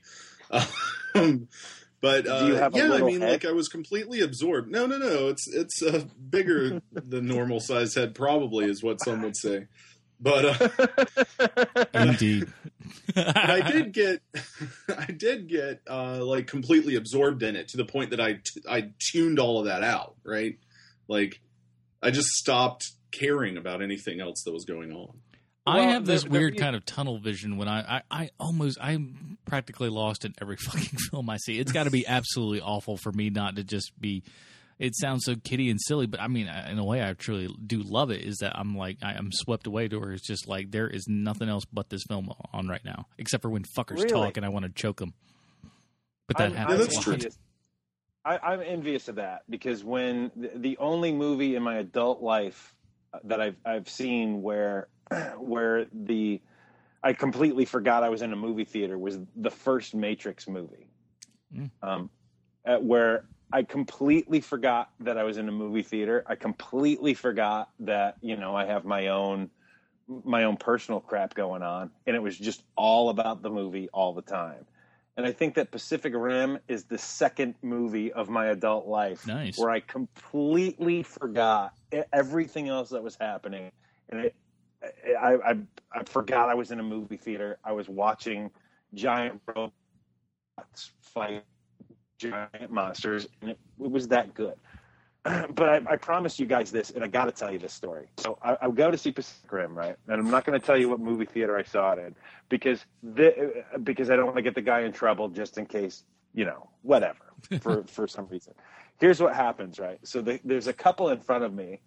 Um, 1.15 1.47
but 2.01 2.27
uh, 2.27 2.69
yeah, 2.73 2.91
I 2.93 3.01
mean, 3.01 3.21
head? 3.21 3.31
like 3.31 3.45
I 3.45 3.51
was 3.51 3.67
completely 3.67 4.21
absorbed. 4.21 4.71
No, 4.71 4.85
no, 4.85 4.97
no. 4.97 5.27
It's 5.27 5.47
it's 5.53 5.81
uh, 5.83 6.05
bigger 6.29 6.81
than 6.93 7.27
normal 7.27 7.59
size 7.59 7.95
head, 7.95 8.15
probably 8.15 8.65
is 8.65 8.81
what 8.81 9.03
some 9.03 9.21
would 9.21 9.35
say. 9.35 9.67
But 10.19 10.45
uh, 10.45 11.75
Indeed. 11.93 12.47
but 13.15 13.37
I 13.37 13.71
did 13.71 13.93
get, 13.93 14.21
I 14.97 15.05
did 15.05 15.47
get 15.47 15.81
uh, 15.89 16.23
like 16.25 16.47
completely 16.47 16.95
absorbed 16.95 17.41
in 17.43 17.55
it 17.55 17.69
to 17.69 17.77
the 17.77 17.85
point 17.85 18.09
that 18.11 18.19
I 18.19 18.33
t- 18.33 18.61
I 18.69 18.89
tuned 18.99 19.39
all 19.39 19.59
of 19.59 19.65
that 19.65 19.83
out. 19.83 20.15
Right, 20.25 20.57
like 21.07 21.39
I 22.03 22.11
just 22.11 22.27
stopped 22.29 22.85
caring 23.11 23.57
about 23.57 23.81
anything 23.81 24.19
else 24.19 24.43
that 24.43 24.51
was 24.53 24.65
going 24.65 24.91
on. 24.91 25.17
I 25.65 25.77
Well, 25.79 25.89
have 25.89 26.05
this 26.05 26.23
the- 26.23 26.29
the 26.29 26.37
weird 26.37 26.53
re- 26.53 26.59
kind 26.59 26.75
of 26.75 26.85
tunnel 26.85 27.19
vision 27.19 27.57
when 27.57 27.67
I, 27.67 27.97
I, 27.97 28.01
I 28.11 28.29
almost 28.39 28.77
I'm 28.81 29.37
practically 29.45 29.89
lost 29.89 30.25
in 30.25 30.33
every 30.41 30.57
fucking 30.59 30.97
film 31.11 31.29
I 31.29 31.37
see. 31.37 31.59
It's 31.59 31.71
got 31.71 31.83
to 31.85 31.91
be 31.91 32.05
absolutely 32.07 32.59
awful 32.61 32.97
for 32.97 33.11
me 33.11 33.29
not 33.29 33.55
to 33.55 33.63
just 33.63 33.91
be. 33.99 34.23
It 34.79 34.95
sounds 34.95 35.25
so 35.25 35.35
kiddie 35.35 35.69
and 35.69 35.79
silly, 35.81 36.07
but 36.07 36.21
I 36.21 36.27
mean, 36.29 36.47
in 36.47 36.79
a 36.79 36.85
way, 36.85 37.05
I 37.05 37.11
truly 37.13 37.53
do 37.67 37.83
love 37.83 38.11
it. 38.11 38.21
Is 38.21 38.37
that 38.37 38.57
I'm 38.57 38.77
like 38.77 38.97
I 39.03 39.13
am 39.13 39.29
swept 39.31 39.67
away 39.67 39.89
to 39.89 39.99
where 39.99 40.13
it's 40.13 40.25
just 40.25 40.47
like 40.47 40.71
there 40.71 40.87
is 40.87 41.05
nothing 41.07 41.49
else 41.49 41.65
but 41.65 41.89
this 41.89 42.03
film 42.07 42.31
on 42.53 42.67
right 42.69 42.83
now, 42.85 43.07
except 43.17 43.41
for 43.41 43.49
when 43.49 43.63
fuckers 43.77 43.97
Really? 43.97 44.07
talk 44.07 44.37
and 44.37 44.45
I 44.45 44.49
want 44.49 44.63
to 44.63 44.71
choke 44.71 44.99
them. 44.99 45.13
But 46.27 46.37
that 46.37 46.51
I'm, 46.51 46.55
happens 46.55 46.79
I'm 46.79 46.85
that's 46.87 47.03
true. 47.03 47.13
envious. 47.13 47.37
I, 48.23 48.37
I'm 48.37 48.61
envious 48.61 49.07
of 49.09 49.15
that 49.15 49.43
because 49.49 49.83
when 49.83 50.31
the, 50.35 50.51
the 50.55 50.77
only 50.77 51.11
movie 51.11 51.55
in 51.55 51.63
my 51.63 51.77
adult 51.77 52.21
life 52.21 52.73
that 53.25 53.41
I've 53.41 53.57
I've 53.65 53.89
seen 53.89 54.41
where 54.41 54.87
where 55.37 55.87
the 55.91 56.39
I 57.03 57.13
completely 57.13 57.65
forgot 57.65 58.03
I 58.03 58.09
was 58.09 58.21
in 58.21 58.31
a 58.31 58.35
movie 58.37 58.65
theater 58.65 58.97
was 58.97 59.17
the 59.35 59.51
first 59.51 59.93
Matrix 59.93 60.47
movie, 60.47 60.87
Mm. 61.53 61.71
um, 61.81 62.09
at 62.63 62.83
where 62.83 63.25
I 63.51 63.63
completely 63.63 64.41
forgot 64.41 64.91
that 64.99 65.17
I 65.17 65.23
was 65.23 65.37
in 65.37 65.47
a 65.47 65.51
movie 65.51 65.81
theater. 65.81 66.23
I 66.27 66.35
completely 66.35 67.13
forgot 67.13 67.69
that 67.79 68.17
you 68.21 68.35
know 68.35 68.55
I 68.55 68.65
have 68.65 68.85
my 68.85 69.07
own 69.07 69.49
my 70.23 70.43
own 70.43 70.57
personal 70.57 70.99
crap 70.99 71.33
going 71.33 71.61
on, 71.61 71.91
and 72.07 72.15
it 72.15 72.19
was 72.19 72.37
just 72.37 72.63
all 72.75 73.09
about 73.09 73.41
the 73.41 73.49
movie 73.49 73.89
all 73.93 74.13
the 74.13 74.21
time. 74.21 74.65
And 75.17 75.25
I 75.25 75.31
think 75.31 75.55
that 75.55 75.71
Pacific 75.71 76.13
Rim 76.15 76.59
is 76.67 76.85
the 76.85 76.97
second 76.97 77.55
movie 77.61 78.13
of 78.13 78.29
my 78.29 78.47
adult 78.47 78.87
life 78.87 79.27
Nice. 79.27 79.57
where 79.57 79.69
I 79.69 79.81
completely 79.81 81.03
forgot 81.03 81.73
everything 82.13 82.69
else 82.69 82.89
that 82.89 83.03
was 83.03 83.17
happening, 83.19 83.71
and 84.09 84.21
it 84.21 84.35
I, 85.19 85.35
I 85.45 85.57
I 85.91 86.03
forgot 86.05 86.49
I 86.49 86.53
was 86.53 86.71
in 86.71 86.79
a 86.79 86.83
movie 86.83 87.17
theater. 87.17 87.57
I 87.63 87.71
was 87.71 87.89
watching 87.89 88.51
giant 88.93 89.41
robots 89.47 90.91
fight 91.01 91.43
giant 92.19 92.69
monsters, 92.69 93.27
and 93.41 93.51
it, 93.51 93.59
it 93.81 93.89
was 93.89 94.09
that 94.09 94.33
good. 94.33 94.55
But 95.53 95.69
I, 95.69 95.93
I 95.93 95.95
promised 95.97 96.39
you 96.39 96.45
guys 96.45 96.71
this, 96.71 96.91
and 96.91 97.03
I 97.03 97.07
got 97.07 97.25
to 97.25 97.31
tell 97.31 97.51
you 97.51 97.59
this 97.59 97.73
story. 97.73 98.07
So 98.17 98.37
I, 98.41 98.57
I 98.61 98.69
go 98.71 98.89
to 98.89 98.97
see 98.97 99.11
Pacific 99.11 99.51
Rim, 99.51 99.77
right? 99.77 99.95
And 100.07 100.19
I'm 100.19 100.31
not 100.31 100.45
going 100.45 100.59
to 100.59 100.65
tell 100.65 100.77
you 100.77 100.89
what 100.89 100.99
movie 100.99 101.25
theater 101.25 101.57
I 101.57 101.63
saw 101.63 101.91
it 101.91 101.99
in 101.99 102.15
because 102.47 102.85
the, 103.03 103.63
because 103.83 104.09
I 104.09 104.15
don't 104.15 104.25
want 104.25 104.37
to 104.37 104.41
get 104.41 104.55
the 104.55 104.61
guy 104.61 104.81
in 104.81 104.93
trouble, 104.93 105.27
just 105.29 105.57
in 105.57 105.65
case, 105.65 106.03
you 106.33 106.45
know, 106.45 106.69
whatever 106.83 107.19
for 107.61 107.83
for 107.83 108.07
some 108.07 108.27
reason. 108.27 108.53
Here's 108.99 109.21
what 109.21 109.35
happens, 109.35 109.79
right? 109.79 109.99
So 110.03 110.21
the, 110.21 110.39
there's 110.43 110.67
a 110.67 110.73
couple 110.73 111.09
in 111.09 111.19
front 111.19 111.43
of 111.43 111.53
me, 111.53 111.81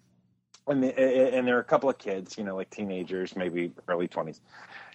and 0.67 0.83
the, 0.83 1.35
and 1.35 1.47
there 1.47 1.57
are 1.57 1.61
a 1.61 1.65
couple 1.65 1.89
of 1.89 1.97
kids, 1.97 2.37
you 2.37 2.43
know, 2.43 2.55
like 2.55 2.69
teenagers, 2.69 3.35
maybe 3.35 3.71
early 3.87 4.07
20s, 4.07 4.39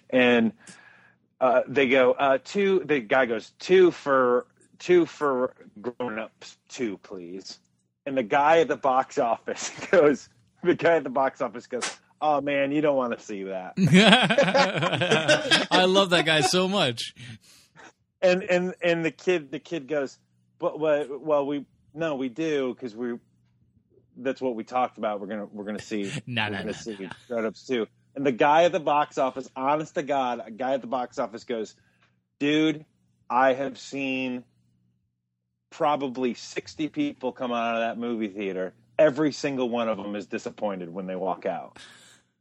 and 0.09 0.53
uh, 1.41 1.61
they 1.67 1.87
go 1.87 2.13
uh, 2.13 2.37
two. 2.43 2.83
The 2.85 2.99
guy 2.99 3.25
goes 3.25 3.51
two 3.59 3.91
for 3.91 4.47
two 4.79 5.05
for 5.05 5.53
grown-ups, 5.81 6.57
two, 6.69 6.97
please. 6.99 7.59
And 8.05 8.17
the 8.17 8.23
guy 8.23 8.59
at 8.59 8.67
the 8.67 8.77
box 8.77 9.17
office 9.17 9.69
goes. 9.91 10.29
The 10.63 10.75
guy 10.75 10.95
at 10.95 11.03
the 11.03 11.09
box 11.09 11.41
office 11.41 11.67
goes. 11.67 11.89
Oh 12.21 12.41
man, 12.41 12.71
you 12.71 12.81
don't 12.81 12.97
want 12.97 13.17
to 13.17 13.23
see 13.23 13.43
that. 13.43 13.73
I 15.71 15.85
love 15.85 16.09
that 16.09 16.25
guy 16.25 16.41
so 16.41 16.67
much. 16.67 17.13
And 18.21 18.43
and 18.43 18.73
and 18.81 19.05
the 19.05 19.11
kid 19.11 19.51
the 19.51 19.59
kid 19.59 19.87
goes, 19.87 20.17
but 20.59 20.77
well, 20.79 21.05
well 21.21 21.45
we 21.45 21.65
no 21.93 22.15
we 22.15 22.27
do 22.27 22.73
because 22.73 22.93
we 22.93 23.13
that's 24.17 24.41
what 24.41 24.55
we 24.55 24.65
talked 24.65 24.97
about. 24.97 25.21
We're 25.21 25.27
gonna 25.27 25.45
we're 25.45 25.63
gonna 25.63 25.79
see 25.79 26.11
No, 26.27 26.43
we're 26.43 26.49
no, 26.49 26.57
gonna 26.57 26.65
no, 26.65 26.71
see 26.73 27.09
grown-ups 27.29 27.65
too. 27.65 27.87
And 28.15 28.25
the 28.25 28.33
guy 28.33 28.63
at 28.65 28.73
the 28.73 28.81
box 28.81 29.17
office, 29.17 29.49
honest 29.55 29.95
to 29.95 30.03
God, 30.03 30.41
a 30.45 30.51
guy 30.51 30.73
at 30.73 30.81
the 30.81 30.87
box 30.87 31.19
office 31.19 31.45
goes, 31.45 31.75
dude, 32.39 32.83
I 33.29 33.53
have 33.53 33.77
seen 33.77 34.43
probably 35.69 36.33
60 36.33 36.89
people 36.89 37.31
come 37.31 37.51
out 37.51 37.75
of 37.75 37.81
that 37.81 37.97
movie 37.97 38.27
theater. 38.27 38.73
Every 38.97 39.31
single 39.31 39.69
one 39.69 39.87
of 39.87 39.97
them 39.97 40.15
is 40.15 40.25
disappointed 40.27 40.93
when 40.93 41.07
they 41.07 41.15
walk 41.15 41.45
out. 41.45 41.77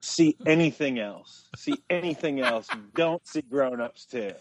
See 0.01 0.37
anything 0.47 0.99
else. 1.01 1.47
See 1.57 1.75
anything 1.91 2.41
else. 2.41 2.69
Don't 2.95 3.27
see 3.27 3.43
grown 3.43 3.81
ups 3.81 4.05
too. 4.07 4.33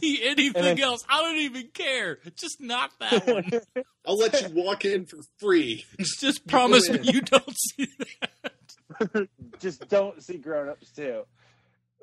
See 0.00 0.20
anything 0.24 0.52
then- 0.62 0.80
else? 0.80 1.04
I 1.08 1.20
don't 1.20 1.38
even 1.38 1.68
care. 1.74 2.18
Just 2.36 2.60
not 2.60 2.92
that 3.00 3.26
one. 3.26 3.84
I'll 4.06 4.16
let 4.16 4.40
you 4.40 4.48
walk 4.54 4.84
in 4.84 5.04
for 5.06 5.18
free. 5.38 5.84
Just 6.20 6.46
promise 6.46 6.88
me 6.88 7.00
you 7.02 7.20
don't 7.22 7.56
see 7.56 7.88
that. 8.20 9.28
Just 9.58 9.88
don't 9.88 10.22
see 10.22 10.38
grown 10.38 10.68
ups 10.68 10.90
too. 10.92 11.22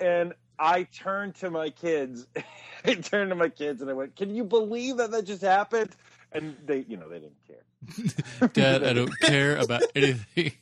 And 0.01 0.33
I 0.59 0.83
turned 0.83 1.35
to 1.35 1.49
my 1.49 1.69
kids. 1.69 2.27
I 2.85 2.95
turned 2.95 3.29
to 3.31 3.35
my 3.35 3.49
kids 3.49 3.81
and 3.81 3.89
I 3.89 3.93
went, 3.93 4.15
Can 4.15 4.33
you 4.35 4.43
believe 4.43 4.97
that 4.97 5.11
that 5.11 5.23
just 5.25 5.41
happened? 5.41 5.91
And 6.31 6.55
they, 6.65 6.85
you 6.87 6.97
know, 6.97 7.07
they 7.09 7.19
didn't 7.19 7.37
care. 7.47 8.47
Dad, 8.53 8.83
I 8.83 8.93
don't 8.93 9.17
care 9.19 9.57
about 9.57 9.83
anything. 9.95 10.53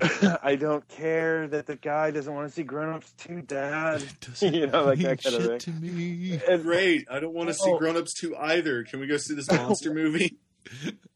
I 0.42 0.54
don't 0.54 0.86
care 0.88 1.48
that 1.48 1.66
the 1.66 1.74
guy 1.74 2.12
doesn't 2.12 2.32
want 2.32 2.46
to 2.48 2.54
see 2.54 2.62
grown 2.62 2.94
ups 2.94 3.10
too, 3.18 3.42
Dad. 3.42 4.04
You 4.40 4.68
know, 4.68 4.84
like 4.84 4.98
mean 4.98 5.08
that 5.08 5.22
kind 5.24 5.34
of 5.36 5.42
shit 5.42 5.62
thing. 5.62 5.74
to 5.74 5.80
me. 5.80 6.40
And 6.48 6.62
Great. 6.62 7.08
I 7.10 7.18
don't 7.18 7.34
want 7.34 7.48
to 7.48 7.54
see 7.54 7.68
Oh. 7.70 7.78
Grown 7.78 7.96
Ups 7.96 8.14
2 8.14 8.36
either. 8.36 8.84
Can 8.84 9.00
we 9.00 9.08
go 9.08 9.16
see 9.16 9.34
this 9.34 9.50
monster 9.50 9.92
movie? 9.92 10.38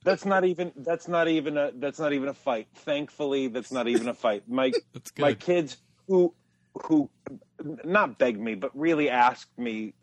that's 0.03 0.25
not 0.25 0.45
even 0.45 0.73
that's 0.77 1.07
not 1.07 1.29
even 1.29 1.57
a 1.59 1.71
that's 1.75 2.01
not 2.01 2.13
even 2.13 2.29
a 2.29 2.35
fight. 2.35 2.67
Thankfully, 2.75 3.47
that's 3.49 3.71
not 3.71 3.87
even 3.87 4.09
a 4.09 4.15
fight. 4.15 4.49
My 4.49 4.73
my 5.19 5.35
kids 5.35 5.77
who 6.09 6.35
who 6.87 7.09
not 7.85 8.19
begged 8.19 8.41
me, 8.41 8.55
but 8.55 8.71
really 8.79 9.09
asked 9.09 9.57
me 9.59 9.95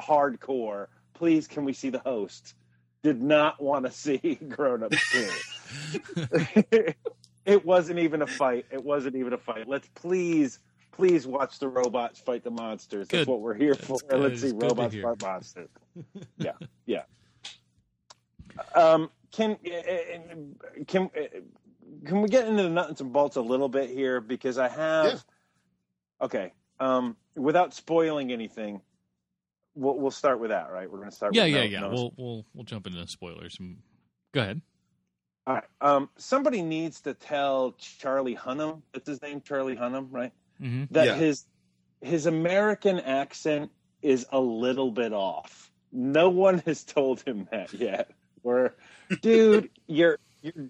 hardcore, 0.00 0.86
please 1.14 1.46
can 1.46 1.64
we 1.64 1.72
see 1.72 1.90
the 1.90 2.00
host? 2.00 2.54
Did 3.02 3.22
not 3.22 3.62
want 3.62 3.86
to 3.86 3.90
see 3.92 4.38
grown 4.48 4.82
ups 4.82 5.10
too. 5.10 5.30
it 7.44 7.64
wasn't 7.64 7.98
even 7.98 8.22
a 8.22 8.26
fight. 8.26 8.66
It 8.70 8.84
wasn't 8.84 9.16
even 9.16 9.32
a 9.32 9.38
fight. 9.38 9.68
Let's 9.68 9.88
please, 9.94 10.58
please 10.92 11.26
watch 11.26 11.58
the 11.58 11.68
robots 11.68 12.20
fight 12.20 12.44
the 12.44 12.50
monsters. 12.50 13.08
That's 13.08 13.26
what 13.26 13.40
we're 13.40 13.54
here 13.54 13.74
That's 13.74 13.86
for. 13.86 13.98
good. 14.08 14.20
Let's 14.20 14.40
see 14.40 14.48
It's 14.48 14.56
robots 14.64 14.94
fight 14.96 15.22
monsters. 15.22 15.68
Yeah, 16.38 16.52
yeah. 16.84 17.02
Um, 18.74 19.10
can 19.32 19.56
eh, 19.64 19.82
eh, 19.86 19.98
eh, 20.18 20.34
can 20.86 21.10
can 22.04 22.20
we 22.20 22.28
get 22.28 22.46
into 22.46 22.62
the 22.62 22.68
nuts 22.68 23.00
and 23.00 23.12
bolts 23.12 23.36
a 23.36 23.40
little 23.40 23.68
bit 23.68 23.90
here 23.90 24.20
because 24.20 24.58
I 24.58 24.68
have. 24.68 25.24
Yeah. 26.20 26.24
Okay. 26.26 26.52
Um, 26.78 27.16
without 27.34 27.74
spoiling 27.74 28.32
anything, 28.32 28.80
we'll 29.74 29.98
we'll 29.98 30.10
start 30.10 30.40
with 30.40 30.50
that. 30.50 30.70
Right? 30.70 30.90
We're 30.90 30.98
going 30.98 31.10
to 31.10 31.16
start. 31.16 31.34
Yeah, 31.34 31.44
with 31.44 31.52
yeah, 31.52 31.58
no- 31.60 31.64
yeah. 31.64 31.80
no 31.80 31.88
We'll 31.90 32.12
we'll 32.16 32.46
we'll 32.54 32.64
jump 32.64 32.86
into 32.86 33.06
spoilers. 33.08 33.58
Go 34.32 34.40
ahead. 34.40 34.60
All 35.46 35.54
right. 35.54 35.64
Um, 35.80 36.10
somebody 36.16 36.60
needs 36.60 37.00
to 37.02 37.14
tell 37.14 37.72
Charlie 37.78 38.34
Hunnam. 38.36 38.82
That's 38.92 39.08
his 39.08 39.22
name, 39.22 39.40
Charlie 39.40 39.76
Hunnam, 39.76 40.08
right? 40.10 40.32
hmm 40.58 40.84
That 40.90 41.06
Yeah. 41.06 41.14
his 41.14 41.44
his 42.02 42.26
American 42.26 42.98
accent 43.00 43.70
is 44.02 44.26
a 44.32 44.40
little 44.40 44.90
bit 44.90 45.12
off. 45.12 45.70
No 45.92 46.28
one 46.30 46.58
has 46.66 46.84
told 46.84 47.20
him 47.22 47.48
that 47.52 47.72
yet. 47.72 48.10
Where, 48.42 48.74
dude, 49.22 49.70
you're 49.86 50.18
you're 50.42 50.68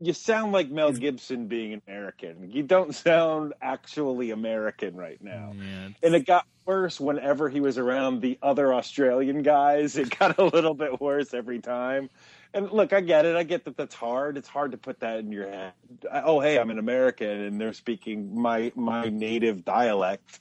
you 0.00 0.14
sound 0.14 0.52
like 0.52 0.70
Mel 0.70 0.92
Gibson 0.92 1.46
being 1.46 1.80
American. 1.86 2.50
You 2.50 2.62
don't 2.62 2.94
sound 2.94 3.52
actually 3.60 4.30
American 4.30 4.96
right 4.96 5.22
now. 5.22 5.52
Yeah. 5.54 5.88
And 6.02 6.14
it 6.14 6.26
got 6.26 6.46
worse 6.64 6.98
whenever 6.98 7.50
he 7.50 7.60
was 7.60 7.76
around 7.76 8.22
the 8.22 8.38
other 8.42 8.72
Australian 8.72 9.42
guys. 9.42 9.98
It 9.98 10.16
got 10.18 10.38
a 10.38 10.44
little 10.44 10.74
bit 10.74 11.00
worse 11.00 11.34
every 11.34 11.60
time. 11.60 12.08
And 12.54 12.70
look, 12.70 12.92
I 12.92 13.02
get 13.02 13.26
it. 13.26 13.36
I 13.36 13.42
get 13.42 13.64
that 13.66 13.76
that's 13.76 13.94
hard. 13.94 14.38
It's 14.38 14.48
hard 14.48 14.72
to 14.72 14.78
put 14.78 15.00
that 15.00 15.18
in 15.18 15.30
your 15.30 15.46
head. 15.46 15.72
Oh, 16.10 16.40
hey, 16.40 16.58
I'm 16.58 16.70
an 16.70 16.78
American, 16.78 17.28
and 17.28 17.60
they're 17.60 17.72
speaking 17.72 18.40
my 18.40 18.72
my 18.74 19.08
native 19.08 19.64
dialect. 19.64 20.40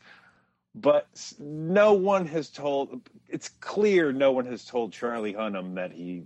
But 0.74 1.07
no 1.38 1.93
one 1.93 2.26
has 2.28 2.49
told. 2.49 3.01
It's 3.28 3.49
clear 3.60 4.12
no 4.12 4.32
one 4.32 4.45
has 4.47 4.66
told 4.66 4.93
Charlie 4.93 5.34
Hunnam 5.34 5.76
that 5.76 5.91
he 5.91 6.24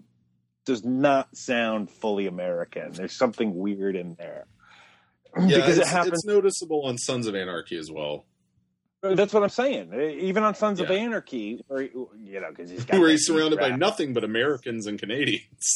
does 0.66 0.84
not 0.84 1.36
sound 1.36 1.89
fully 1.89 2.28
American. 2.28 2.91
There's 2.93 3.18
something 3.18 3.55
weird 3.55 3.95
in 3.95 4.16
there. 4.16 4.45
Yeah, 5.36 5.57
because 5.57 5.80
it 5.80 5.82
it's, 5.82 5.89
happens. 5.89 6.14
it's 6.14 6.26
noticeable 6.26 6.84
on 6.86 6.99
Sons 6.99 7.26
of 7.26 7.34
Anarchy 7.34 7.76
as 7.76 7.89
well. 7.89 8.24
Uh, 9.03 9.16
that's 9.16 9.34
what 9.34 9.43
I'm 9.43 9.49
saying. 9.49 9.89
Uh, 9.91 9.99
even 9.99 10.43
on 10.43 10.55
Sons 10.55 10.80
of 10.80 10.89
Anarchy, 10.89 11.64
where 11.68 11.82
you 11.82 12.39
know, 12.39 12.49
because 12.49 12.70
he's 12.70 12.86
got 12.86 12.99
Where 12.99 13.09
he's 13.09 13.26
surrounded 13.26 13.59
by 13.59 13.70
nothing 13.70 14.14
but 14.14 14.24
Americans 14.24 14.86
and 14.86 14.99
Canadians. 14.99 15.76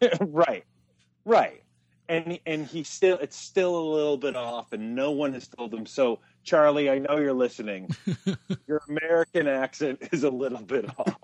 right, 0.20 0.64
right, 1.24 1.62
and 2.08 2.38
and 2.46 2.66
he 2.66 2.84
still 2.84 3.18
it's 3.18 3.36
still 3.36 3.76
a 3.76 3.86
little 3.94 4.18
bit 4.18 4.36
off, 4.36 4.72
and 4.72 4.94
no 4.94 5.10
one 5.10 5.32
has 5.32 5.48
told 5.48 5.74
him. 5.74 5.86
So, 5.86 6.20
Charlie, 6.44 6.88
I 6.88 6.98
know 6.98 7.16
you're 7.16 7.32
listening. 7.32 7.88
Your 8.66 8.82
American 8.88 9.48
accent 9.48 10.00
is 10.12 10.22
a 10.22 10.30
little 10.30 10.60
bit 10.60 10.86
off. 10.98 11.16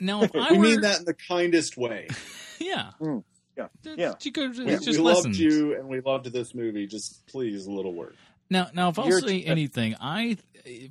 Now, 0.00 0.22
if 0.22 0.30
I 0.34 0.52
we 0.52 0.58
were, 0.58 0.64
mean 0.64 0.80
that 0.82 1.00
in 1.00 1.04
the 1.04 1.14
kindest 1.14 1.76
way. 1.76 2.08
yeah, 2.58 2.90
Mm, 3.00 3.22
yeah, 3.56 3.68
That's- 3.82 3.98
yeah. 3.98 4.12
You 4.22 4.32
could, 4.32 4.58
We, 4.58 4.64
just 4.66 4.86
we 4.88 4.98
loved 4.98 5.34
you 5.36 5.74
and 5.76 5.88
we 5.88 6.00
loved 6.00 6.32
this 6.32 6.54
movie. 6.54 6.86
Just 6.86 7.26
please, 7.26 7.66
a 7.66 7.70
little 7.72 7.94
word. 7.94 8.14
Now, 8.50 8.68
now, 8.74 8.88
if 8.90 8.98
I'll 8.98 9.08
You're- 9.08 9.20
say 9.26 9.42
anything, 9.42 9.96
I, 10.00 10.36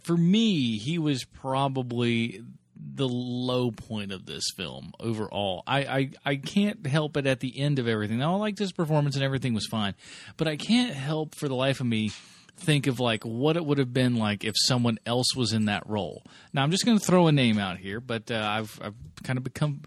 for 0.03 0.17
me, 0.17 0.77
he 0.77 0.97
was 0.99 1.23
probably 1.23 2.41
the 2.77 3.07
low 3.07 3.71
point 3.71 4.11
of 4.11 4.25
this 4.25 4.43
film 4.55 4.93
overall. 4.99 5.63
I, 5.65 5.79
I, 5.85 6.09
I 6.25 6.35
can't 6.35 6.85
help 6.85 7.17
it 7.17 7.25
at 7.25 7.39
the 7.39 7.57
end 7.59 7.79
of 7.79 7.87
everything. 7.87 8.19
Now, 8.19 8.35
I 8.35 8.37
liked 8.37 8.59
his 8.59 8.71
performance 8.71 9.15
and 9.15 9.23
everything 9.23 9.53
was 9.53 9.65
fine, 9.65 9.95
but 10.37 10.47
I 10.47 10.55
can't 10.55 10.93
help 10.93 11.33
for 11.35 11.47
the 11.47 11.55
life 11.55 11.79
of 11.79 11.87
me 11.87 12.11
think 12.57 12.87
of 12.87 12.99
like 12.99 13.23
what 13.23 13.57
it 13.57 13.65
would 13.65 13.77
have 13.77 13.93
been 13.93 14.15
like 14.17 14.43
if 14.43 14.53
someone 14.57 14.97
else 15.05 15.35
was 15.35 15.53
in 15.53 15.65
that 15.65 15.87
role. 15.87 16.23
Now, 16.53 16.63
I'm 16.63 16.71
just 16.71 16.85
going 16.85 16.97
to 16.97 17.03
throw 17.05 17.27
a 17.27 17.31
name 17.31 17.57
out 17.59 17.77
here, 17.77 17.99
but 17.99 18.31
uh, 18.31 18.35
I've, 18.35 18.79
I've 18.83 18.95
kind 19.23 19.37
of 19.37 19.43
become. 19.43 19.81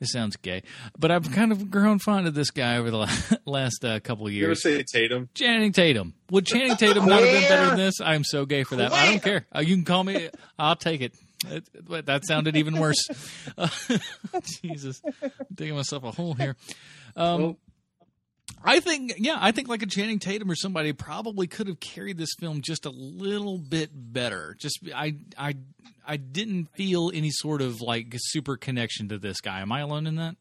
This 0.00 0.10
sounds 0.10 0.34
gay, 0.36 0.64
but 0.98 1.12
I've 1.12 1.30
kind 1.30 1.52
of 1.52 1.70
grown 1.70 2.00
fond 2.00 2.26
of 2.26 2.34
this 2.34 2.50
guy 2.50 2.78
over 2.78 2.90
the 2.90 3.40
last 3.46 3.84
uh, 3.84 4.00
couple 4.00 4.26
of 4.26 4.32
years. 4.32 4.62
You 4.64 4.70
ever 4.70 4.78
years. 4.78 4.90
say 4.92 4.98
Tatum? 5.00 5.28
Channing 5.34 5.72
Tatum. 5.72 6.14
Would 6.30 6.46
Channing 6.46 6.76
Tatum 6.76 7.06
not 7.06 7.22
have 7.22 7.30
been 7.32 7.48
better 7.48 7.66
than 7.68 7.76
this? 7.78 8.00
I'm 8.00 8.24
so 8.24 8.44
gay 8.44 8.64
for 8.64 8.76
that. 8.76 8.92
I 8.92 9.06
don't 9.06 9.22
care. 9.22 9.46
Uh, 9.54 9.60
you 9.60 9.76
can 9.76 9.84
call 9.84 10.02
me. 10.02 10.30
I'll 10.58 10.74
take 10.76 11.00
it. 11.00 11.14
It- 11.46 12.06
that 12.06 12.26
sounded 12.26 12.56
even 12.56 12.78
worse. 12.80 13.08
Uh, 13.56 13.68
Jesus, 14.62 15.00
I'm 15.22 15.30
digging 15.54 15.76
myself 15.76 16.02
a 16.02 16.10
hole 16.10 16.34
here. 16.34 16.56
Um, 17.16 17.40
Well- 17.42 17.56
I 18.64 18.80
think, 18.80 19.14
yeah, 19.18 19.36
I 19.38 19.52
think 19.52 19.68
like 19.68 19.82
a 19.82 19.86
Channing 19.86 20.18
Tatum 20.18 20.50
or 20.50 20.54
somebody 20.54 20.92
probably 20.92 21.46
could 21.46 21.68
have 21.68 21.80
carried 21.80 22.16
this 22.16 22.34
film 22.40 22.62
just 22.62 22.86
a 22.86 22.90
little 22.90 23.58
bit 23.58 23.90
better. 23.92 24.56
Just 24.58 24.80
I, 24.94 25.16
I, 25.38 25.54
I 26.06 26.16
didn't 26.16 26.66
feel 26.74 27.10
any 27.12 27.30
sort 27.30 27.60
of 27.60 27.82
like 27.82 28.14
super 28.16 28.56
connection 28.56 29.08
to 29.10 29.18
this 29.18 29.40
guy. 29.40 29.60
Am 29.60 29.70
I 29.70 29.80
alone 29.80 30.06
in 30.06 30.16
that? 30.16 30.36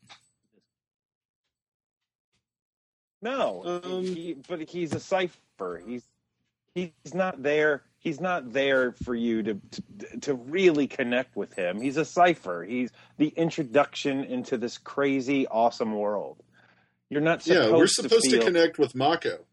No, 3.22 3.82
Um, 3.84 4.04
he, 4.04 4.36
but 4.48 4.70
he's 4.70 4.94
a 4.94 5.00
cipher. 5.00 5.82
He's 5.86 6.04
he's 6.76 7.14
not 7.14 7.42
there. 7.42 7.84
He's 8.00 8.20
not 8.20 8.52
there 8.52 8.92
for 8.92 9.16
you 9.16 9.42
to, 9.44 9.54
to 9.54 10.20
to 10.20 10.34
really 10.34 10.88
connect 10.88 11.38
with 11.38 11.54
him. 11.54 11.80
He's 11.80 11.96
a 11.96 12.04
cipher. 12.04 12.66
He's 12.66 12.92
the 13.18 13.30
introduction 13.30 14.26
into 14.26 14.58
this 14.58 14.78
crazy, 14.78 15.48
awesome 15.48 15.96
world. 15.96 16.44
You're 17.14 17.22
not 17.22 17.44
supposed 17.44 17.70
yeah, 17.70 17.76
we're 17.78 17.88
supposed 17.88 18.24
to, 18.26 18.40
to, 18.40 18.44
connect 18.46 18.80
with 18.80 18.96
Mako. 18.96 19.46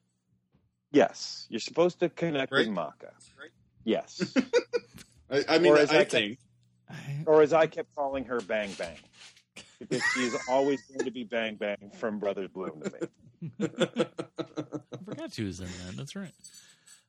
Yes, 0.92 1.46
you're 1.50 1.60
supposed 1.60 2.00
to 2.00 2.08
connect 2.08 2.52
Right? 2.52 2.66
with 2.66 2.74
Mako. 2.74 3.08
Yes, 3.84 4.34
I, 5.30 5.44
I 5.48 5.58
mean, 5.58 5.72
Or 5.72 5.78
as 5.78 5.90
I 5.90 6.00
I 6.00 6.04
think. 6.04 6.38
or 7.26 7.42
as 7.42 7.52
I 7.52 7.66
kept 7.66 7.94
calling 7.94 8.24
her, 8.24 8.40
Bang 8.40 8.72
Bang, 8.78 8.96
because 9.78 10.02
she's 10.14 10.36
always 10.48 10.80
going 10.82 11.04
to 11.04 11.10
be 11.10 11.24
Bang 11.24 11.56
Bang 11.56 11.92
from 11.98 12.18
Brothers 12.18 12.48
Bloom 12.48 12.82
to 12.82 12.90
me. 12.90 12.98
I 13.60 15.04
forgot 15.04 15.32
she 15.32 15.44
was 15.44 15.60
in 15.60 15.66
that. 15.66 15.96
That's 15.96 16.16
right. 16.16 16.32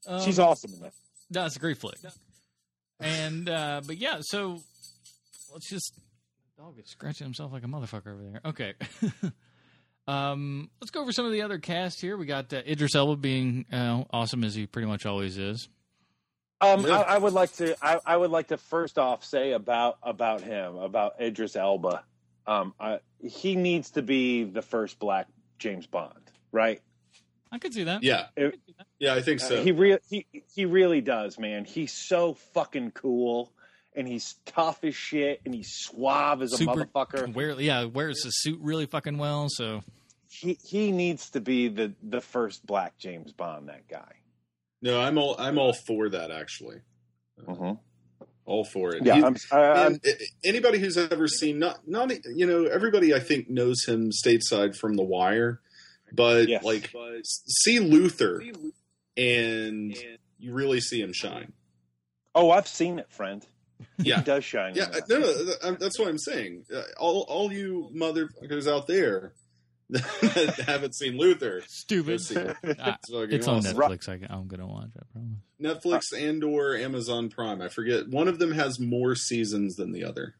Um, 0.07 0.21
She's 0.21 0.39
awesome 0.39 0.73
in 0.73 0.79
that. 0.81 0.93
No, 1.29 1.45
a 1.45 1.59
great 1.59 1.77
flick. 1.77 1.97
And 2.99 3.49
uh 3.49 3.81
but 3.85 3.97
yeah, 3.97 4.19
so 4.21 4.59
let's 5.53 5.69
just 5.69 5.93
dog 6.57 6.77
is 6.79 6.89
scratching 6.89 7.25
himself 7.25 7.51
like 7.51 7.63
a 7.63 7.67
motherfucker 7.67 8.13
over 8.13 8.23
there. 8.23 8.41
Okay. 8.45 8.73
um 10.11 10.69
let's 10.81 10.91
go 10.91 11.01
over 11.01 11.11
some 11.11 11.25
of 11.25 11.31
the 11.31 11.41
other 11.41 11.57
cast 11.59 12.01
here. 12.01 12.17
We 12.17 12.25
got 12.25 12.51
uh, 12.53 12.61
Idris 12.67 12.95
Elba 12.95 13.15
being 13.17 13.65
uh, 13.71 14.03
awesome 14.11 14.43
as 14.43 14.55
he 14.55 14.67
pretty 14.67 14.87
much 14.87 15.05
always 15.05 15.37
is. 15.37 15.69
Um, 16.59 16.85
I, 16.85 16.89
I 17.03 17.17
would 17.17 17.33
like 17.33 17.53
to. 17.55 17.75
I, 17.83 17.99
I 18.05 18.17
would 18.17 18.29
like 18.29 18.49
to 18.49 18.57
first 18.57 18.99
off 18.99 19.23
say 19.25 19.53
about 19.53 19.97
about 20.03 20.41
him 20.41 20.75
about 20.77 21.19
Idris 21.19 21.55
Elba. 21.55 22.03
Um, 22.45 22.73
I, 22.79 22.99
he 23.19 23.55
needs 23.55 23.91
to 23.91 24.01
be 24.01 24.43
the 24.43 24.61
first 24.61 24.99
black 24.99 25.27
James 25.57 25.87
Bond, 25.87 26.13
right? 26.51 26.81
I 27.51 27.57
could 27.57 27.73
see 27.73 27.83
that. 27.85 28.03
Yeah, 28.03 28.27
It- 28.35 28.59
yeah, 28.99 29.13
I 29.15 29.21
think 29.21 29.39
so. 29.39 29.57
Uh, 29.57 29.63
he 29.63 29.71
re- 29.71 29.97
he 30.09 30.25
he 30.55 30.65
really 30.65 31.01
does, 31.01 31.39
man. 31.39 31.65
He's 31.65 31.93
so 31.93 32.35
fucking 32.53 32.91
cool, 32.91 33.51
and 33.95 34.07
he's 34.07 34.35
tough 34.45 34.83
as 34.83 34.95
shit, 34.95 35.41
and 35.45 35.53
he's 35.55 35.69
suave 35.71 36.41
as 36.43 36.53
a 36.53 36.57
Super 36.57 36.85
motherfucker. 36.85 37.33
Wear, 37.33 37.59
yeah, 37.59 37.85
wears 37.85 38.21
the 38.21 38.29
suit 38.29 38.59
really 38.61 38.85
fucking 38.85 39.17
well, 39.17 39.47
so 39.49 39.81
He 40.33 40.57
he 40.63 40.91
needs 40.91 41.29
to 41.31 41.41
be 41.41 41.67
the 41.67 41.93
the 42.01 42.21
first 42.21 42.65
black 42.65 42.97
James 42.97 43.33
Bond. 43.33 43.67
That 43.69 43.87
guy. 43.89 44.13
no, 44.81 44.99
I'm 44.99 45.17
all 45.17 45.35
I'm 45.37 45.57
all 45.57 45.73
for 45.73 46.07
that 46.09 46.31
actually. 46.31 46.77
Mhm. 47.45 47.77
All 48.45 48.63
for 48.63 48.95
it. 48.95 49.05
Yeah, 49.05 49.15
He- 49.15 49.23
I'm, 49.23 49.35
I, 49.51 49.57
I'm 49.85 49.99
anybody 50.43 50.79
who's 50.79 50.97
ever 50.97 51.27
seen 51.27 51.59
not 51.59 51.85
not 51.87 52.11
you 52.33 52.45
know 52.47 52.63
everybody 52.65 53.13
I 53.13 53.19
think 53.19 53.49
knows 53.49 53.83
him 53.85 54.09
stateside 54.11 54.75
from 54.77 54.95
The 54.95 55.03
Wire, 55.03 55.59
but 56.13 56.47
Yes. 56.47 56.63
like 56.63 56.91
see 57.25 57.79
Luther 57.79 58.41
and 59.17 59.95
you 60.39 60.53
really 60.53 60.79
see 60.79 61.01
him 61.01 61.11
shine. 61.13 61.51
Oh, 62.33 62.51
I've 62.51 62.67
seen 62.67 62.99
it, 62.99 63.11
friend. 63.11 63.45
Yeah. 63.97 64.17
He 64.19 64.23
does 64.23 64.45
shine. 64.45 64.75
Yeah, 64.75 64.87
no, 65.09 65.19
no, 65.19 65.73
that's 65.75 65.99
what 65.99 66.07
I'm 66.07 66.17
saying. 66.17 66.65
Uh, 66.73 66.83
All 66.97 67.25
all 67.27 67.51
you 67.51 67.89
motherfuckers 67.93 68.67
out 68.71 68.87
there 68.87 69.33
that 69.91 70.63
haven't 70.67 70.95
seen 70.95 71.17
Luther, 71.17 71.63
stupid. 71.67 72.21
see 72.21 72.35
it. 72.35 72.55
It's 72.63 73.09
it's 73.09 73.47
on 73.47 73.57
awesome. 73.57 73.77
Netflix. 73.77 74.09
I, 74.09 74.33
I'm 74.33 74.47
gonna 74.47 74.67
watch. 74.67 74.89
I 74.97 75.03
promise. 75.11 75.37
Netflix 75.61 76.29
and 76.29 76.43
or 76.43 76.75
Amazon 76.75 77.29
Prime. 77.29 77.61
I 77.61 77.67
forget. 77.69 78.07
One 78.09 78.27
of 78.27 78.39
them 78.39 78.51
has 78.51 78.79
more 78.79 79.15
seasons 79.15 79.75
than 79.75 79.91
the 79.91 80.03
other. 80.03 80.35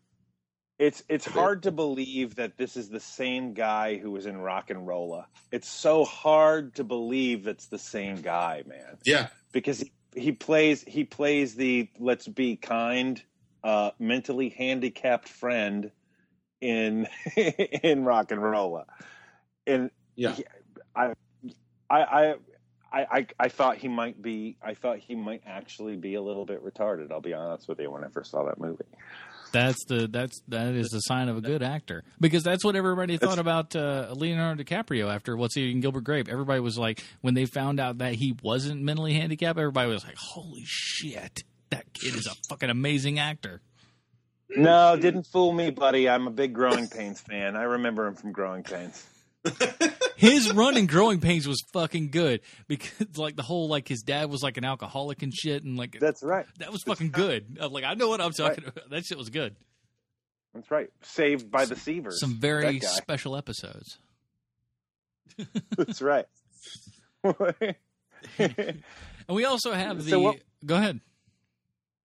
It's 0.79 1.03
it's 1.07 1.25
hard 1.27 1.63
to 1.63 1.71
believe 1.71 2.35
that 2.35 2.57
this 2.57 2.75
is 2.75 2.89
the 2.89 2.99
same 2.99 3.53
guy 3.53 3.97
who 3.97 4.09
was 4.09 4.25
in 4.25 4.37
Rock 4.37 4.71
and 4.71 4.87
Rolla. 4.87 5.27
It's 5.51 5.67
so 5.67 6.05
hard 6.05 6.73
to 6.75 6.83
believe 6.83 7.45
it's 7.45 7.67
the 7.67 7.77
same 7.77 8.21
guy, 8.21 8.63
man. 8.65 8.97
Yeah, 9.05 9.27
Because 9.51 9.81
he, 9.81 9.91
he 10.15 10.31
plays 10.31 10.83
he 10.87 11.03
plays 11.03 11.53
the 11.53 11.87
let's 11.99 12.27
be 12.27 12.55
kind, 12.55 13.21
uh, 13.63 13.91
mentally 13.99 14.49
handicapped 14.49 15.29
friend 15.29 15.91
in 16.61 17.07
in 17.35 18.03
RocknRolla. 18.03 18.85
And 19.67 19.91
yeah. 20.15 20.33
he- 20.33 20.45
I 20.95 21.13
I 21.89 22.03
I 22.03 22.35
I, 22.93 23.27
I, 23.39 23.47
thought 23.47 23.77
he 23.77 23.87
might 23.87 24.21
be. 24.21 24.57
I 24.61 24.73
thought 24.73 24.99
he 24.99 25.15
might 25.15 25.43
actually 25.45 25.95
be 25.95 26.15
a 26.15 26.21
little 26.21 26.45
bit 26.45 26.61
retarded. 26.61 27.09
I'll 27.11 27.21
be 27.21 27.33
honest 27.33 27.69
with 27.69 27.79
you. 27.79 27.89
When 27.89 28.03
I 28.03 28.09
first 28.09 28.31
saw 28.31 28.43
that 28.45 28.59
movie, 28.59 28.83
That's 29.53 29.81
the 29.85 30.07
that's 30.07 30.41
that 30.49 30.73
is 30.73 30.89
the 30.89 30.99
sign 30.99 31.29
of 31.29 31.37
a 31.37 31.41
good 31.41 31.63
actor 31.63 32.03
because 32.19 32.43
that's 32.43 32.65
what 32.65 32.75
everybody 32.75 33.15
thought 33.15 33.39
about 33.39 33.75
uh, 33.77 34.13
Leonardo 34.13 34.61
DiCaprio 34.61 35.13
after 35.13 35.37
What's 35.37 35.55
Eating 35.55 35.79
Gilbert 35.79 36.03
Grape. 36.03 36.27
Everybody 36.27 36.59
was 36.59 36.77
like, 36.77 37.01
when 37.21 37.33
they 37.33 37.45
found 37.45 37.79
out 37.79 37.99
that 37.99 38.15
he 38.15 38.35
wasn't 38.43 38.81
mentally 38.81 39.13
handicapped, 39.13 39.57
everybody 39.57 39.89
was 39.89 40.03
like, 40.03 40.17
"Holy 40.17 40.63
shit, 40.65 41.43
that 41.69 41.93
kid 41.93 42.15
is 42.15 42.27
a 42.27 42.35
fucking 42.49 42.69
amazing 42.69 43.19
actor." 43.19 43.61
No, 44.49 44.97
didn't 44.97 45.23
fool 45.23 45.53
me, 45.53 45.69
buddy. 45.69 46.09
I'm 46.09 46.27
a 46.27 46.31
big 46.31 46.53
Growing 46.53 46.89
Pains 46.89 47.21
fan. 47.21 47.55
I 47.55 47.63
remember 47.63 48.05
him 48.05 48.15
from 48.15 48.33
Growing 48.33 48.63
Pains. 48.63 49.05
His 50.17 50.53
run 50.53 50.77
in 50.77 50.85
Growing 50.85 51.19
Pains 51.19 51.47
was 51.47 51.59
fucking 51.73 52.11
good 52.11 52.41
because 52.67 53.17
like 53.17 53.35
the 53.35 53.41
whole 53.41 53.67
like 53.67 53.87
his 53.87 54.01
dad 54.03 54.29
was 54.29 54.43
like 54.43 54.57
an 54.57 54.63
alcoholic 54.63 55.23
and 55.23 55.33
shit, 55.33 55.63
and 55.63 55.77
like 55.77 55.97
That's 55.99 56.21
right. 56.21 56.45
that 56.59 56.71
was 56.71 56.83
fucking 56.83 57.09
good. 57.09 57.57
I'm 57.59 57.71
like, 57.71 57.83
I 57.83 57.95
know 57.95 58.07
what 58.09 58.21
I'm 58.21 58.31
talking 58.31 58.63
about. 58.65 58.89
That 58.91 59.03
shit 59.05 59.17
was 59.17 59.29
good. 59.29 59.55
That's 60.53 60.69
right. 60.69 60.89
Saved 61.01 61.49
by 61.49 61.65
the 61.65 61.75
Seavers. 61.75 62.13
Some 62.19 62.37
very 62.39 62.79
special 62.81 63.35
episodes. 63.35 63.97
That's 65.77 66.01
right. 66.01 66.25
And 69.27 69.35
we 69.35 69.45
also 69.45 69.71
have 69.73 70.03
the. 70.03 70.09
So 70.09 70.19
what- 70.19 70.39
Go 70.65 70.75
ahead. 70.75 70.99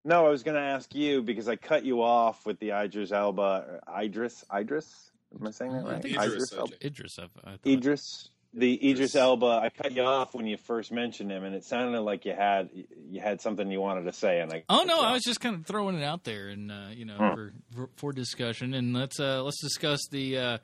no, 0.04 0.26
I 0.26 0.30
was 0.30 0.42
going 0.42 0.54
to 0.54 0.60
ask 0.60 0.94
you 0.94 1.22
because 1.22 1.48
I 1.48 1.56
cut 1.56 1.84
you 1.84 2.02
off 2.02 2.46
with 2.46 2.58
the 2.60 2.70
Idris 2.70 3.10
Elba. 3.12 3.80
Idris? 4.00 4.44
Idris? 4.54 5.10
Am 5.40 5.46
I 5.46 5.50
saying 5.50 5.72
that 5.72 5.84
I 5.86 5.92
right? 5.94 6.02
think 6.02 6.16
Idris 6.16 6.52
Elba. 6.52 6.74
Idris. 6.84 7.18
Idris. 7.66 8.28
The 8.54 8.74
Idris 8.74 8.90
Idris. 9.10 9.16
Elba. 9.16 9.46
I 9.46 9.68
cut 9.70 9.92
you 9.92 10.02
off 10.02 10.34
when 10.34 10.46
you 10.46 10.56
first 10.56 10.90
mentioned 10.90 11.30
him, 11.30 11.44
and 11.44 11.54
it 11.54 11.64
sounded 11.64 12.00
like 12.00 12.24
you 12.24 12.32
had 12.32 12.70
you 13.10 13.20
had 13.20 13.40
something 13.42 13.70
you 13.70 13.80
wanted 13.80 14.04
to 14.04 14.12
say. 14.12 14.40
And 14.40 14.50
I 14.52 14.62
Oh 14.68 14.84
no, 14.84 15.00
I 15.02 15.12
was 15.12 15.22
just 15.22 15.40
kind 15.40 15.54
of 15.56 15.66
throwing 15.66 15.98
it 15.98 16.02
out 16.04 16.24
there, 16.24 16.48
and 16.48 16.72
uh, 16.72 16.86
you 16.94 17.04
know, 17.04 17.16
Hmm. 17.16 17.34
for, 17.34 17.52
for 17.74 17.88
for 17.96 18.12
discussion, 18.12 18.72
and 18.72 18.94
let's 18.94 19.20
uh, 19.20 19.42
let's 19.42 19.60
discuss 19.60 20.00
the. 20.10 20.38
Uh, 20.38 20.58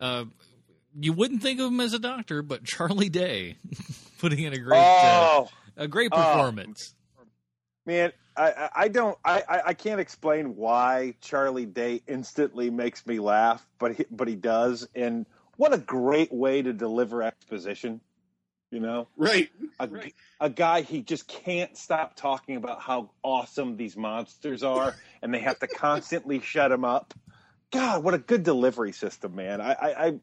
uh, 0.00 0.24
you 1.00 1.12
wouldn't 1.12 1.42
think 1.42 1.58
of 1.58 1.66
him 1.72 1.80
as 1.80 1.92
a 1.92 1.98
doctor, 1.98 2.40
but 2.42 2.62
Charlie 2.64 3.08
Day 3.08 3.56
putting 4.20 4.38
in 4.44 4.52
a 4.52 4.58
great 4.58 4.78
uh, 4.78 5.28
Oh 5.42 5.48
a 5.76 5.88
great 5.88 6.10
Oh. 6.12 6.16
performance. 6.16 6.94
man, 7.84 8.12
I 8.36 8.70
I- 8.74 8.88
don't 8.88 9.16
I 9.24 9.42
I- 9.66 9.74
can't 9.74 10.00
explain 10.00 10.56
why 10.56 11.14
Charlie 11.20 11.66
Day 11.66 12.02
instantly 12.06 12.70
makes 12.70 13.06
me 13.06 13.18
laugh, 13.18 13.66
but 13.78 13.96
he, 13.96 14.06
but 14.10 14.28
he 14.28 14.36
does, 14.36 14.88
and 14.94 15.26
what 15.56 15.72
a 15.72 15.78
great 15.78 16.32
way 16.32 16.62
to 16.62 16.72
deliver 16.72 17.22
exposition. 17.22 18.00
You 18.70 18.80
know, 18.80 19.08
Right. 19.16 19.50
a, 19.78 19.88
a 20.40 20.50
guy 20.50 20.80
he 20.80 21.02
just 21.02 21.28
can't 21.28 21.76
stop 21.76 22.16
talking 22.16 22.56
about 22.56 22.80
how 22.82 23.10
awesome 23.22 23.76
these 23.76 23.96
monsters 23.96 24.64
are, 24.64 24.96
and 25.22 25.32
they 25.32 25.38
have 25.38 25.60
to 25.60 25.66
constantly 25.68 26.40
shut 26.40 26.72
him 26.72 26.84
up. 26.84 27.14
God, 27.70 28.02
what 28.02 28.14
a 28.14 28.18
good 28.18 28.42
delivery 28.42 28.92
system, 28.92 29.36
man! 29.36 29.60
I 29.60 29.72
I 29.72 30.06
I, 30.06 30.20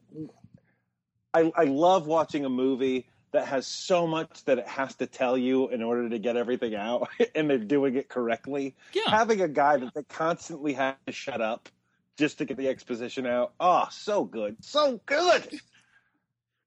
I, 1.34 1.52
I 1.56 1.64
love 1.64 2.06
watching 2.06 2.44
a 2.44 2.50
movie 2.50 3.08
that 3.32 3.46
has 3.46 3.66
so 3.66 4.06
much 4.06 4.44
that 4.44 4.58
it 4.58 4.66
has 4.66 4.94
to 4.96 5.06
tell 5.06 5.36
you 5.36 5.68
in 5.68 5.82
order 5.82 6.08
to 6.08 6.18
get 6.18 6.36
everything 6.36 6.74
out, 6.74 7.08
and 7.34 7.48
they're 7.48 7.58
doing 7.58 7.96
it 7.96 8.08
correctly. 8.08 8.74
Yeah, 8.92 9.08
Having 9.08 9.40
a 9.40 9.48
guy 9.48 9.78
that 9.78 9.94
they 9.94 10.02
constantly 10.04 10.74
have 10.74 10.96
to 11.06 11.12
shut 11.12 11.40
up 11.40 11.68
just 12.16 12.38
to 12.38 12.44
get 12.44 12.56
the 12.56 12.68
exposition 12.68 13.26
out, 13.26 13.52
oh, 13.58 13.86
so 13.90 14.24
good, 14.24 14.56
so 14.60 15.00
good. 15.06 15.60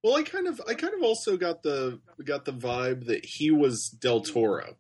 Well, 0.04 0.18
I 0.18 0.22
kind 0.22 0.46
of, 0.46 0.62
I 0.70 0.76
kind 0.76 0.94
of 0.94 1.02
also 1.02 1.36
got 1.36 1.64
the 1.64 2.00
got 2.24 2.46
the 2.46 2.54
vibe 2.54 3.08
that 3.08 3.26
he 3.26 3.50
was 3.50 3.90
Del 4.00 4.22
Toro, 4.22 4.76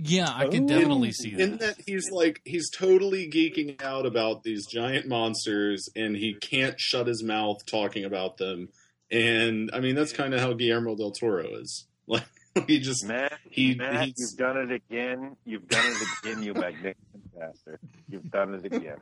yeah, 0.00 0.32
I 0.32 0.46
can 0.46 0.62
Ooh. 0.62 0.68
definitely 0.68 1.10
see 1.10 1.32
that. 1.32 1.40
in 1.40 1.50
that. 1.56 1.60
that 1.60 1.76
he's 1.84 2.08
like 2.12 2.40
he's 2.44 2.70
totally 2.70 3.28
geeking 3.28 3.82
out 3.82 4.06
about 4.06 4.44
these 4.44 4.64
giant 4.64 5.08
monsters, 5.08 5.88
and 5.96 6.14
he 6.14 6.34
can't 6.34 6.78
shut 6.78 7.08
his 7.08 7.24
mouth 7.24 7.66
talking 7.66 8.04
about 8.04 8.36
them. 8.36 8.68
And 9.10 9.70
I 9.72 9.80
mean, 9.80 9.94
that's 9.94 10.12
kind 10.12 10.34
of 10.34 10.40
how 10.40 10.52
Guillermo 10.52 10.96
del 10.96 11.12
Toro 11.12 11.54
is. 11.56 11.86
Like 12.10 12.24
he 12.66 12.80
just 12.80 13.04
Matt, 13.04 13.38
he 13.50 13.74
Matt, 13.74 14.06
he's 14.06 14.14
you've 14.16 14.38
done 14.38 14.56
it 14.56 14.72
again. 14.72 15.36
You've 15.44 15.68
done 15.68 15.84
it 15.84 16.08
again, 16.24 16.42
you 16.42 16.54
magnificent 16.54 17.38
bastard. 17.38 17.78
You've 18.08 18.30
done 18.30 18.54
it 18.54 18.64
again. 18.64 18.96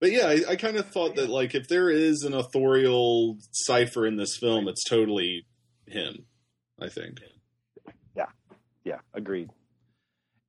But 0.00 0.10
yeah, 0.10 0.26
I, 0.26 0.52
I 0.52 0.56
kind 0.56 0.78
of 0.78 0.88
thought 0.88 1.16
that 1.16 1.28
like 1.28 1.54
if 1.54 1.68
there 1.68 1.90
is 1.90 2.22
an 2.22 2.32
authorial 2.32 3.36
cipher 3.50 4.06
in 4.06 4.16
this 4.16 4.38
film, 4.38 4.68
it's 4.68 4.82
totally 4.82 5.44
him. 5.86 6.24
I 6.80 6.88
think. 6.88 7.20
Yeah. 8.16 8.26
Yeah, 8.84 8.98
agreed. 9.14 9.50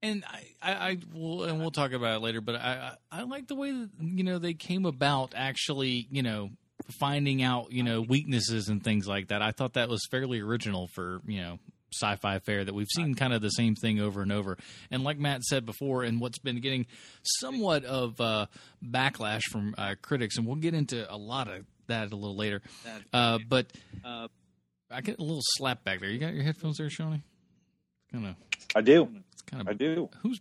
And 0.02 0.26
I, 0.28 0.44
I, 0.62 0.74
I 0.74 0.98
will, 1.14 1.44
and 1.44 1.60
we'll 1.60 1.72
talk 1.72 1.94
about 1.94 2.18
it 2.18 2.20
later. 2.20 2.42
But 2.42 2.56
I, 2.56 2.96
I, 3.12 3.20
I 3.20 3.24
like 3.24 3.48
the 3.48 3.56
way 3.56 3.72
that 3.72 3.90
you 4.00 4.24
know 4.24 4.38
they 4.38 4.54
came 4.54 4.86
about 4.86 5.34
actually, 5.36 6.08
you 6.12 6.24
know, 6.24 6.50
finding 7.00 7.42
out 7.44 7.72
you 7.72 7.84
know 7.84 8.02
weaknesses 8.02 8.70
and 8.70 8.84
things 8.84 9.08
like 9.08 9.28
that. 9.30 9.42
I 9.42 9.52
thought 9.52 9.74
that 9.74 9.90
was 9.90 10.02
fairly 10.12 10.40
original 10.42 10.88
for 10.94 11.22
you 11.26 11.42
know 11.42 11.60
sci-fi 11.94 12.40
fare 12.40 12.66
that 12.66 12.74
we've 12.74 12.88
seen 12.96 13.14
kind 13.14 13.34
of 13.34 13.42
the 13.42 13.50
same 13.50 13.76
thing 13.76 14.00
over 14.00 14.22
and 14.24 14.32
over. 14.32 14.58
And 14.90 15.04
like 15.04 15.20
Matt 15.20 15.44
said 15.44 15.64
before, 15.66 16.04
and 16.04 16.20
what's 16.20 16.40
been 16.40 16.60
getting 16.60 16.88
somewhat 17.22 17.86
of 17.86 18.20
uh, 18.20 18.48
backlash 18.84 19.44
from 19.52 19.76
uh, 19.78 19.94
critics, 20.02 20.38
and 20.38 20.48
we'll 20.48 20.56
get 20.56 20.74
into 20.74 21.12
a 21.14 21.18
lot 21.18 21.48
of 21.48 21.66
that 21.88 22.12
a 22.12 22.16
little 22.16 22.36
later. 22.36 22.62
Uh, 23.14 23.38
but 23.48 23.68
I 24.04 25.02
get 25.02 25.20
a 25.20 25.22
little 25.22 25.42
slap 25.58 25.84
back 25.84 26.00
there. 26.00 26.10
You 26.10 26.18
got 26.20 26.34
your 26.34 26.44
headphones 26.44 26.78
there, 26.78 26.90
Shawnee? 26.90 27.22
Kind 28.12 28.26
of. 28.28 28.36
I 28.76 28.82
do. 28.82 29.10
It's 29.34 29.42
kind 29.44 29.62
of. 29.62 29.68
I 29.68 29.74
do. 29.74 30.10
Who's? 30.22 30.40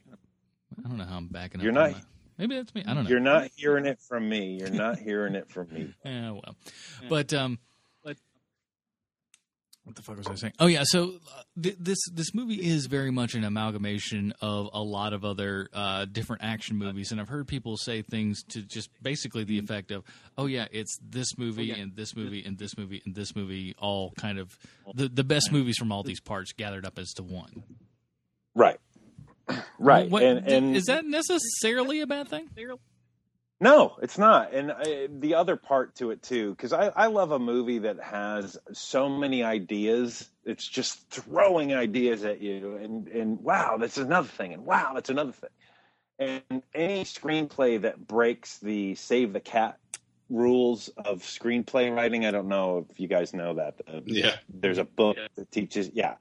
I 0.79 0.89
don't 0.89 0.97
know 0.99 1.05
how 1.05 1.17
I'm 1.19 1.29
backing 1.29 1.61
up. 1.61 1.65
You're 1.65 1.73
not- 1.73 1.93
that. 1.93 2.03
Maybe 2.43 2.57
that's 2.57 2.75
me. 2.75 2.83
I 2.85 2.93
don't 2.95 3.05
know. 3.05 3.11
You're 3.11 3.21
not 3.21 3.51
hearing 3.55 3.87
it 3.87 4.01
from 4.01 4.29
me. 4.29 4.57
You're 4.59 4.71
not 4.71 4.99
hearing 4.99 5.37
it 5.37 5.49
from 5.49 5.69
me. 5.73 5.95
Yeah, 6.05 6.33
well, 6.33 6.57
but 7.09 7.33
um, 7.33 7.61
but 8.03 8.17
what 9.85 9.95
the 9.95 10.03
fuck 10.03 10.19
was 10.19 10.27
I 10.27 10.35
saying? 10.35 10.55
Oh 10.59 10.67
yeah, 10.67 10.83
so 10.85 11.21
uh, 11.37 11.43
th- 11.63 11.77
this 11.79 11.99
this 12.13 12.35
movie 12.35 12.57
is 12.57 12.87
very 12.87 13.13
much 13.13 13.35
an 13.35 13.45
amalgamation 13.45 14.35
of 14.41 14.71
a 14.73 14.83
lot 14.83 15.13
of 15.13 15.25
other 15.25 15.69
uh, 15.73 16.05
different 16.07 16.43
action 16.43 16.77
movies, 16.79 17.13
and 17.13 17.21
I've 17.21 17.29
heard 17.29 17.47
people 17.47 17.77
say 17.77 18.03
things 18.03 18.43
to 18.49 18.63
just 18.63 18.91
basically 19.01 19.45
the 19.45 19.61
effect 19.61 19.93
of, 19.93 20.03
"Oh 20.37 20.47
yeah, 20.47 20.67
it's 20.73 20.99
this 21.01 21.39
movie 21.39 21.71
and 21.71 21.95
this 21.95 22.17
movie 22.17 22.43
and 22.45 22.59
this 22.59 22.77
movie 22.77 23.03
and 23.07 23.15
this 23.15 23.37
movie, 23.37 23.77
all 23.79 24.13
kind 24.19 24.41
of 24.41 24.59
the 24.95 25.09
the 25.09 25.25
best 25.25 25.53
movies 25.53 25.77
from 25.77 25.93
all 25.93 26.03
these 26.03 26.21
parts 26.21 26.53
gathered 26.53 26.85
up 26.85 26.99
as 26.99 27.13
to 27.13 27.23
one." 27.23 27.63
Right. 28.57 28.79
Right. 29.79 30.11
What- 30.11 30.23
and 30.23 30.47
and 30.47 30.77
is 30.77 30.85
that 30.87 31.05
necessarily 31.05 32.01
a 32.01 32.07
bad 32.07 32.29
thing? 32.29 32.49
No, 33.61 33.97
it's 34.03 34.19
not. 34.19 34.53
And 34.53 34.73
I, 34.73 35.07
the 35.09 35.37
other 35.37 35.55
part 35.57 35.95
to 35.97 36.11
it 36.11 36.21
too, 36.23 36.51
because 36.51 36.73
I, 36.73 36.89
I 36.89 37.07
love 37.07 37.31
a 37.31 37.39
movie 37.39 37.79
that 37.81 38.01
has 38.03 38.59
so 38.73 39.09
many 39.09 39.45
ideas. 39.45 40.29
It's 40.45 40.67
just 40.69 41.09
throwing 41.11 41.73
ideas 41.73 42.25
at 42.25 42.41
you, 42.43 42.77
and 42.77 43.07
and 43.09 43.39
wow, 43.41 43.77
that's 43.79 43.99
another 43.99 44.27
thing, 44.27 44.53
and 44.53 44.65
wow, 44.67 44.93
that's 44.95 45.11
another 45.11 45.31
thing. 45.33 45.51
And 46.51 46.63
any 46.75 47.05
screenplay 47.05 47.81
that 47.83 48.05
breaks 48.07 48.59
the 48.59 48.97
save 48.97 49.33
the 49.33 49.41
cat 49.41 49.79
rules 50.29 50.89
of 50.97 51.21
screenplay 51.23 51.95
writing, 51.95 52.27
I 52.27 52.33
don't 52.33 52.49
know 52.49 52.87
if 52.91 52.99
you 52.99 53.07
guys 53.07 53.33
know 53.33 53.55
that. 53.55 53.75
Uh, 53.87 54.01
Yeah. 54.07 54.37
there's 54.49 54.79
a 54.79 54.85
book 54.85 55.17
that 55.37 55.51
teaches 55.53 55.91
yeah 55.95 56.15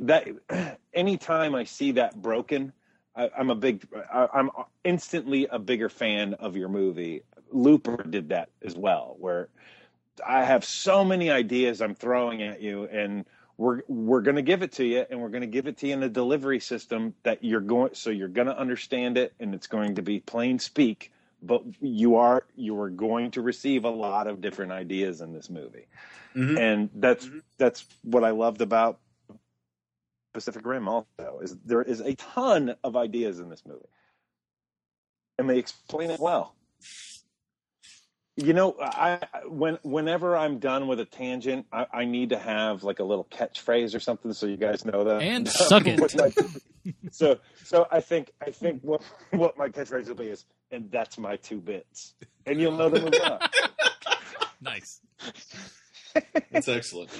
that 0.00 0.28
anytime 0.94 1.54
i 1.54 1.64
see 1.64 1.92
that 1.92 2.20
broken 2.20 2.72
I, 3.16 3.30
i'm 3.38 3.50
a 3.50 3.54
big 3.54 3.86
I, 4.12 4.28
i'm 4.34 4.50
instantly 4.84 5.46
a 5.50 5.58
bigger 5.58 5.88
fan 5.88 6.34
of 6.34 6.56
your 6.56 6.68
movie. 6.68 7.22
Looper 7.50 8.02
did 8.02 8.28
that 8.28 8.50
as 8.62 8.76
well 8.76 9.16
where 9.18 9.48
i 10.26 10.44
have 10.44 10.64
so 10.64 11.04
many 11.04 11.30
ideas 11.30 11.80
i'm 11.80 11.94
throwing 11.94 12.42
at 12.42 12.60
you 12.60 12.84
and 12.84 13.24
we're 13.56 13.82
we're 13.88 14.20
going 14.20 14.36
to 14.36 14.42
give 14.42 14.62
it 14.62 14.72
to 14.72 14.84
you 14.84 15.06
and 15.10 15.20
we're 15.20 15.30
going 15.30 15.40
to 15.40 15.46
give 15.46 15.66
it 15.66 15.78
to 15.78 15.86
you 15.88 15.94
in 15.94 16.02
a 16.02 16.08
delivery 16.08 16.60
system 16.60 17.14
that 17.22 17.42
you're 17.42 17.60
going 17.60 17.94
so 17.94 18.10
you're 18.10 18.28
going 18.28 18.46
to 18.46 18.58
understand 18.58 19.16
it 19.16 19.32
and 19.40 19.54
it's 19.54 19.66
going 19.66 19.94
to 19.94 20.02
be 20.02 20.20
plain 20.20 20.58
speak 20.58 21.10
but 21.42 21.62
you 21.80 22.16
are 22.16 22.44
you 22.56 22.78
are 22.80 22.90
going 22.90 23.30
to 23.30 23.42
receive 23.42 23.84
a 23.84 23.90
lot 23.90 24.26
of 24.26 24.40
different 24.40 24.72
ideas 24.72 25.20
in 25.20 25.32
this 25.32 25.48
movie. 25.50 25.86
Mhm. 26.34 26.58
and 26.58 26.90
that's 26.94 27.28
that's 27.56 27.84
what 28.02 28.24
I 28.24 28.30
loved 28.30 28.60
about 28.60 28.98
Pacific 30.32 30.64
Rim. 30.64 30.88
Also, 30.88 31.40
is 31.42 31.56
there 31.64 31.82
is 31.82 32.00
a 32.00 32.14
ton 32.14 32.74
of 32.84 32.96
ideas 32.96 33.38
in 33.40 33.48
this 33.48 33.62
movie, 33.66 33.88
and 35.38 35.48
they 35.48 35.58
explain 35.58 36.10
it 36.10 36.20
well. 36.20 36.54
You 38.36 38.52
know, 38.52 38.76
I 38.80 39.18
I- 39.32 39.46
when 39.46 39.78
whenever 39.82 40.36
I'm 40.36 40.58
done 40.60 40.86
with 40.86 41.00
a 41.00 41.04
tangent, 41.04 41.66
I, 41.72 41.86
I 41.92 42.04
need 42.04 42.28
to 42.30 42.38
have 42.38 42.84
like 42.84 43.00
a 43.00 43.04
little 43.04 43.24
catchphrase 43.24 43.96
or 43.96 44.00
something, 44.00 44.32
so 44.32 44.46
you 44.46 44.56
guys 44.56 44.84
know 44.84 45.02
that. 45.04 45.22
And 45.22 45.48
suck 45.48 45.84
it. 45.86 45.98
My- 46.16 46.92
so, 47.10 47.38
so 47.64 47.86
I 47.90 48.00
think 48.00 48.30
I 48.40 48.50
think 48.52 48.82
what 48.82 49.02
what 49.32 49.58
my 49.58 49.68
catchphrase 49.68 50.06
will 50.06 50.14
be 50.14 50.28
is, 50.28 50.44
and 50.70 50.88
that's 50.90 51.18
my 51.18 51.34
two 51.36 51.58
bits, 51.60 52.14
and 52.46 52.60
you'll 52.60 52.76
know 52.76 52.88
to 52.90 53.00
move 53.00 53.14
on. 53.24 53.40
Nice. 54.60 55.00
That's 56.52 56.68
excellent. 56.68 57.10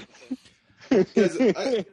Guys, 0.91 1.37
I, 1.41 1.85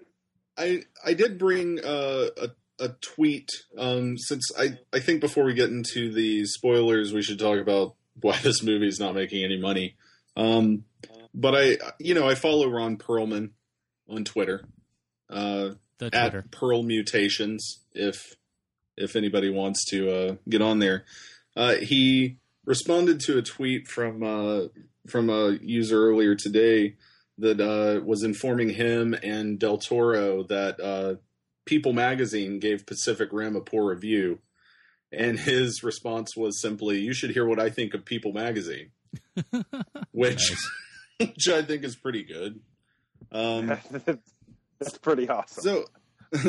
I 0.57 0.83
I 1.03 1.13
did 1.13 1.37
bring 1.37 1.79
uh, 1.83 2.27
a 2.37 2.49
a 2.79 2.89
tweet 3.01 3.49
um, 3.77 4.17
since 4.17 4.51
I 4.57 4.77
I 4.93 4.99
think 4.99 5.21
before 5.21 5.43
we 5.45 5.53
get 5.53 5.69
into 5.69 6.11
the 6.11 6.45
spoilers, 6.45 7.13
we 7.13 7.21
should 7.21 7.39
talk 7.39 7.59
about 7.59 7.95
why 8.21 8.37
this 8.43 8.63
movie 8.63 8.87
is 8.87 8.99
not 8.99 9.15
making 9.15 9.43
any 9.43 9.59
money. 9.59 9.95
Um, 10.35 10.85
but 11.33 11.55
I 11.55 11.77
you 11.99 12.13
know 12.13 12.27
I 12.27 12.35
follow 12.35 12.69
Ron 12.69 12.97
Perlman 12.97 13.51
on 14.09 14.23
Twitter 14.23 14.65
uh, 15.29 15.71
The 15.97 16.09
Twitter. 16.09 16.39
at 16.39 16.51
Perlmutations 16.51 17.79
if 17.93 18.35
if 18.97 19.15
anybody 19.15 19.49
wants 19.49 19.85
to 19.89 20.09
uh, 20.09 20.35
get 20.47 20.61
on 20.61 20.79
there. 20.79 21.05
Uh, 21.55 21.75
he 21.75 22.37
responded 22.65 23.19
to 23.21 23.37
a 23.37 23.41
tweet 23.41 23.87
from 23.87 24.23
uh, 24.23 24.67
from 25.07 25.29
a 25.29 25.57
user 25.61 26.09
earlier 26.09 26.35
today 26.35 26.95
that 27.37 27.59
uh, 27.59 28.01
was 28.03 28.23
informing 28.23 28.69
him 28.69 29.13
and 29.21 29.59
Del 29.59 29.77
Toro 29.77 30.43
that 30.43 30.79
uh, 30.79 31.15
People 31.65 31.93
Magazine 31.93 32.59
gave 32.59 32.85
Pacific 32.85 33.29
Rim 33.31 33.55
a 33.55 33.61
poor 33.61 33.89
review, 33.89 34.39
and 35.11 35.39
his 35.39 35.83
response 35.83 36.35
was 36.37 36.61
simply, 36.61 36.99
"You 36.99 37.13
should 37.13 37.31
hear 37.31 37.45
what 37.45 37.59
I 37.59 37.69
think 37.69 37.93
of 37.93 38.05
People 38.05 38.31
Magazine," 38.33 38.91
which 40.11 40.53
which 41.19 41.47
I 41.49 41.61
think 41.61 41.83
is 41.83 41.95
pretty 41.95 42.23
good. 42.23 42.59
Um, 43.31 43.67
that's 44.79 44.97
pretty 45.01 45.27
awesome. 45.29 45.63
so. 45.63 45.85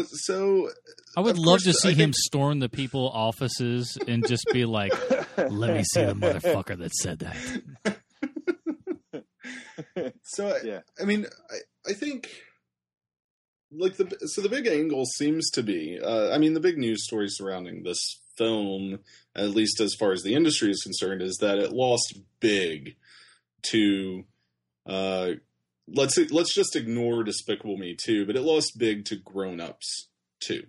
So 0.09 0.71
I 1.17 1.21
would 1.21 1.39
love 1.39 1.61
course, 1.61 1.65
to 1.65 1.73
see 1.75 1.89
I 1.91 1.93
him 1.93 1.97
think- 2.13 2.17
storm 2.17 2.59
the 2.59 2.69
people 2.69 3.09
offices 3.11 3.97
and 4.09 4.27
just 4.27 4.45
be 4.53 4.65
like, 4.65 4.93
"Let 5.39 5.75
me 5.75 5.85
see 5.85 6.05
the 6.05 6.15
motherfucker 6.15 6.77
that 6.79 6.93
said 6.95 7.21
that." 7.21 7.97
So 10.25 10.49
I, 10.49 10.83
I 11.01 11.07
mean, 11.07 11.27
I, 11.51 11.91
I 11.91 11.93
think 11.95 12.29
like 13.73 13.97
the 13.97 14.09
so 14.29 14.43
the 14.43 14.49
big 14.49 14.67
angle 14.67 15.05
seems 15.05 15.51
to 15.51 15.63
be. 15.63 15.99
Uh, 16.03 16.31
I 16.33 16.39
mean, 16.39 16.55
the 16.55 16.61
big 16.61 16.79
news 16.79 17.05
story 17.05 17.29
surrounding 17.29 17.83
this 17.83 18.21
film, 18.37 19.01
at 19.35 19.51
least 19.51 19.81
as 19.81 19.95
far 19.95 20.13
as 20.13 20.23
the 20.23 20.35
industry 20.35 20.71
is 20.71 20.83
concerned, 20.83 21.23
is 21.23 21.39
that 21.41 21.59
it 21.59 21.73
lost 21.73 22.19
big 22.41 22.97
to. 23.71 24.25
Uh, 24.87 25.33
let's 25.89 26.17
let's 26.31 26.55
just 26.55 26.77
ignore 26.77 27.25
Despicable 27.25 27.77
Me 27.77 27.97
2, 27.99 28.27
but 28.27 28.37
it 28.37 28.43
lost 28.43 28.79
big 28.79 29.05
to 29.07 29.17
Grown 29.17 29.61
Ups 29.61 30.09
2. 30.41 30.63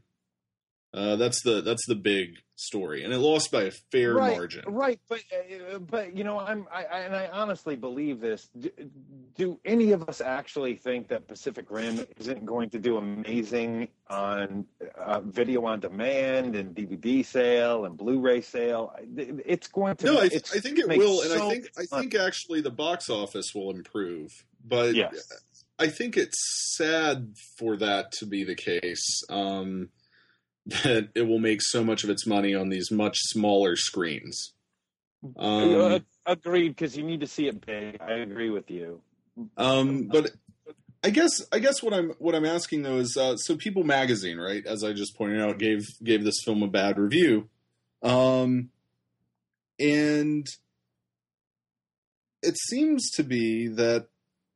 Uh, 0.93 1.15
that's 1.17 1.41
the 1.43 1.61
that's 1.61 1.85
the 1.87 1.95
big 1.95 2.37
story, 2.57 3.03
and 3.03 3.13
it 3.13 3.19
lost 3.19 3.51
by 3.51 3.63
a 3.63 3.71
fair 3.91 4.15
right, 4.15 4.35
margin. 4.35 4.63
Right, 4.67 4.99
but 5.07 5.19
uh, 5.31 5.79
but 5.79 6.15
you 6.17 6.23
know, 6.23 6.39
I'm 6.39 6.67
I, 6.73 6.83
I 6.83 6.99
and 7.01 7.15
I 7.15 7.27
honestly 7.31 7.75
believe 7.75 8.19
this. 8.19 8.49
Do, 8.59 8.69
do 9.35 9.59
any 9.63 9.91
of 9.91 10.09
us 10.09 10.19
actually 10.19 10.75
think 10.75 11.07
that 11.09 11.27
Pacific 11.27 11.67
Rim 11.69 12.05
isn't 12.17 12.45
going 12.45 12.69
to 12.71 12.79
do 12.79 12.97
amazing 12.97 13.87
on 14.09 14.65
uh, 14.97 15.21
video 15.21 15.65
on 15.65 15.79
demand 15.79 16.55
and 16.55 16.75
DVD 16.75 17.23
sale 17.25 17.85
and 17.85 17.95
Blu-ray 17.95 18.41
sale? 18.41 18.93
It's 19.15 19.67
going 19.67 19.95
to. 19.97 20.05
No, 20.05 20.19
I, 20.19 20.25
I 20.25 20.59
think 20.59 20.79
it 20.79 20.87
will, 20.87 21.21
and 21.21 21.33
I 21.33 21.49
think 21.49 21.69
I 21.77 21.85
think 21.85 22.15
actually 22.15 22.61
the 22.61 22.71
box 22.71 23.09
office 23.09 23.53
will 23.53 23.71
improve. 23.71 24.31
But 24.65 24.95
Yes. 24.95 25.31
I 25.79 25.87
think 25.87 26.17
it's 26.17 26.75
sad 26.75 27.35
for 27.57 27.77
that 27.77 28.11
to 28.13 28.25
be 28.25 28.43
the 28.43 28.55
case. 28.55 29.23
Um, 29.29 29.89
that 30.67 31.09
it 31.15 31.23
will 31.23 31.39
make 31.39 31.61
so 31.61 31.83
much 31.83 32.03
of 32.03 32.09
its 32.09 32.27
money 32.27 32.53
on 32.53 32.69
these 32.69 32.91
much 32.91 33.17
smaller 33.19 33.75
screens. 33.75 34.53
Um, 35.37 35.75
Uh, 35.75 35.99
agreed, 36.25 36.69
because 36.69 36.97
you 36.97 37.03
need 37.03 37.21
to 37.21 37.27
see 37.27 37.47
it 37.47 37.65
big. 37.65 37.99
I 38.01 38.13
agree 38.17 38.49
with 38.49 38.69
you. 38.69 39.01
Um, 39.55 40.07
but 40.07 40.31
I 41.03 41.09
guess 41.09 41.41
I 41.51 41.59
guess 41.59 41.81
what 41.81 41.93
I'm 41.93 42.09
what 42.19 42.35
I'm 42.35 42.45
asking 42.45 42.83
though 42.83 42.97
is 42.97 43.15
uh, 43.15 43.37
so 43.37 43.55
People 43.55 43.83
Magazine, 43.83 44.37
right? 44.37 44.65
As 44.65 44.83
I 44.83 44.93
just 44.93 45.15
pointed 45.15 45.41
out, 45.41 45.59
gave 45.59 45.85
gave 46.03 46.23
this 46.23 46.41
film 46.43 46.63
a 46.63 46.67
bad 46.67 46.97
review, 46.97 47.47
um, 48.03 48.69
and 49.79 50.45
it 52.41 52.57
seems 52.57 53.09
to 53.11 53.23
be 53.23 53.67
that 53.69 54.07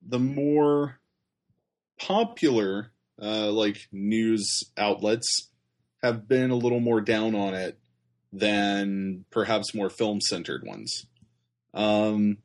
the 0.02 0.20
more 0.20 1.00
popular 2.00 2.92
uh, 3.22 3.52
like 3.52 3.78
news 3.92 4.64
outlets 4.78 5.51
have 6.04 6.28
been 6.28 6.52
a 6.52 6.56
little 6.56 6.80
more 6.80 7.02
down 7.02 7.36
on 7.36 7.54
it 7.54 7.78
than 8.34 9.26
perhaps 9.30 9.76
more 9.76 9.90
film 9.90 10.22
centered 10.22 10.66
ones. 10.66 11.06
Um, 11.74 12.38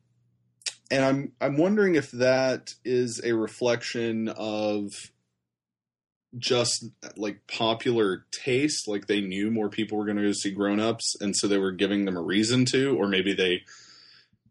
and 0.89 1.03
I'm 1.03 1.31
I'm 1.41 1.57
wondering 1.57 1.95
if 1.95 2.11
that 2.11 2.73
is 2.85 3.21
a 3.23 3.33
reflection 3.33 4.29
of 4.29 4.91
just 6.37 6.85
like 7.15 7.47
popular 7.47 8.25
taste, 8.31 8.87
like 8.87 9.07
they 9.07 9.21
knew 9.21 9.49
more 9.51 9.69
people 9.69 9.97
were 9.97 10.05
going 10.05 10.17
to 10.17 10.23
go 10.23 10.31
see 10.31 10.51
Grown 10.51 10.79
Ups, 10.79 11.15
and 11.19 11.35
so 11.35 11.47
they 11.47 11.57
were 11.57 11.71
giving 11.71 12.05
them 12.05 12.17
a 12.17 12.21
reason 12.21 12.65
to, 12.65 12.97
or 12.97 13.07
maybe 13.07 13.33
they 13.33 13.63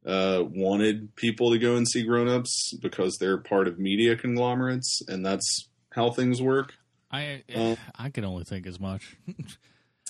uh, 0.05 0.43
wanted 0.45 1.15
people 1.17 1.51
to 1.51 1.59
go 1.59 1.77
and 1.77 1.87
see 1.87 2.03
Grown 2.03 2.29
Ups 2.29 2.75
because 2.81 3.17
they're 3.19 3.39
part 3.39 3.69
of 3.69 3.79
media 3.79 4.17
conglomerates, 4.17 5.03
and 5.09 5.25
that's 5.25 5.69
how 5.93 6.11
things 6.11 6.43
work. 6.43 6.75
I 7.11 7.43
Uh, 7.55 7.77
I 7.95 8.11
can 8.11 8.25
only 8.25 8.45
think 8.45 8.67
as 8.67 8.81
much. 8.81 9.17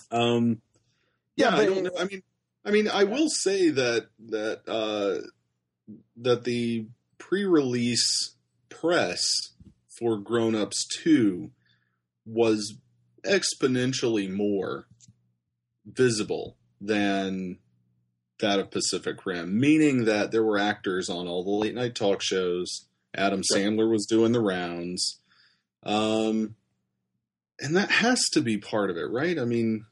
Um, 0.09 0.62
yeah, 1.34 1.51
Yeah, 1.51 1.57
I 1.57 1.66
don't 1.66 1.82
know. 1.82 1.90
I 1.99 2.05
mean, 2.05 2.22
I 2.64 2.70
mean, 2.70 2.88
I 2.88 3.03
will 3.03 3.28
say 3.28 3.70
that 3.70 4.07
that 4.28 4.61
uh, 4.68 5.26
that 6.16 6.44
the 6.44 6.86
pre-release 7.18 8.36
press 8.68 9.24
for 9.99 10.16
Grown 10.16 10.55
Ups 10.55 10.86
Two 10.86 11.51
was 12.24 12.76
exponentially 13.24 14.30
more 14.30 14.86
visible 15.84 16.57
than 16.80 17.59
that 18.40 18.59
of 18.59 18.70
Pacific 18.70 19.24
Rim, 19.24 19.59
meaning 19.59 20.05
that 20.05 20.30
there 20.30 20.44
were 20.44 20.59
actors 20.59 21.09
on 21.09 21.26
all 21.26 21.42
the 21.42 21.51
late 21.51 21.74
night 21.74 21.94
talk 21.94 22.22
shows. 22.22 22.86
Adam 23.14 23.42
Sandler 23.42 23.90
was 23.90 24.07
doing 24.07 24.32
the 24.32 24.40
rounds. 24.40 25.20
Um, 25.82 26.57
and 27.61 27.76
that 27.76 27.90
has 27.90 28.20
to 28.32 28.40
be 28.40 28.59
part 28.59 28.90
of 28.90 28.96
it, 28.96 29.11
right? 29.11 29.38
I 29.38 29.44
mean, 29.44 29.86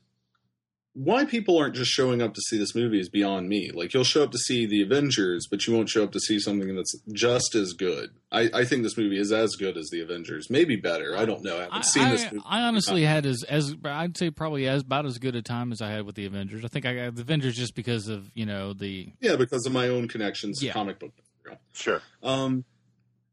why 0.96 1.24
people 1.24 1.58
aren't 1.58 1.74
just 1.74 1.90
showing 1.90 2.22
up 2.22 2.34
to 2.34 2.40
see 2.42 2.56
this 2.56 2.72
movie 2.72 3.00
is 3.00 3.08
beyond 3.08 3.48
me. 3.48 3.72
Like, 3.74 3.92
you'll 3.92 4.04
show 4.04 4.22
up 4.22 4.30
to 4.30 4.38
see 4.38 4.64
The 4.64 4.80
Avengers, 4.82 5.48
but 5.50 5.66
you 5.66 5.74
won't 5.74 5.88
show 5.88 6.04
up 6.04 6.12
to 6.12 6.20
see 6.20 6.38
something 6.38 6.76
that's 6.76 6.94
just 7.12 7.56
as 7.56 7.72
good. 7.72 8.10
I, 8.30 8.48
I 8.54 8.64
think 8.64 8.84
this 8.84 8.96
movie 8.96 9.18
is 9.18 9.32
as 9.32 9.56
good 9.56 9.76
as 9.76 9.88
The 9.90 10.02
Avengers, 10.02 10.48
maybe 10.50 10.76
better. 10.76 11.16
I 11.16 11.24
don't 11.24 11.42
know. 11.42 11.56
I 11.56 11.62
haven't 11.62 11.78
I, 11.78 11.80
seen 11.80 12.10
this 12.10 12.22
I- 12.26 12.30
movie. 12.30 12.44
I 12.46 12.60
honestly 12.62 13.02
had 13.02 13.26
as 13.26 13.42
as 13.42 13.74
I'd 13.84 14.16
say 14.16 14.30
probably 14.30 14.68
as 14.68 14.82
about 14.82 15.04
as 15.04 15.18
good 15.18 15.34
a 15.34 15.42
time 15.42 15.72
as 15.72 15.82
I 15.82 15.90
had 15.90 16.06
with 16.06 16.14
the 16.14 16.26
Avengers. 16.26 16.64
I 16.64 16.68
think 16.68 16.86
I 16.86 16.94
got 16.94 17.16
the 17.16 17.22
Avengers 17.22 17.56
just 17.56 17.74
because 17.74 18.06
of 18.06 18.30
you 18.34 18.46
know 18.46 18.72
the 18.72 19.08
Yeah, 19.20 19.34
because 19.34 19.66
of 19.66 19.72
my 19.72 19.88
own 19.88 20.06
connections 20.06 20.60
to 20.60 20.66
Yeah. 20.66 20.74
comic 20.74 21.00
book 21.00 21.10
material. 21.16 21.60
Sure. 21.72 22.02
Um, 22.22 22.64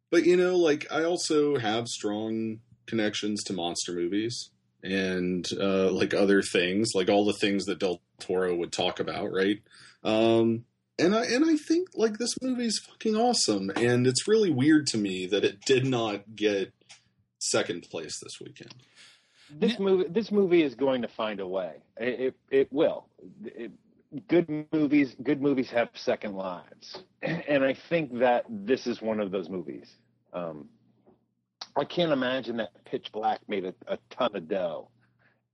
but 0.10 0.26
you 0.26 0.36
know, 0.36 0.56
like 0.58 0.88
I 0.92 1.04
also 1.04 1.58
have 1.60 1.88
strong 1.88 2.62
connections 2.88 3.44
to 3.44 3.54
monster 3.54 3.94
movies 3.94 4.50
and 4.84 5.48
uh, 5.60 5.92
like 5.92 6.14
other 6.14 6.42
things, 6.42 6.90
like 6.96 7.10
all 7.10 7.26
the 7.26 7.34
things 7.34 7.66
that 7.66 7.80
Del 7.80 8.02
Toro 8.20 8.56
would 8.56 8.72
talk 8.72 9.00
about, 9.00 9.32
right? 9.32 9.62
Um, 10.04 10.66
and 11.00 11.16
I 11.16 11.26
and 11.26 11.46
I 11.46 11.56
think 11.56 11.90
like 11.96 12.18
this 12.18 12.36
movie's 12.42 12.80
fucking 12.80 13.16
awesome, 13.16 13.72
and 13.76 14.06
it's 14.06 14.28
really 14.28 14.52
weird 14.52 14.88
to 14.88 14.98
me 14.98 15.26
that 15.28 15.44
it 15.44 15.62
did 15.66 15.86
not 15.86 16.36
get 16.36 16.74
second 17.40 17.88
place 17.90 18.20
this 18.22 18.34
weekend. 18.40 18.74
This 19.50 19.80
movie, 19.80 20.06
this 20.10 20.32
movie 20.32 20.64
is 20.64 20.76
going 20.76 21.02
to 21.02 21.08
find 21.08 21.40
a 21.40 21.48
way. 21.48 21.74
It 21.98 22.20
it, 22.20 22.36
it 22.52 22.74
will. 22.74 23.08
It, 23.44 23.72
good 24.28 24.68
movies, 24.72 25.16
good 25.24 25.42
movies 25.42 25.70
have 25.72 25.90
second 25.94 26.36
lives, 26.36 27.00
and 27.22 27.64
I 27.64 27.74
think 27.74 28.20
that 28.20 28.46
this 28.50 28.88
is 28.88 29.02
one 29.02 29.20
of 29.20 29.32
those 29.32 29.50
movies. 29.50 29.96
Um, 30.34 30.70
I 31.76 31.84
can't 31.86 32.12
imagine 32.12 32.58
that 32.58 32.72
Pitch 32.86 33.12
Black 33.12 33.40
made 33.48 33.66
a, 33.66 33.74
a 33.88 33.98
ton 34.10 34.36
of 34.36 34.48
dough. 34.48 34.90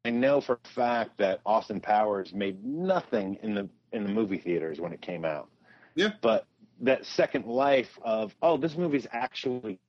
I 0.05 0.09
know 0.09 0.41
for 0.41 0.59
a 0.63 0.67
fact 0.69 1.17
that 1.17 1.41
Austin 1.45 1.79
Powers 1.81 2.33
made 2.33 2.63
nothing 2.63 3.37
in 3.43 3.53
the 3.53 3.69
in 3.91 4.03
the 4.03 4.09
movie 4.09 4.37
theaters 4.37 4.79
when 4.79 4.93
it 4.93 5.01
came 5.01 5.25
out. 5.25 5.49
Yeah. 5.95 6.11
But 6.21 6.45
that 6.81 7.05
second 7.05 7.45
life 7.45 7.97
of 8.01 8.35
oh, 8.41 8.57
this 8.57 8.77
movie's 8.77 9.07
actually 9.11 9.79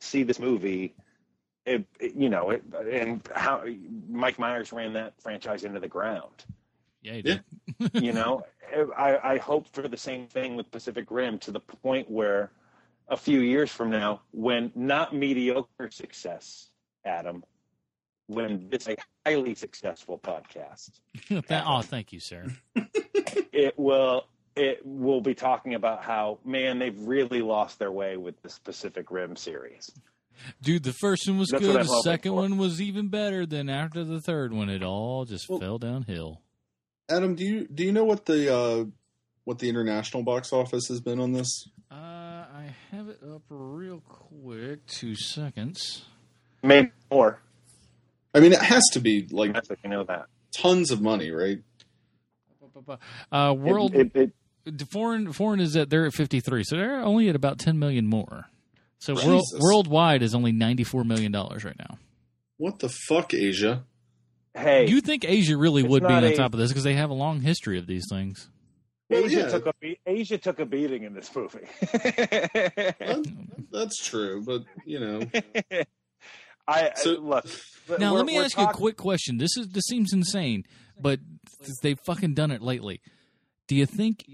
see 0.00 0.22
this 0.22 0.38
movie 0.38 0.94
it, 1.66 1.84
it- 1.98 2.14
you 2.14 2.28
know, 2.28 2.50
it, 2.50 2.62
and 2.90 3.26
how 3.34 3.64
Mike 4.08 4.38
Myers 4.38 4.70
ran 4.72 4.92
that 4.94 5.14
franchise 5.22 5.64
into 5.64 5.80
the 5.80 5.88
ground. 5.88 6.44
yeah, 7.02 7.12
he 7.14 7.22
Yeah. 7.24 7.38
did. 7.80 7.94
You 8.04 8.12
know, 8.12 8.42
I, 8.96 9.18
I 9.34 9.38
hope 9.38 9.66
for 9.72 9.88
the 9.88 9.96
same 9.96 10.26
thing 10.26 10.56
with 10.56 10.70
Pacific 10.70 11.06
Rim 11.10 11.38
to 11.38 11.50
the 11.50 11.60
point 11.60 12.10
where 12.10 12.50
a 13.08 13.16
few 13.16 13.40
years 13.40 13.70
from 13.70 13.90
now, 13.90 14.22
when 14.32 14.72
not 14.74 15.14
mediocre 15.14 15.90
success, 15.90 16.68
Adam, 17.04 17.44
when 18.26 18.68
it's 18.72 18.88
a 18.88 18.96
highly 19.26 19.54
successful 19.54 20.18
podcast, 20.18 20.90
That- 21.48 21.64
oh, 21.66 21.82
thank 21.82 22.12
you, 22.12 22.20
sir. 22.20 22.46
it 22.74 23.78
will 23.78 24.24
it 24.56 24.80
will 24.84 25.20
be 25.20 25.34
talking 25.34 25.74
about 25.74 26.02
how 26.04 26.38
man 26.44 26.78
they've 26.78 26.98
really 27.00 27.42
lost 27.42 27.78
their 27.78 27.90
way 27.92 28.16
with 28.16 28.40
the 28.42 28.56
Pacific 28.64 29.10
Rim 29.10 29.34
series. 29.36 29.90
Dude, 30.62 30.82
the 30.84 30.92
first 30.92 31.28
one 31.28 31.38
was 31.38 31.48
That's 31.50 31.62
good. 31.64 31.76
The 31.80 32.00
second 32.02 32.32
for. 32.32 32.36
one 32.42 32.56
was 32.56 32.80
even 32.80 33.08
better. 33.08 33.46
Then 33.46 33.68
after 33.68 34.02
the 34.04 34.20
third 34.20 34.52
one, 34.52 34.68
it 34.68 34.82
all 34.82 35.24
just 35.24 35.48
Well- 35.48 35.58
fell 35.60 35.78
downhill. 35.78 36.40
Adam, 37.10 37.34
do 37.34 37.44
you 37.44 37.66
do 37.68 37.84
you 37.84 37.92
know 37.92 38.04
what 38.04 38.24
the 38.24 38.54
uh, 38.54 38.84
what 39.44 39.58
the 39.58 39.68
international 39.68 40.22
box 40.22 40.52
office 40.54 40.88
has 40.88 41.00
been 41.02 41.20
on 41.20 41.32
this? 41.32 41.68
Uh, 41.90 42.23
I 42.54 42.74
have 42.92 43.08
it 43.08 43.18
up 43.22 43.42
real 43.48 44.00
quick. 44.06 44.86
Two 44.86 45.16
seconds. 45.16 46.04
Maybe 46.62 46.90
more. 47.10 47.40
I 48.32 48.40
mean, 48.40 48.52
it 48.52 48.62
has 48.62 48.82
to 48.92 49.00
be 49.00 49.26
like 49.30 49.52
That's 49.52 49.70
if 49.70 49.78
you 49.82 49.90
know 49.90 50.04
that. 50.04 50.26
tons 50.56 50.90
of 50.90 51.00
money, 51.02 51.30
right? 51.30 51.58
Uh, 53.30 53.54
world 53.56 53.94
It, 53.94 54.10
it, 54.14 54.32
the 54.64 54.86
foreign 54.86 55.32
foreign 55.32 55.60
is 55.60 55.76
at 55.76 55.90
they're 55.90 56.06
at 56.06 56.12
53 56.14 56.64
so 56.64 56.76
they're 56.76 57.00
only 57.02 57.28
at 57.28 57.36
about 57.36 57.58
10 57.58 57.78
million 57.78 58.06
more 58.06 58.46
so 58.98 59.14
world, 59.14 59.44
worldwide 59.60 60.22
is 60.22 60.34
only 60.34 60.50
94 60.50 61.04
million 61.04 61.30
dollars 61.30 61.64
right 61.64 61.78
now 61.78 61.98
What 62.56 62.80
the 62.80 62.88
fuck, 62.88 63.32
Asia? 63.32 63.84
hey, 64.54 64.88
you 64.88 65.00
think 65.00 65.24
asia 65.24 65.56
really 65.56 65.82
would 65.84 66.02
be 66.02 66.12
on 66.12 66.24
a- 66.24 66.34
top 66.36 66.52
of 66.52 66.58
this 66.58 66.70
because 66.70 66.82
they 66.84 66.94
have 66.94 67.10
a 67.10 67.14
long 67.14 67.42
history 67.42 67.78
of 67.78 67.86
these 67.86 68.06
things 68.10 68.48
Well, 68.48 68.53
Asia 69.10 69.36
yeah. 69.40 69.48
took 69.48 69.66
a 69.66 69.72
be- 69.80 69.98
Asia 70.06 70.38
took 70.38 70.58
a 70.60 70.66
beating 70.66 71.02
in 71.04 71.14
this 71.14 71.34
movie. 71.34 71.66
Well, 73.00 73.22
that's 73.72 74.02
true, 74.04 74.42
but 74.44 74.64
you 74.86 74.98
know, 75.00 75.22
I 76.68 76.92
So- 76.96 77.20
look. 77.20 77.46
now 77.98 78.14
let 78.14 78.24
me 78.24 78.36
we're 78.38 78.44
ask 78.44 78.56
you 78.56 78.64
a 78.64 78.72
quick 78.72 78.96
question 78.96 79.36
this 79.36 79.56
is 79.58 79.68
this 79.68 79.84
seems 79.84 80.12
insane 80.14 80.64
but 80.98 81.20
they've 81.82 81.98
fucking 82.06 82.32
done 82.32 82.50
it 82.50 82.62
lately 82.62 83.02
do 83.68 83.74
you 83.76 83.84
think 83.84 84.24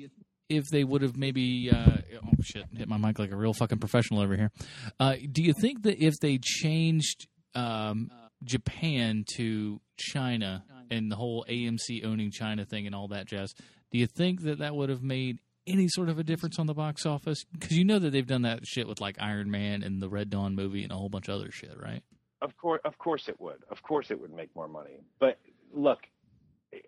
if 0.49 0.65
they 0.71 0.85
would 0.85 1.03
have 1.03 1.17
maybe 1.17 1.69
uh, 1.69 1.97
oh 2.23 2.29
shit 2.43 2.65
hit 2.77 2.87
my 2.89 2.97
mic 2.97 3.19
like 3.19 3.33
a 3.33 3.37
real 3.37 3.53
fucking 3.53 3.79
professional 3.79 4.21
over 4.21 4.37
here 4.37 4.53
uh, 5.01 5.17
do 5.33 5.43
you 5.43 5.53
think 5.53 5.83
that 5.83 5.99
if 6.01 6.15
they 6.21 6.39
changed 6.41 7.27
um, 7.57 8.09
japan 8.45 9.25
to 9.35 9.81
china 9.97 10.63
and 10.93 11.11
the 11.11 11.17
whole 11.17 11.45
amc 11.51 12.05
owning 12.05 12.31
china 12.31 12.65
thing 12.65 12.87
and 12.87 12.95
all 12.95 13.09
that 13.09 13.27
jazz 13.27 13.53
do 13.93 13.99
you 13.99 14.07
think 14.07 14.43
that 14.43 14.59
that 14.59 14.75
would 14.75 14.89
have 14.89 15.03
made 15.03 15.39
any 15.67 15.89
sort 15.89 16.09
of 16.09 16.19
a 16.19 16.25
difference 16.25 16.59
on 16.59 16.67
the 16.67 16.75
box 16.75 17.05
office 17.07 17.45
because 17.53 17.77
you 17.77 17.85
know 17.85 17.99
that 17.99 18.11
they've 18.11 18.27
done 18.27 18.43
that 18.43 18.67
shit 18.67 18.89
with 18.89 19.01
like 19.01 19.17
iron 19.21 19.51
man 19.51 19.83
and 19.83 20.01
the 20.03 20.09
red 20.09 20.31
dawn 20.31 20.55
movie 20.55 20.83
and 20.83 20.91
a 20.93 20.97
whole 20.97 21.09
bunch 21.09 21.29
of 21.29 21.35
other 21.35 21.51
shit 21.51 21.77
right 21.81 22.03
Of 22.43 22.57
course, 22.57 22.81
of 22.85 22.97
course 22.99 23.29
it 23.29 23.39
would. 23.41 23.63
Of 23.71 23.83
course 23.83 24.11
it 24.11 24.21
would 24.21 24.33
make 24.33 24.55
more 24.57 24.69
money. 24.69 25.01
But 25.19 25.39
look, 25.73 25.99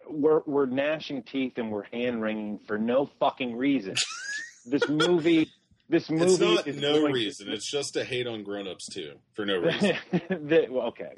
we're 0.08 0.40
we're 0.46 0.66
gnashing 0.66 1.22
teeth 1.24 1.58
and 1.58 1.70
we're 1.70 1.84
hand 1.92 2.22
wringing 2.22 2.58
for 2.66 2.78
no 2.78 3.10
fucking 3.20 3.56
reason. 3.56 3.94
this 4.66 4.88
movie, 4.88 5.50
this 5.88 6.08
movie 6.08 6.24
it's 6.32 6.40
not 6.40 6.66
is 6.66 6.76
no 6.80 7.00
going- 7.00 7.12
reason. 7.12 7.48
It's 7.50 7.70
just 7.70 7.92
to 7.94 8.04
hate 8.04 8.26
on 8.26 8.42
grown-ups 8.44 8.86
too, 8.94 9.16
for 9.34 9.44
no 9.44 9.58
reason. 9.60 9.96
the, 10.30 10.66
well, 10.70 10.86
okay. 10.88 11.12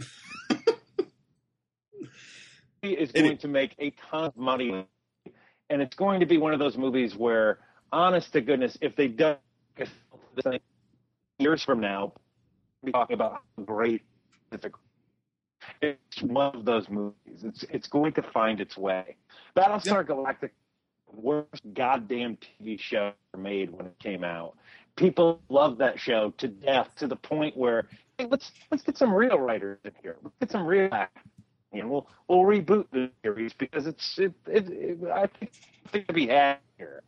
is 2.82 3.10
Any- 3.14 3.28
going 3.28 3.38
to 3.38 3.48
make 3.48 3.74
a 3.78 3.90
ton 4.10 4.24
of 4.24 4.36
money, 4.36 4.86
and 5.70 5.82
it's 5.82 5.96
going 5.96 6.20
to 6.20 6.26
be 6.26 6.38
one 6.38 6.52
of 6.52 6.58
those 6.58 6.76
movies 6.76 7.16
where, 7.16 7.58
honest 7.92 8.32
to 8.32 8.40
goodness, 8.40 8.76
if 8.80 8.96
they 8.96 9.08
don't 9.08 9.38
this 9.76 9.88
thing 10.42 10.60
years 11.38 11.62
from 11.62 11.80
now, 11.80 12.12
we'll 12.82 12.86
be 12.86 12.92
talking 12.92 13.14
about 13.14 13.32
how 13.56 13.64
great 13.64 14.02
Pacific. 14.50 14.72
It's 15.80 16.22
one 16.22 16.54
of 16.54 16.64
those 16.64 16.88
movies. 16.88 17.42
It's 17.42 17.64
it's 17.70 17.88
going 17.88 18.12
to 18.14 18.22
find 18.22 18.60
its 18.60 18.76
way. 18.76 19.16
Battlestar 19.56 20.04
Galactica, 20.04 20.50
worst 21.14 21.62
goddamn 21.72 22.36
TV 22.36 22.78
show 22.78 23.12
ever 23.32 23.42
made 23.42 23.70
when 23.70 23.86
it 23.86 23.98
came 23.98 24.24
out. 24.24 24.56
People 24.96 25.40
love 25.48 25.78
that 25.78 25.98
show 25.98 26.30
to 26.38 26.48
death 26.48 26.88
to 26.96 27.06
the 27.06 27.16
point 27.16 27.56
where 27.56 27.88
hey, 28.18 28.26
let's 28.30 28.52
let's 28.70 28.82
get 28.82 28.98
some 28.98 29.12
real 29.12 29.38
writers 29.38 29.78
in 29.84 29.92
here. 30.02 30.16
Let's 30.22 30.36
get 30.38 30.50
some 30.50 30.66
real 30.66 30.92
actors. 30.92 31.22
And 31.80 31.90
we'll 31.90 32.06
we'll 32.28 32.40
reboot 32.40 32.86
the 32.92 33.10
series 33.22 33.52
because 33.52 33.86
it's 33.86 34.18
it, 34.18 34.32
it, 34.46 34.68
it 34.68 34.98
I 35.10 35.26
think 35.26 35.52
it's 35.92 36.06
to 36.06 36.12
be 36.12 36.26
had 36.28 36.58
here. 36.78 37.02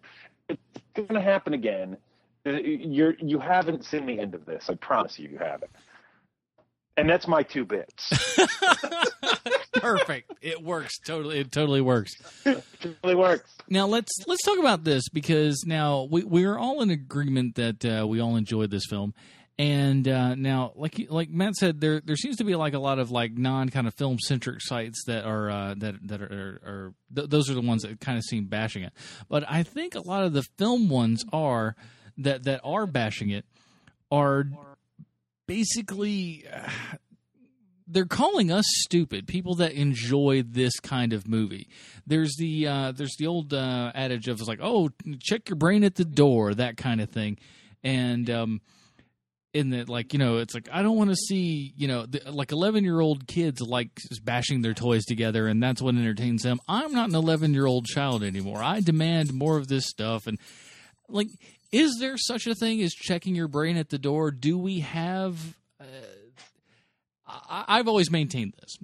It's 0.49 0.61
going 0.95 1.15
to 1.15 1.21
happen 1.21 1.55
again. 1.55 1.97
Uh, 2.45 2.51
You're 2.53 3.15
you 3.21 3.39
haven't 3.39 3.85
seen 3.85 4.07
the 4.07 4.19
end 4.19 4.35
of 4.35 4.45
this. 4.47 4.69
I 4.69 4.75
promise 4.75 5.19
you, 5.19 5.29
you 5.29 5.39
haven't. 5.39 5.71
And 6.97 7.11
that's 7.11 7.29
my 7.29 7.43
two 7.43 7.65
bits. 7.65 8.11
Perfect. 9.75 10.33
It 10.41 10.63
works 10.63 10.99
totally. 10.99 11.39
It 11.39 11.53
totally 11.53 11.81
works. 11.81 12.15
it 12.45 12.65
really 13.03 13.15
works. 13.15 13.55
Now 13.69 13.87
let's 13.87 14.13
let's 14.27 14.43
talk 14.43 14.59
about 14.59 14.85
this 14.85 15.09
because 15.09 15.65
now 15.67 16.09
we 16.11 16.25
we 16.25 16.45
are 16.45 16.59
all 16.59 16.83
in 16.83 16.91
agreement 16.91 17.57
that 17.57 17.85
uh, 17.85 18.07
we 18.07 18.21
all 18.21 18.37
enjoyed 18.37 18.71
this 18.71 18.87
film, 18.89 19.15
And 19.59 20.07
uh, 20.07 20.35
now, 20.35 20.73
like 20.75 21.07
like 21.09 21.31
Matt 21.31 21.55
said, 21.55 21.81
there 21.81 22.03
there 22.05 22.17
seems 22.17 22.37
to 22.37 22.45
be 22.45 22.55
like 22.55 22.75
a 22.75 22.79
lot 22.79 22.99
of 22.99 23.11
like 23.11 23.33
non 23.39 23.71
kind 23.71 23.87
of 23.87 23.95
film 23.95 24.19
centric 24.19 24.61
sites 24.61 25.05
that 25.07 25.25
are 25.25 25.51
uh, 25.51 25.75
that 25.79 25.95
that 26.09 26.21
are, 26.21 26.61
are 26.63 26.95
th- 27.15 27.31
those 27.31 27.49
are 27.49 27.55
the 27.55 27.63
ones 27.63 27.83
that 27.83 27.99
kind 27.99 28.19
of 28.19 28.25
seem 28.25 28.47
bashing 28.47 28.83
it. 28.83 28.93
But 29.31 29.45
I 29.49 29.63
think 29.63 29.95
a 29.95 30.01
lot 30.01 30.25
of 30.25 30.35
the 30.35 30.43
film 30.59 30.91
ones 30.91 31.25
are 31.33 31.75
that 32.19 32.45
that 32.45 32.61
are 32.65 32.87
bashing 32.87 33.31
it 33.31 33.47
are 34.11 34.47
basically 35.47 36.45
they're 37.87 38.05
calling 38.05 38.51
us 38.51 38.65
stupid 38.67 39.27
people 39.27 39.55
that 39.55 39.73
enjoy 39.73 40.43
this 40.45 40.81
kind 40.81 41.13
of 41.13 41.29
movie 41.29 41.69
there's 42.07 42.35
the 42.37 42.67
uh, 42.67 42.93
there's 42.93 43.15
the 43.19 43.27
old 43.27 43.55
uh, 43.55 43.93
adage 43.95 44.29
of 44.29 44.41
like 44.47 44.59
oh 44.61 44.91
check 45.21 45.49
your 45.49 45.57
brain 45.57 45.85
at 45.85 45.95
the 45.95 46.05
door 46.05 46.53
that 46.55 46.77
kind 46.77 47.01
of 47.01 47.11
thing 47.11 47.39
and 47.85 48.29
um 48.29 48.61
in 49.57 49.71
that 49.71 49.89
like 49.89 50.13
you 50.13 50.19
know 50.19 50.37
it's 50.37 50.55
like 50.55 50.69
i 50.71 50.83
don't 50.83 50.97
want 50.99 51.09
to 51.09 51.17
see 51.17 51.73
you 51.77 51.89
know 51.89 52.05
the, 52.05 52.21
like 52.31 52.53
11 52.53 52.85
year 52.85 53.01
old 53.01 53.27
kids 53.27 53.63
like 53.63 53.89
bashing 54.23 54.61
their 54.61 54.75
toys 54.75 55.07
together 55.07 55.47
and 55.47 55.63
that's 55.63 55.81
what 55.81 55.95
entertains 55.95 56.43
them. 56.43 56.61
I'm 56.69 56.93
not 56.93 57.09
an 57.09 57.15
11 57.15 57.55
year 57.55 57.67
old 57.67 57.87
child 57.87 58.23
anymore. 58.23 58.63
I 58.63 58.81
demand 58.81 59.33
more 59.33 59.57
of 59.57 59.69
this 59.69 59.87
stuff 59.87 60.27
and 60.27 60.39
like 61.09 61.29
is 61.73 61.97
there 61.99 62.17
such 62.19 62.47
a 62.47 62.55
thing 62.55 62.83
as 62.83 62.93
checking 62.93 63.35
your 63.35 63.49
brain 63.49 63.77
at 63.77 63.89
the 63.89 63.99
door? 63.99 64.31
Do 64.31 64.59
we 64.59 64.81
have 64.81 65.57
uh, 65.81 65.85
I, 67.27 67.65
i've 67.69 67.89
always 67.89 68.11
maintained 68.11 68.55
this. 68.61 68.77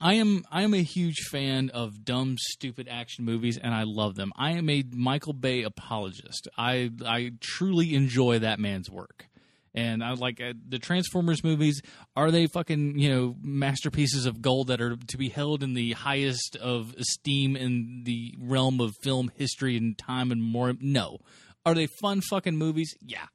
I 0.00 0.14
am 0.14 0.44
I 0.50 0.62
am 0.62 0.72
a 0.72 0.82
huge 0.82 1.20
fan 1.30 1.70
of 1.70 2.04
dumb, 2.04 2.36
stupid 2.38 2.88
action 2.90 3.24
movies, 3.24 3.58
and 3.58 3.74
I 3.74 3.82
love 3.82 4.14
them. 4.16 4.32
I 4.34 4.52
am 4.52 4.68
a 4.70 4.82
Michael 4.92 5.34
Bay 5.34 5.62
apologist. 5.62 6.48
I 6.56 6.90
I 7.04 7.32
truly 7.40 7.94
enjoy 7.94 8.38
that 8.38 8.58
man's 8.58 8.90
work, 8.90 9.26
and 9.74 10.02
I 10.02 10.12
like 10.12 10.40
uh, 10.40 10.54
the 10.68 10.78
Transformers 10.78 11.44
movies. 11.44 11.80
Are 12.16 12.30
they 12.30 12.46
fucking 12.46 12.98
you 12.98 13.10
know 13.10 13.36
masterpieces 13.42 14.26
of 14.26 14.42
gold 14.42 14.68
that 14.68 14.80
are 14.80 14.96
to 14.96 15.16
be 15.16 15.28
held 15.28 15.62
in 15.62 15.74
the 15.74 15.92
highest 15.92 16.56
of 16.56 16.94
esteem 16.98 17.56
in 17.56 18.02
the 18.04 18.34
realm 18.40 18.80
of 18.80 18.94
film 19.02 19.30
history 19.36 19.76
and 19.76 19.96
time 19.96 20.32
and 20.32 20.42
more? 20.42 20.74
No. 20.80 21.18
Are 21.64 21.74
they 21.74 21.88
fun 22.00 22.20
fucking 22.22 22.56
movies? 22.56 22.94
Yeah. 23.00 23.26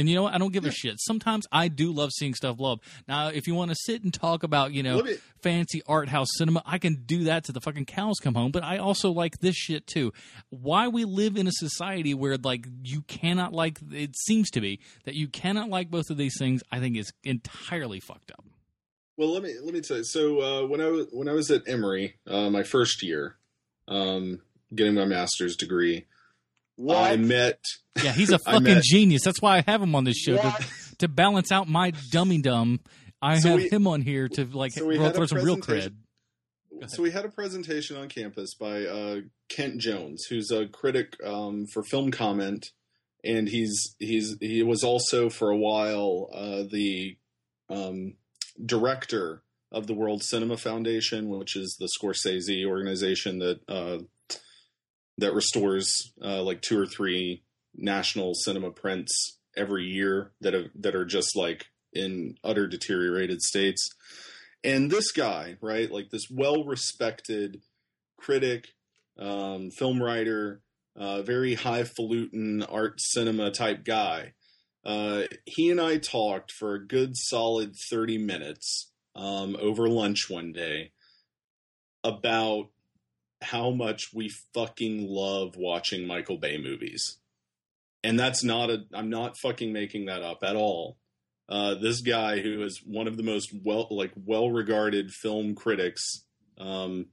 And 0.00 0.08
you 0.08 0.14
know 0.14 0.22
what? 0.22 0.34
I 0.34 0.38
don't 0.38 0.50
give 0.50 0.64
a 0.64 0.70
shit. 0.70 0.98
Sometimes 0.98 1.46
I 1.52 1.68
do 1.68 1.92
love 1.92 2.10
seeing 2.10 2.32
stuff 2.32 2.56
blow 2.56 2.72
up. 2.72 2.80
Now, 3.06 3.28
if 3.28 3.46
you 3.46 3.54
want 3.54 3.70
to 3.70 3.76
sit 3.78 4.02
and 4.02 4.14
talk 4.14 4.42
about, 4.42 4.72
you 4.72 4.82
know, 4.82 5.06
fancy 5.42 5.82
art 5.86 6.08
house 6.08 6.28
cinema, 6.38 6.62
I 6.64 6.78
can 6.78 7.02
do 7.04 7.24
that 7.24 7.44
to 7.44 7.52
the 7.52 7.60
fucking 7.60 7.84
cows 7.84 8.16
come 8.18 8.34
home. 8.34 8.50
But 8.50 8.64
I 8.64 8.78
also 8.78 9.10
like 9.10 9.40
this 9.40 9.54
shit 9.54 9.86
too. 9.86 10.14
Why 10.48 10.88
we 10.88 11.04
live 11.04 11.36
in 11.36 11.46
a 11.46 11.52
society 11.52 12.14
where 12.14 12.38
like 12.38 12.66
you 12.82 13.02
cannot 13.02 13.52
like 13.52 13.78
it 13.92 14.16
seems 14.16 14.48
to 14.52 14.62
be 14.62 14.80
that 15.04 15.16
you 15.16 15.28
cannot 15.28 15.68
like 15.68 15.90
both 15.90 16.08
of 16.08 16.16
these 16.16 16.38
things. 16.38 16.62
I 16.72 16.80
think 16.80 16.96
is 16.96 17.12
entirely 17.22 18.00
fucked 18.00 18.32
up. 18.32 18.44
Well, 19.18 19.34
let 19.34 19.42
me 19.42 19.54
let 19.62 19.74
me 19.74 19.82
tell 19.82 19.98
you. 19.98 20.04
So 20.04 20.40
uh, 20.40 20.66
when 20.66 20.80
I 20.80 20.86
was 20.86 21.08
when 21.12 21.28
I 21.28 21.32
was 21.32 21.50
at 21.50 21.68
Emory, 21.68 22.14
uh, 22.26 22.48
my 22.48 22.62
first 22.62 23.02
year, 23.02 23.36
um, 23.86 24.40
getting 24.74 24.94
my 24.94 25.04
master's 25.04 25.56
degree, 25.56 26.06
What? 26.80 26.96
I 26.96 27.16
met. 27.16 27.60
Yeah, 28.02 28.12
he's 28.12 28.30
a 28.30 28.38
fucking 28.46 28.80
genius. 28.82 29.22
That's 29.24 29.42
why 29.42 29.58
I 29.58 29.64
have 29.66 29.82
him 29.82 29.94
on 29.94 30.04
this 30.04 30.16
show 30.16 30.36
to, 30.38 30.66
to 31.00 31.08
balance 31.08 31.52
out 31.52 31.68
my 31.68 31.92
dummy 32.10 32.40
dumb. 32.40 32.80
I 33.20 33.38
So 33.38 33.50
have 33.50 33.58
we- 33.58 33.68
him 33.68 33.86
on 33.86 34.00
here 34.00 34.28
to 34.28 34.44
like 34.46 34.72
so 34.72 34.86
we 34.86 34.94
throw 34.96 35.04
had 35.04 35.12
a 35.12 35.16
throw 35.16 35.26
some 35.26 35.38
real 35.44 35.56
cred. 35.58 35.94
So 36.86 37.02
we 37.02 37.10
had 37.10 37.26
a 37.26 37.28
presentation 37.28 37.98
on 37.98 38.08
campus 38.08 38.54
by 38.54 38.86
uh, 38.86 39.16
Kent 39.50 39.78
Jones, 39.82 40.24
who's 40.30 40.50
a 40.50 40.66
critic 40.68 41.14
um, 41.22 41.66
for 41.66 41.82
film 41.82 42.10
comment, 42.10 42.68
and 43.22 43.46
he's 43.48 43.94
he's 43.98 44.36
he 44.40 44.62
was 44.62 44.82
also 44.82 45.28
for 45.28 45.50
a 45.50 45.56
while 45.58 46.30
uh, 46.32 46.62
the 46.72 47.18
um, 47.68 48.14
director 48.64 49.42
of 49.70 49.86
the 49.86 49.94
World 49.94 50.22
Cinema 50.22 50.56
Foundation, 50.56 51.28
which 51.28 51.54
is 51.56 51.76
the 51.78 51.88
Scorsese 52.00 52.64
organization 52.66 53.38
that 53.40 53.60
uh, 53.68 53.98
that 55.20 55.34
restores 55.34 56.12
uh, 56.22 56.42
like 56.42 56.62
two 56.62 56.78
or 56.78 56.86
three 56.86 57.42
national 57.74 58.34
cinema 58.34 58.70
prints 58.70 59.38
every 59.56 59.84
year 59.84 60.32
that 60.40 60.54
have, 60.54 60.66
that 60.74 60.94
are 60.94 61.04
just 61.04 61.36
like 61.36 61.66
in 61.92 62.36
utter 62.44 62.66
deteriorated 62.66 63.42
states. 63.42 63.88
And 64.62 64.90
this 64.90 65.12
guy, 65.12 65.56
right, 65.60 65.90
like 65.90 66.10
this 66.10 66.26
well 66.30 66.64
respected 66.64 67.62
critic, 68.18 68.68
um, 69.18 69.70
film 69.70 70.02
writer, 70.02 70.62
uh, 70.96 71.22
very 71.22 71.54
highfalutin 71.54 72.62
art 72.62 73.00
cinema 73.00 73.50
type 73.50 73.84
guy, 73.84 74.34
uh, 74.84 75.22
he 75.44 75.70
and 75.70 75.80
I 75.80 75.98
talked 75.98 76.52
for 76.52 76.74
a 76.74 76.86
good 76.86 77.16
solid 77.16 77.74
30 77.90 78.18
minutes 78.18 78.90
um, 79.14 79.56
over 79.60 79.88
lunch 79.88 80.30
one 80.30 80.52
day 80.52 80.92
about 82.02 82.68
how 83.42 83.70
much 83.70 84.12
we 84.14 84.28
fucking 84.54 85.06
love 85.08 85.56
watching 85.56 86.06
Michael 86.06 86.38
Bay 86.38 86.58
movies. 86.58 87.18
And 88.02 88.18
that's 88.18 88.42
not 88.42 88.70
a, 88.70 88.84
I'm 88.94 89.10
not 89.10 89.38
fucking 89.38 89.72
making 89.72 90.06
that 90.06 90.22
up 90.22 90.38
at 90.42 90.56
all. 90.56 90.98
Uh, 91.48 91.74
this 91.74 92.00
guy 92.00 92.38
who 92.38 92.62
is 92.62 92.80
one 92.84 93.08
of 93.08 93.16
the 93.16 93.24
most 93.24 93.52
well 93.64 93.88
like 93.90 94.12
well 94.14 94.48
regarded 94.48 95.10
film 95.10 95.56
critics 95.56 96.24
um, 96.58 97.06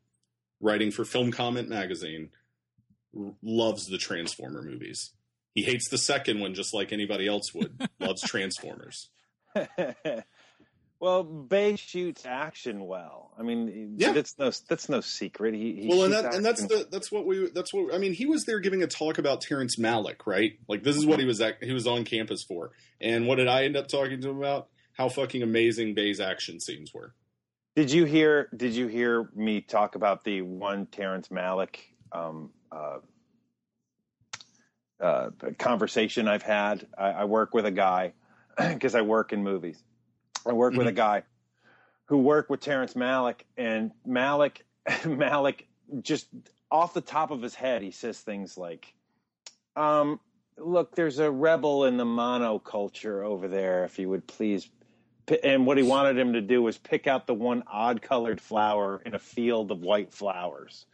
writing 0.62 0.92
for 0.92 1.04
film 1.06 1.32
comment 1.32 1.68
magazine 1.68 2.30
r- 3.20 3.34
loves 3.42 3.88
the 3.88 3.98
transformer 3.98 4.62
movies 4.62 5.12
he 5.56 5.64
hates 5.64 5.90
the 5.90 5.98
second 5.98 6.40
one 6.40 6.54
just 6.54 6.72
like 6.72 6.94
anybody 6.94 7.28
else 7.28 7.52
would 7.56 7.82
loves 8.00 8.22
transformers 8.22 9.10
well, 11.00 11.24
Bay 11.24 11.76
shoots 11.76 12.26
action 12.26 12.86
well. 12.88 13.32
I 13.38 13.44
mean, 13.44 13.96
Yeah. 13.98 14.14
that's 14.14 14.38
no 14.40 14.52
that's 14.68 14.90
no 14.90 15.02
secret. 15.02 15.54
He, 15.54 15.74
he 15.82 15.88
well 15.88 16.04
and 16.04 16.14
that 16.14 16.34
and 16.34 16.44
that's 16.44 16.66
the 16.66 16.88
that's 16.92 17.12
what 17.12 17.26
we 17.26 17.50
that's 17.54 17.74
what 17.74 17.94
i 17.94 17.98
mean 18.00 18.14
he 18.14 18.26
was 18.26 18.46
there 18.46 18.60
giving 18.60 18.82
a 18.82 18.88
talk 18.88 19.18
about 19.20 19.42
terrence 19.42 19.76
malick 19.76 20.26
right 20.26 20.54
like 20.68 20.82
this 20.84 20.96
is 20.96 21.06
what 21.06 21.20
he 21.20 21.26
was 21.26 21.40
at, 21.40 21.64
he 21.64 21.72
was 21.72 21.86
on 21.86 22.04
campus 22.04 22.44
for 22.44 22.72
and 23.00 23.28
what 23.28 23.36
did 23.36 23.48
i 23.48 23.64
end 23.64 23.78
up 23.78 23.88
talking 23.88 24.20
to 24.22 24.30
him 24.30 24.38
about 24.38 24.70
how 24.94 25.08
fucking 25.08 25.44
amazing 25.44 25.94
bay's 25.94 26.20
action 26.20 26.60
scenes 26.60 26.92
were 26.94 27.14
Did 27.76 27.92
you 27.92 28.06
hear? 28.06 28.50
Did 28.56 28.74
you 28.74 28.88
hear 28.88 29.30
me 29.36 29.62
talk 29.62 29.94
about 29.94 30.24
the 30.24 30.42
one 30.42 30.88
Terrence 30.88 31.28
Malick 31.28 31.76
um, 32.12 32.50
uh, 32.72 32.98
uh, 35.00 35.30
conversation 35.60 36.28
I've 36.28 36.42
had? 36.42 36.88
I, 36.98 37.10
I 37.10 37.24
work 37.26 37.54
with 37.54 37.68
a 37.68 37.72
guy 37.72 38.14
because 38.58 38.96
I 38.96 39.02
work 39.02 39.32
in 39.32 39.44
movies. 39.44 39.84
I 40.48 40.54
work 40.54 40.74
with 40.74 40.88
a 40.88 40.92
guy 40.92 41.24
who 42.06 42.20
worked 42.20 42.50
with 42.50 42.62
Terrence 42.62 42.94
Malick, 42.94 43.42
and 43.58 43.92
Malick, 44.08 44.62
Malick, 44.88 45.66
just 46.02 46.28
off 46.72 46.94
the 46.94 47.02
top 47.02 47.32
of 47.32 47.42
his 47.42 47.56
head, 47.56 47.82
he 47.82 47.92
says 47.92 48.20
things 48.20 48.58
like, 48.58 48.94
um, 49.76 50.20
"Look, 50.58 50.96
there's 50.96 51.20
a 51.20 51.30
rebel 51.30 51.86
in 51.86 51.98
the 51.98 52.06
monoculture 52.06 53.24
over 53.24 53.48
there. 53.48 53.84
If 53.84 54.00
you 54.00 54.10
would 54.10 54.26
please 54.28 54.70
and 55.44 55.66
what 55.66 55.78
he 55.78 55.84
wanted 55.84 56.18
him 56.18 56.34
to 56.34 56.42
do 56.42 56.62
was 56.62 56.78
pick 56.78 57.06
out 57.08 57.28
the 57.28 57.34
one 57.34 57.64
odd 57.68 58.02
colored 58.02 58.40
flower 58.40 59.02
in 59.06 59.14
a 59.14 59.20
field 59.20 59.72
of 59.72 59.82
white 59.82 60.14
flowers. 60.14 60.86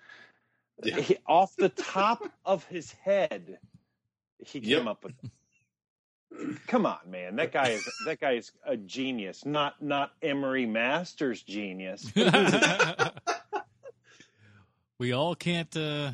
Yeah. 0.84 1.00
He, 1.00 1.18
off 1.28 1.56
the 1.56 1.70
top 1.70 2.24
of 2.44 2.66
his 2.66 2.92
head, 2.92 3.60
he 4.46 4.60
came 4.60 4.88
up 4.88 5.04
with. 5.04 5.14
Come 6.68 6.86
on, 6.86 7.00
man! 7.08 7.36
That 7.36 7.52
guy 7.52 7.70
is 7.70 7.84
that 8.06 8.20
guy 8.20 8.34
is 8.34 8.52
a 8.66 8.76
genius. 8.78 9.46
Not 9.46 9.82
not 9.82 10.12
Emory 10.22 10.66
Masters 10.66 11.42
genius. 11.44 12.12
we 15.00 15.12
all 15.12 15.36
can't. 15.36 15.76
Uh, 15.76 16.12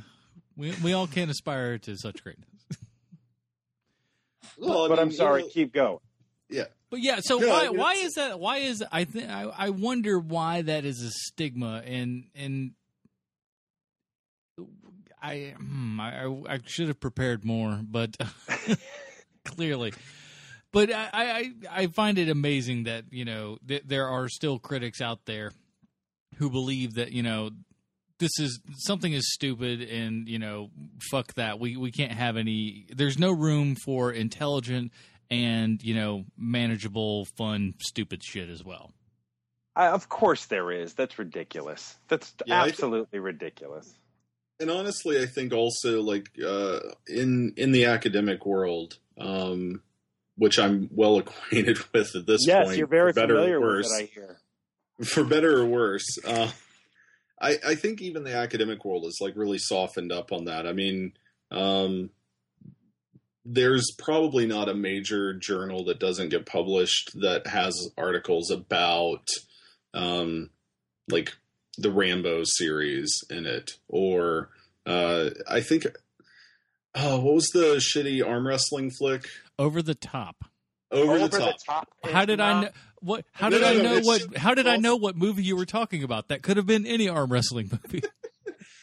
we 0.58 0.74
we 0.84 0.94
all 0.94 1.08
can't 1.08 1.32
aspire 1.32 1.78
to 1.80 1.96
such 1.98 2.24
greatness. 2.24 2.46
Well, 4.58 4.86
I 4.86 4.88
but 4.90 5.00
I'm 5.00 5.10
you 5.12 5.16
sorry. 5.16 5.44
know, 5.44 5.48
Keep 5.50 5.74
going. 5.74 6.00
yeah 6.50 6.66
But 6.90 7.00
yeah, 7.02 7.20
so 7.22 7.38
No, 7.40 7.48
why 7.48 7.66
I 7.66 7.70
why 7.70 7.94
is 7.94 8.14
that? 8.14 8.40
Why 8.40 8.58
is 8.58 8.84
I 8.92 9.04
think 9.06 9.30
I 9.30 9.44
I 9.44 9.70
wonder 9.70 10.20
why 10.20 10.62
that 10.64 10.84
is 10.86 11.02
a 11.02 11.12
stigma 11.12 11.82
and 11.86 12.26
and 12.36 12.72
hmm, 14.58 16.00
I 16.02 16.22
I- 16.22 16.44
I 16.56 16.60
should 16.66 16.88
have 16.90 17.00
prepared 17.00 17.46
more, 17.46 17.80
but 17.84 18.18
clearly. 19.44 19.94
But 20.72 20.92
I, 20.94 21.10
I 21.14 21.52
I 21.72 21.88
find 21.88 22.18
it 22.18 22.30
amazing 22.30 22.84
that 22.84 23.06
you 23.12 23.26
know 23.26 23.58
th- 23.68 23.84
there 23.86 24.08
are 24.08 24.30
still 24.30 24.60
critics 24.60 25.02
out 25.02 25.26
there 25.26 25.52
who 26.38 26.50
believe 26.50 26.94
that 26.96 27.12
you 27.12 27.24
know 27.24 27.50
this 28.20 28.32
is 28.40 28.60
something 28.78 29.12
is 29.14 29.34
stupid 29.34 29.82
and 29.82 30.28
you 30.30 30.38
know 30.40 30.70
fuck 31.10 31.34
that 31.36 31.60
we 31.60 31.76
we 31.76 31.92
can't 31.92 32.12
have 32.12 32.38
any 32.38 32.86
there's 32.96 33.18
no 33.18 33.32
room 33.32 33.76
for 33.84 34.12
intelligent 34.12 34.92
and 35.32 35.82
you 35.82 35.96
know 35.96 36.26
manageable 36.38 37.26
fun 37.38 37.74
stupid 37.82 38.22
shit 38.24 38.50
as 38.50 38.64
well 38.64 38.92
I, 39.76 39.88
of 39.88 40.10
course 40.10 40.46
there 40.48 40.72
is. 40.72 40.94
That's 40.94 41.18
ridiculous. 41.18 41.96
That's 42.10 42.34
Yeah, 42.46 42.60
I 42.60 42.64
think- 42.64 42.74
absolutely 42.74 43.20
ridiculous. 43.20 43.94
and 44.60 44.70
honestly, 44.70 45.22
I 45.22 45.26
think 45.26 45.54
also 45.54 46.02
like 46.02 46.30
uh, 46.46 46.80
in 47.08 47.54
in 47.56 47.72
the 47.72 47.86
academic 47.86 48.46
world, 48.46 48.98
um, 49.20 49.82
which 50.38 50.58
I'm 50.58 50.90
well 50.92 51.18
acquainted 51.20 51.80
with 51.94 52.16
at 52.16 52.26
this 52.26 52.46
yes, 52.48 52.58
point. 52.58 52.70
Yes, 52.70 52.78
you're 52.78 52.88
very 52.88 53.14
familiar 53.14 53.60
or 53.60 53.78
with 53.78 53.86
it. 53.86 54.04
I 54.04 54.10
hear. 54.14 54.40
for 55.04 55.24
better 55.24 55.60
or 55.60 55.66
worse. 55.66 56.18
Uh, 56.26 56.50
I, 57.42 57.58
I 57.66 57.76
think 57.76 58.02
even 58.02 58.24
the 58.24 58.36
academic 58.36 58.84
world 58.84 59.06
is 59.06 59.20
like 59.22 59.36
really 59.36 59.58
softened 59.58 60.12
up 60.12 60.32
on 60.32 60.46
that. 60.46 60.68
I 60.68 60.74
mean, 60.74 61.14
um, 61.52 62.10
there's 63.46 63.92
probably 63.98 64.46
not 64.46 64.70
a 64.70 64.74
major 64.74 65.34
journal 65.34 65.86
that 65.86 66.00
doesn't 66.00 66.30
get 66.30 66.46
published 66.46 67.12
that 67.22 67.48
has 67.48 67.90
articles 67.98 68.52
about 68.52 69.26
um, 69.94 70.50
like 71.10 71.34
the 71.78 71.92
Rambo 71.92 72.44
series 72.44 73.24
in 73.30 73.46
it, 73.46 73.72
or 73.88 74.50
uh, 74.86 75.30
I 75.48 75.62
think. 75.62 75.86
Oh, 77.02 77.20
what 77.20 77.36
was 77.36 77.48
the 77.54 77.76
shitty 77.76 78.28
arm 78.28 78.46
wrestling 78.46 78.92
flick? 78.92 79.26
Over 79.58 79.82
the 79.82 79.96
top. 79.96 80.46
Over, 80.92 81.28
the 81.28 81.54
top. 81.66 81.88
How 82.04 82.22
is 82.22 82.28
did 82.28 82.40
I 82.40 82.62
know 82.62 82.70
what 83.02 83.26
how 83.32 83.50
did 83.50 83.62
no, 83.62 83.68
I 83.68 83.74
know 83.76 83.96
it's 83.98 84.08
what 84.08 84.22
just 84.22 84.38
how 84.38 84.54
did 84.56 84.68
I 84.68 84.78
know 84.78 84.96
what 84.96 85.16
movie 85.16 85.44
you 85.44 85.56
were 85.56 85.66
talking 85.66 86.04
about? 86.04 86.30
That 86.30 86.42
could 86.42 86.58
have 86.58 86.66
been 86.66 86.86
any 86.88 87.08
arm 87.08 87.32
wrestling 87.32 87.70
movie. 87.72 88.02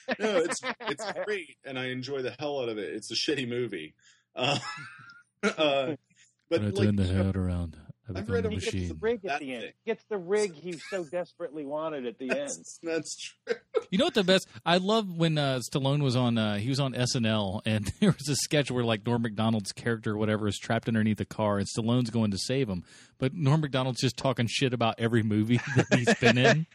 no, 0.21 0.37
it's 0.37 0.61
it's 0.83 1.13
great, 1.25 1.57
and 1.65 1.77
I 1.77 1.87
enjoy 1.87 2.23
the 2.23 2.35
hell 2.39 2.61
out 2.61 2.69
of 2.69 2.79
it. 2.79 2.95
It's 2.95 3.11
a 3.11 3.15
shitty 3.15 3.49
movie, 3.49 3.95
uh, 4.37 4.59
uh, 5.43 5.97
but 6.49 6.61
I 6.61 6.65
like, 6.65 6.75
turn 6.77 6.97
the 6.97 7.05
you 7.05 7.13
know, 7.13 7.25
head 7.25 7.37
around, 7.37 7.77
I 7.86 7.86
I've 8.15 8.29
read 8.29 8.45
a 8.45 8.49
a- 8.49 8.51
He 8.53 8.57
gets 8.59 8.89
the 8.89 8.95
rig 9.01 9.17
at 9.17 9.23
That 9.25 9.41
the 9.41 9.53
end. 9.53 9.63
thing. 9.63 9.73
He 9.85 9.91
gets 9.91 10.05
the 10.09 10.19
rig 10.19 10.55
he 10.55 10.73
so 10.91 11.05
desperately 11.05 11.65
wanted 11.65 12.07
at 12.07 12.19
the 12.19 12.31
end. 12.31 12.39
that's, 12.41 12.79
that's 12.83 13.17
true. 13.47 13.57
You 13.91 13.99
know 13.99 14.05
what 14.07 14.15
the 14.15 14.25
best? 14.25 14.49
I 14.65 14.79
love 14.79 15.09
when 15.17 15.39
uh, 15.39 15.61
Stallone 15.73 16.03
was 16.03 16.17
on. 16.17 16.39
Uh, 16.39 16.57
he 16.57 16.69
was 16.69 16.81
on 16.81 16.93
SNL, 16.93 17.61
and 17.67 17.87
there 18.01 18.11
was 18.11 18.29
a 18.29 18.37
sketch 18.37 18.71
where 18.71 18.85
like 18.85 19.07
Norm 19.07 19.23
Macdonald's 19.23 19.73
character, 19.73 20.13
or 20.13 20.17
whatever, 20.19 20.49
is 20.49 20.59
trapped 20.59 20.89
underneath 20.89 21.21
a 21.21 21.25
car, 21.25 21.59
and 21.59 21.67
Stallone's 21.67 22.11
going 22.11 22.31
to 22.33 22.39
save 22.39 22.69
him, 22.69 22.85
but 23.19 23.33
Norm 23.35 23.61
Macdonald's 23.61 24.01
just 24.01 24.17
talking 24.17 24.47
shit 24.49 24.73
about 24.73 24.95
every 24.99 25.23
movie 25.23 25.61
that 25.77 25.87
he's 25.95 26.15
been 26.15 26.39
in. 26.39 26.67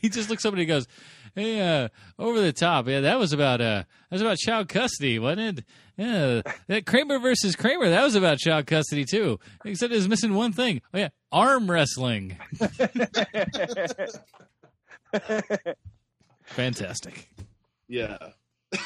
he 0.00 0.08
just 0.08 0.28
looks 0.30 0.44
up 0.44 0.52
and 0.52 0.60
he 0.60 0.66
goes, 0.66 0.86
"Hey, 1.34 1.60
uh, 1.60 1.88
over 2.18 2.40
the 2.40 2.52
top, 2.52 2.88
yeah, 2.88 3.00
that 3.00 3.18
was 3.18 3.32
about 3.32 3.60
uh, 3.60 3.84
that 4.10 4.12
was 4.12 4.20
about 4.22 4.38
child 4.38 4.68
custody, 4.68 5.18
wasn't 5.18 5.58
it? 5.58 5.64
Yeah, 5.96 6.42
that 6.68 6.86
Kramer 6.86 7.18
versus 7.18 7.56
Kramer, 7.56 7.88
that 7.90 8.02
was 8.04 8.14
about 8.14 8.38
child 8.38 8.66
custody 8.66 9.04
too. 9.04 9.38
Except 9.64 9.92
it 9.92 9.96
was 9.96 10.08
missing 10.08 10.34
one 10.34 10.52
thing. 10.52 10.80
Oh 10.94 10.98
yeah, 10.98 11.08
arm 11.32 11.70
wrestling. 11.70 12.36
Fantastic." 16.44 17.28
Yeah, 17.88 18.18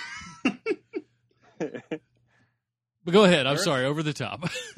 But 3.05 3.15
go 3.15 3.25
ahead. 3.25 3.47
I'm 3.47 3.47
All 3.47 3.55
right. 3.55 3.61
sorry. 3.65 3.85
Over 3.85 4.03
the 4.05 4.13
top. 4.13 4.49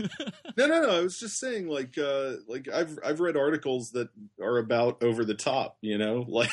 no, 0.56 0.66
no, 0.66 0.80
no. 0.80 0.88
I 0.98 1.00
was 1.02 1.18
just 1.18 1.38
saying, 1.38 1.66
like, 1.68 1.98
uh, 1.98 2.36
like 2.48 2.68
I've 2.72 2.98
I've 3.04 3.20
read 3.20 3.36
articles 3.36 3.90
that 3.90 4.08
are 4.40 4.56
about 4.56 5.02
over 5.02 5.26
the 5.26 5.34
top. 5.34 5.76
You 5.82 5.98
know, 5.98 6.24
like 6.26 6.48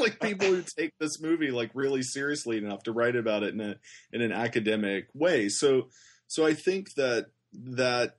like 0.04 0.20
people 0.20 0.48
who 0.48 0.62
take 0.62 0.92
this 0.98 1.20
movie 1.20 1.50
like 1.50 1.70
really 1.74 2.02
seriously 2.02 2.58
enough 2.58 2.82
to 2.84 2.92
write 2.92 3.16
about 3.16 3.42
it 3.42 3.54
in 3.54 3.60
a 3.60 3.76
in 4.12 4.22
an 4.22 4.32
academic 4.32 5.08
way. 5.14 5.48
So 5.48 5.88
so 6.26 6.46
I 6.46 6.54
think 6.54 6.94
that 6.94 7.26
that 7.52 8.16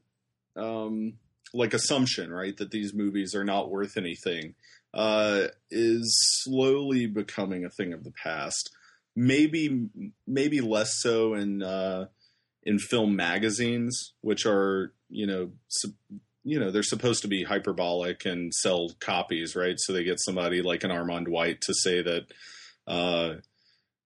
um 0.56 1.14
like 1.54 1.74
assumption, 1.74 2.32
right, 2.32 2.56
that 2.58 2.72
these 2.72 2.94
movies 2.94 3.36
are 3.36 3.44
not 3.44 3.70
worth 3.70 3.98
anything, 3.98 4.56
uh, 4.94 5.48
is 5.70 6.14
slowly 6.44 7.08
becoming 7.08 7.66
a 7.66 7.70
thing 7.70 7.94
of 7.94 8.04
the 8.04 8.12
past. 8.12 8.70
Maybe 9.16 9.90
maybe 10.26 10.62
less 10.62 11.02
so 11.02 11.34
in 11.34 11.62
uh, 11.62 12.06
in 12.64 12.80
film 12.80 13.16
magazines, 13.16 14.14
which 14.22 14.46
are 14.46 14.94
you 15.10 15.28
know 15.28 15.52
su- 15.68 15.96
you 16.44 16.60
know 16.60 16.72
they're 16.72 16.84
supposed 16.84 17.22
to 17.22 17.28
be 17.28 17.44
hyperbolic 17.44 18.26
and 18.26 18.54
sell 18.54 18.92
copies, 19.00 19.56
right? 19.56 19.76
So 19.80 19.94
they 19.94 20.04
get 20.04 20.20
somebody 20.20 20.62
like 20.62 20.84
an 20.84 20.92
Armond 20.92 21.28
White 21.28 21.62
to 21.62 21.74
say 21.74 22.02
that. 22.02 22.24
Uh, 22.88 23.36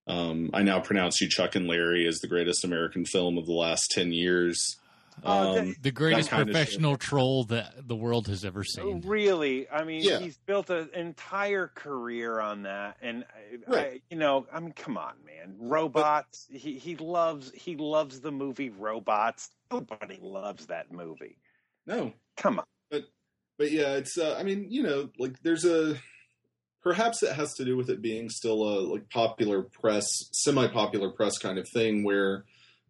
um, 0.08 0.52
I 0.54 0.62
now 0.62 0.80
pronounce 0.80 1.20
you 1.20 1.28
Chuck 1.30 1.56
and 1.56 1.68
Larry 1.68 2.06
as 2.08 2.20
the 2.20 2.28
greatest 2.28 2.64
American 2.64 3.06
film 3.06 3.38
of 3.38 3.46
the 3.48 3.54
last 3.54 3.90
ten 3.92 4.12
years. 4.12 4.78
Oh, 5.24 5.60
Um, 5.60 5.76
the 5.82 5.92
greatest 5.92 6.30
That 6.30 6.36
kind 6.36 6.50
of 6.50 6.54
professional 6.54 6.98
troll 6.98 7.46
that 7.46 7.88
the 7.88 7.96
world 7.96 8.28
has 8.28 8.44
ever 8.44 8.64
seen. 8.66 9.00
Really, 9.06 9.68
I 9.70 9.86
mean, 9.86 10.04
Yeah. 10.04 10.20
he's 10.20 10.38
built 10.38 10.70
an 10.70 10.90
entire 10.94 11.68
career 11.70 12.40
on 12.42 12.64
that, 12.64 12.98
and 13.02 13.24
I, 13.34 13.72
I, 13.72 13.76
Right. 13.76 14.04
you 14.12 14.18
know, 14.18 14.46
I 14.52 14.60
mean, 14.60 14.74
come 14.74 14.98
on, 14.98 15.14
man, 15.26 15.56
robots. 15.58 16.46
he 16.52 16.78
he 16.78 16.98
loves 16.98 17.52
he 17.56 17.76
loves 17.78 18.20
the 18.20 18.32
movie 18.32 18.70
Robots. 18.70 19.50
Nobody 19.72 20.20
loves 20.22 20.66
that 20.68 20.92
movie. 20.92 21.38
no, 21.88 22.14
Come 22.38 22.60
on. 22.60 22.66
but 22.92 23.04
but 23.58 23.72
yeah, 23.72 23.94
it's. 23.96 24.18
Uh, 24.18 24.36
I 24.38 24.44
mean, 24.44 24.68
you 24.70 24.84
know, 24.84 25.10
like 25.18 25.42
there's 25.44 25.66
a. 25.66 25.98
Perhaps 26.84 27.24
it 27.24 27.34
has 27.34 27.52
to 27.56 27.66
do 27.66 27.76
with 27.76 27.90
it 27.90 28.00
being 28.02 28.30
still 28.30 28.62
a 28.62 28.78
like 28.82 29.10
popular 29.10 29.64
press, 29.64 30.06
semi-popular 30.34 31.10
press 31.10 31.40
kind 31.40 31.58
of 31.58 31.68
thing, 31.68 32.04
where, 32.04 32.46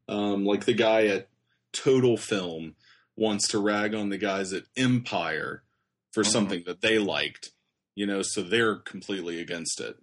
um, 0.09 0.43
like 0.45 0.65
the 0.65 0.73
guy 0.73 1.05
at 1.05 1.29
Total 1.71 2.17
Film 2.17 2.75
wants 3.15 3.47
to 3.49 3.59
rag 3.59 3.95
on 3.95 4.09
the 4.09 4.17
guys 4.17 4.51
at 4.51 4.63
Empire 4.75 5.63
for 6.11 6.23
Mhm. 6.23 6.31
something 6.31 6.63
that 6.65 6.81
they 6.81 6.99
liked, 6.99 7.51
you 7.95 8.05
know, 8.05 8.21
so 8.21 8.41
they're 8.43 8.75
completely 8.75 9.39
against 9.39 9.79
it. 9.79 9.95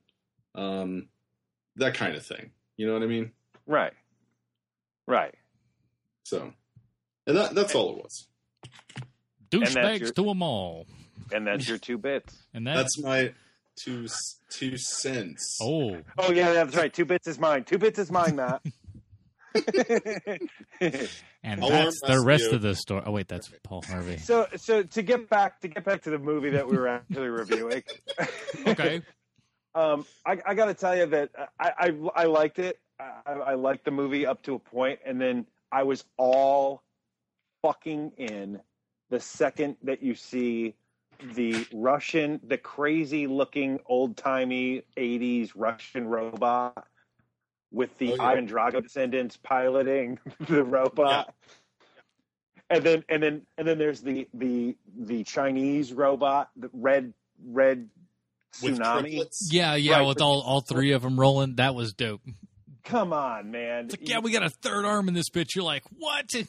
Um, 0.55 1.09
that 1.77 1.93
kind 1.93 2.17
of 2.17 2.25
thing. 2.25 2.53
You 2.79 2.87
know 2.87 2.95
what 2.95 3.03
I 3.03 3.07
mean? 3.07 3.33
Right. 3.67 3.93
Right. 5.07 5.35
So, 6.25 6.55
and 7.27 7.37
that 7.37 7.55
that's 7.55 7.75
all 7.75 7.91
it 7.99 8.03
was. 8.03 8.27
That's 9.61 9.75
Douchebags 9.75 10.01
your- 10.01 10.11
to 10.13 10.23
them 10.25 10.43
all. 10.43 10.87
And 11.33 11.47
that's 11.47 11.69
your 11.69 11.79
two 11.79 11.99
bits. 11.99 12.37
And 12.55 12.67
that, 12.67 12.77
That's 12.77 12.99
my 12.99 13.33
two 13.77 14.07
two 14.51 14.77
cents. 14.77 15.59
oh, 15.63 15.99
Oh 16.19 16.31
yeah, 16.33 16.53
that's 16.53 16.77
right. 16.77 16.93
Two 16.93 17.07
bits 17.07 17.27
is 17.27 17.39
mine. 17.39 17.65
Two 17.65 17.79
bits 17.79 17.99
is 17.99 18.11
mine, 18.11 18.37
Matt. 18.37 18.61
and 21.43 21.63
I'll 21.63 21.69
that's 21.71 22.01
the 22.07 22.21
rest 22.25 22.45
you. 22.51 22.53
of 22.57 22.63
the 22.63 22.75
story. 22.75 23.03
Oh 23.07 23.13
wait, 23.13 23.29
that's 23.29 23.51
Paul 23.63 23.83
Harvey. 23.87 24.17
so 24.19 24.47
so 24.57 24.83
to 24.83 25.03
get 25.03 25.29
back 25.29 25.61
to 25.61 25.69
get 25.69 25.85
back 25.85 26.03
to 26.03 26.11
the 26.11 26.19
movie 26.19 26.51
that 26.51 26.67
we 26.69 26.77
were 26.77 26.89
actually 26.89 27.29
reviewing. 27.29 27.83
Okay, 28.67 29.03
Um, 29.75 30.05
I, 30.27 30.39
I 30.47 30.55
got 30.55 30.67
to 30.67 30.75
tell 30.75 30.97
you 30.97 31.07
that 31.07 31.31
I, 31.59 31.73
I, 31.79 31.95
I 32.15 32.25
liked 32.25 32.59
it. 32.59 32.79
I, 33.01 33.33
I 33.33 33.55
liked 33.55 33.85
the 33.85 33.91
movie 33.91 34.27
up 34.27 34.43
to 34.45 34.55
a 34.55 34.59
point, 34.59 35.01
and 35.05 35.21
then 35.21 35.47
I 35.71 35.83
was 35.85 36.05
all 36.19 36.83
fucking 37.63 38.13
in 38.19 38.61
the 39.13 39.21
second 39.21 39.77
that 39.83 40.03
you 40.03 40.15
see 40.15 40.75
the 41.35 41.67
Russian, 41.73 42.41
the 42.43 42.57
crazy 42.57 43.27
looking 43.27 43.79
old 43.87 44.17
timey 44.17 44.83
'80s 44.97 45.53
Russian 45.55 46.09
robot 46.09 46.87
with 47.71 47.97
the 47.99 48.13
Oh, 48.13 48.17
yeah. 48.17 48.23
Ivan 48.25 48.49
Drago 48.49 48.83
descendants 48.83 49.37
piloting 49.37 50.19
the 50.41 50.65
robot. 50.65 51.35
And 52.71 52.83
then 52.83 53.05
and 53.11 53.23
then 53.23 53.43
and 53.59 53.69
then 53.69 53.77
there's 53.79 54.01
the 54.01 54.29
the 54.33 54.77
the 54.99 55.25
Chinese 55.25 55.93
robot, 55.93 56.49
the 56.57 56.71
red 56.73 57.13
red 57.45 57.91
tsunami. 58.55 59.23
yeah, 59.51 59.75
yeah, 59.75 59.99
Right, 59.99 60.07
with 60.07 60.23
all 60.23 60.41
all 60.41 60.63
three 60.63 60.93
of 60.93 61.03
them 61.03 61.21
rolling, 61.21 61.57
that 61.57 61.75
was 61.75 61.93
dope. 61.93 62.23
Come 62.85 63.13
on, 63.13 63.51
man. 63.51 63.85
It's 63.85 63.99
like, 63.99 64.09
yeah, 64.09 64.21
we 64.21 64.33
got 64.33 64.43
a 64.43 64.51
third 64.51 64.87
arm 64.87 65.07
in 65.09 65.15
this 65.15 65.29
bitch. 65.29 65.55
You're 65.55 65.65
like, 65.65 65.85
what? 65.99 66.31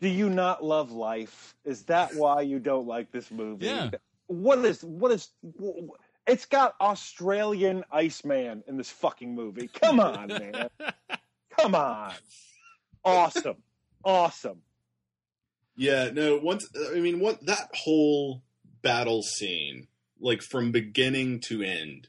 Do 0.00 0.08
you 0.08 0.30
not 0.30 0.64
love 0.64 0.90
life? 0.92 1.54
Is 1.64 1.82
that 1.84 2.14
why 2.14 2.42
you 2.42 2.58
don't 2.58 2.86
like 2.86 3.10
this 3.10 3.30
movie? 3.30 3.66
Yeah. 3.66 3.90
What 4.26 4.58
is 4.64 4.82
what 4.82 5.12
is 5.12 5.28
it's 6.26 6.46
got 6.46 6.74
Australian 6.80 7.84
Iceman 7.90 8.62
in 8.66 8.76
this 8.76 8.90
fucking 8.90 9.34
movie. 9.34 9.68
Come 9.68 10.00
on, 10.00 10.28
man. 10.28 10.68
Come 11.58 11.74
on. 11.74 12.12
Awesome. 13.04 13.56
Awesome. 14.04 14.62
Yeah, 15.76 16.10
no. 16.12 16.36
Once 16.38 16.68
I 16.94 17.00
mean, 17.00 17.20
what 17.20 17.44
that 17.46 17.68
whole 17.74 18.42
battle 18.82 19.22
scene, 19.22 19.88
like 20.20 20.42
from 20.42 20.72
beginning 20.72 21.40
to 21.40 21.62
end, 21.62 22.08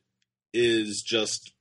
is 0.53 1.01
just 1.01 1.53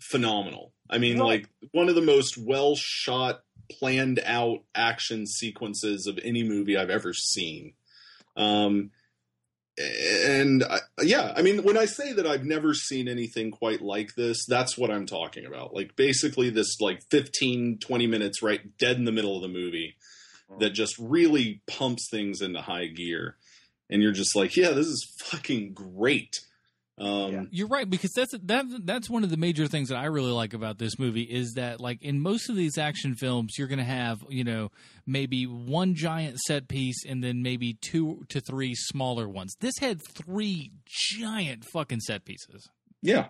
phenomenal. 0.00 0.72
I 0.88 0.98
mean, 0.98 1.18
Right. 1.18 1.26
like 1.26 1.48
one 1.72 1.88
of 1.88 1.94
the 1.94 2.02
most 2.02 2.38
well 2.38 2.76
shot, 2.76 3.42
planned 3.68 4.20
out 4.24 4.60
action 4.74 5.26
sequences 5.26 6.06
of 6.06 6.18
any 6.22 6.42
movie 6.42 6.76
I've 6.76 6.90
ever 6.90 7.12
seen. 7.12 7.74
Um, 8.36 8.90
and 9.78 10.64
I, 10.64 10.78
yeah, 11.02 11.34
I 11.36 11.42
mean, 11.42 11.62
when 11.62 11.76
I 11.76 11.84
say 11.84 12.12
that 12.14 12.26
I've 12.26 12.44
never 12.44 12.72
seen 12.72 13.08
anything 13.08 13.50
quite 13.50 13.82
like 13.82 14.14
this, 14.14 14.46
that's 14.46 14.78
what 14.78 14.90
I'm 14.90 15.06
talking 15.06 15.44
about. 15.44 15.74
Like 15.74 15.96
basically 15.96 16.48
this 16.48 16.80
like 16.80 17.02
15, 17.10 17.78
20 17.78 18.06
minutes 18.06 18.42
right 18.42 18.76
dead 18.78 18.96
in 18.96 19.04
the 19.04 19.12
middle 19.12 19.36
of 19.36 19.42
the 19.42 19.48
movie 19.48 19.96
that 20.60 20.70
just 20.70 20.96
really 20.98 21.60
pumps 21.66 22.08
things 22.08 22.40
into 22.40 22.62
high 22.62 22.86
gear. 22.86 23.36
And 23.90 24.02
you're 24.02 24.12
just 24.12 24.34
like, 24.34 24.56
yeah, 24.56 24.70
this 24.70 24.86
is 24.86 25.12
fucking 25.24 25.74
great. 25.74 26.40
Um, 26.98 27.32
Yeah. 27.32 27.42
You're 27.50 27.68
right 27.68 27.88
because 27.88 28.12
that's 28.12 28.32
that 28.44 28.64
that's 28.84 29.10
one 29.10 29.22
of 29.22 29.30
the 29.30 29.36
major 29.36 29.66
things 29.66 29.90
that 29.90 29.96
I 29.96 30.06
really 30.06 30.32
like 30.32 30.54
about 30.54 30.78
this 30.78 30.98
movie 30.98 31.22
is 31.24 31.52
that 31.54 31.80
like 31.80 32.02
in 32.02 32.20
most 32.20 32.48
of 32.48 32.56
these 32.56 32.78
action 32.78 33.14
films 33.14 33.54
you're 33.58 33.68
going 33.68 33.78
to 33.78 33.84
have, 33.84 34.18
you 34.30 34.44
know, 34.44 34.70
maybe 35.06 35.44
one 35.44 35.94
giant 35.94 36.38
set 36.40 36.68
piece 36.68 37.04
and 37.06 37.22
then 37.22 37.42
maybe 37.42 37.76
two 37.82 38.24
to 38.30 38.40
three 38.40 38.74
smaller 38.74 39.28
ones. 39.28 39.54
This 39.60 39.74
had 39.78 40.00
three 40.14 40.72
giant 40.86 41.64
fucking 41.72 42.00
set 42.00 42.24
pieces. 42.24 42.66
yeah. 43.02 43.26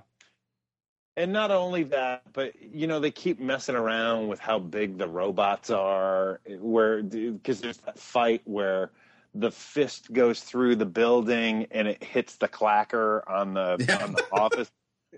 And 1.18 1.32
not 1.32 1.50
only 1.50 1.84
that, 1.84 2.24
but 2.34 2.52
you 2.60 2.86
know 2.86 3.00
they 3.00 3.10
keep 3.10 3.40
messing 3.40 3.74
around 3.74 4.28
with 4.28 4.38
how 4.38 4.58
big 4.58 4.98
the 4.98 5.08
robots 5.08 5.70
are. 5.70 6.40
Where 6.46 7.02
because 7.02 7.62
there's 7.62 7.78
that 7.78 7.98
fight 7.98 8.42
where 8.44 8.90
the 9.38 9.50
fist 9.50 10.12
goes 10.12 10.40
through 10.40 10.76
the 10.76 10.86
building 10.86 11.66
and 11.70 11.86
it 11.88 12.02
hits 12.02 12.36
the 12.36 12.48
clacker 12.48 13.20
on 13.28 13.54
the 13.54 13.76
Yeah. 13.88 14.04
on 14.04 14.12
the 14.12 14.24
office. 14.32 14.70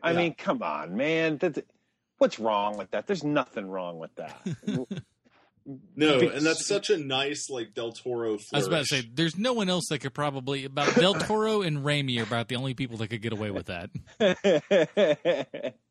I 0.02 0.10
Yeah. 0.12 0.16
mean, 0.18 0.34
come 0.34 0.62
on, 0.62 0.96
man. 0.96 1.38
That's, 1.38 1.58
what's 2.18 2.38
wrong 2.38 2.76
with 2.76 2.90
that? 2.92 3.06
There's 3.06 3.24
nothing 3.24 3.68
wrong 3.68 3.98
with 3.98 4.14
that. 4.16 4.40
No, 5.94 6.18
Because- 6.18 6.38
and 6.38 6.46
that's 6.46 6.64
such 6.64 6.88
a 6.88 6.96
nice 6.96 7.50
like 7.50 7.74
Del 7.74 7.92
Toro. 7.92 8.38
Flourish. 8.38 8.48
I 8.54 8.56
was 8.56 8.66
about 8.68 8.86
to 8.86 9.02
say 9.02 9.02
there's 9.12 9.36
no 9.36 9.52
one 9.52 9.68
else 9.68 9.84
that 9.90 9.98
could 9.98 10.14
probably 10.14 10.64
about 10.64 10.94
Del 10.94 11.12
Toro 11.12 11.60
and 11.60 11.80
Raimi 11.84 12.18
are 12.20 12.22
about 12.22 12.48
the 12.48 12.56
only 12.56 12.72
people 12.72 12.96
that 12.96 13.08
could 13.08 13.20
get 13.20 13.34
away 13.34 13.50
with 13.50 13.66
that. 13.66 13.90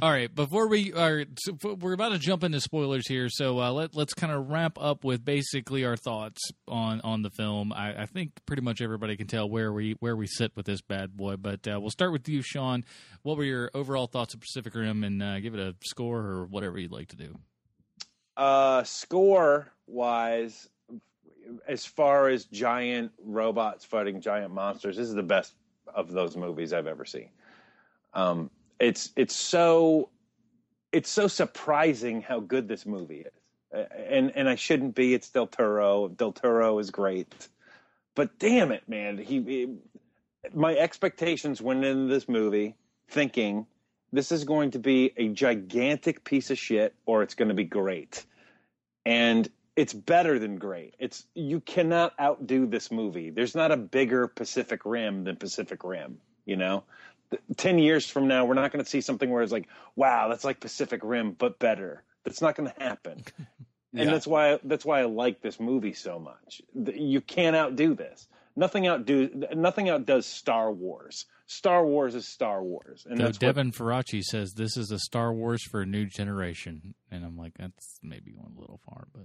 All 0.00 0.10
right, 0.12 0.32
before 0.32 0.68
we 0.68 0.92
are, 0.92 1.24
we're 1.62 1.92
about 1.92 2.10
to 2.10 2.20
jump 2.20 2.44
into 2.44 2.60
spoilers 2.60 3.08
here, 3.08 3.28
so 3.28 3.58
uh, 3.60 3.72
let 3.72 3.96
let's 3.96 4.14
kind 4.14 4.32
of 4.32 4.48
wrap 4.48 4.78
up 4.80 5.02
with 5.02 5.24
basically 5.24 5.84
our 5.84 5.96
thoughts 5.96 6.52
on 6.68 7.00
on 7.00 7.22
the 7.22 7.30
film. 7.30 7.72
I, 7.72 8.02
I 8.02 8.06
think 8.06 8.30
pretty 8.46 8.62
much 8.62 8.80
everybody 8.80 9.16
can 9.16 9.26
tell 9.26 9.50
where 9.50 9.72
we 9.72 9.96
where 9.98 10.14
we 10.14 10.28
sit 10.28 10.52
with 10.54 10.66
this 10.66 10.80
bad 10.82 11.16
boy, 11.16 11.34
but 11.36 11.66
uh, 11.66 11.80
we'll 11.80 11.90
start 11.90 12.12
with 12.12 12.28
you, 12.28 12.42
Sean. 12.42 12.84
What 13.22 13.36
were 13.38 13.42
your 13.44 13.72
overall 13.74 14.06
thoughts 14.06 14.34
of 14.34 14.40
Pacific 14.40 14.72
Rim, 14.76 15.02
and 15.02 15.20
uh, 15.20 15.40
give 15.40 15.54
it 15.54 15.60
a 15.60 15.74
score 15.84 16.20
or 16.20 16.44
whatever 16.46 16.78
you'd 16.78 16.92
like 16.92 17.08
to 17.08 17.16
do. 17.16 17.34
uh, 18.36 18.84
score 18.84 19.72
wise, 19.88 20.68
as 21.66 21.84
far 21.84 22.28
as 22.28 22.44
giant 22.44 23.10
robots 23.24 23.84
fighting 23.84 24.20
giant 24.20 24.54
monsters, 24.54 24.96
this 24.96 25.08
is 25.08 25.14
the 25.14 25.24
best 25.24 25.54
of 25.92 26.12
those 26.12 26.36
movies 26.36 26.72
I've 26.72 26.86
ever 26.86 27.04
seen. 27.04 27.30
Um, 28.14 28.50
it's 28.80 29.12
it's 29.16 29.34
so 29.34 30.10
it's 30.92 31.10
so 31.10 31.28
surprising 31.28 32.22
how 32.22 32.40
good 32.40 32.68
this 32.68 32.86
movie 32.86 33.26
is, 33.26 33.86
and 34.08 34.32
and 34.34 34.48
I 34.48 34.54
shouldn't 34.54 34.94
be. 34.94 35.14
It's 35.14 35.30
Del 35.30 35.46
Toro. 35.46 36.08
Del 36.08 36.32
Toro 36.32 36.78
is 36.78 36.90
great, 36.90 37.48
but 38.14 38.38
damn 38.38 38.72
it, 38.72 38.88
man, 38.88 39.18
he. 39.18 39.42
he 39.42 39.68
my 40.54 40.74
expectations 40.76 41.60
went 41.60 41.84
into 41.84 42.12
this 42.12 42.28
movie 42.28 42.74
thinking 43.08 43.66
this 44.12 44.32
is 44.32 44.44
going 44.44 44.70
to 44.70 44.78
be 44.78 45.12
a 45.16 45.28
gigantic 45.28 46.24
piece 46.24 46.50
of 46.50 46.58
shit 46.58 46.94
or 47.06 47.22
it's 47.22 47.34
going 47.34 47.48
to 47.48 47.54
be 47.54 47.64
great 47.64 48.24
and 49.04 49.48
it's 49.76 49.92
better 49.92 50.38
than 50.38 50.56
great 50.56 50.94
it's 50.98 51.26
you 51.34 51.60
cannot 51.60 52.14
outdo 52.20 52.66
this 52.66 52.90
movie 52.90 53.30
there's 53.30 53.54
not 53.54 53.70
a 53.72 53.76
bigger 53.76 54.26
pacific 54.26 54.82
rim 54.84 55.24
than 55.24 55.36
pacific 55.36 55.84
rim 55.84 56.18
you 56.46 56.56
know 56.56 56.84
10 57.56 57.78
years 57.78 58.08
from 58.08 58.28
now 58.28 58.44
we're 58.44 58.54
not 58.54 58.72
going 58.72 58.84
to 58.84 58.90
see 58.90 59.00
something 59.00 59.30
where 59.30 59.42
it's 59.42 59.52
like 59.52 59.68
wow 59.96 60.28
that's 60.28 60.44
like 60.44 60.60
pacific 60.60 61.00
rim 61.02 61.32
but 61.32 61.58
better. 61.58 62.04
That's 62.24 62.42
not 62.42 62.56
going 62.56 62.70
to 62.70 62.82
happen. 62.82 63.24
And 63.94 64.08
that's 64.10 64.26
why 64.26 64.58
that's 64.64 64.84
why 64.84 65.00
i 65.00 65.04
like 65.04 65.40
this 65.40 65.58
movie 65.58 65.94
so 65.94 66.18
much. 66.18 66.60
You 66.74 67.20
can't 67.20 67.56
outdo 67.56 67.94
this. 67.94 68.28
Nothing 68.54 68.86
outdo 68.86 69.44
nothing 69.54 69.88
outdoes 69.88 70.26
star 70.26 70.70
wars. 70.70 71.24
Star 71.46 71.86
wars 71.86 72.14
is 72.14 72.28
star 72.28 72.62
wars 72.62 73.06
and 73.08 73.18
Though 73.18 73.24
that's 73.24 73.38
what 73.38 73.46
Devin 73.46 73.72
Faraci 73.72 74.22
says 74.22 74.52
this 74.52 74.76
is 74.76 74.90
a 74.90 74.98
Star 74.98 75.32
Wars 75.32 75.62
for 75.62 75.80
a 75.80 75.86
new 75.86 76.04
generation, 76.04 76.94
and 77.10 77.24
I'm 77.24 77.38
like, 77.38 77.54
that's 77.58 77.98
maybe 78.02 78.32
going 78.32 78.54
a 78.56 78.60
little 78.60 78.80
far, 78.84 79.08
but. 79.14 79.24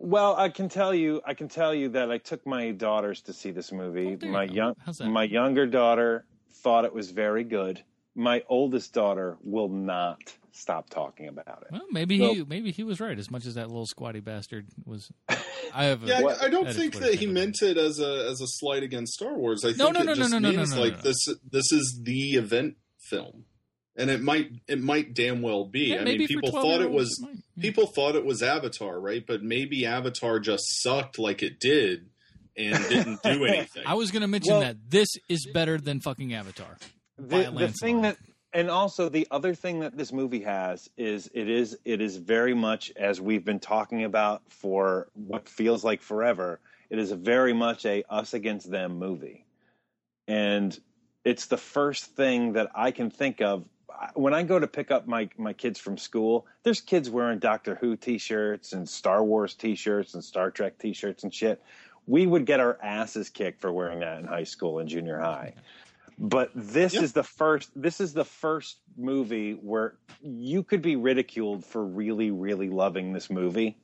Well, 0.00 0.36
I 0.36 0.48
can 0.50 0.68
tell 0.68 0.94
you, 0.94 1.20
I 1.26 1.34
can 1.34 1.48
tell 1.48 1.74
you 1.74 1.88
that 1.88 2.12
I 2.12 2.18
took 2.18 2.46
my 2.46 2.70
daughters 2.70 3.22
to 3.22 3.32
see 3.32 3.50
this 3.50 3.72
movie. 3.72 4.16
Oh, 4.22 4.26
my 4.28 4.44
young, 4.44 4.76
my 5.00 5.24
younger 5.24 5.66
daughter 5.66 6.24
thought 6.62 6.84
it 6.84 6.94
was 6.94 7.10
very 7.10 7.44
good. 7.44 7.82
My 8.14 8.42
oldest 8.48 8.92
daughter 8.92 9.36
will 9.42 9.68
not 9.68 10.18
stop 10.52 10.90
talking 10.90 11.28
about 11.28 11.62
it. 11.62 11.68
well, 11.70 11.82
maybe 11.90 12.18
Well- 12.20 12.34
he 12.34 12.44
maybe 12.44 12.72
he 12.72 12.82
was 12.82 13.00
right. 13.00 13.16
As 13.16 13.30
much 13.30 13.46
as 13.46 13.54
that 13.54 13.68
little 13.68 13.86
squatty 13.86 14.20
bastard 14.20 14.66
was, 14.84 15.10
I 15.74 15.84
have. 15.84 16.02
A, 16.02 16.06
Yeah, 16.06 16.20
I, 16.26 16.46
I 16.46 16.48
don't 16.48 16.72
think 16.72 16.94
what 16.94 17.04
that 17.04 17.14
he 17.14 17.26
meant 17.26 17.62
it 17.62 17.76
as 17.76 18.00
a 18.00 18.28
as 18.28 18.40
a 18.40 18.46
slight 18.46 18.82
against 18.82 19.12
Star 19.12 19.34
Wars. 19.34 19.64
I 19.64 19.68
think 19.68 19.78
No, 19.78 19.90
no, 19.90 20.00
it 20.00 20.04
no, 20.04 20.12
no, 20.12 20.14
just 20.16 20.30
no, 20.32 20.38
no, 20.38 20.50
no, 20.50 20.56
means 20.56 20.70
no, 20.70 20.76
no, 20.76 20.82
like 20.82 20.96
no. 20.96 21.02
this 21.02 21.26
this 21.50 21.70
is 21.72 22.00
the 22.02 22.34
event 22.34 22.76
film, 23.08 23.44
and 23.94 24.10
it 24.10 24.20
might 24.20 24.50
it 24.66 24.82
might 24.82 25.14
damn 25.14 25.40
well 25.40 25.64
be. 25.64 25.90
Yeah, 25.90 26.00
I 26.00 26.04
mean, 26.04 26.26
people 26.26 26.50
thought 26.50 26.80
it 26.80 26.90
was 26.90 27.20
it 27.22 27.26
might, 27.26 27.36
yeah. 27.54 27.62
people 27.62 27.86
thought 27.86 28.16
it 28.16 28.24
was 28.24 28.42
Avatar, 28.42 28.98
right? 28.98 29.24
But 29.24 29.42
maybe 29.44 29.86
Avatar 29.86 30.40
just 30.40 30.64
sucked 30.82 31.20
like 31.20 31.42
it 31.42 31.60
did 31.60 32.08
and 32.58 32.88
didn't 32.88 33.22
do 33.22 33.44
anything. 33.46 33.84
I 33.86 33.94
was 33.94 34.10
going 34.10 34.22
to 34.22 34.28
mention 34.28 34.52
Well- 34.54 34.60
that 34.62 34.76
this 34.88 35.08
is 35.28 35.46
better 35.46 35.78
than 35.78 36.00
fucking 36.00 36.34
Avatar. 36.34 36.76
The, 37.16 37.50
the 37.56 37.68
thing 37.68 38.02
that, 38.02 38.16
and 38.52 38.70
also 38.70 39.08
the 39.08 39.26
other 39.30 39.54
thing 39.54 39.80
that 39.80 39.96
this 39.96 40.12
movie 40.12 40.42
has 40.42 40.88
is 40.96 41.28
it 41.34 41.48
is 41.48 41.76
it 41.84 42.00
is 42.00 42.16
very 42.16 42.54
much 42.54 42.92
as 42.96 43.20
we've 43.20 43.44
been 43.44 43.58
talking 43.60 44.04
about 44.04 44.42
for 44.48 45.08
what 45.14 45.48
feels 45.48 45.82
like 45.82 46.00
forever. 46.00 46.60
It 46.90 46.98
is 46.98 47.10
very 47.12 47.52
much 47.52 47.84
a 47.86 48.04
us 48.08 48.34
against 48.34 48.70
them 48.70 48.98
movie, 48.98 49.44
and 50.26 50.78
it's 51.24 51.46
the 51.46 51.56
first 51.56 52.04
thing 52.16 52.52
that 52.54 52.70
I 52.74 52.90
can 52.92 53.10
think 53.10 53.40
of 53.42 53.64
when 54.14 54.32
I 54.32 54.44
go 54.44 54.58
to 54.58 54.66
pick 54.66 54.90
up 54.90 55.06
my 55.06 55.28
my 55.36 55.52
kids 55.52 55.78
from 55.78 55.98
school. 55.98 56.46
There's 56.62 56.80
kids 56.80 57.10
wearing 57.10 57.40
Doctor 57.40 57.74
Who 57.74 57.96
T-shirts 57.96 58.72
and 58.72 58.88
Star 58.88 59.24
Wars 59.24 59.54
T-shirts 59.54 60.14
and 60.14 60.22
Star 60.24 60.50
Trek 60.50 60.78
T-shirts 60.78 61.24
and 61.24 61.34
shit. 61.34 61.60
We 62.08 62.26
would 62.26 62.46
get 62.46 62.58
our 62.58 62.78
asses 62.82 63.28
kicked 63.28 63.60
for 63.60 63.70
wearing 63.70 64.00
that 64.00 64.18
in 64.18 64.24
high 64.24 64.44
school 64.44 64.78
and 64.78 64.88
junior 64.88 65.20
high. 65.20 65.52
But 66.18 66.50
this 66.54 66.94
Yeah. 66.94 67.02
is 67.02 67.12
the 67.12 67.22
first 67.22 67.70
this 67.80 68.00
is 68.00 68.12
the 68.12 68.24
first 68.24 68.78
movie 68.96 69.52
where 69.52 69.94
you 70.20 70.64
could 70.64 70.82
be 70.82 70.96
ridiculed 70.96 71.64
for 71.64 71.84
really 71.84 72.30
really 72.30 72.70
loving 72.70 73.12
this 73.12 73.30
movie. 73.30 73.76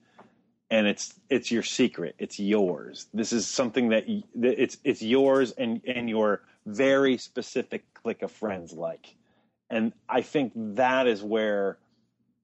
And 0.71 0.87
it's 0.87 1.15
it's 1.29 1.53
your 1.53 1.63
secret. 1.63 2.17
It's 2.19 2.41
yours. 2.41 3.07
This 3.15 3.33
is 3.33 3.47
something 3.47 3.91
that, 3.91 4.07
that 4.37 4.61
it's 4.61 4.79
it's 4.83 5.03
yours 5.03 5.53
and 5.53 5.81
and 5.87 6.09
your 6.09 6.43
very 6.67 7.19
specific 7.19 7.85
clique 7.95 8.23
of 8.23 8.33
friends 8.33 8.73
like. 8.73 9.15
And 9.71 9.93
i 10.09 10.23
think 10.23 10.53
that 10.57 11.07
is 11.07 11.23
where 11.23 11.79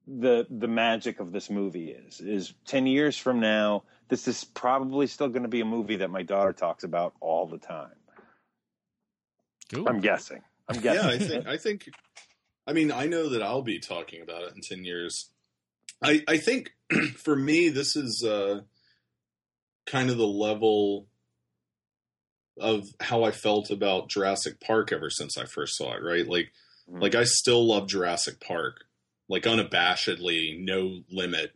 the 0.07 0.45
the 0.49 0.67
magic 0.67 1.19
of 1.19 1.31
this 1.31 1.49
movie 1.49 1.91
is 1.91 2.19
is 2.21 2.53
10 2.65 2.87
years 2.87 3.17
from 3.17 3.39
now 3.39 3.83
this 4.11 4.27
is 4.27 4.43
probably 4.43 5.07
still 5.07 5.29
going 5.29 5.41
to 5.41 5.49
be 5.49 5.61
a 5.61 5.65
movie 5.65 5.95
that 5.95 6.11
my 6.11 6.21
daughter 6.21 6.53
talks 6.53 6.83
about 6.83 7.13
all 7.19 7.47
the 7.47 7.57
time 7.57 7.95
Cool. 9.73 9.87
i'm 9.87 9.99
guessing 10.01 10.41
i'm 10.67 10.79
guessing. 10.79 11.09
yeah, 11.09 11.15
I 11.15 11.17
think 11.17 11.47
I 11.47 11.57
think 11.57 11.89
I 12.67 12.73
mean, 12.73 12.91
I 12.91 13.07
know 13.07 13.29
that 13.29 13.41
I'll 13.41 13.63
be 13.63 13.79
talking 13.79 14.21
about 14.21 14.43
it 14.43 14.53
in 14.55 14.61
10 14.61 14.85
years. 14.85 15.31
I 16.01 16.23
I 16.27 16.37
think 16.37 16.71
for 17.17 17.35
me 17.35 17.69
this 17.69 17.95
is 17.95 18.23
uh 18.23 18.61
kind 19.87 20.11
of 20.11 20.17
the 20.17 20.27
level 20.27 21.07
of 22.59 22.87
how 22.99 23.23
I 23.23 23.31
felt 23.31 23.71
about 23.71 24.09
Jurassic 24.09 24.59
Park 24.61 24.91
ever 24.91 25.09
since 25.09 25.37
I 25.37 25.45
first 25.45 25.75
saw 25.75 25.93
it, 25.95 26.03
right? 26.03 26.27
Like 26.27 26.51
Mhm. 26.89 27.01
like 27.01 27.15
I 27.15 27.23
still 27.23 27.65
love 27.67 27.87
Jurassic 27.87 28.39
Park. 28.39 28.85
Like 29.27 29.43
unabashedly, 29.43 30.59
no 30.63 31.01
limit. 31.09 31.53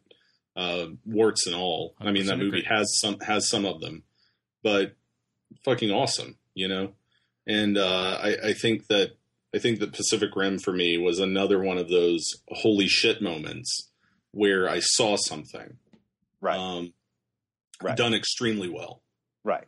Uh 0.56 0.88
warts 1.06 1.45
and 1.48 1.56
all. 1.56 1.95
I 1.99 2.11
mean 2.11 2.26
that 2.27 2.38
movie 2.38 2.60
agree. 2.60 2.64
has 2.69 2.98
some 2.99 3.19
has 3.19 3.49
some 3.49 3.65
of 3.65 3.82
them. 3.82 4.03
But 4.64 4.95
fucking 5.64 5.91
awesome, 5.91 6.38
you 6.53 6.68
know? 6.68 6.94
And 7.48 7.77
uh 7.77 8.19
I, 8.22 8.38
I 8.49 8.53
think 8.53 8.88
that 8.88 9.11
I 9.53 9.60
think 9.60 9.80
that 9.80 9.94
Pacific 9.94 10.36
Rim 10.36 10.60
for 10.60 10.72
me 10.73 10.98
was 10.98 11.19
another 11.19 11.60
one 11.61 11.77
of 11.77 11.90
those 11.90 12.23
holy 12.49 12.88
shit 12.88 13.22
moments 13.22 13.90
where 14.32 14.68
I 14.69 14.80
saw 14.80 15.15
something 15.18 15.77
right 16.41 16.57
um, 16.60 16.94
Right. 17.82 17.98
done 17.98 18.14
extremely 18.14 18.69
well. 18.69 19.02
Right. 19.44 19.65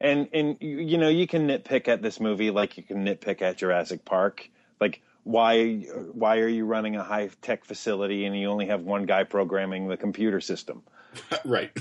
And 0.00 0.28
and 0.32 0.56
you 0.60 0.78
you 0.78 0.98
know 0.98 1.08
you 1.08 1.26
can 1.26 1.48
nitpick 1.48 1.88
at 1.88 2.02
this 2.02 2.20
movie 2.20 2.50
like 2.52 2.76
you 2.76 2.82
can 2.84 3.04
nitpick 3.04 3.42
at 3.42 3.56
Jurassic 3.58 4.04
Park. 4.04 4.48
Like 4.80 5.02
why 5.24 5.78
why 6.12 6.38
are 6.38 6.48
you 6.48 6.64
running 6.66 6.96
a 6.96 7.02
high 7.02 7.30
tech 7.42 7.64
facility 7.64 8.26
and 8.26 8.38
you 8.38 8.48
only 8.48 8.66
have 8.66 8.82
one 8.82 9.06
guy 9.06 9.24
programming 9.24 9.88
the 9.88 9.96
computer 9.96 10.40
system? 10.40 10.82
right. 11.44 11.72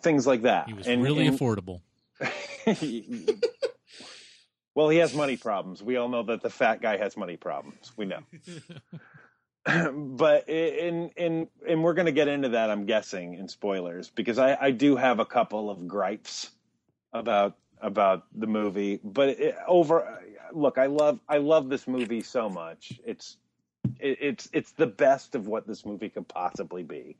Things 0.00 0.26
like 0.26 0.42
that. 0.42 0.68
he 0.68 0.74
was 0.74 0.86
and, 0.86 1.02
really 1.02 1.26
and- 1.26 1.38
affordable. 1.38 1.82
well, 4.74 4.88
he 4.88 4.98
has 4.98 5.12
money 5.14 5.36
problems. 5.36 5.82
We 5.82 5.96
all 5.96 6.08
know 6.08 6.22
that 6.22 6.40
the 6.42 6.50
fat 6.50 6.80
guy 6.80 6.96
has 6.96 7.16
money 7.16 7.36
problems. 7.36 7.92
We 7.96 8.06
know. 8.06 8.20
but 9.94 10.48
in 10.48 11.10
in 11.16 11.48
and 11.68 11.82
we're 11.82 11.94
going 11.94 12.06
to 12.06 12.12
get 12.12 12.28
into 12.28 12.50
that 12.50 12.70
I'm 12.70 12.86
guessing 12.86 13.34
in 13.34 13.48
spoilers 13.48 14.10
because 14.10 14.38
I 14.38 14.56
I 14.60 14.70
do 14.70 14.96
have 14.96 15.18
a 15.18 15.26
couple 15.26 15.70
of 15.70 15.86
gripes 15.88 16.50
about 17.12 17.56
about 17.80 18.24
the 18.32 18.46
movie, 18.46 19.00
but 19.02 19.28
it, 19.30 19.56
over 19.66 20.20
look, 20.54 20.78
I 20.78 20.86
love 20.86 21.20
I 21.28 21.38
love 21.38 21.68
this 21.68 21.86
movie 21.86 22.22
so 22.22 22.48
much. 22.48 23.00
It's 23.04 23.36
it, 23.98 24.18
it's 24.20 24.48
it's 24.52 24.72
the 24.72 24.86
best 24.86 25.34
of 25.34 25.46
what 25.46 25.66
this 25.66 25.84
movie 25.84 26.08
could 26.08 26.28
possibly 26.28 26.82
be. 26.82 27.16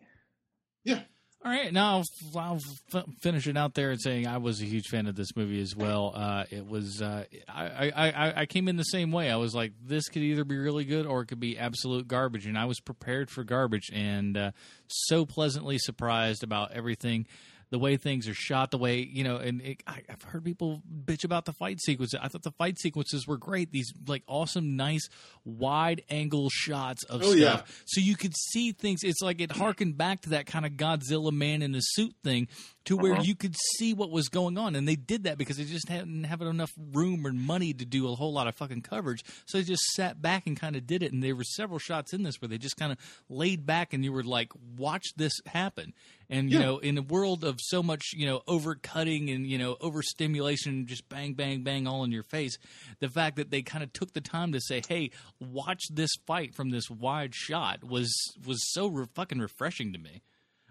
Yeah. 0.85 1.01
All 1.45 1.51
right, 1.51 1.73
now 1.73 1.97
I'll, 1.97 2.41
I'll 2.41 2.61
f- 2.95 3.05
finish 3.21 3.49
it 3.49 3.57
out 3.57 3.75
there 3.75 3.91
and 3.91 4.01
saying 4.01 4.29
I 4.29 4.39
was 4.39 4.63
a 4.63 4.65
huge 4.65 4.87
fan 4.87 5.09
of 5.09 5.17
this 5.17 5.35
movie 5.35 5.61
as 5.61 5.75
well. 5.75 6.13
Uh, 6.15 6.45
it 6.51 6.65
was 6.65 7.03
uh, 7.03 7.25
I, 7.49 7.91
I, 7.91 8.41
I, 8.43 8.47
came 8.47 8.69
in 8.69 8.77
the 8.77 8.85
same 8.85 9.11
way. 9.11 9.29
I 9.29 9.35
was 9.35 9.53
like, 9.53 9.73
this 9.85 10.09
could 10.09 10.23
either 10.23 10.45
be 10.45 10.57
really 10.57 10.85
good 10.85 11.05
or 11.05 11.23
it 11.23 11.27
could 11.27 11.41
be 11.41 11.59
absolute 11.59 12.07
garbage, 12.07 12.47
and 12.47 12.57
I 12.57 12.67
was 12.67 12.79
prepared 12.79 13.29
for 13.29 13.43
garbage 13.43 13.91
and 13.93 14.37
uh, 14.37 14.51
so 14.87 15.27
pleasantly 15.27 15.79
surprised 15.79 16.45
about 16.45 16.71
everything. 16.71 17.27
The 17.73 17.79
way 17.79 17.97
things 17.97 18.29
are 18.29 18.35
shot, 18.35 18.71
the 18.71 18.77
way 18.77 18.99
you 19.01 19.25
know, 19.25 19.37
and 19.39 19.63
it, 19.63 19.83
I, 19.87 20.03
I've 20.09 20.21
heard 20.23 20.45
people 20.45 20.83
bitch 21.05 21.25
about 21.25 21.47
the 21.47 21.55
fight 21.55 21.81
sequences. 21.81 22.21
I 22.23 22.29
thought 22.29 22.43
the 22.43 22.51
fight 22.53 22.79
sequences 22.79 23.27
were 23.27 23.39
great. 23.39 23.73
These 23.73 23.93
like 24.07 24.23
awesome, 24.29 24.77
nice, 24.77 25.09
wide 25.47 26.03
angle 26.11 26.49
shots 26.53 27.03
of 27.05 27.23
Oh, 27.23 27.35
stuff 27.35 27.65
yeah. 27.67 27.75
so 27.87 28.01
you 28.03 28.15
could 28.15 28.37
see 28.37 28.73
things. 28.73 29.01
It's 29.03 29.23
like 29.23 29.41
it 29.41 29.53
harkened 29.53 29.97
back 29.97 30.21
to 30.23 30.31
that 30.31 30.45
kind 30.47 30.67
of 30.67 30.73
Godzilla 30.73 31.33
man 31.33 31.63
in 31.63 31.75
a 31.75 31.81
suit 31.81 32.15
thing, 32.23 32.47
to 32.85 32.97
where 32.97 33.15
Uh-huh. 33.15 33.23
you 33.25 33.35
could 33.35 33.57
see 33.79 33.95
what 33.95 34.11
was 34.11 34.29
going 34.29 34.59
on, 34.59 34.77
and 34.77 34.87
they 34.87 34.97
did 34.97 35.25
that 35.25 35.39
because 35.39 35.57
they 35.57 35.65
just 35.65 35.89
hadn't 35.89 36.25
have 36.25 36.43
enough 36.43 36.73
room 36.93 37.27
or 37.27 37.33
money 37.33 37.73
to 37.73 37.85
do 37.87 38.11
a 38.13 38.15
whole 38.15 38.35
lot 38.35 38.47
of 38.49 38.55
fucking 38.55 38.83
coverage. 38.83 39.25
So 39.47 39.57
they 39.59 39.65
just 39.65 39.83
sat 39.95 40.21
back 40.21 40.47
and 40.47 40.61
kind 40.61 40.77
of 40.77 40.87
did 40.87 41.03
it. 41.03 41.13
And 41.13 41.23
there 41.23 41.35
were 41.35 41.45
several 41.45 41.79
shots 41.79 42.13
in 42.13 42.23
this 42.23 42.41
where 42.43 42.49
they 42.49 42.59
just 42.59 42.77
kind 42.77 42.93
of 42.93 42.99
laid 43.31 43.65
back, 43.65 43.95
and 43.95 44.05
you 44.05 44.13
were 44.13 44.25
like, 44.25 44.53
"Watch 44.77 45.07
this 45.17 45.33
happen." 45.47 45.95
And 46.31 46.51
you 46.51 46.59
know, 46.59 46.79
in 46.79 46.97
a 46.99 47.03
world 47.03 47.45
of 47.45 47.59
so 47.61 47.83
much, 47.83 48.13
you 48.15 48.27
know, 48.27 48.41
overcutting 48.49 49.35
and 49.35 49.47
you 49.47 49.59
know, 49.59 49.77
overstimulation, 49.81 50.87
just 50.87 51.09
bang, 51.09 51.35
bang, 51.35 51.63
bang, 51.63 51.87
all 51.87 52.05
in 52.05 52.13
your 52.13 52.23
face, 52.23 52.59
the 53.01 53.09
fact 53.09 53.37
that 53.37 53.51
they 53.51 53.63
kind 53.63 53.83
of 53.85 53.93
took 53.93 54.13
the 54.13 54.21
time 54.21 54.53
to 54.53 54.61
say, 54.61 54.83
"Hey, 54.87 55.11
watch 55.41 55.83
this 55.91 56.11
fight 56.27 56.55
from 56.55 56.71
this 56.71 56.89
wide 56.91 57.35
shot," 57.35 57.83
was 57.85 58.13
was 58.47 58.59
so 58.73 58.87
re- 58.87 59.07
fucking 59.15 59.39
refreshing 59.41 59.93
to 59.93 59.99
me. 59.99 60.23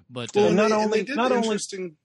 But 0.09 0.29
Well, 0.35 0.47
uh, 0.49 0.53
not 0.53 0.69
they, 0.69 0.75
only- 0.75 0.99
they 0.99 1.05
did 1.05 1.15
not 1.15 1.31
only- 1.31 1.47
interesting. 1.47 1.97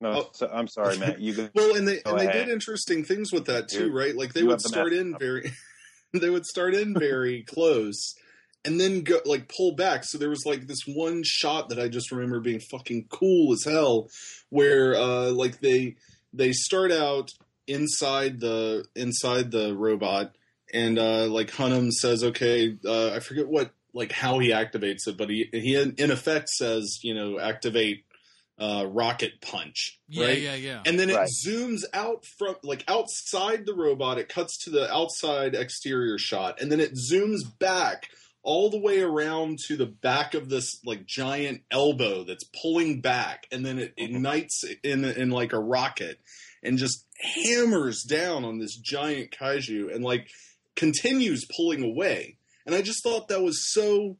No, 0.00 0.10
Oh. 0.10 0.30
so, 0.34 0.50
I'm 0.52 0.68
sorry, 0.68 0.98
Matt. 0.98 1.20
You 1.20 1.34
go. 1.34 1.48
Well, 1.54 1.74
and 1.74 1.88
they 1.88 2.00
Go 2.00 2.10
and 2.10 2.20
they 2.20 2.30
did 2.32 2.48
interesting 2.50 3.02
things 3.04 3.32
with 3.32 3.46
that 3.46 3.68
too, 3.68 3.86
You- 3.86 3.92
right? 3.92 4.14
Like 4.14 4.34
they 4.34 4.42
would 4.42 4.58
the 4.60 4.68
start 4.68 4.92
map. 4.92 5.00
in 5.00 5.16
very, 5.18 5.52
they 6.12 6.28
would 6.30 6.44
start 6.44 6.74
in 6.74 6.92
very 6.92 7.42
close, 7.46 8.14
and 8.66 8.80
then 8.80 9.02
go 9.02 9.20
like 9.24 9.48
pull 9.54 9.72
back. 9.76 10.04
So 10.04 10.18
there 10.18 10.28
was 10.28 10.44
like 10.44 10.66
this 10.66 10.82
one 10.86 11.22
shot 11.24 11.68
that 11.70 11.78
I 11.78 11.88
just 11.88 12.10
remember 12.10 12.40
being 12.40 12.60
fucking 12.60 13.06
cool 13.08 13.52
as 13.52 13.64
hell, 13.64 14.08
where 14.50 14.94
uh 14.96 15.30
like 15.30 15.60
they 15.60 15.96
they 16.32 16.52
start 16.52 16.92
out 16.92 17.30
inside 17.66 18.40
the 18.40 18.84
inside 18.94 19.50
the 19.50 19.74
robot, 19.74 20.36
and 20.74 20.98
uh 20.98 21.26
like 21.26 21.50
Hunnam 21.52 21.90
says, 21.92 22.22
okay, 22.24 22.76
uh, 22.84 23.12
I 23.12 23.20
forget 23.20 23.48
what 23.48 23.72
like 23.94 24.12
how 24.12 24.38
he 24.40 24.50
activates 24.50 25.06
it, 25.06 25.16
but 25.16 25.30
he 25.30 25.48
he 25.52 25.74
in, 25.80 25.94
in 25.96 26.10
effect 26.10 26.48
says, 26.50 26.98
you 27.02 27.14
know, 27.14 27.38
activate 27.38 28.04
uh 28.58 28.86
rocket 28.88 29.40
punch, 29.42 30.00
yeah, 30.08 30.26
right? 30.26 30.40
yeah, 30.40 30.54
yeah. 30.54 30.82
and 30.86 30.98
then 30.98 31.10
it 31.10 31.14
Right. 31.16 31.28
zooms 31.46 31.82
out 31.92 32.24
from 32.38 32.56
like 32.62 32.84
outside 32.88 33.66
the 33.66 33.74
robot 33.74 34.16
it 34.18 34.30
cuts 34.30 34.64
to 34.64 34.70
the 34.70 34.90
outside 34.90 35.54
exterior 35.54 36.16
shot 36.16 36.60
and 36.62 36.72
then 36.72 36.80
it 36.80 36.94
zooms 36.94 37.40
back 37.58 38.08
all 38.46 38.70
the 38.70 38.78
way 38.78 39.00
around 39.00 39.58
to 39.58 39.76
the 39.76 39.86
back 39.86 40.32
of 40.32 40.48
this 40.48 40.80
like 40.86 41.04
giant 41.04 41.62
elbow 41.72 42.22
that's 42.22 42.48
pulling 42.62 43.00
back 43.00 43.44
and 43.50 43.66
then 43.66 43.76
it 43.76 43.94
mm-hmm. 43.96 44.14
ignites 44.14 44.64
in 44.84 45.04
in 45.04 45.30
like 45.30 45.52
a 45.52 45.58
rocket 45.58 46.20
and 46.62 46.78
just 46.78 47.04
hammers 47.20 48.04
down 48.04 48.44
on 48.44 48.58
this 48.58 48.76
giant 48.76 49.32
kaiju 49.32 49.92
and 49.92 50.04
like 50.04 50.28
continues 50.76 51.44
pulling 51.56 51.82
away. 51.82 52.38
And 52.64 52.74
i 52.74 52.82
just 52.82 53.02
thought 53.02 53.28
that 53.28 53.42
was 53.42 53.72
so 53.72 54.16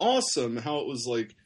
awesome 0.00 0.56
how 0.56 0.78
it 0.78 0.86
was 0.86 1.06
like 1.06 1.36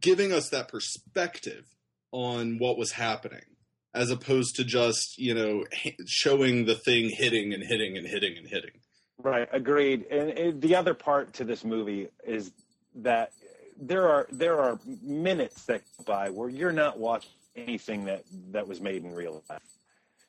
giving 0.00 0.32
us 0.32 0.48
that 0.48 0.68
perspective 0.68 1.66
on 2.10 2.56
what 2.56 2.78
was 2.78 2.92
happening 2.92 3.44
as 3.92 4.10
opposed 4.10 4.56
to 4.56 4.64
just 4.64 5.18
you 5.18 5.34
know 5.34 5.64
showing 6.06 6.64
the 6.64 6.74
thing 6.74 7.10
hitting 7.10 7.52
and 7.52 7.64
hitting 7.64 7.98
and 7.98 8.06
hitting 8.06 8.38
and 8.38 8.48
hitting 8.48 8.80
Right, 9.22 9.48
agreed. 9.52 10.06
And, 10.10 10.30
and 10.30 10.60
the 10.60 10.74
other 10.76 10.94
part 10.94 11.32
to 11.34 11.44
this 11.44 11.64
movie 11.64 12.08
is 12.24 12.52
that 12.96 13.32
there 13.78 14.08
are 14.08 14.26
there 14.30 14.60
are 14.60 14.78
minutes 15.02 15.64
that 15.64 15.82
go 15.98 16.04
by 16.04 16.30
where 16.30 16.48
you're 16.48 16.72
not 16.72 16.98
watching 16.98 17.30
anything 17.54 18.04
that 18.04 18.24
that 18.52 18.66
was 18.66 18.80
made 18.80 19.04
in 19.04 19.12
real 19.12 19.42
life. 19.50 19.60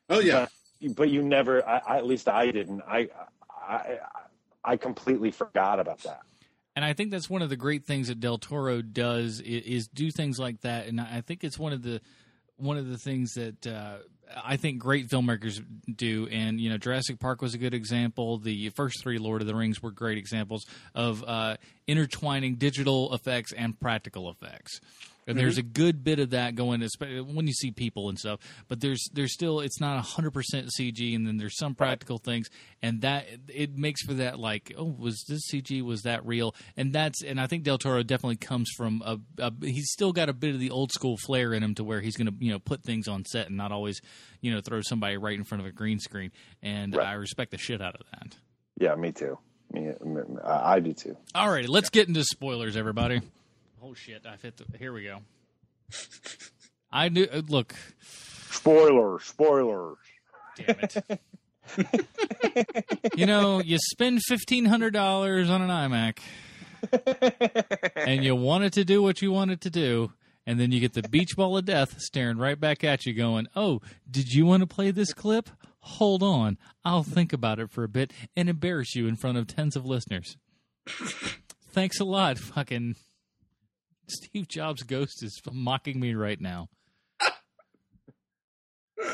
oh 0.09 0.19
yeah 0.19 0.47
But, 0.81 0.95
but 0.95 1.09
you 1.09 1.22
never, 1.23 1.68
I, 1.68 1.81
I, 1.88 1.97
at 1.97 2.05
least 2.05 2.27
I 2.27 2.51
didn't. 2.51 2.81
I, 2.88 3.09
I 3.68 3.97
I 4.64 4.77
completely 4.77 5.31
forgot 5.31 5.80
about 5.80 5.99
that. 6.03 6.22
And 6.76 6.85
I 6.85 6.93
think 6.93 7.09
that's 7.09 7.30
one 7.30 7.41
of 7.41 7.49
the 7.49 7.55
great 7.55 7.85
things 7.85 8.07
that 8.07 8.19
Del 8.19 8.38
Toro 8.38 8.81
does 8.81 9.39
is, 9.39 9.64
is 9.64 9.88
do 9.88 10.11
things 10.11 10.38
like 10.38 10.61
that. 10.61 10.88
And 10.88 11.01
I 11.01 11.22
think 11.22 11.43
it's 11.43 11.57
one 11.57 11.73
of 11.73 11.81
the 11.81 12.01
one 12.57 12.77
of 12.77 12.88
the 12.88 12.97
things 12.97 13.34
that 13.34 13.65
uh, 13.65 13.97
I 14.44 14.58
think 14.58 14.80
great 14.80 15.08
filmmakers 15.08 15.64
do. 15.94 16.28
And 16.32 16.60
you 16.60 16.70
know, 16.70 16.78
Jurassic 16.78 17.20
Park 17.20 17.41
was 17.41 17.54
a 17.54 17.58
good 17.58 17.74
example. 17.74 18.38
The 18.38 18.70
first 18.70 19.02
three 19.02 19.18
Lord 19.18 19.41
of 19.41 19.48
the 19.48 19.56
Rings 19.56 19.82
were 19.82 19.91
great 19.91 20.18
examples 20.18 20.66
of 20.94 21.24
uh, 21.26 21.58
intertwining 21.88 22.56
digital 22.56 23.14
effects 23.14 23.54
and 23.54 23.80
practical 23.80 24.30
effects. 24.30 24.82
And 25.28 25.38
there's 25.38 25.58
mm-hmm. 25.58 25.68
a 25.68 25.72
good 25.72 26.04
bit 26.04 26.20
of 26.20 26.32
that 26.32 26.56
going, 26.56 26.82
especially 26.82 27.22
when 27.22 27.48
you 27.48 27.54
see 27.54 27.72
people 27.72 28.10
and 28.10 28.18
stuff. 28.18 28.40
But 28.68 28.82
there's 28.82 29.08
there's 29.14 29.34
still 29.34 29.60
it's 29.60 29.80
not 29.80 30.04
hundred 30.04 30.32
percent 30.32 30.70
CG, 30.78 31.16
and 31.16 31.28
then 31.28 31.38
there's 31.38 31.58
some 31.58 31.76
practical 31.76 32.18
things, 32.18 32.49
and 32.82 33.02
that 33.02 33.26
it 33.48 33.78
makes 33.78 34.02
for 34.04 34.14
that 34.16 34.40
like, 34.40 34.74
oh, 34.78 34.95
was 34.98 35.24
this 35.28 35.41
CG? 35.52 35.82
Was 35.82 36.02
that 36.02 36.26
real? 36.26 36.56
And 36.76 36.94
that's 36.94 37.24
and 37.24 37.40
I 37.40 37.48
think 37.48 37.64
Del 37.64 37.78
Toro 37.78 38.04
definitely 38.04 38.38
comes 38.38 38.70
from 38.76 39.02
a, 39.06 39.20
a 39.40 39.54
he's 39.62 39.91
still 39.91 40.12
got 40.12 40.30
a 40.30 40.34
bit 40.34 40.54
of 40.54 40.60
the 40.60 40.72
old 40.72 40.91
school 40.91 41.18
flair 41.18 41.54
in 41.54 41.64
him 41.64 41.76
to 41.76 41.84
where 41.84 42.02
he's 42.02 42.18
going 42.18 42.28
to 42.28 42.34
you 42.40 42.52
know 42.52 42.60
put 42.60 42.84
things 42.84 43.08
on 43.08 43.24
set 43.26 43.48
and 43.48 43.58
not 43.58 43.72
always 43.72 44.02
you 44.41 44.54
know 44.54 44.62
throw 44.62 44.82
somebody 44.82 45.18
right 45.18 45.38
in 45.38 45.44
front 45.44 45.62
of 45.62 45.68
a 45.68 45.72
green 45.72 45.99
screen. 45.99 46.32
And 46.62 46.98
Right. 46.98 47.08
I 47.08 47.14
respect 47.14 47.52
the 47.52 47.58
shit 47.58 47.82
out 47.82 47.95
of 47.95 48.02
that. 48.12 48.36
Yeah, 48.80 48.95
me 48.95 49.12
too. 49.12 49.38
Me, 49.72 49.91
I 50.44 50.76
I 50.76 50.80
do 50.80 50.94
too. 50.94 51.18
All 51.36 51.49
right, 51.49 51.68
let's 51.68 51.90
get 51.90 52.08
into 52.08 52.24
spoilers, 52.24 52.78
everybody. 52.78 53.22
Oh 53.84 53.94
shit! 53.94 54.26
I've 54.26 54.41
hit 54.41 54.58
the. 54.58 54.66
Here 54.78 54.91
we 54.94 55.04
go. 55.04 55.20
I 56.91 57.10
knew. 57.10 57.28
uh, 57.32 57.41
Look, 57.48 57.76
Spoilers, 58.49 59.24
spoilers. 59.24 59.98
damn 60.56 60.76
it. 60.80 61.20
you 63.16 63.26
know, 63.26 63.62
you 63.62 63.78
spend 63.91 64.22
fifteen 64.28 64.66
hundred 64.66 64.94
dollars 64.94 65.49
on 65.49 65.62
an 65.62 65.70
iMac, 65.70 66.20
and 67.95 68.24
you 68.24 68.36
want 68.36 68.64
it 68.64 68.74
to 68.74 68.84
do 68.86 69.02
what 69.02 69.22
you 69.22 69.32
want 69.32 69.52
it 69.52 69.62
to 69.62 69.70
do, 69.70 70.12
and 70.45 70.60
then 70.60 70.72
you 70.72 70.80
get 70.80 70.94
the 70.94 71.04
beach 71.08 71.36
ball 71.36 71.58
of 71.58 71.66
death 71.66 71.99
staring 71.99 72.38
right 72.38 72.60
back 72.60 72.84
at 72.84 73.06
you, 73.06 73.14
going, 73.14 73.48
"Oh, 73.56 73.82
did 74.10 74.34
you 74.34 74.45
want 74.45 74.62
to 74.62 74.68
play 74.68 74.91
this 74.91 75.14
clip? 75.14 75.49
Hold 75.82 76.24
on, 76.24 76.58
I'll 76.84 77.04
think 77.04 77.32
about 77.34 77.60
it 77.60 77.70
for 77.72 77.84
a 77.84 77.90
bit 77.90 78.12
and 78.36 78.49
embarrass 78.49 78.95
you 78.95 79.08
in 79.08 79.16
front 79.16 79.38
of 79.38 79.48
tens 79.48 79.76
of 79.76 79.86
listeners." 79.86 80.38
Thanks 81.70 81.99
a 81.99 82.06
lot, 82.06 82.38
fucking 82.40 82.95
Steve 84.10 84.48
Jobs' 84.48 84.84
ghost 84.84 85.24
is 85.24 85.42
mocking 85.52 86.00
me 86.00 86.14
right 86.14 86.40
now. 86.40 86.70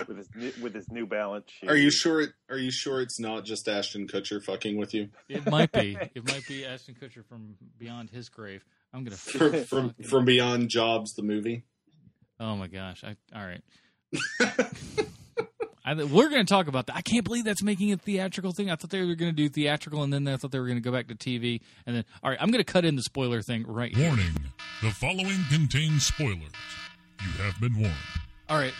with 0.07 0.17
his 0.17 0.29
new, 0.35 0.51
with 0.61 0.73
his 0.73 0.89
New 0.89 1.05
Balance. 1.05 1.49
Shoes. 1.49 1.69
are 1.69 1.75
you 1.75 1.91
sure 1.91 2.21
it 2.21 2.31
are 2.49 2.57
you 2.57 2.71
sure 2.71 3.01
it's 3.01 3.19
not 3.19 3.45
just 3.45 3.67
ashton 3.67 4.07
kutcher 4.07 4.41
fucking 4.43 4.77
with 4.77 4.93
you 4.93 5.09
It 5.29 5.45
might 5.45 5.71
be. 5.71 5.97
It 6.15 6.27
might 6.27 6.47
be 6.47 6.65
Ashton 6.65 6.95
Kutcher 6.95 7.25
from 7.25 7.55
beyond 7.77 8.09
his 8.09 8.29
grave. 8.29 8.63
I'm 8.93 9.03
gonna. 9.03 9.15
from 9.15 9.63
from, 9.63 9.93
from 10.03 10.25
beyond 10.25 10.69
jobs 10.69 11.13
the 11.13 11.23
movie 11.23 11.65
Oh 12.39 12.55
my 12.55 12.67
gosh! 12.67 13.03
I 13.03 13.15
all 13.35 13.45
right. 13.45 13.61
I, 15.85 15.93
we're 15.95 16.29
going 16.29 16.45
to 16.45 16.49
talk 16.53 16.67
about 16.67 16.87
that. 16.87 16.95
I 16.95 17.01
can't 17.01 17.25
believe 17.25 17.43
that's 17.43 17.61
making 17.61 17.91
a 17.91 17.97
theatrical 17.97 18.53
thing. 18.53 18.71
I 18.71 18.75
thought 18.75 18.89
they 18.89 19.03
were 19.03 19.15
going 19.15 19.31
to 19.31 19.35
do 19.35 19.49
theatrical, 19.49 20.01
and 20.03 20.13
then 20.13 20.27
I 20.27 20.37
thought 20.37 20.51
they 20.51 20.59
were 20.59 20.67
going 20.67 20.77
to 20.77 20.81
go 20.81 20.91
back 20.91 21.07
to 21.07 21.15
TV, 21.15 21.59
and 21.85 21.95
then 21.95 22.05
all 22.23 22.29
right. 22.29 22.39
I'm 22.41 22.51
going 22.51 22.63
to 22.63 22.71
cut 22.71 22.85
in 22.85 22.95
the 22.95 23.01
spoiler 23.01 23.41
thing 23.41 23.65
right 23.67 23.95
here. 23.95 24.07
Warning 24.07 24.33
the 24.81 24.91
following 24.91 25.39
contains 25.49 26.05
spoilers. 26.05 26.51
You 27.21 27.43
have 27.43 27.59
been 27.59 27.79
warned. 27.79 27.95
All 28.49 28.57
right. 28.57 28.73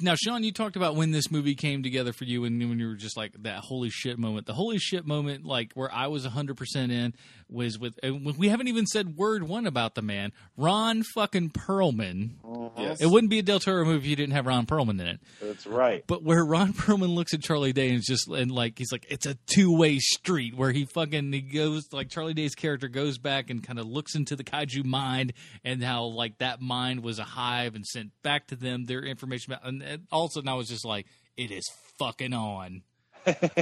Now, 0.00 0.14
Sean, 0.14 0.44
you 0.44 0.52
talked 0.52 0.76
about 0.76 0.96
when 0.96 1.10
this 1.10 1.30
movie 1.30 1.54
came 1.54 1.82
together 1.82 2.12
for 2.12 2.24
you, 2.24 2.44
and 2.44 2.58
when 2.68 2.78
you 2.78 2.88
were 2.88 2.94
just 2.94 3.16
like 3.16 3.32
that 3.42 3.60
holy 3.60 3.90
shit 3.90 4.18
moment. 4.18 4.46
The 4.46 4.54
holy 4.54 4.78
shit 4.78 5.06
moment, 5.06 5.44
like 5.44 5.72
where 5.74 5.92
I 5.92 6.06
was 6.06 6.24
100 6.24 6.56
percent 6.56 6.92
in, 6.92 7.14
was 7.52 7.78
with. 7.78 7.98
And 8.02 8.24
we 8.36 8.48
haven't 8.48 8.68
even 8.68 8.86
said 8.86 9.16
word 9.16 9.42
one 9.44 9.66
about 9.66 9.94
the 9.94 10.02
man, 10.02 10.32
Ron 10.56 11.02
fucking 11.14 11.50
Perlman. 11.50 12.30
Mm-hmm. 12.44 12.80
yes 12.80 13.00
It 13.00 13.06
wouldn't 13.06 13.30
be 13.30 13.38
a 13.38 13.42
Del 13.42 13.60
Toro 13.60 13.84
movie 13.84 13.98
if 13.98 14.06
you 14.06 14.16
didn't 14.16 14.32
have 14.32 14.46
Ron 14.46 14.66
Perlman 14.66 15.00
in 15.00 15.06
it. 15.06 15.20
That's 15.40 15.66
right. 15.66 16.04
But 16.06 16.22
where 16.22 16.44
Ron 16.44 16.72
Perlman 16.72 17.14
looks 17.14 17.34
at 17.34 17.42
Charlie 17.42 17.72
Day 17.72 17.90
and 17.90 17.98
is 17.98 18.06
just 18.06 18.28
and 18.28 18.50
like 18.50 18.78
he's 18.78 18.92
like 18.92 19.06
it's 19.08 19.26
a 19.26 19.36
two 19.46 19.76
way 19.76 19.98
street 19.98 20.56
where 20.56 20.72
he 20.72 20.86
fucking 20.86 21.32
he 21.32 21.40
goes 21.40 21.92
like 21.92 22.08
Charlie 22.08 22.34
Day's 22.34 22.54
character 22.54 22.88
goes 22.88 23.18
back 23.18 23.50
and 23.50 23.62
kind 23.62 23.78
of 23.78 23.86
looks 23.86 24.14
into 24.14 24.36
the 24.36 24.44
kaiju 24.44 24.84
mind 24.84 25.32
and 25.64 25.82
how 25.82 26.04
like 26.04 26.38
that 26.38 26.60
mind 26.60 27.02
was 27.02 27.18
a 27.18 27.24
hive 27.24 27.74
and 27.74 27.86
sent 27.86 28.10
back 28.22 28.46
to 28.48 28.56
them 28.56 28.84
their 28.84 29.02
information 29.02 29.52
about 29.52 29.66
and 29.66 29.81
and, 29.82 29.92
and 29.92 30.06
all 30.10 30.24
of 30.24 30.30
a 30.30 30.32
sudden 30.32 30.48
I 30.48 30.54
was 30.54 30.68
just 30.68 30.84
like, 30.84 31.06
it 31.36 31.50
is 31.50 31.64
fucking 31.98 32.32
on. 32.32 32.82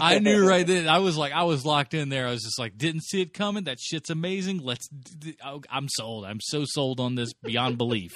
I 0.01 0.19
knew 0.19 0.47
right 0.49 0.67
then. 0.67 0.89
I 0.89 0.99
was 0.99 1.17
like, 1.17 1.33
I 1.33 1.43
was 1.43 1.65
locked 1.65 1.95
in 1.95 2.09
there. 2.09 2.27
I 2.27 2.31
was 2.31 2.43
just 2.43 2.59
like, 2.59 2.79
didn't 2.79 3.03
see 3.03 3.21
it 3.21 3.35
coming. 3.35 3.65
That 3.65 3.79
shit's 3.79 4.11
amazing. 4.11 4.59
Let's. 4.59 4.89
d- 4.89 5.11
d- 5.19 5.37
oh, 5.45 5.61
I'm 5.71 5.89
sold. 5.89 6.25
I'm 6.25 6.41
so 6.41 6.65
sold 6.65 7.01
on 7.01 7.15
this 7.15 7.33
beyond 7.35 7.77
belief. 7.77 8.13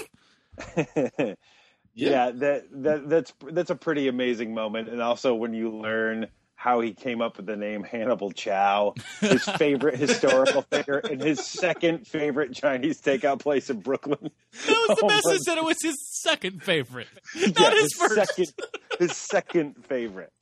yeah, 1.94 2.30
that 2.30 2.64
that 2.70 3.08
that's 3.08 3.32
that's 3.50 3.70
a 3.70 3.74
pretty 3.74 4.08
amazing 4.08 4.54
moment, 4.54 4.88
and 4.88 5.02
also 5.02 5.34
when 5.34 5.52
you 5.52 5.70
learn 5.70 6.28
how 6.64 6.80
he 6.80 6.94
came 6.94 7.20
up 7.20 7.36
with 7.36 7.44
the 7.44 7.56
name 7.56 7.82
Hannibal 7.84 8.30
Chau, 8.32 8.94
his 9.20 9.44
favorite 9.44 9.96
historical 9.98 10.62
figure, 10.70 10.96
and 10.96 11.20
his 11.20 11.44
second 11.46 12.06
favorite 12.06 12.54
Chinese 12.54 13.02
takeout 13.02 13.38
place 13.40 13.68
in 13.68 13.80
Brooklyn. 13.80 14.30
That 14.66 14.86
was 14.88 14.96
the 14.98 15.04
Oh 15.04 15.08
best. 15.08 15.26
my- 15.26 15.36
said 15.44 15.58
it 15.58 15.64
was 15.64 15.76
his 15.82 15.94
second 16.22 16.62
favorite, 16.62 17.08
not 17.36 17.58
Yeah, 17.58 17.70
his, 17.72 17.92
first. 17.92 18.14
second, 18.14 18.46
his 18.98 19.12
second 19.14 19.84
favorite. 19.84 20.32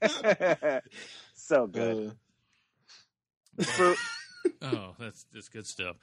so 1.34 1.66
good. 1.66 2.12
Uh, 3.58 3.64
For, 3.64 3.94
Oh, 4.62 4.94
that's 5.00 5.26
that's 5.34 5.48
good 5.48 5.66
stuff. 5.66 5.96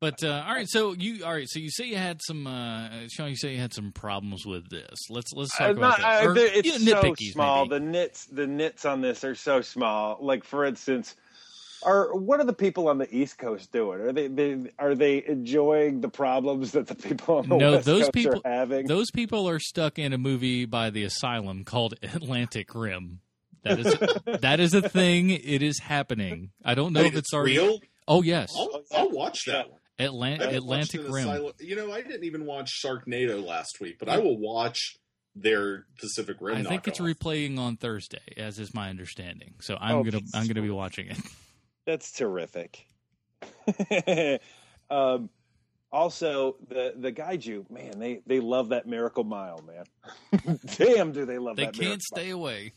But 0.00 0.24
uh, 0.24 0.44
all 0.46 0.54
right, 0.54 0.66
so 0.68 0.94
you 0.94 1.24
all 1.26 1.32
right. 1.34 1.46
So 1.48 1.58
you 1.58 1.70
say 1.70 1.84
you 1.84 1.96
had 1.96 2.20
some, 2.26 2.46
uh, 2.46 2.88
Sean. 3.10 3.28
You 3.28 3.36
say 3.36 3.52
you 3.52 3.60
had 3.60 3.74
some 3.74 3.92
problems 3.92 4.46
with 4.46 4.70
this. 4.70 4.98
Let's 5.10 5.30
let's 5.34 5.54
talk 5.56 5.68
Uh, 5.68 5.72
about 5.72 5.80
not- 5.80 5.98
that. 5.98 6.24
uh, 6.24 6.30
Or, 6.30 6.34
the- 6.34 6.58
it's 6.58 6.66
you 6.86 6.92
know, 6.94 7.02
so 7.02 7.14
small. 7.32 7.66
maybe. 7.66 7.84
The 7.84 7.90
nits, 7.90 8.24
the 8.26 8.46
nits 8.46 8.84
on 8.86 9.02
this 9.02 9.24
are 9.24 9.34
so 9.34 9.60
small. 9.60 10.16
Like 10.22 10.44
for 10.44 10.64
instance, 10.64 11.14
are 11.82 12.14
what 12.16 12.40
are 12.40 12.44
the 12.44 12.54
people 12.54 12.88
on 12.88 12.96
the 12.96 13.14
East 13.14 13.36
Coast 13.36 13.72
doing? 13.72 14.00
Are 14.00 14.12
they, 14.12 14.28
they 14.28 14.70
are 14.78 14.94
they 14.94 15.22
enjoying 15.26 16.00
the 16.00 16.08
problems 16.08 16.72
that 16.72 16.86
the 16.86 16.94
people 16.94 17.36
on 17.36 17.48
the 17.50 17.56
No, 17.58 17.72
West 17.72 17.84
those 17.84 18.00
Coast 18.04 18.12
people- 18.14 18.40
are 18.42 18.50
having? 18.50 18.86
Those 18.86 19.10
people 19.10 19.46
are 19.50 19.58
stuck 19.58 19.98
in 19.98 20.14
a 20.14 20.18
movie 20.18 20.64
by 20.64 20.88
the 20.88 21.04
Asylum 21.04 21.62
called 21.64 21.94
Atlantic 22.02 22.74
Rim. 22.74 23.20
That 23.64 23.78
is 23.80 23.94
that 24.40 24.60
is 24.60 24.72
a 24.72 24.80
thing. 24.88 25.28
It 25.28 25.60
is 25.60 25.78
happening. 25.78 26.52
I 26.64 26.74
don't 26.74 26.94
know 26.94 27.02
Hey, 27.02 27.08
if 27.08 27.16
it's 27.16 27.34
already. 27.34 27.58
real. 27.58 27.78
Oh 28.08 28.22
yes, 28.22 28.50
I'll, 28.58 28.82
I'll 28.94 29.10
watch 29.10 29.44
that 29.44 29.68
one. 29.70 29.76
Atlant- 30.00 30.40
I 30.42 30.50
Atlantic 30.52 31.02
Rim. 31.02 31.28
Asylum- 31.28 31.52
You 31.60 31.76
know, 31.76 31.92
I 31.92 32.02
didn't 32.02 32.24
even 32.24 32.46
watch 32.46 32.82
Sharknado 32.84 33.44
last 33.44 33.80
week, 33.80 33.98
but 33.98 34.08
I 34.08 34.18
will 34.18 34.38
watch 34.38 34.96
their 35.36 35.86
Pacific 35.98 36.36
Rim. 36.40 36.56
I 36.56 36.62
think 36.64 36.88
it's 36.88 36.98
knockoff. 36.98 37.14
replaying 37.16 37.58
on 37.58 37.76
Thursday, 37.76 38.34
as 38.36 38.58
is 38.58 38.74
my 38.74 38.90
understanding. 38.90 39.54
So 39.60 39.76
I'm 39.80 39.96
Oh, 39.96 40.02
gonna 40.04 40.20
I'm 40.34 40.46
gonna 40.48 40.62
be 40.62 40.70
watching 40.70 41.08
it. 41.08 41.18
That's 41.86 42.12
terrific. 42.12 42.86
um, 44.90 45.30
also, 45.92 46.56
the 46.68 46.94
the 46.96 47.12
Kaiju 47.12 47.68
man, 47.70 47.98
they 47.98 48.22
they 48.26 48.40
love 48.40 48.68
that 48.70 48.86
Miracle 48.86 49.24
Mile, 49.24 49.62
man. 49.66 50.58
Damn, 50.76 51.12
do 51.12 51.24
they 51.24 51.38
love 51.38 51.56
that. 51.56 51.62
They 51.62 51.66
that? 51.66 51.72
can't 51.74 51.82
Miracle 51.82 52.00
stay 52.00 52.30
away. 52.30 52.72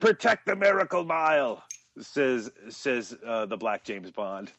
protect 0.00 0.46
the 0.46 0.54
miracle 0.56 1.04
mile 1.04 1.62
says 2.00 2.50
says 2.68 3.16
uh, 3.26 3.46
the 3.46 3.56
black 3.56 3.82
james 3.84 4.10
bond 4.10 4.52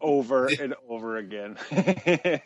over 0.00 0.46
and 0.60 0.74
over 0.88 1.16
again 1.16 1.56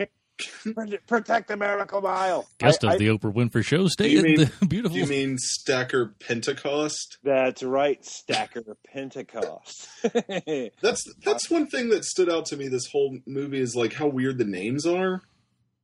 protect 1.07 1.49
the 1.49 1.57
miracle 1.57 2.01
mile 2.01 2.47
Guest 2.59 2.85
I- 2.85 2.89
of 2.89 2.95
I- 2.95 2.99
the 2.99 3.07
Oprah 3.09 3.33
Winfrey 3.33 3.65
Show 3.65 3.83
you 3.83 3.89
stayed 3.89 4.23
mean- 4.23 4.41
at 4.43 4.61
the 4.61 4.67
beautiful. 4.67 4.97
You 4.99 5.07
mean 5.07 5.39
Stacker 5.39 6.15
Pentecost? 6.21 7.19
that's 7.23 7.63
right 7.63 8.05
stacker 8.05 8.77
pentecost 8.87 9.89
That's 10.83 11.05
that's 11.25 11.51
one 11.51 11.67
thing 11.69 11.91
that 11.91 12.05
stood 12.05 12.31
out 12.31 12.47
to 12.47 12.57
me. 12.57 12.69
This 12.69 12.89
whole 12.91 13.17
movie 13.27 13.61
is 13.61 13.75
like 13.77 13.93
how 13.93 14.09
weird 14.09 14.39
the 14.39 14.45
names 14.45 14.87
are 14.87 15.23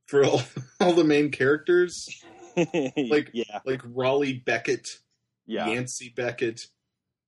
for 0.06 0.24
all, 0.24 0.42
all 0.80 0.92
the 0.92 1.04
main 1.04 1.30
characters, 1.30 2.04
Like- 2.56 3.30
yeah 3.32 3.60
like 3.64 3.82
Raleigh 3.84 4.42
Becket, 4.44 4.86
yeah 5.46 5.68
Yancy 5.68 6.12
Becket, 6.14 6.60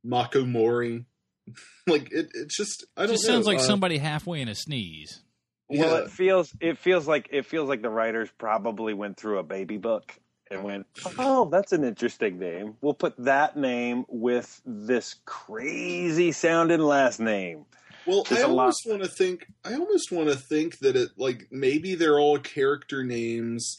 Mako 0.05 0.45
Mori. 0.45 1.05
like 1.87 2.13
it, 2.13 2.31
it's 2.35 2.57
just 2.57 2.85
I 2.97 3.05
it 3.05 3.07
don't 3.07 3.15
just 3.17 3.27
know. 3.29 3.35
sounds 3.35 3.47
like 3.47 3.59
uh, 3.59 3.63
somebody 3.63 3.99
halfway 3.99 4.41
in 4.41 4.49
a 4.49 4.55
sneeze. 4.55 5.21
well 5.69 5.99
yeah. 5.99 6.05
it 6.05 6.11
feels 6.11 6.53
it 6.61 6.79
feels 6.79 7.07
like 7.09 7.29
it 7.33 7.47
feels 7.47 7.69
like 7.69 7.83
the 7.83 7.91
writers 7.91 8.29
probably 8.39 8.95
went 8.95 9.17
through 9.17 9.39
a 9.39 9.43
baby 9.43 9.79
book 9.79 10.15
and 10.51 10.63
went 10.65 10.87
oh 11.19 11.47
that's 11.51 11.73
an 11.73 11.83
interesting 11.85 12.39
name 12.39 12.77
we'll 12.83 12.95
put 12.95 13.15
that 13.25 13.57
name 13.57 14.05
with 14.09 14.61
this 14.67 15.17
crazy 15.25 16.31
sounding 16.33 16.81
last 16.81 17.21
name 17.21 17.65
Well, 18.07 18.25
There's 18.25 18.43
I 18.43 18.45
a 18.45 18.49
lot- 18.49 18.63
almost 18.63 18.83
want 18.87 19.03
to 19.03 19.09
think. 19.09 19.47
I 19.65 19.75
almost 19.75 20.11
want 20.13 20.29
to 20.29 20.35
think 20.37 20.79
that 20.81 20.97
it 20.97 21.11
like 21.17 21.47
maybe 21.51 21.95
they're 21.95 22.19
all 22.19 22.39
character 22.39 23.05
names 23.05 23.77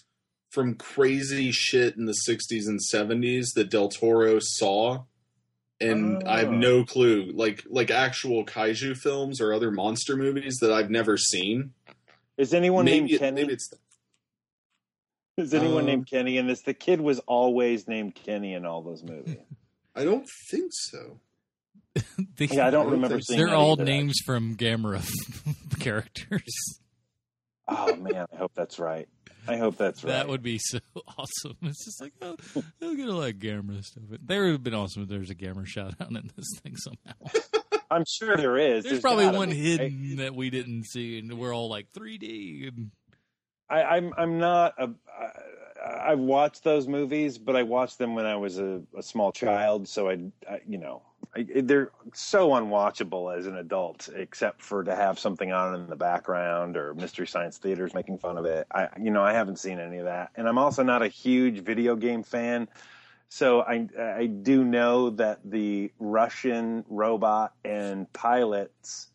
from 0.49 0.75
crazy 0.75 1.51
shit 1.51 1.95
in 1.97 2.05
the 2.05 2.15
'60s 2.27 2.67
and 2.67 2.79
'70s 2.79 3.47
that 3.55 3.69
Del 3.69 3.89
Toro 3.89 4.39
saw, 4.39 5.03
and 5.83 6.23
I 6.27 6.39
have 6.39 6.49
Oh. 6.49 6.55
no 6.55 6.83
clue. 6.85 7.31
Like 7.33 7.63
like 7.69 7.91
actual 7.91 8.45
kaiju 8.45 8.97
films 8.97 9.39
or 9.41 9.53
other 9.53 9.71
monster 9.71 10.15
movies 10.17 10.57
that 10.61 10.71
I've 10.71 10.89
never 10.89 11.17
seen. 11.17 11.73
Is 12.37 12.53
anyone 12.53 12.85
maybe 12.85 12.99
named 12.99 13.11
it- 13.11 13.19
Kenny? 13.19 13.41
maybe 13.41 13.53
it's 13.53 13.69
Is 15.37 15.53
anyone 15.53 15.81
Um, 15.81 15.85
named 15.87 16.07
Kenny 16.09 16.37
in 16.37 16.47
this? 16.47 16.61
The 16.61 16.73
kid 16.73 17.01
was 17.01 17.19
always 17.19 17.87
named 17.87 18.15
Kenny 18.15 18.53
in 18.53 18.65
all 18.65 18.81
those 18.83 19.03
movies. 19.03 19.37
I 19.95 20.03
don't 20.03 20.27
think 20.49 20.71
so. 20.71 21.19
They- 22.37 22.45
Yeah, 22.47 22.67
I 22.67 22.69
don't 22.71 22.83
don't 22.85 22.91
remember 22.93 23.15
think 23.17 23.23
so. 23.25 23.33
seeing. 23.33 23.45
They're 23.45 23.55
all 23.55 23.73
either. 23.73 23.83
names 23.85 24.19
from 24.25 24.55
Gamera 24.55 25.03
characters. 25.79 26.79
Oh 27.75 27.95
man, 27.95 28.25
I 28.31 28.35
hope 28.35 28.53
that's 28.55 28.79
right. 28.79 29.07
I 29.47 29.57
hope 29.57 29.77
that's 29.77 30.03
right. 30.03 30.11
That 30.11 30.27
would 30.29 30.43
be 30.43 30.57
so 30.57 30.79
awesome. 31.17 31.57
It's 31.63 31.83
just 31.85 32.01
like, 32.01 32.13
oh, 32.21 32.35
I'm 32.81 32.97
gonna 32.97 33.17
like 33.17 33.39
Gamera 33.39 33.83
stuff. 33.83 34.03
There 34.23 34.43
would 34.43 34.51
have 34.51 34.63
been 34.63 34.73
awesome 34.73 35.03
if 35.03 35.09
there 35.09 35.19
was 35.19 35.29
a 35.29 35.35
Gamera 35.35 35.65
shout 35.65 35.95
out 35.99 36.09
in 36.09 36.31
this 36.35 36.47
thing 36.61 36.75
somehow. 36.77 37.41
I'm 37.91 38.05
sure 38.07 38.35
there 38.37 38.57
is. 38.57 38.85
There's, 38.85 39.01
probably 39.01 39.27
one 39.27 39.49
be, 39.49 39.55
hidden 39.55 40.07
right? 40.09 40.17
that 40.17 40.35
we 40.35 40.49
didn't 40.49 40.85
see, 40.85 41.19
and 41.19 41.37
we're 41.37 41.53
all 41.53 41.69
like 41.69 41.87
3D. 41.93 42.69
And 42.69 42.91
I, 43.69 43.83
I'm 43.83 44.13
I'm 44.17 44.37
not 44.39 44.73
a. 44.77 44.89
I've 45.83 46.19
watched 46.19 46.63
those 46.63 46.87
movies, 46.87 47.37
but 47.37 47.55
I 47.55 47.63
watched 47.63 47.97
them 47.97 48.15
when 48.15 48.25
I 48.25 48.35
was 48.35 48.57
a, 48.57 48.81
a 48.97 49.03
small 49.03 49.31
child, 49.31 49.87
so 49.87 50.09
I, 50.09 50.19
I 50.49 50.61
you 50.67 50.77
know, 50.77 51.01
I, 51.35 51.45
they're 51.61 51.91
so 52.13 52.49
unwatchable 52.49 53.35
as 53.37 53.47
an 53.47 53.57
adult, 53.57 54.09
except 54.15 54.61
for 54.61 54.83
to 54.83 54.95
have 54.95 55.19
something 55.19 55.51
on 55.51 55.75
in 55.75 55.87
the 55.87 55.95
background 55.95 56.77
or 56.77 56.93
Mystery 56.93 57.27
Science 57.27 57.57
Theater's 57.57 57.93
making 57.93 58.19
fun 58.19 58.37
of 58.37 58.45
it. 58.45 58.67
I, 58.71 58.87
you 59.01 59.11
know, 59.11 59.23
I 59.23 59.33
haven't 59.33 59.59
seen 59.59 59.79
any 59.79 59.97
of 59.97 60.05
that, 60.05 60.31
and 60.35 60.47
I'm 60.47 60.57
also 60.57 60.83
not 60.83 61.01
a 61.01 61.07
huge 61.07 61.59
video 61.59 61.95
game 61.95 62.23
fan. 62.23 62.67
So 63.29 63.61
I 63.61 63.87
I 63.99 64.27
do 64.27 64.63
know 64.63 65.09
that 65.11 65.39
the 65.43 65.91
Russian 65.99 66.85
robot 66.87 67.53
and 67.65 68.11
pilots, 68.13 69.07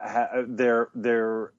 ha- 0.00 0.42
they're 0.46 0.88
they're 0.94 1.52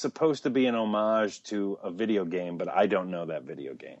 supposed 0.00 0.42
to 0.44 0.50
be 0.50 0.66
an 0.66 0.74
homage 0.74 1.42
to 1.44 1.78
a 1.82 1.90
video 1.90 2.24
game, 2.24 2.58
but 2.58 2.68
I 2.68 2.86
don't 2.86 3.10
know 3.10 3.26
that 3.26 3.44
video 3.44 3.74
game. 3.74 4.00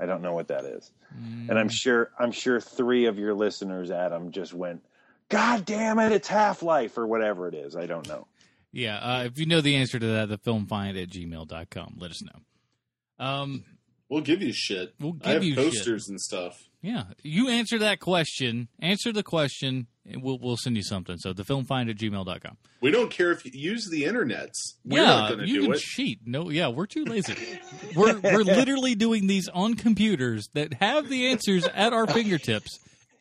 I 0.00 0.06
don't 0.06 0.22
know 0.22 0.32
what 0.34 0.48
that 0.48 0.64
is. 0.64 0.90
And 1.10 1.50
Mm. 1.50 1.56
I'm 1.56 1.68
sure 1.68 2.10
I'm 2.18 2.32
sure 2.32 2.60
three 2.60 3.04
of 3.06 3.18
your 3.18 3.34
listeners, 3.34 3.90
Adam, 3.90 4.32
just 4.32 4.52
went, 4.54 4.82
God 5.28 5.64
damn 5.64 5.98
it, 5.98 6.12
it's 6.12 6.28
Half 6.28 6.62
Life 6.62 6.96
or 6.98 7.06
whatever 7.06 7.48
it 7.48 7.54
is. 7.54 7.76
I 7.76 7.86
don't 7.86 8.08
know. 8.08 8.26
yeah, 8.72 8.96
uh, 8.98 9.24
if 9.24 9.38
you 9.38 9.46
know 9.46 9.60
the 9.60 9.76
answer 9.76 9.98
to 9.98 10.06
that, 10.06 10.28
the 10.28 10.38
filmfind 10.38 11.00
at 11.02 11.10
gmail.com. 11.10 11.96
Let 11.98 12.10
us 12.10 12.22
know. 12.22 13.24
Um, 13.24 13.64
We'll 14.08 14.20
give 14.22 14.42
you 14.42 14.52
shit. 14.52 14.94
We'll 15.00 15.16
I 15.24 15.30
have 15.30 15.42
give 15.42 15.48
you 15.48 15.54
shit. 15.54 15.64
posters 15.64 16.08
and 16.08 16.20
stuff. 16.20 16.68
yeah, 16.82 17.04
you 17.22 17.48
answer 17.48 17.78
that 17.78 17.98
question. 18.00 18.68
Answer 18.78 19.12
the 19.12 19.22
question, 19.22 19.68
and 19.76 19.86
we'll 20.06 20.38
we'll 20.38 20.56
send 20.56 20.76
you 20.76 20.82
something. 20.82 21.18
So 21.18 21.32
the 21.32 21.42
filmfind 21.44 21.90
at 21.90 21.96
gmail.com. 21.96 22.56
We 22.80 22.90
don't 22.90 23.10
care 23.10 23.30
if 23.30 23.44
you 23.44 23.52
use 23.54 23.88
the 23.88 24.04
internets. 24.04 24.56
We're 24.84 25.00
yeah, 25.00 25.06
not 25.06 25.28
going 25.30 25.40
to 25.40 25.48
you 25.48 25.60
do 25.60 25.66
can 25.66 25.74
it. 25.74 25.80
cheat. 25.80 26.20
No, 26.26 26.50
yeah, 26.50 26.68
we're 26.68 26.86
too 26.86 27.04
lazy. 27.04 27.34
we're 27.96 28.18
we're 28.18 28.42
literally 28.42 28.94
doing 28.94 29.26
these 29.26 29.48
on 29.48 29.74
computers 29.74 30.48
that 30.54 30.74
have 30.74 31.08
the 31.08 31.28
answers 31.28 31.66
at 31.66 31.92
our 31.92 32.06
fingertips, 32.06 32.78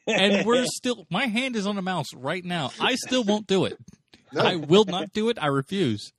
and 0.08 0.46
we're 0.46 0.66
still. 0.66 1.06
My 1.10 1.28
hand 1.28 1.56
is 1.56 1.68
on 1.68 1.78
a 1.78 1.82
mouse 1.82 2.14
right 2.16 2.44
now. 2.44 2.72
I 2.80 2.96
still 2.96 3.24
won't 3.24 3.48
do 3.48 3.66
it. 3.66 3.78
No. 4.34 4.42
I 4.42 4.56
will 4.56 4.86
not 4.86 5.12
do 5.14 5.30
it. 5.30 5.38
I 5.42 5.48
refuse. 5.48 6.12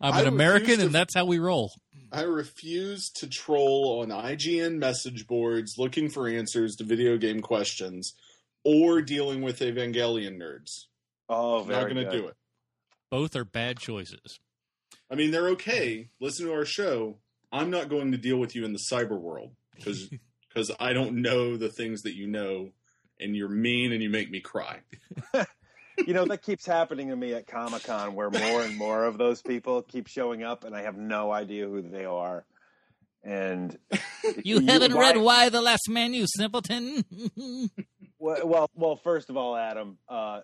I'm 0.00 0.14
I 0.14 0.20
an 0.22 0.28
American, 0.28 0.78
to- 0.78 0.86
and 0.86 0.94
that's 0.94 1.14
how 1.14 1.24
we 1.26 1.38
roll. 1.38 1.72
I 2.10 2.22
refuse 2.22 3.10
to 3.16 3.28
troll 3.28 4.00
on 4.00 4.08
IGN 4.08 4.78
message 4.78 5.26
boards 5.26 5.74
looking 5.76 6.08
for 6.08 6.26
answers 6.26 6.74
to 6.76 6.84
video 6.84 7.18
game 7.18 7.42
questions 7.42 8.14
or 8.64 9.00
dealing 9.02 9.42
with 9.42 9.60
Evangelion 9.60 10.36
nerds. 10.38 10.86
Oh, 11.28 11.60
I'm 11.60 11.66
very 11.66 11.94
not 11.94 11.94
going 11.94 12.06
to 12.10 12.18
do 12.22 12.26
it. 12.28 12.36
Both 13.10 13.36
are 13.36 13.44
bad 13.44 13.78
choices. 13.78 14.38
I 15.10 15.14
mean, 15.14 15.30
they're 15.30 15.48
okay. 15.50 16.08
Listen 16.20 16.46
to 16.46 16.52
our 16.52 16.64
show. 16.64 17.16
I'm 17.50 17.70
not 17.70 17.88
going 17.88 18.12
to 18.12 18.18
deal 18.18 18.36
with 18.36 18.54
you 18.54 18.64
in 18.64 18.72
the 18.72 18.78
cyber 18.92 19.18
world 19.18 19.52
because 19.74 20.10
because 20.48 20.70
I 20.80 20.92
don't 20.92 21.22
know 21.22 21.56
the 21.56 21.70
things 21.70 22.02
that 22.02 22.14
you 22.14 22.26
know, 22.26 22.70
and 23.18 23.34
you're 23.34 23.48
mean 23.48 23.92
and 23.92 24.02
you 24.02 24.10
make 24.10 24.30
me 24.30 24.40
cry. 24.40 24.80
You 26.06 26.14
know, 26.14 26.24
that 26.26 26.42
keeps 26.42 26.64
happening 26.64 27.08
to 27.08 27.16
me 27.16 27.34
at 27.34 27.48
Comic 27.48 27.82
Con 27.82 28.14
where 28.14 28.30
more 28.30 28.62
and 28.62 28.76
more 28.78 29.04
of 29.04 29.18
those 29.18 29.42
people 29.42 29.82
keep 29.82 30.06
showing 30.06 30.44
up 30.44 30.62
and 30.62 30.72
I 30.72 30.82
have 30.82 30.96
no 30.96 31.32
idea 31.32 31.66
who 31.66 31.82
they 31.82 32.04
are. 32.04 32.44
and 33.24 33.76
You 34.44 34.60
haven't 34.60 34.94
why- 34.94 35.00
read 35.08 35.16
Y 35.16 35.48
the 35.48 35.60
Last 35.60 35.88
Man, 35.88 36.14
you 36.14 36.26
simpleton. 36.28 37.02
Well, 38.18 38.46
well, 38.48 38.70
well, 38.74 38.96
first 38.96 39.30
of 39.30 39.36
all, 39.36 39.56
Adam, 39.56 39.98
uh, 40.08 40.40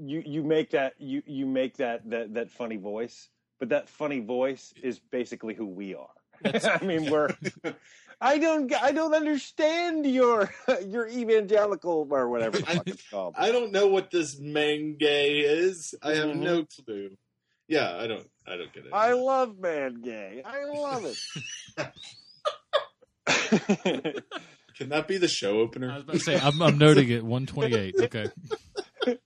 you 0.00 0.22
you 0.24 0.42
make 0.42 0.70
that 0.70 0.94
you 0.98 1.22
you 1.26 1.46
make 1.46 1.76
that 1.78 2.08
that 2.10 2.34
that 2.34 2.50
funny 2.50 2.76
voice, 2.76 3.28
but 3.58 3.70
that 3.70 3.88
funny 3.88 4.20
voice 4.20 4.74
is 4.82 4.98
basically 4.98 5.54
who 5.54 5.66
we 5.66 5.94
are. 5.94 6.08
I 6.44 6.84
mean, 6.84 7.10
we're. 7.10 7.34
I 8.20 8.38
don't. 8.38 8.72
I 8.74 8.92
don't 8.92 9.14
understand 9.14 10.06
your 10.06 10.52
your 10.86 11.08
evangelical 11.08 12.06
or 12.10 12.28
whatever 12.28 12.58
the 12.58 12.66
fuck 12.66 12.86
it's 12.86 13.08
called. 13.08 13.34
I 13.38 13.52
don't 13.52 13.72
know 13.72 13.86
what 13.86 14.10
this 14.10 14.38
manga 14.38 15.08
is. 15.08 15.94
I 16.02 16.14
have 16.14 16.28
Mhm. 16.28 16.36
no 16.36 16.64
clue. 16.66 17.16
Yeah, 17.68 17.96
I 17.96 18.06
don't. 18.06 18.28
I 18.46 18.56
don't 18.56 18.72
get 18.72 18.84
it. 18.86 18.90
I 18.92 19.12
love 19.12 19.58
man 19.58 20.02
gay. 20.02 20.42
I 20.44 20.64
love 20.64 21.06
it. 21.06 21.16
Can 24.82 24.88
that 24.88 25.06
be 25.06 25.16
the 25.16 25.28
show 25.28 25.60
opener? 25.60 25.92
I 25.92 25.94
was 25.94 26.02
about 26.02 26.14
to 26.14 26.18
say, 26.18 26.40
I'm, 26.40 26.60
I'm 26.60 26.76
noting 26.76 27.08
it 27.08 27.22
128. 27.22 27.94
Okay. 28.00 28.26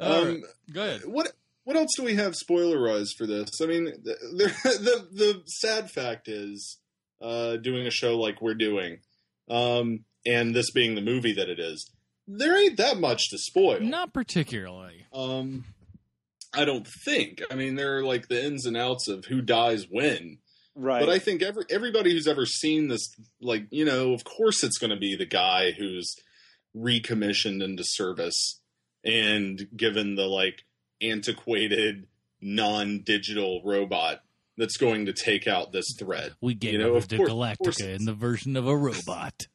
All 0.00 0.24
right. 0.24 0.28
Um, 0.28 0.42
Go 0.72 0.82
ahead. 0.82 1.02
what 1.04 1.30
what 1.62 1.76
else 1.76 1.90
do 1.96 2.02
we 2.02 2.16
have 2.16 2.34
spoilerized 2.34 3.10
for 3.16 3.28
this? 3.28 3.48
I 3.62 3.66
mean, 3.66 3.84
the 3.84 4.16
the, 4.32 5.06
the 5.12 5.42
sad 5.46 5.88
fact 5.88 6.26
is, 6.26 6.80
uh, 7.20 7.58
doing 7.58 7.86
a 7.86 7.92
show 7.92 8.18
like 8.18 8.42
we're 8.42 8.54
doing, 8.54 8.98
um, 9.48 10.00
and 10.26 10.52
this 10.52 10.72
being 10.72 10.96
the 10.96 11.00
movie 11.00 11.34
that 11.34 11.48
it 11.48 11.60
is, 11.60 11.92
there 12.26 12.60
ain't 12.60 12.76
that 12.78 12.98
much 12.98 13.30
to 13.30 13.38
spoil. 13.38 13.78
Not 13.78 14.12
particularly. 14.12 15.06
Um, 15.12 15.64
I 16.52 16.64
don't 16.64 16.88
think. 17.04 17.40
I 17.52 17.54
mean, 17.54 17.76
there 17.76 17.98
are 17.98 18.02
like 18.02 18.26
the 18.26 18.44
ins 18.44 18.66
and 18.66 18.76
outs 18.76 19.06
of 19.06 19.26
who 19.26 19.40
dies 19.40 19.86
when, 19.88 20.38
right. 20.74 21.00
but 21.00 21.08
I 21.08 21.18
think 21.18 21.42
every 21.42 21.64
everybody 21.70 22.12
who's 22.12 22.26
ever 22.28 22.46
seen 22.46 22.88
this, 22.88 23.14
like 23.40 23.64
you 23.70 23.84
know, 23.84 24.12
of 24.12 24.24
course 24.24 24.62
it's 24.64 24.78
going 24.78 24.90
to 24.90 24.96
be 24.96 25.14
the 25.16 25.26
guy 25.26 25.72
who's 25.72 26.14
recommissioned 26.74 27.62
into 27.62 27.84
service 27.84 28.60
and 29.04 29.66
given 29.76 30.14
the 30.14 30.26
like 30.26 30.62
antiquated 31.00 32.06
non-digital 32.40 33.62
robot 33.64 34.22
that's 34.56 34.76
going 34.76 35.06
to 35.06 35.12
take 35.12 35.46
out 35.46 35.72
this 35.72 35.86
threat. 35.98 36.30
We 36.40 36.54
gave 36.54 36.72
You 36.74 36.78
know, 36.78 36.88
over 36.90 36.98
of 36.98 37.08
to 37.08 37.16
course- 37.16 37.30
of 37.30 37.58
course 37.58 37.76
Galactica 37.78 37.96
in 37.96 38.04
the 38.04 38.12
version 38.14 38.56
of 38.56 38.66
a 38.66 38.76
robot. 38.76 39.46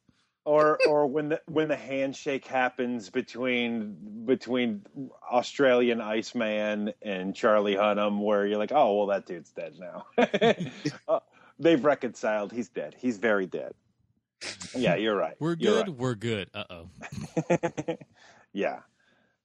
Or 0.48 0.78
or 0.88 1.06
when 1.06 1.28
the 1.28 1.40
when 1.46 1.68
the 1.68 1.76
handshake 1.76 2.46
happens 2.46 3.10
between 3.10 4.24
between 4.24 4.82
Australian 5.30 6.00
Iceman 6.00 6.92
and 7.02 7.34
Charlie 7.34 7.76
Hunnam, 7.76 8.20
where 8.20 8.46
you're 8.46 8.58
like, 8.58 8.72
oh 8.72 8.96
well, 8.96 9.06
that 9.08 9.26
dude's 9.26 9.50
dead 9.50 9.74
now. 9.78 10.06
Uh, 11.08 11.20
they've 11.58 11.84
reconciled. 11.84 12.52
He's 12.52 12.68
dead. 12.68 12.94
He's 12.98 13.18
very 13.18 13.46
dead. 13.46 13.72
Yeah, 14.74 14.94
you're 14.96 15.16
right. 15.16 15.34
We're 15.38 15.56
You're 15.58 15.84
good. 15.84 15.98
We're 15.98 16.14
good. 16.14 16.50
Uh 16.54 16.64
oh. 16.70 16.88
yeah. 18.52 18.80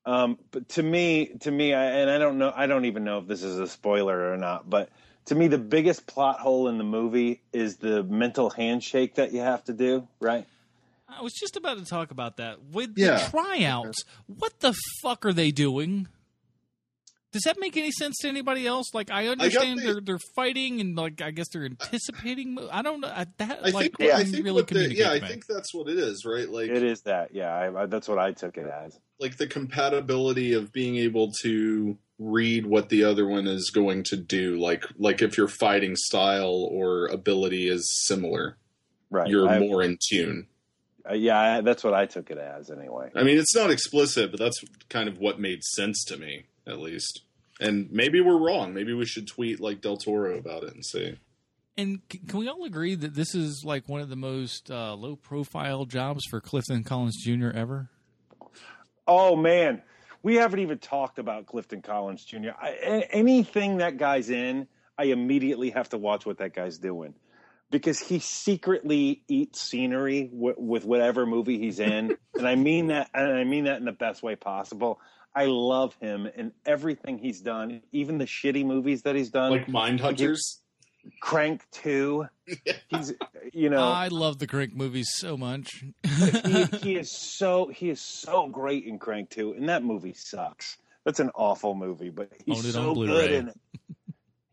Um, 0.06 0.38
but 0.52 0.68
to 0.70 0.84
me, 0.84 1.38
to 1.42 1.52
me, 1.52 1.74
I, 1.74 1.86
and 1.86 2.10
I 2.10 2.18
don't 2.18 2.38
know, 2.38 2.52
I 2.54 2.68
don't 2.68 2.86
even 2.86 3.06
know 3.06 3.20
if 3.20 3.28
this 3.28 3.42
is 3.42 3.58
a 3.58 3.68
spoiler 3.68 4.34
or 4.34 4.38
not, 4.38 4.70
but 4.70 4.90
to 5.26 5.36
me, 5.36 5.48
the 5.48 5.58
biggest 5.58 6.06
plot 6.06 6.40
hole 6.40 6.68
in 6.68 6.78
the 6.78 6.84
movie 6.84 7.42
is 7.54 7.78
the 7.78 8.04
mental 8.04 8.50
handshake 8.50 9.16
that 9.16 9.32
you 9.32 9.40
have 9.40 9.64
to 9.66 9.74
do, 9.74 10.08
right? 10.20 10.46
I 11.18 11.22
was 11.22 11.34
just 11.34 11.56
about 11.56 11.78
to 11.78 11.86
talk 11.86 12.12
about 12.12 12.38
that. 12.38 12.62
With 12.72 12.94
Yeah. 12.98 13.18
the 13.24 13.30
tryouts, 13.32 14.04
what 14.28 14.60
the 14.60 14.74
fuck 15.02 15.26
are 15.26 15.34
they 15.34 15.52
doing? 15.52 16.08
Does 17.32 17.42
that 17.46 17.58
make 17.60 17.76
any 17.78 17.90
sense 17.90 18.16
to 18.22 18.28
anybody 18.28 18.68
else? 18.68 18.94
Like, 18.94 19.10
I 19.10 19.28
understand 19.28 19.80
the- 19.80 19.84
they're 19.94 20.02
they're 20.02 20.20
fighting 20.36 20.80
and 20.80 20.96
like 20.96 21.20
I 21.20 21.32
guess 21.32 21.48
they're 21.52 21.66
anticipating. 21.66 22.54
mo- 22.54 22.70
I 22.72 22.84
don't 22.84 23.02
know. 23.02 23.08
I, 23.08 23.26
that 23.38 23.60
I 23.64 23.70
like 23.70 23.74
think, 23.74 23.96
yeah, 24.00 24.18
I 24.18 24.24
think 24.24 24.46
really 24.46 24.52
what 24.52 24.68
the, 24.68 24.74
communicate 24.76 25.00
yeah, 25.00 25.12
I 25.12 25.20
me. 25.20 25.28
think 25.28 25.48
that's 25.48 25.74
what 25.74 25.88
it 25.90 25.98
is, 25.98 26.26
right? 26.26 26.48
Like 26.48 26.70
It 26.70 26.84
is 26.84 27.02
that, 27.02 27.34
yeah. 27.34 27.52
I, 27.52 27.84
I, 27.84 27.86
that's 27.88 28.08
what 28.08 28.20
I 28.20 28.34
took 28.34 28.56
it 28.58 28.68
as. 28.68 29.00
like 29.20 29.38
the 29.38 29.48
compatibility 29.48 30.54
of 30.54 30.72
being 30.72 30.98
able 30.98 31.32
to 31.42 31.98
read 32.20 32.68
what 32.68 32.90
the 32.90 33.04
other 33.04 33.28
one 33.28 33.48
is 33.48 33.72
going 33.72 34.04
to 34.04 34.16
do 34.16 34.56
like 34.60 34.86
like 35.00 35.22
if 35.24 35.36
your 35.36 35.48
fighting 35.48 35.96
style 35.96 36.70
or 36.72 37.08
ability 37.08 37.68
is 37.68 37.90
similar 38.06 38.58
Right. 39.10 39.28
you're 39.28 39.50
I- 39.50 39.58
more 39.60 39.82
in 39.82 39.98
tune 40.10 40.48
uh, 41.10 41.14
yeah, 41.14 41.58
I, 41.58 41.62
that's 41.62 41.84
what 41.84 41.94
I 41.94 42.06
took 42.06 42.32
it 42.32 42.38
as 42.38 42.70
anyway. 42.72 43.12
i 43.16 43.24
mean 43.24 43.38
it's 43.38 43.56
not 43.56 43.70
explicit 43.72 44.32
but 44.32 44.40
that's 44.40 44.64
kind 44.90 45.08
of 45.10 45.18
what 45.20 45.40
made 45.40 45.64
sense 45.64 46.04
to 46.06 46.18
me 46.18 46.46
at 46.68 46.80
least 46.80 47.22
and 47.60 47.92
maybe 47.92 48.22
we're 48.22 48.38
wrong 48.40 48.74
maybe 48.74 48.94
we 48.94 49.06
should 49.06 49.28
tweet 49.28 49.60
like 49.60 49.82
del 49.82 49.98
toro 49.98 50.38
about 50.38 50.64
it 50.64 50.74
and 50.74 50.86
see 50.86 51.16
And 51.78 52.00
c- 52.12 52.20
can 52.28 52.40
we 52.40 52.48
all 52.48 52.64
agree 52.66 52.96
that 52.96 53.16
this 53.16 53.34
is 53.36 53.64
like 53.66 53.90
one 53.90 54.02
of 54.02 54.10
the 54.10 54.16
most 54.16 54.70
uh, 54.72 54.94
low 54.96 55.16
profile 55.16 55.86
jobs 55.86 56.24
for 56.30 56.40
Clifton 56.40 56.84
Collins 56.84 57.18
Jr. 57.24 57.50
ever? 57.54 57.90
Oh 59.08 59.36
man, 59.36 59.82
we 60.22 60.36
haven't 60.36 60.60
even 60.60 60.78
talked 60.80 61.20
about 61.20 61.46
Clifton 61.48 61.82
Collins 61.82 62.24
Jr. 62.24 62.52
I, 62.62 62.70
a- 62.70 63.08
anything 63.12 63.78
that 63.78 63.98
guy's 63.98 64.30
in, 64.30 64.68
I 64.98 65.06
immediately 65.06 65.72
have 65.72 65.90
to 65.90 65.98
watch 65.98 66.26
what 66.26 66.38
that 66.38 66.54
guy's 66.54 66.78
doing 66.78 67.14
because 67.74 68.00
he 68.00 68.20
secretly 68.20 69.24
eats 69.28 69.60
scenery 69.60 70.26
w- 70.26 70.56
with 70.58 70.86
whatever 70.86 71.26
movie 71.26 71.58
he's 71.58 71.80
in, 71.80 72.16
and 72.38 72.48
I 72.48 72.56
mean 72.56 72.88
that, 72.88 73.10
and 73.14 73.34
I 73.34 73.44
mean 73.44 73.66
that 73.66 73.80
in 73.80 73.86
the 73.86 73.92
best 73.92 74.22
way 74.24 74.36
possible. 74.36 75.02
I 75.36 75.46
love 75.46 75.96
him 76.00 76.30
and 76.38 76.52
everything 76.64 77.18
he's 77.18 77.42
done, 77.42 77.82
even 77.92 78.20
the 78.20 78.26
shitty 78.26 78.64
movies 78.64 79.02
that 79.02 79.16
he's 79.16 79.32
done. 79.32 79.52
like 79.52 79.66
Mindhunters 79.66 80.60
Crank 81.20 81.66
Two, 81.72 82.28
he's 82.88 83.14
you 83.52 83.72
know 83.72 83.92
I 83.92 84.10
love 84.10 84.38
the 84.38 84.46
Crank 84.46 84.76
movies 84.76 85.10
so 85.16 85.36
much. 85.36 85.84
he, 86.04 86.64
he 86.82 86.96
is 86.96 87.12
so 87.12 87.68
he 87.68 87.90
is 87.90 88.00
so 88.00 88.48
great 88.48 88.86
in 88.86 89.00
Crank 89.00 89.32
2, 89.32 89.54
and 89.54 89.68
that 89.68 89.84
movie 89.84 90.14
sucks. 90.14 90.78
That's 91.06 91.20
an 91.20 91.32
awful 91.36 91.74
movie, 91.74 92.12
but 92.12 92.32
he's 92.46 92.64
Own 92.64 92.70
it 92.70 92.88
on 92.88 92.96
so 92.96 93.02
good 93.06 93.32
in 93.32 93.48
it. 93.50 93.58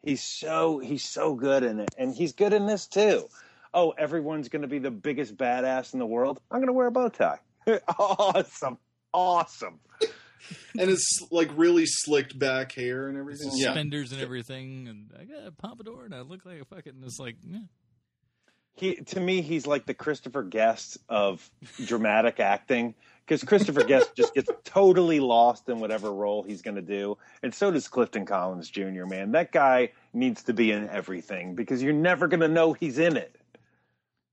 He's 0.03 0.23
so 0.23 0.79
he's 0.79 1.05
so 1.05 1.35
good 1.35 1.63
in 1.63 1.81
it, 1.81 1.91
and 1.99 2.15
he's 2.15 2.33
good 2.33 2.53
in 2.53 2.67
this 2.67 2.87
too. 2.87 3.29
Oh, 3.73 3.91
everyone's 3.91 4.49
going 4.49 4.63
to 4.63 4.69
be 4.69 4.79
the 4.79 4.91
biggest 4.91 5.37
badass 5.37 5.93
in 5.93 5.99
the 6.01 6.07
world. 6.07 6.41
I'm 6.51 6.59
going 6.59 6.69
to 6.69 6.73
wear 6.73 6.89
a 6.89 6.91
bow 6.91 7.09
tie. 7.09 7.39
awesome, 7.99 8.79
awesome. 9.13 9.79
and 10.79 10.91
it's 10.91 11.21
like 11.31 11.51
really 11.55 11.85
slicked 11.87 12.37
back 12.39 12.73
hair 12.73 13.09
and 13.09 13.19
everything 13.19 13.51
yeah 13.55 13.75
and 13.75 13.95
everything, 14.21 14.89
and 14.89 15.11
I 15.19 15.25
got 15.25 15.47
a 15.47 15.53
pompadour, 15.53 16.07
and 16.07 16.15
I 16.15 16.23
look 16.23 16.47
like 16.47 16.63
a 16.63 16.65
fucking. 16.65 16.95
It's 17.05 17.19
like, 17.19 17.37
yeah. 17.47 17.59
He 18.75 18.97
to 18.97 19.21
me, 19.21 19.43
he's 19.43 19.67
like 19.67 19.87
the 19.87 19.95
Christopher 19.95 20.43
Guest 20.43 20.99
of 21.09 21.49
dramatic 21.85 22.41
acting 22.41 22.95
because 23.27 23.45
Christopher 23.45 23.85
Guest 23.85 24.11
just 24.17 24.35
gets 24.35 24.51
totally 24.65 25.21
lost 25.21 25.69
in 25.69 25.81
whatever 25.81 26.13
role 26.13 26.43
he's 26.43 26.63
going 26.63 26.77
to 26.77 26.83
do, 26.83 27.17
and 27.43 27.55
so 27.55 27.71
does 27.71 27.89
Clifton 27.89 28.27
Collins 28.27 28.71
Jr. 28.71 29.07
Man, 29.07 29.33
that 29.33 29.53
guy 29.53 29.91
needs 30.13 30.43
to 30.45 30.53
be 30.53 30.73
in 30.73 30.89
everything 30.89 31.55
because 31.55 31.83
you're 31.83 31.93
never 31.93 32.27
going 32.27 32.41
to 32.41 32.49
know 32.49 32.73
he's 32.73 32.99
in 32.99 33.17
it. 33.17 33.37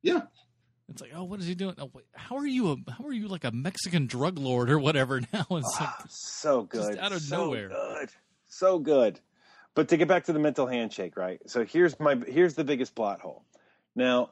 yeah 0.01 0.22
It's 0.89 1.01
like, 1.01 1.11
oh, 1.14 1.23
what 1.26 1.39
is 1.39 1.47
he 1.47 1.53
doing? 1.55 1.76
Oh, 1.77 1.91
wait, 1.93 2.05
how 2.14 2.38
are 2.38 2.47
you? 2.47 2.72
A, 2.72 2.91
how 2.91 3.05
are 3.05 3.14
you 3.14 3.27
like 3.27 3.43
a 3.43 3.51
Mexican 3.51 4.07
drug 4.07 4.39
lord 4.39 4.69
or 4.69 4.80
whatever? 4.80 5.19
Now 5.34 5.45
it's 5.51 5.77
ah, 5.80 5.95
like, 5.99 6.07
so 6.09 6.64
good, 6.64 6.97
out 6.97 7.11
of 7.11 7.22
so 7.22 7.38
nowhere. 7.45 7.69
good, 7.69 8.09
so 8.47 8.80
good. 8.80 9.19
But 9.76 9.89
to 9.89 9.97
get 9.97 10.07
back 10.07 10.23
to 10.26 10.34
the 10.34 10.39
mental 10.39 10.65
handshake, 10.65 11.18
right? 11.18 11.39
So 11.45 11.65
here's 11.65 11.99
my 11.99 12.15
here's 12.27 12.55
the 12.55 12.64
biggest 12.64 12.95
plot 12.95 13.19
hole. 13.22 13.43
Now, 13.98 14.30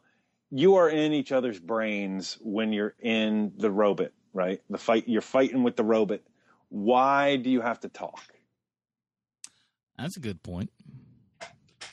you 0.51 0.75
are 0.75 0.87
in 0.89 1.11
each 1.11 1.31
other's 1.31 1.59
brains 1.59 2.37
when 2.39 2.71
you're 2.71 2.93
in 3.01 3.51
the 3.57 3.71
robot, 3.71 4.11
right? 4.31 4.61
The 4.69 4.77
fight 4.77 5.07
you're 5.07 5.21
fighting 5.21 5.63
with 5.63 5.75
the 5.75 5.83
robot. 5.83 6.21
Why 6.69 7.35
do 7.37 7.49
you 7.49 7.61
have 7.61 7.79
to 7.81 7.89
talk? 7.89 8.21
that's 9.97 10.17
a 10.17 10.19
good 10.19 10.43
point. 10.43 10.69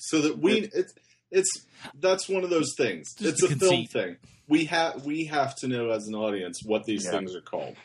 so 0.01 0.21
that 0.23 0.39
we 0.39 0.69
it's 0.75 0.93
it's 1.31 1.67
that's 2.01 2.29
one 2.29 2.43
of 2.45 2.51
those 2.51 2.75
things 2.77 3.15
Just 3.15 3.41
it's 3.43 3.49
the 3.49 3.55
a 3.55 3.59
film 3.59 3.87
thing 3.87 4.17
we 4.49 4.65
have 4.65 5.05
we 5.07 5.27
have 5.27 5.55
to 5.57 5.69
know 5.69 5.91
as 5.91 6.09
an 6.09 6.15
audience 6.17 6.63
what 6.65 6.85
these 6.85 7.05
Yeah. 7.05 7.13
things 7.13 7.35
are 7.37 7.41
called 7.41 7.77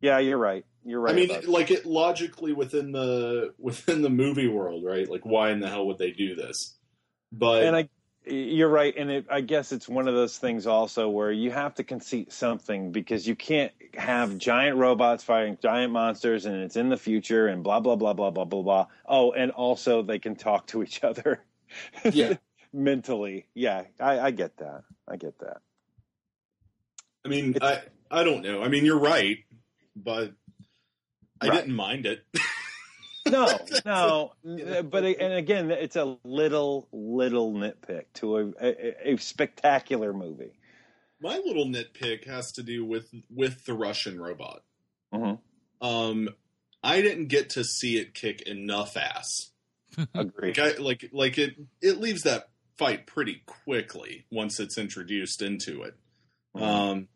Yeah, 0.00 0.18
you're 0.18 0.36
right. 0.38 0.64
You're 0.84 1.00
right. 1.00 1.14
I 1.14 1.16
mean, 1.16 1.30
about 1.30 1.46
like 1.46 1.70
it 1.70 1.86
logically 1.86 2.52
within 2.52 2.92
the 2.92 3.54
within 3.58 4.02
the 4.02 4.10
movie 4.10 4.48
world, 4.48 4.84
right? 4.84 5.08
Like, 5.08 5.24
why 5.24 5.50
in 5.52 5.60
the 5.60 5.68
hell 5.68 5.86
would 5.86 5.98
they 5.98 6.10
do 6.10 6.34
this? 6.34 6.76
But 7.32 7.62
and 7.62 7.74
I 7.74 7.88
you're 8.26 8.68
right 8.68 8.94
and 8.96 9.10
it, 9.10 9.26
i 9.30 9.40
guess 9.40 9.72
it's 9.72 9.88
one 9.88 10.08
of 10.08 10.14
those 10.14 10.38
things 10.38 10.66
also 10.66 11.08
where 11.08 11.32
you 11.32 11.50
have 11.50 11.74
to 11.74 11.84
concede 11.84 12.32
something 12.32 12.92
because 12.92 13.26
you 13.26 13.34
can't 13.34 13.72
have 13.94 14.38
giant 14.38 14.76
robots 14.76 15.24
fighting 15.24 15.58
giant 15.62 15.92
monsters 15.92 16.46
and 16.46 16.56
it's 16.56 16.76
in 16.76 16.88
the 16.88 16.96
future 16.96 17.48
and 17.48 17.64
blah 17.64 17.80
blah 17.80 17.96
blah 17.96 18.12
blah 18.12 18.30
blah 18.30 18.44
blah 18.44 18.62
blah 18.62 18.86
oh 19.06 19.32
and 19.32 19.50
also 19.52 20.02
they 20.02 20.18
can 20.18 20.36
talk 20.36 20.66
to 20.66 20.82
each 20.82 21.02
other 21.04 21.44
yeah, 22.12 22.34
mentally 22.72 23.46
yeah 23.54 23.84
I, 24.00 24.20
I 24.20 24.30
get 24.30 24.56
that 24.58 24.84
i 25.08 25.16
get 25.16 25.38
that 25.40 25.58
I 27.24 27.28
mean, 27.28 27.56
I 27.60 27.82
I 28.10 28.24
don't 28.24 28.42
know. 28.42 28.62
I 28.62 28.68
mean, 28.68 28.84
you're 28.84 28.98
right, 28.98 29.38
but 29.94 30.32
I 31.40 31.48
Right. 31.48 31.56
didn't 31.58 31.74
mind 31.74 32.06
it. 32.06 32.24
No, 33.28 33.58
no, 33.84 34.32
but 34.44 35.04
and 35.04 35.32
again, 35.34 35.70
it's 35.70 35.96
a 35.96 36.16
little 36.24 36.88
little 36.92 37.52
nitpick 37.52 38.04
to 38.14 38.36
a, 38.38 38.46
a, 38.60 39.12
a 39.12 39.16
spectacular 39.18 40.12
movie. 40.12 40.58
My 41.20 41.38
little 41.38 41.66
nitpick 41.66 42.26
has 42.26 42.52
to 42.52 42.62
do 42.62 42.84
with 42.84 43.12
with 43.30 43.64
the 43.64 43.74
Russian 43.74 44.20
robot. 44.20 44.62
Mhm. 45.14 45.38
Um, 45.80 46.28
I 46.82 47.00
didn't 47.00 47.26
get 47.28 47.50
to 47.50 47.64
see 47.64 47.96
it 47.98 48.14
kick 48.14 48.42
enough 48.42 48.96
ass. 48.96 49.52
Agreed. 50.14 50.58
Like, 50.58 50.78
I, 50.78 50.82
like, 50.82 51.10
like 51.12 51.38
it 51.38 51.54
it 51.80 52.00
leaves 52.00 52.22
that 52.22 52.48
fight 52.76 53.06
pretty 53.06 53.42
quickly 53.46 54.26
once 54.32 54.58
it's 54.58 54.78
introduced 54.78 55.42
into 55.42 55.82
it. 55.82 55.94
Mhm. 56.56 56.62
Um, 56.62 57.08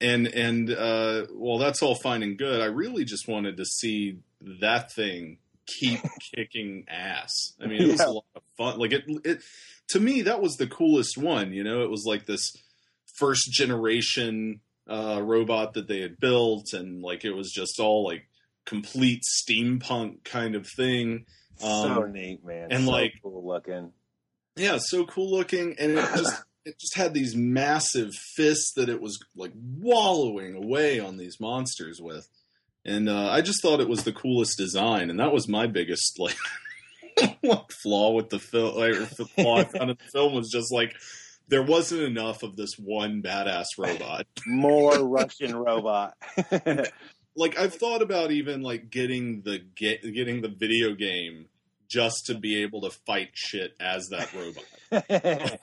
and 0.00 0.26
and 0.26 0.70
uh, 0.70 1.26
well, 1.32 1.58
that's 1.58 1.82
all 1.82 1.94
fine 1.94 2.22
and 2.22 2.36
good. 2.36 2.60
I 2.60 2.66
really 2.66 3.04
just 3.04 3.26
wanted 3.26 3.56
to 3.56 3.64
see 3.64 4.18
that 4.60 4.92
thing 4.92 5.38
keep 5.66 6.00
kicking 6.34 6.84
ass. 6.88 7.52
I 7.60 7.66
mean, 7.66 7.82
it 7.82 7.88
was 7.88 8.00
Yeah. 8.00 8.06
a 8.08 8.10
lot 8.12 8.24
of 8.36 8.42
fun. 8.56 8.78
Like 8.78 8.92
it, 8.92 9.04
it 9.24 9.40
to 9.88 10.00
me, 10.00 10.22
that 10.22 10.40
was 10.42 10.56
the 10.56 10.66
coolest 10.66 11.16
one. 11.18 11.52
You 11.52 11.64
know, 11.64 11.82
it 11.82 11.90
was 11.90 12.04
like 12.06 12.26
this 12.26 12.52
first 13.18 13.50
generation 13.52 14.60
uh, 14.88 15.20
robot 15.22 15.74
that 15.74 15.88
they 15.88 16.00
had 16.00 16.18
built, 16.18 16.72
and 16.72 17.02
like 17.02 17.24
it 17.24 17.32
was 17.32 17.50
just 17.50 17.80
all 17.80 18.04
like 18.04 18.26
complete 18.66 19.22
steampunk 19.22 20.24
kind 20.24 20.54
of 20.54 20.66
thing. 20.66 21.26
so 21.56 21.66
Um, 21.68 22.12
neat, 22.12 22.44
man. 22.44 22.68
and, 22.70 22.84
so 22.84 22.90
like- 22.90 23.14
cool 23.22 23.46
looking. 23.46 23.92
yeah, 24.56 24.78
so 24.80 25.04
cool 25.06 25.30
looking, 25.30 25.74
and 25.78 25.92
it 25.92 26.08
just 26.16 26.42
it 26.66 26.78
just 26.80 26.96
had 26.96 27.12
these 27.14 27.34
massive 27.36 28.10
fists 28.36 28.72
that 28.76 28.88
it 28.88 29.00
was 29.00 29.18
like 29.36 29.52
wallowing 29.54 30.54
away 30.54 30.98
on 30.98 31.16
these 31.18 31.38
monsters 31.40 32.00
with, 32.00 32.26
and 32.84 33.08
uh, 33.08 33.28
I 33.30 33.40
just 33.40 33.62
thought 33.62 33.80
it 33.80 33.88
was 33.88 34.04
the 34.04 34.12
coolest 34.12 34.58
design, 34.58 35.10
and 35.10 35.18
that 35.18 35.32
was 35.32 35.48
my 35.48 35.66
biggest 35.66 36.18
like, 36.18 36.36
like 37.42 37.72
flaw 37.72 38.12
with 38.12 38.28
the 38.28 38.38
film. 38.38 38.76
Like, 38.76 39.08
the 39.10 39.24
flaw 39.24 39.58
I 39.58 39.64
found 39.64 39.90
in 39.90 39.96
the 39.98 40.10
film 40.12 40.34
was 40.34 40.50
just 40.50 40.72
like 40.72 40.94
there 41.48 41.62
wasn't 41.62 42.02
enough 42.02 42.42
of 42.42 42.56
this 42.56 42.74
one 42.78 43.22
badass 43.22 43.66
robot. 43.78 44.26
More 44.46 44.98
Russian 44.98 45.56
robot. 45.56 46.14
like 47.36 47.58
I've 47.58 47.74
thought 47.74 48.02
about 48.02 48.30
even 48.30 48.62
like 48.62 48.90
getting 48.90 49.42
the 49.42 49.60
get, 49.76 50.02
getting 50.02 50.42
the 50.42 50.48
video 50.48 50.94
game 50.94 51.46
just 51.88 52.26
to 52.26 52.34
be 52.34 52.62
able 52.62 52.82
to 52.82 52.90
fight 52.90 53.30
shit 53.34 53.74
as 53.80 54.08
that 54.08 54.32
robot. 54.32 55.60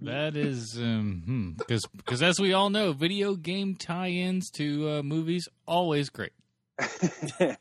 That 0.00 0.36
is 0.36 0.76
um 0.76 1.54
because 1.56 1.86
because 1.96 2.22
as 2.22 2.40
we 2.40 2.52
all 2.52 2.68
know, 2.68 2.92
video 2.92 3.36
game 3.36 3.74
tie-ins 3.74 4.50
to 4.50 4.88
uh, 4.90 5.02
movies 5.02 5.48
always 5.66 6.10
great. 6.10 6.32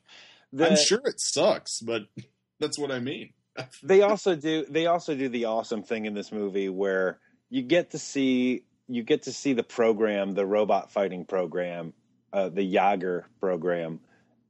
The- 0.53 0.69
I'm 0.69 0.77
sure 0.77 1.01
it 1.05 1.19
sucks, 1.19 1.79
but 1.79 2.03
that's 2.59 2.77
what 2.77 2.91
I 2.91 2.99
mean. 2.99 3.33
they 3.83 4.01
also 4.01 4.35
do 4.35 4.65
they 4.67 4.87
also 4.87 5.15
do 5.15 5.29
the 5.29 5.45
awesome 5.45 5.83
thing 5.83 6.05
in 6.05 6.13
this 6.13 6.31
movie 6.31 6.69
where 6.69 7.19
you 7.49 7.61
get 7.61 7.91
to 7.91 7.99
see 7.99 8.63
you 8.87 9.03
get 9.03 9.23
to 9.23 9.33
see 9.33 9.53
the 9.53 9.63
program 9.63 10.33
the 10.33 10.45
robot 10.45 10.91
fighting 10.91 11.23
program 11.23 11.93
uh, 12.31 12.49
the 12.49 12.63
Jaeger 12.63 13.27
program 13.39 13.99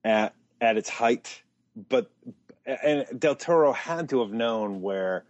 at 0.05 0.33
at 0.61 0.77
its 0.77 0.87
height 0.87 1.41
but 1.89 2.09
and 2.65 3.05
Del 3.19 3.35
Toro 3.35 3.73
had 3.73 4.07
to 4.09 4.21
have 4.21 4.31
known 4.31 4.81
where 4.81 5.25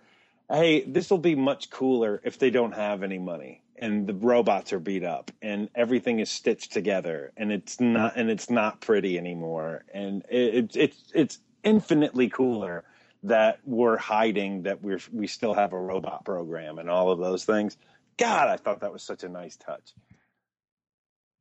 hey 0.51 0.83
this 0.83 1.09
will 1.09 1.17
be 1.17 1.33
much 1.33 1.71
cooler 1.71 2.21
if 2.23 2.37
they 2.37 2.51
don't 2.51 2.73
have 2.73 3.01
any 3.01 3.17
money 3.17 3.62
and 3.83 4.07
the 4.07 4.13
robots 4.13 4.71
are 4.71 4.79
beat 4.79 5.03
up 5.03 5.29
and 5.41 5.69
everything 5.75 6.19
is 6.19 6.29
stitched 6.29 6.71
together 6.71 7.33
and 7.35 7.51
it's 7.51 7.81
not 7.81 8.15
and 8.15 8.29
it's 8.29 8.49
not 8.49 8.79
pretty 8.79 9.17
anymore 9.17 9.83
and 9.93 10.23
it, 10.29 10.55
it, 10.55 10.75
it's 10.75 11.11
it's 11.13 11.39
infinitely 11.63 12.29
cooler 12.29 12.85
that 13.23 13.59
we're 13.65 13.97
hiding 13.97 14.63
that 14.63 14.81
we're 14.81 14.99
we 15.11 15.27
still 15.27 15.53
have 15.53 15.73
a 15.73 15.79
robot 15.79 16.23
program 16.23 16.77
and 16.77 16.89
all 16.89 17.11
of 17.11 17.19
those 17.19 17.45
things. 17.45 17.77
God, 18.17 18.47
I 18.47 18.57
thought 18.57 18.81
that 18.81 18.93
was 18.93 19.05
such 19.05 19.23
a 19.23 19.29
nice 19.29 19.55
touch. 19.55 19.91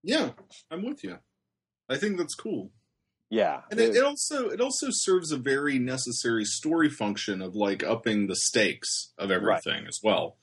Yeah, 0.02 0.31
I'm 0.70 0.85
with 0.85 1.05
you. 1.05 1.19
I 1.89 1.97
think 1.97 2.16
that's 2.16 2.35
cool. 2.35 2.70
Yeah, 3.31 3.62
And 3.70 3.81
it, 3.81 3.97
it 3.97 4.05
also 4.05 4.51
it 4.51 4.60
also 4.60 4.89
serves 4.90 5.32
a 5.32 5.39
very 5.39 5.78
necessary 5.78 6.44
story 6.44 6.90
function 6.90 7.40
of 7.40 7.56
like 7.56 7.82
upping 7.82 8.27
the 8.27 8.36
stakes 8.36 9.12
of 9.16 9.31
everything 9.31 9.86
as 9.86 9.98
well. 10.02 10.36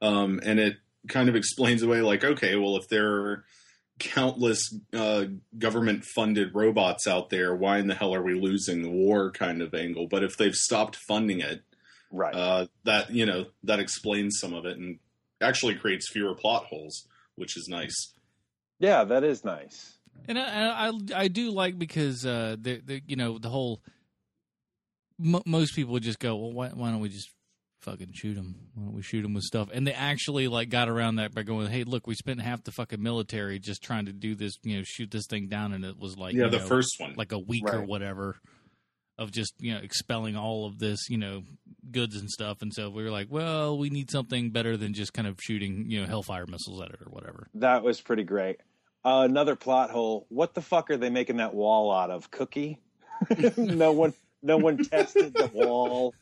Um, 0.00 0.40
and 0.44 0.60
it 0.60 0.76
kind 1.08 1.28
of 1.28 1.36
explains 1.36 1.82
away 1.82 2.00
like, 2.00 2.24
okay, 2.24 2.56
well, 2.56 2.76
if 2.76 2.88
there 2.88 3.08
are 3.08 3.44
countless 3.98 4.74
uh, 4.92 5.24
government 5.58 6.04
funded 6.04 6.54
robots 6.54 7.06
out 7.06 7.30
there, 7.30 7.54
why 7.54 7.78
in 7.78 7.86
the 7.86 7.94
hell 7.94 8.14
are 8.14 8.22
we 8.22 8.34
losing 8.34 8.82
the 8.82 8.90
war 8.90 9.30
kind 9.30 9.62
of 9.62 9.74
angle? 9.74 10.06
But 10.06 10.22
if 10.22 10.36
they've 10.36 10.54
stopped 10.54 10.96
funding 11.08 11.40
it, 11.40 11.62
right. 12.10 12.34
uh, 12.34 12.66
that 12.84 13.10
you 13.10 13.26
know 13.26 13.46
that 13.64 13.80
explains 13.80 14.38
some 14.38 14.54
of 14.54 14.66
it 14.66 14.78
and 14.78 14.98
actually 15.40 15.74
creates 15.74 16.10
fewer 16.10 16.34
plot 16.34 16.66
holes, 16.66 17.06
which 17.36 17.56
is 17.56 17.68
nice. 17.68 18.12
yeah, 18.78 19.04
that 19.04 19.24
is 19.24 19.44
nice. 19.44 19.92
And 20.28 20.38
I, 20.38 20.88
I, 20.88 20.92
I 21.14 21.28
do 21.28 21.50
like 21.50 21.78
because 21.78 22.26
uh, 22.26 22.56
the, 22.58 22.80
the 22.84 23.02
you 23.06 23.16
know 23.16 23.38
the 23.38 23.48
whole 23.48 23.82
m- 25.22 25.42
most 25.46 25.74
people 25.74 25.92
would 25.92 26.02
just 26.02 26.18
go, 26.18 26.36
well, 26.36 26.52
why, 26.52 26.68
why 26.68 26.90
don't 26.90 27.00
we 27.00 27.08
just 27.08 27.30
fucking 27.86 28.12
shoot 28.12 28.34
them. 28.34 28.54
Why 28.74 28.84
don't 28.84 28.94
we 28.94 29.02
shoot 29.02 29.22
them 29.22 29.32
with 29.32 29.44
stuff? 29.44 29.70
And 29.72 29.86
they 29.86 29.92
actually 29.92 30.48
like 30.48 30.68
got 30.68 30.88
around 30.88 31.16
that 31.16 31.34
by 31.34 31.42
going, 31.42 31.68
hey, 31.68 31.84
look, 31.84 32.06
we 32.06 32.14
spent 32.14 32.42
half 32.42 32.62
the 32.64 32.72
fucking 32.72 33.02
military 33.02 33.58
just 33.58 33.82
trying 33.82 34.06
to 34.06 34.12
do 34.12 34.34
this, 34.34 34.58
you 34.62 34.76
know, 34.76 34.82
shoot 34.84 35.10
this 35.10 35.26
thing 35.26 35.48
down, 35.48 35.72
and 35.72 35.84
it 35.84 35.98
was 35.98 36.18
like 36.18 36.34
yeah, 36.34 36.48
the 36.48 36.58
know, 36.58 36.66
first 36.66 36.96
one. 36.98 37.14
like 37.16 37.32
a 37.32 37.38
week 37.38 37.64
or 37.72 37.82
whatever 37.82 38.36
of 39.18 39.30
just 39.30 39.54
you 39.58 39.72
know 39.72 39.80
expelling 39.80 40.36
all 40.36 40.66
of 40.66 40.78
this 40.78 41.08
you 41.08 41.16
know 41.16 41.42
goods 41.90 42.16
and 42.16 42.28
stuff 42.28 42.58
and 42.60 42.74
so 42.74 42.90
we 42.90 43.02
were 43.02 43.10
like 43.10 43.28
well 43.30 43.78
we 43.78 43.88
need 43.88 44.10
something 44.10 44.50
better 44.50 44.76
than 44.76 44.92
just 44.92 45.14
kind 45.14 45.26
of 45.26 45.38
shooting 45.40 45.86
you 45.88 45.98
know 45.98 46.06
hellfire 46.06 46.44
missiles 46.46 46.82
at 46.82 46.90
it 46.90 47.00
or 47.00 47.10
whatever 47.10 47.48
That 47.54 47.82
was 47.82 47.98
pretty 47.98 48.24
great. 48.24 48.60
Uh, 49.06 49.22
another 49.22 49.54
plot 49.54 49.90
hole. 49.90 50.26
What 50.30 50.54
the 50.54 50.60
fuck 50.60 50.90
are 50.90 50.96
they 50.96 51.10
making 51.10 51.36
that 51.36 51.54
wall 51.54 51.92
out 51.92 52.10
of? 52.10 52.28
Cookie? 52.32 52.80
no 53.56 53.92
one, 53.92 54.12
no 54.42 54.56
one 54.56 54.78
tested 54.84 55.32
the 55.32 55.48
wall. 55.54 56.12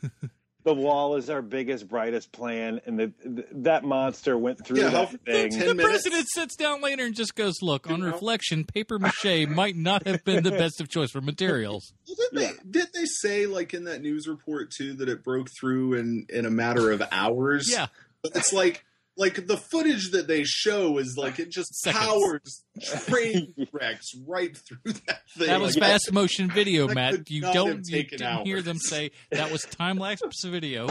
The 0.64 0.74
wall 0.74 1.16
is 1.16 1.28
our 1.28 1.42
biggest, 1.42 1.86
brightest 1.88 2.32
plan, 2.32 2.80
and 2.86 2.98
the, 2.98 3.12
the 3.22 3.46
that 3.52 3.84
monster 3.84 4.36
went 4.38 4.64
through 4.64 4.80
Yeah, 4.80 4.88
that 4.88 5.10
thing. 5.24 5.50
ten 5.50 5.76
the 5.76 5.82
president 5.82 6.26
sits 6.28 6.56
down 6.56 6.80
later 6.80 7.04
and 7.04 7.14
just 7.14 7.34
goes 7.34 7.56
look 7.60 7.86
on 7.90 7.98
You 8.00 8.06
know? 8.06 8.12
reflection 8.12 8.64
paper 8.64 8.98
mache 9.00 9.46
might 9.46 9.76
not 9.76 10.06
have 10.06 10.24
been 10.24 10.42
the 10.42 10.50
best 10.50 10.80
of 10.80 10.88
choice 10.88 11.10
for 11.10 11.20
materials 11.20 11.92
Well, 12.08 12.16
did 12.32 12.40
they 12.40 12.52
did 12.80 12.88
they 12.94 13.04
say 13.04 13.44
like 13.46 13.74
in 13.74 13.84
that 13.84 14.00
news 14.00 14.26
report 14.26 14.70
too 14.70 14.94
that 14.94 15.08
it 15.10 15.22
broke 15.22 15.48
through 15.60 15.94
in 15.94 16.26
in 16.30 16.46
a 16.46 16.50
matter 16.50 16.90
of 16.92 17.02
hours? 17.12 17.68
yeah 17.70 17.88
but 18.22 18.34
it's 18.34 18.52
like 18.54 18.84
like 19.16 19.46
the 19.46 19.56
footage 19.56 20.10
that 20.10 20.26
they 20.26 20.44
show 20.44 20.98
is 20.98 21.16
like 21.16 21.38
it 21.38 21.50
just 21.50 21.74
Seconds. 21.74 22.04
powers 22.04 22.64
train 23.06 23.54
wrecks 23.72 24.12
right 24.26 24.56
through 24.56 24.92
that 25.06 25.20
thing. 25.36 25.46
that 25.48 25.60
was 25.60 25.76
Like, 25.76 25.90
fast 25.90 26.12
motion 26.12 26.50
video 26.50 26.86
That 26.88 26.94
matt 26.94 27.30
you 27.30 27.42
don't 27.42 27.82
you 27.88 28.04
didn't 28.04 28.44
hear 28.44 28.60
them 28.62 28.78
say 28.78 29.10
that 29.30 29.50
was 29.52 29.62
time 29.62 29.98
lapse 29.98 30.44
video 30.44 30.88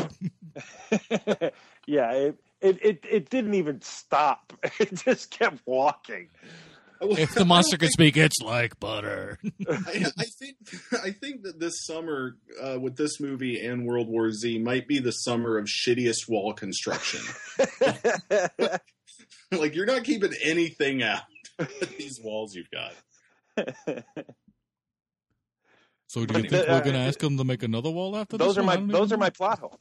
yeah, 1.87 2.11
it, 2.11 2.37
it 2.61 2.85
it 2.85 3.05
it 3.09 3.29
didn't 3.29 3.55
even 3.55 3.81
stop. 3.81 4.53
It 4.79 4.93
just 4.93 5.31
kept 5.31 5.61
walking. 5.65 6.29
If 7.11 7.34
the 7.35 7.45
monster 7.45 7.77
could 7.77 7.89
speak 7.91 8.17
it's 8.17 8.39
like 8.41 8.80
butter 8.80 9.38
I, 9.69 10.05
I 10.17 10.23
think 10.23 10.57
I 11.03 11.11
think 11.11 11.43
that 11.43 11.59
this 11.59 11.85
summer 11.85 12.38
uh, 12.61 12.80
with 12.80 12.95
this 12.97 13.19
movie 13.19 13.65
and 13.65 13.85
World 13.85 14.07
War 14.07 14.31
Z 14.31 14.59
might 14.59 14.88
be 14.88 14.99
the 14.99 15.11
summer 15.11 15.57
of 15.57 15.65
shittiest 15.65 16.27
wall 16.30 16.53
construction. 16.53 17.21
like 19.51 19.75
you're 19.75 19.85
not 19.85 20.03
keeping 20.03 20.34
anything 20.43 21.03
out 21.03 21.21
with 21.59 21.97
these 21.97 22.19
walls 22.23 22.55
you've 22.55 22.69
got. 22.71 22.93
so 26.07 26.25
do 26.25 26.34
But 26.34 26.43
you 26.43 26.49
think 26.49 26.65
the- 26.65 26.71
we're 26.71 26.77
uh, 26.77 26.81
gonna 26.81 26.97
ask 26.99 27.19
them 27.19 27.38
to 27.38 27.43
make 27.43 27.63
another 27.63 27.89
wall 27.91 28.15
after 28.17 28.38
those 28.38 28.55
this 28.55 28.63
are 28.63 28.65
my 28.65 28.73
I 28.73 28.77
don't 28.77 28.88
those 28.88 29.07
even 29.09 29.13
are 29.15 29.19
my 29.19 29.30
plot 29.30 29.59
holes. 29.59 29.80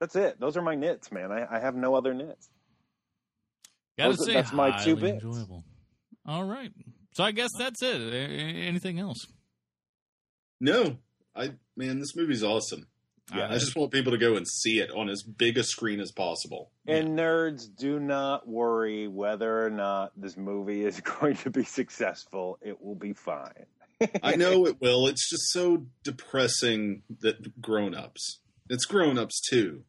That's 0.00 0.16
it. 0.16 0.40
Those 0.40 0.56
are 0.56 0.62
my 0.62 0.74
nits, 0.74 1.12
man. 1.12 1.30
I, 1.30 1.46
I 1.56 1.60
have 1.60 1.76
no 1.76 1.94
other 1.94 2.12
nits. 2.12 2.48
Gotta 3.96 4.16
Those- 4.16 4.26
say, 4.26 4.32
that's 4.34 4.52
my 4.52 4.70
two 4.82 4.96
highly 4.96 5.12
bits. 5.12 5.24
Enjoyable. 5.24 5.64
All 6.26 6.44
right. 6.44 6.70
So 7.12 7.24
I 7.24 7.32
guess 7.32 7.50
that's 7.58 7.82
it. 7.82 8.00
A- 8.00 8.14
a- 8.14 8.66
Anything 8.68 8.98
else? 8.98 9.26
No, 10.60 10.98
I 11.34 11.52
man, 11.76 11.98
this 11.98 12.14
movie's 12.16 12.44
awesome. 12.44 12.86
Yeah. 13.34 13.48
I 13.48 13.54
just 13.58 13.76
want 13.76 13.92
people 13.92 14.12
to 14.12 14.18
go 14.18 14.36
and 14.36 14.46
see 14.46 14.80
it 14.80 14.90
on 14.90 15.08
as 15.08 15.22
big 15.22 15.56
a 15.56 15.62
screen 15.62 16.00
as 16.00 16.12
possible. 16.12 16.70
And 16.86 17.16
nerds, 17.18 17.66
do 17.74 17.98
not 17.98 18.46
worry 18.46 19.08
whether 19.08 19.64
or 19.64 19.70
not 19.70 20.12
this 20.20 20.36
movie 20.36 20.84
is 20.84 21.00
going 21.20 21.36
to 21.36 21.50
be 21.50 21.64
successful. 21.64 22.58
It 22.60 22.82
will 22.82 22.94
be 22.96 23.12
fine. 23.14 23.66
I 24.22 24.36
know 24.36 24.66
it 24.66 24.80
will. 24.80 25.06
It's 25.06 25.28
just 25.30 25.50
so 25.50 25.86
depressing 26.02 27.02
that 27.20 27.60
grown-ups. 27.62 28.40
It's 28.68 28.84
grown-ups 28.84 29.40
too. 29.48 29.84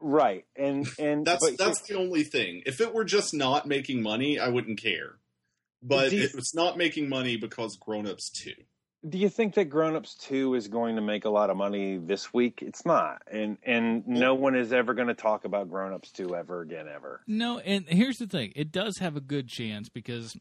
Right. 0.00 0.44
And 0.56 0.86
and 0.98 1.26
That's 1.26 1.44
but 1.44 1.58
that's 1.58 1.82
the 1.88 1.96
only 1.96 2.22
thing. 2.22 2.62
If 2.66 2.80
it 2.80 2.94
were 2.94 3.04
just 3.04 3.34
not 3.34 3.66
making 3.66 4.02
money, 4.02 4.38
I 4.38 4.48
wouldn't 4.48 4.80
care. 4.80 5.16
But 5.82 6.12
you- 6.12 6.24
it's 6.34 6.54
not 6.54 6.76
making 6.76 7.08
money 7.08 7.36
because 7.36 7.76
grown-ups 7.76 8.30
too. 8.30 8.54
Do 9.08 9.18
you 9.18 9.28
think 9.28 9.54
that 9.54 9.66
Grown 9.66 9.94
Ups 9.94 10.16
Two 10.16 10.54
is 10.54 10.66
going 10.66 10.96
to 10.96 11.02
make 11.02 11.26
a 11.26 11.30
lot 11.30 11.48
of 11.48 11.56
money 11.56 11.96
this 11.96 12.32
week? 12.34 12.60
It's 12.60 12.84
not, 12.84 13.22
and 13.30 13.56
and 13.62 14.04
no 14.08 14.34
one 14.34 14.56
is 14.56 14.72
ever 14.72 14.94
going 14.94 15.06
to 15.08 15.14
talk 15.14 15.44
about 15.44 15.68
Grown 15.70 15.92
Ups 15.92 16.10
Two 16.10 16.34
ever 16.34 16.62
again, 16.62 16.86
ever. 16.92 17.20
No, 17.28 17.58
and 17.60 17.84
here's 17.88 18.16
the 18.16 18.26
thing: 18.26 18.52
it 18.56 18.72
does 18.72 18.98
have 18.98 19.14
a 19.14 19.20
good 19.20 19.48
chance 19.48 19.88
because, 19.88 20.34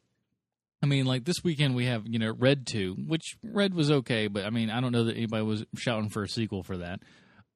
I 0.81 0.87
mean, 0.87 1.05
like 1.05 1.25
this 1.25 1.43
weekend 1.43 1.75
we 1.75 1.85
have 1.85 2.07
you 2.07 2.17
know 2.17 2.33
Red 2.35 2.65
Two, 2.65 2.95
which 3.07 3.35
Red 3.43 3.75
was 3.75 3.91
okay, 3.91 4.27
but 4.27 4.45
I 4.45 4.49
mean 4.49 4.71
I 4.71 4.81
don't 4.81 4.93
know 4.93 5.03
that 5.03 5.15
anybody 5.17 5.43
was 5.43 5.63
shouting 5.77 6.09
for 6.09 6.23
a 6.23 6.27
sequel 6.29 6.63
for 6.63 6.77
that. 6.77 7.01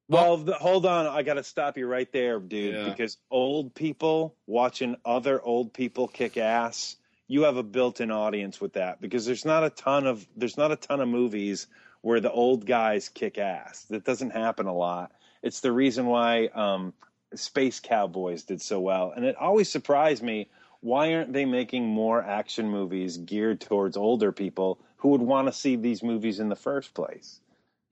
Well, 0.08 0.36
the, 0.36 0.54
hold 0.54 0.86
on, 0.86 1.06
I 1.06 1.22
got 1.22 1.34
to 1.34 1.42
stop 1.44 1.76
you 1.76 1.86
right 1.86 2.12
there, 2.12 2.38
dude, 2.38 2.74
Yeah. 2.74 2.88
because 2.88 3.16
old 3.32 3.74
people 3.74 4.36
watching 4.46 4.96
other 5.04 5.40
old 5.42 5.72
people 5.72 6.06
kick 6.08 6.36
ass, 6.36 6.96
you 7.30 7.42
have 7.44 7.56
a 7.56 7.62
built-in 7.62 8.10
audience 8.10 8.60
with 8.60 8.72
that 8.72 9.00
because 9.00 9.24
there's 9.24 9.44
not 9.44 9.62
a 9.62 9.70
ton 9.70 10.04
of 10.04 10.26
there's 10.36 10.56
not 10.56 10.72
a 10.72 10.76
ton 10.76 11.00
of 11.00 11.06
movies 11.06 11.68
where 12.00 12.18
the 12.18 12.30
old 12.30 12.66
guys 12.66 13.08
kick 13.08 13.38
ass. 13.38 13.84
That 13.84 14.04
doesn't 14.04 14.32
happen 14.32 14.66
a 14.66 14.74
lot. 14.74 15.12
It's 15.40 15.60
the 15.60 15.70
reason 15.70 16.06
why 16.06 16.46
um, 16.48 16.92
Space 17.36 17.78
Cowboys 17.78 18.42
did 18.42 18.60
so 18.60 18.80
well, 18.80 19.12
and 19.14 19.24
it 19.24 19.36
always 19.36 19.70
surprised 19.70 20.24
me. 20.24 20.48
Why 20.80 21.14
aren't 21.14 21.32
they 21.32 21.44
making 21.44 21.86
more 21.86 22.20
action 22.20 22.68
movies 22.68 23.16
geared 23.16 23.60
towards 23.60 23.96
older 23.96 24.32
people 24.32 24.80
who 24.96 25.10
would 25.10 25.22
want 25.22 25.46
to 25.46 25.52
see 25.52 25.76
these 25.76 26.02
movies 26.02 26.40
in 26.40 26.48
the 26.48 26.56
first 26.56 26.94
place? 26.94 27.40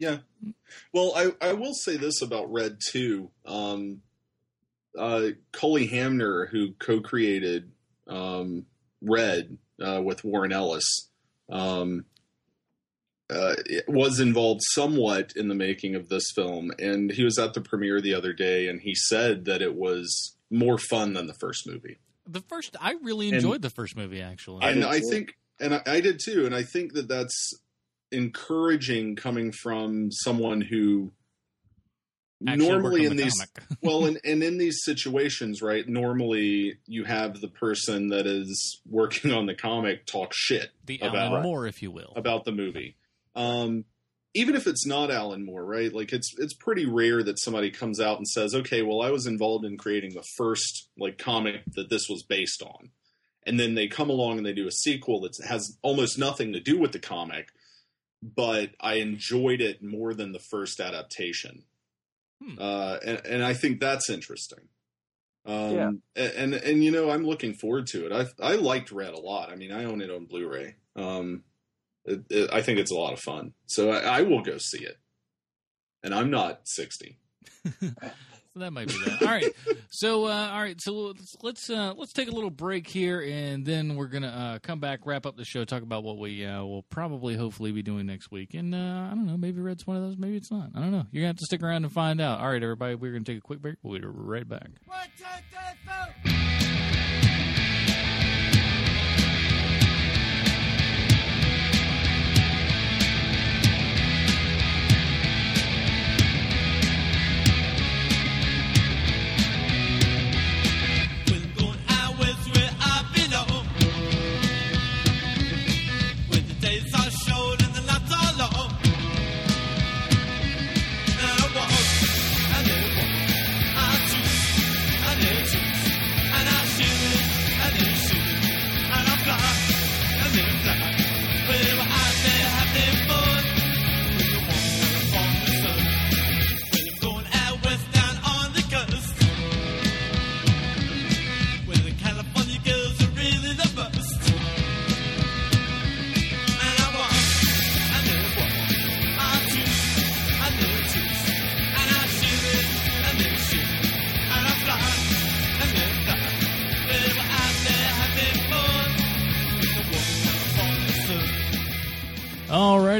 Yeah. 0.01 0.19
Well, 0.93 1.13
I, 1.15 1.51
I 1.51 1.53
will 1.53 1.75
say 1.75 1.97
this 1.97 2.23
about 2.23 2.53
Red 2.53 2.79
2. 2.91 3.31
Um, 3.47 4.03
uh, 4.99 5.29
Cully 5.53 5.87
Hamner, 5.87 6.47
who 6.47 6.73
co 6.73 7.01
created 7.01 7.71
um, 8.09 8.67
Red 9.01 9.59
uh, 9.83 10.03
with 10.03 10.25
Warren 10.25 10.53
Ellis, 10.53 11.09
um, 11.51 12.05
uh, 13.31 13.55
was 13.87 14.21
involved 14.21 14.63
somewhat 14.73 15.33
in 15.37 15.49
the 15.49 15.55
making 15.55 15.95
of 15.95 16.09
this 16.09 16.33
film. 16.35 16.73
And 16.79 17.11
he 17.11 17.25
was 17.25 17.39
at 17.39 17.55
the 17.55 17.61
premiere 17.61 18.01
the 18.01 18.15
other 18.15 18.33
day 18.33 18.69
and 18.69 18.81
he 18.81 18.95
said 18.95 19.45
that 19.45 19.61
it 19.63 19.75
was 19.75 20.37
more 20.51 20.79
fun 20.79 21.13
than 21.13 21.27
the 21.27 21.35
first 21.35 21.67
movie. 21.67 21.99
The 22.27 22.41
first, 22.41 22.77
I 22.81 22.93
really 23.03 23.29
And- 23.29 23.37
enjoyed 23.37 23.63
the 23.63 23.71
first 23.71 23.97
movie 23.97 24.23
actually. 24.23 24.65
I 24.65 24.71
and 24.71 24.81
did 24.81 24.91
I 24.91 25.01
think, 25.01 25.37
and 25.61 25.75
I, 25.75 25.83
I 25.87 26.01
did 26.01 26.21
too, 26.21 26.47
and 26.47 26.55
I 26.55 26.63
think 26.63 26.95
that 26.95 27.09
that's 27.09 27.53
encouraging 28.11 29.17
coming 29.17 29.53
from 29.53 30.11
someone 30.11 30.61
who 30.63 30.73
Actually 30.81 31.05
worked 31.05 31.18
normally 32.41 33.05
in 33.05 33.17
the 33.17 33.25
these 33.25 33.47
well 33.83 34.05
and, 34.05 34.21
and 34.25 34.43
in 34.43 34.59
these 34.59 34.85
situations 34.85 35.61
right 35.63 35.89
normally 35.89 36.79
you 36.87 37.05
have 37.05 37.41
the 37.41 37.49
person 37.49 38.09
that 38.09 38.27
is 38.27 38.81
working 38.89 39.33
on 39.33 39.47
the 39.47 39.55
comic 39.55 40.07
talk 40.07 40.33
shit 40.33 40.71
the 40.87 40.99
about 40.99 41.33
Alan 41.33 41.43
Moore, 41.43 41.67
if 41.67 41.83
you 41.83 41.91
will. 41.91 42.13
about 42.17 42.45
the 42.45 42.53
movie. 42.53 42.97
Um 43.35 43.85
even 44.35 44.55
if 44.55 44.67
it's 44.67 44.87
not 44.87 45.11
alan 45.11 45.45
moore 45.45 45.65
right 45.65 45.93
like 45.95 46.13
it's 46.13 46.35
it's 46.39 46.53
pretty 46.55 46.85
rare 46.87 47.23
that 47.23 47.41
somebody 47.41 47.71
comes 47.71 47.99
out 47.99 48.19
and 48.19 48.29
says 48.29 48.55
okay 48.55 48.83
well 48.83 49.01
i 49.01 49.11
was 49.11 49.27
involved 49.27 49.65
in 49.65 49.79
creating 49.79 50.13
the 50.13 50.25
first 50.37 50.89
like 50.99 51.19
comic 51.19 51.63
that 51.75 51.89
this 51.91 52.09
was 52.09 52.23
based 52.23 52.63
on. 52.63 52.91
And 53.47 53.59
then 53.59 53.75
they 53.75 53.87
come 53.87 54.11
along 54.11 54.37
and 54.37 54.45
they 54.45 54.53
do 54.53 54.69
a 54.69 54.73
sequel 54.73 55.23
that 55.23 55.33
has 55.49 55.79
almost 55.81 56.19
nothing 56.19 56.53
to 56.53 56.61
do 56.61 56.79
with 56.79 56.93
the 56.93 56.99
comic 56.99 57.49
but 58.23 58.71
i 58.81 58.95
enjoyed 58.95 59.61
it 59.61 59.83
more 59.83 60.13
than 60.13 60.33
the 60.33 60.39
first 60.39 60.81
adaptation 60.81 61.65
Hmm. 62.43 62.55
uh, 62.59 62.99
and, 63.05 63.27
and 63.27 63.45
I 63.45 63.55
think 63.55 63.81
that's 63.81 64.09
interesting. 64.11 64.69
Um, 65.45 65.75
Yeah. 65.75 65.91
and, 66.17 66.33
and 66.37 66.55
and 66.55 66.85
you 66.85 66.91
know 66.91 67.11
I'm 67.11 67.25
looking 67.25 67.55
forward 67.55 67.87
to 67.89 68.07
it. 68.07 68.13
I 68.13 68.53
I 68.53 68.57
liked 68.57 68.93
Red 68.93 69.15
a 69.15 69.21
lot. 69.21 69.51
I 69.51 69.57
mean 69.57 69.73
I 69.73 69.85
own 69.85 70.01
it 70.03 70.11
on 70.11 70.27
Blu-ray. 70.27 70.77
Um, 70.95 71.45
it, 72.05 72.21
it, 72.31 72.51
I 72.53 72.63
think 72.63 72.79
it's 72.79 72.91
a 72.91 72.97
lot 72.97 73.13
of 73.13 73.21
fun, 73.21 73.53
so 73.67 73.91
I, 73.91 74.19
I 74.19 74.23
will 74.23 74.43
go 74.43 74.59
see 74.59 74.85
it. 74.85 74.99
And 76.03 76.15
I'm 76.15 76.31
not 76.31 76.69
sixty. 76.69 77.19
That 78.59 78.73
might 78.73 78.89
be 78.89 78.95
that. 79.05 79.23
All 79.23 79.29
right. 79.29 79.53
So 79.91 80.27
uh, 80.27 80.51
all 80.53 80.61
right. 80.61 80.81
So 80.81 80.93
let's 80.93 81.37
let's 81.43 81.71
uh, 81.71 81.95
let's 81.97 82.13
take 82.13 82.29
a 82.29 82.33
little 82.33 82.51
break 82.51 82.87
here, 82.87 83.21
and 83.21 83.65
then 83.65 83.97
we're 83.97 84.07
gonna 84.07 84.29
uh, 84.29 84.59
come 84.61 84.81
back, 84.81 85.01
wrap 85.05 85.27
up 85.27 85.37
the 85.37 85.45
show, 85.45 85.65
talk 85.65 85.83
about 85.83 86.05
what 86.05 86.19
we 86.19 86.45
uh, 86.45 86.63
will 86.65 86.83
probably, 86.85 87.37
hopefully, 87.37 87.73
be 87.73 87.83
doing 87.83 88.07
next 88.07 88.31
week. 88.31 88.55
And 88.55 88.75
uh, 88.75 88.79
I 88.79 89.11
don't 89.11 89.27
know. 89.27 89.37
Maybe 89.37 89.61
Red's 89.61 89.87
one 89.87 89.97
of 89.97 90.03
those. 90.03 90.17
Maybe 90.17 90.37
it's 90.37 90.51
not. 90.51 90.71
I 90.75 90.81
don't 90.81 90.93
know. 90.93 91.07
You're 91.11 91.23
gonna 91.23 91.29
have 91.29 91.37
to 91.37 91.45
stick 91.45 91.63
around 91.63 91.85
and 91.85 91.93
find 91.93 92.21
out. 92.21 92.41
All 92.41 92.51
right, 92.51 92.63
everybody. 92.63 92.95
We're 92.95 93.13
gonna 93.13 93.25
take 93.25 93.39
a 93.39 93.43
quick 93.43 93.61
break. 93.61 93.77
We'll 93.83 93.99
be 93.99 94.07
right 94.07 94.49
back. 94.49 94.69
One, 94.87 94.99
two, 95.17 95.25
three, 95.51 96.33
four. 96.35 97.08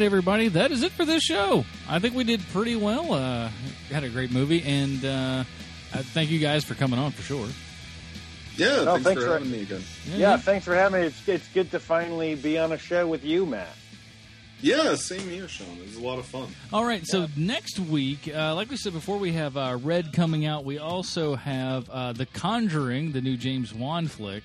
Everybody. 0.09 0.49
That 0.49 0.73
is 0.73 0.83
it 0.83 0.91
for 0.93 1.05
this 1.05 1.23
show. 1.23 1.67
I 1.87 1.99
think 1.99 2.15
we 2.15 2.25
did 2.25 2.41
pretty 2.49 2.77
well. 2.77 3.13
Uh, 3.13 3.51
had 3.91 4.05
a 4.05 4.09
great 4.09 4.31
movie, 4.33 4.63
and 4.63 5.05
uh, 5.05 5.45
thank 5.93 6.31
you 6.31 6.39
guys 6.39 6.65
for 6.65 6.73
coming 6.75 6.99
on 6.99 7.13
for 7.13 7.21
sure. 7.23 7.47
Yeah, 8.57 8.85
No, 8.85 8.93
thanks, 8.95 9.05
thanks 9.05 9.21
for 9.23 9.27
for- 9.29 9.33
having 9.35 9.51
me 9.51 9.63
again. 9.63 9.83
Yeah, 10.17 10.39
thanks 10.39 10.65
for 10.65 10.75
having 10.75 11.03
me. 11.03 11.07
It's 11.09 11.29
it's 11.29 11.47
good 11.49 11.71
to 11.73 11.79
finally 11.79 12.35
be 12.37 12.59
on 12.59 12.73
a 12.73 12.79
show 12.79 13.07
with 13.07 13.23
you, 13.23 13.45
Matt. 13.45 13.69
Yeah, 14.63 14.95
same 14.95 15.21
here, 15.29 15.47
Sean. 15.47 15.77
It 15.79 15.85
was 15.85 15.97
a 15.97 16.01
lot 16.01 16.19
of 16.19 16.25
fun. 16.25 16.49
All 16.73 16.85
right, 16.87 17.07
so 17.07 17.29
next 17.37 17.79
week, 17.79 18.29
uh, 18.35 18.55
like 18.55 18.71
we 18.71 18.77
said 18.79 18.95
before, 18.95 19.19
we 19.19 19.33
have 19.33 19.57
uh, 19.59 19.79
Red 19.83 20.15
coming 20.15 20.47
out. 20.47 20.65
We 20.65 20.79
also 20.79 21.37
have 21.37 21.89
uh, 21.91 22.15
The 22.15 22.25
Conjuring, 22.27 23.13
the 23.13 23.21
new 23.21 23.37
James 23.37 23.73
Wan 23.75 24.09
flick, 24.09 24.43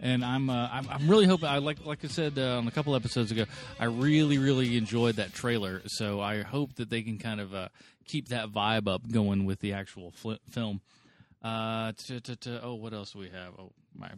and 0.00 0.24
I'm 0.24 0.50
uh, 0.50 0.68
I'm, 0.72 0.88
I'm 0.88 1.08
really 1.08 1.26
hoping. 1.26 1.48
I 1.48 1.58
like 1.58 1.84
like 1.84 2.04
I 2.04 2.08
said 2.08 2.38
uh, 2.38 2.58
on 2.58 2.68
a 2.68 2.70
couple 2.70 2.94
episodes 2.94 3.30
ago, 3.30 3.44
I 3.78 3.86
really 3.86 4.38
really 4.38 4.76
enjoyed 4.76 5.16
that 5.16 5.32
trailer. 5.32 5.82
So 5.86 6.20
I 6.20 6.42
hope 6.42 6.74
that 6.76 6.90
they 6.90 7.02
can 7.02 7.18
kind 7.18 7.40
of 7.40 7.54
uh, 7.54 7.68
keep 8.06 8.28
that 8.28 8.48
vibe 8.48 8.88
up 8.88 9.10
going 9.10 9.44
with 9.44 9.60
the 9.60 9.72
actual 9.72 10.12
fli 10.12 10.38
film. 10.50 10.80
Uh, 11.42 11.92
t- 11.92 12.20
t- 12.20 12.36
t- 12.36 12.58
oh, 12.62 12.74
what 12.74 12.92
else 12.92 13.12
do 13.12 13.20
we 13.20 13.28
have? 13.28 13.54
Oh, 13.58 13.72
my 13.96 14.08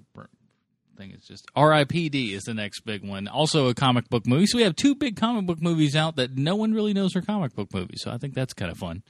thing 1.01 1.11
is 1.13 1.25
just 1.25 1.47
R.I.P.D. 1.57 2.33
is 2.33 2.43
the 2.45 2.55
next 2.55 2.81
big 2.81 3.07
one. 3.07 3.27
Also 3.29 3.69
a 3.69 3.75
comic 3.75 4.09
book 4.09 4.27
movie. 4.27 4.47
So 4.47 4.59
we 4.59 4.65
have 4.65 4.77
two 4.77 4.95
big 4.95 5.17
comic 5.17 5.47
book 5.47 5.61
movies 5.61 5.97
out 5.97 6.17
that 6.17 6.37
no 6.37 6.57
one 6.57 6.73
really 6.73 6.93
knows 6.93 7.17
are 7.17 7.23
comic 7.23 7.55
book 7.55 7.73
movies. 7.73 8.01
So 8.03 8.11
I 8.11 8.19
think 8.19 8.35
that's 8.35 8.53
kind 8.53 8.71
of 8.71 8.79
fun. 8.79 9.03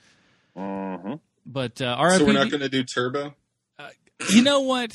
Mm-hmm. 0.56 1.14
But 1.46 1.80
uh, 1.80 1.96
R.I.P.D. 1.98 2.18
So 2.18 2.26
we're 2.26 2.38
not 2.38 2.50
going 2.50 2.60
to 2.60 2.68
do 2.68 2.84
Turbo. 2.84 3.34
you 4.30 4.42
know 4.42 4.60
what? 4.60 4.92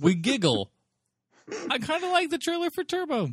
we 0.00 0.14
giggle. 0.14 0.70
I 1.70 1.78
kind 1.78 2.02
of 2.04 2.10
like 2.10 2.30
the 2.30 2.38
trailer 2.38 2.70
for 2.70 2.84
Turbo. 2.84 3.30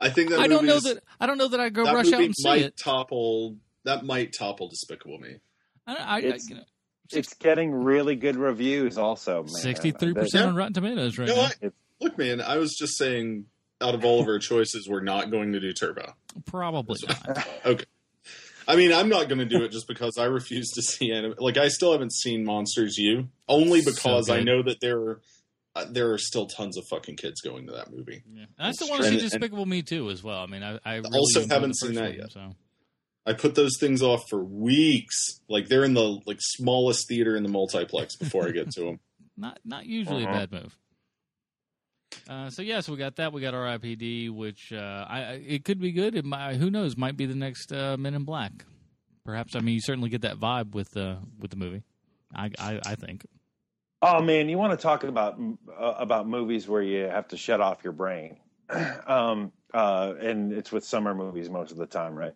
I 0.00 0.08
think 0.10 0.30
that 0.30 0.40
I 0.40 0.46
don't 0.46 0.64
know 0.66 0.74
movie's- 0.76 0.94
that. 0.94 1.04
I 1.20 1.26
don't 1.26 1.38
know 1.38 1.48
that 1.48 1.60
I 1.60 1.68
go 1.68 1.84
that 1.84 1.94
rush 1.94 2.06
out 2.06 2.12
movie 2.12 2.24
and 2.26 2.34
see 2.36 2.48
might 2.48 2.62
it. 2.62 2.74
topple. 2.82 3.56
That 3.84 4.04
might 4.04 4.32
topple 4.36 4.68
Despicable 4.68 5.18
Me. 5.18 5.36
I, 5.86 5.94
I, 5.94 5.96
I, 5.96 6.18
It's- 6.18 6.48
you 6.48 6.56
know, 6.56 6.62
It's 7.10 7.34
getting 7.34 7.72
really 7.72 8.16
good 8.16 8.36
reviews, 8.36 8.96
also. 8.98 9.44
sixty 9.46 9.90
three 9.92 10.14
percent 10.14 10.46
on 10.48 10.54
Rotten 10.56 10.72
Tomatoes 10.74 11.18
right 11.18 11.28
No, 11.28 11.34
now. 11.36 11.50
I, 11.62 11.70
look, 12.00 12.16
man. 12.18 12.40
I 12.40 12.56
was 12.58 12.74
just 12.76 12.96
saying, 12.96 13.46
out 13.80 13.94
of 13.94 14.04
all 14.04 14.20
of 14.20 14.26
our 14.28 14.38
choices, 14.38 14.88
we're 14.88 15.02
not 15.02 15.30
going 15.30 15.52
to 15.52 15.60
do 15.60 15.72
Turbo. 15.72 16.14
Probably 16.46 16.98
not. 17.06 17.46
Okay. 17.66 17.84
I 18.66 18.76
mean, 18.76 18.92
I'm 18.92 19.08
not 19.08 19.28
going 19.28 19.40
to 19.40 19.44
do 19.44 19.64
it 19.64 19.72
just 19.72 19.88
because 19.88 20.16
I 20.18 20.26
refuse 20.26 20.70
to 20.76 20.82
see 20.82 21.10
anime. 21.12 21.34
Like, 21.38 21.56
I 21.56 21.66
still 21.68 21.90
haven't 21.92 22.12
seen 22.12 22.44
Monsters 22.44 22.96
U, 22.96 23.28
only 23.48 23.80
So 23.82 23.90
because 23.92 24.30
I 24.30 24.40
know 24.42 24.62
that 24.62 24.80
there 24.80 24.98
are 25.00 25.20
uh, 25.74 25.86
there 25.90 26.12
are 26.12 26.18
still 26.18 26.46
tons 26.46 26.76
of 26.76 26.84
fucking 26.90 27.16
kids 27.16 27.40
going 27.40 27.66
to 27.66 27.72
that 27.72 27.90
movie. 27.92 28.22
Yeah. 28.32 28.44
And 28.58 28.68
I 28.68 28.72
still 28.72 28.88
want 28.88 29.02
to 29.02 29.08
see 29.08 29.14
And- 29.14 29.22
and- 29.22 29.30
Despicable 29.30 29.66
Me 29.66 29.82
too 29.82 30.10
as 30.10 30.22
well. 30.22 30.38
I 30.42 30.46
mean, 30.46 30.62
I, 30.62 30.78
I 30.84 30.96
really 30.96 31.08
Also 31.18 31.46
haven't 31.48 31.76
seen 31.78 31.94
that 31.94 32.10
one, 32.10 32.14
yet. 32.18 32.32
So. 32.32 32.54
I 33.24 33.32
put 33.34 33.54
those 33.54 33.76
things 33.78 34.02
off 34.02 34.22
for 34.28 34.42
weeks. 34.44 35.40
Like 35.48 35.68
they're 35.68 35.84
in 35.84 35.94
the 35.94 36.20
like 36.26 36.38
smallest 36.40 37.06
theater 37.08 37.36
in 37.36 37.42
the 37.42 37.48
multiplex 37.48 38.16
before 38.16 38.46
I 38.46 38.50
get 38.50 38.70
to 38.72 38.80
them. 38.80 39.00
Not 39.36 39.60
not 39.64 39.86
usually 39.86 40.24
Uh-huh. 40.26 40.34
a 40.42 40.46
bad 40.46 40.52
move. 40.52 40.76
Uh, 42.28 42.50
so 42.50 42.60
yes, 42.60 42.88
we 42.88 42.96
got 42.98 43.16
that. 43.16 43.32
We 43.32 43.40
got 43.40 43.54
R.I.P.D., 43.54 44.28
which 44.28 44.72
uh, 44.72 45.06
I, 45.08 45.18
I 45.22 45.32
it 45.46 45.64
could 45.64 45.80
be 45.80 45.92
good. 45.92 46.14
It 46.14 46.24
might, 46.26 46.56
who 46.56 46.70
knows? 46.70 46.96
Might 46.98 47.16
be 47.16 47.24
the 47.26 47.34
next 47.34 47.72
uh, 47.72 47.96
Men 47.96 48.12
in 48.14 48.24
Black. 48.24 48.52
Perhaps. 49.24 49.56
I 49.56 49.60
mean, 49.60 49.74
you 49.74 49.80
certainly 49.80 50.10
get 50.10 50.20
that 50.22 50.36
vibe 50.36 50.74
with 50.74 50.94
uh, 50.96 51.16
with 51.38 51.50
the 51.50 51.56
movie. 51.56 51.82
I, 52.34 52.50
I 52.58 52.80
I 52.84 52.94
think. 52.96 53.24
Oh 54.02 54.20
man, 54.20 54.48
you 54.48 54.58
want 54.58 54.78
to 54.78 54.82
talk 54.82 55.04
about 55.04 55.40
uh, 55.78 55.94
about 55.98 56.28
movies 56.28 56.68
where 56.68 56.82
you 56.82 57.04
have 57.04 57.28
to 57.28 57.36
shut 57.36 57.60
off 57.60 57.84
your 57.84 57.92
brain, 57.92 58.38
um, 59.06 59.52
uh, 59.72 60.14
and 60.20 60.52
it's 60.52 60.72
with 60.72 60.84
summer 60.84 61.14
movies 61.14 61.48
most 61.48 61.70
of 61.70 61.78
the 61.78 61.86
time, 61.86 62.16
right? 62.16 62.34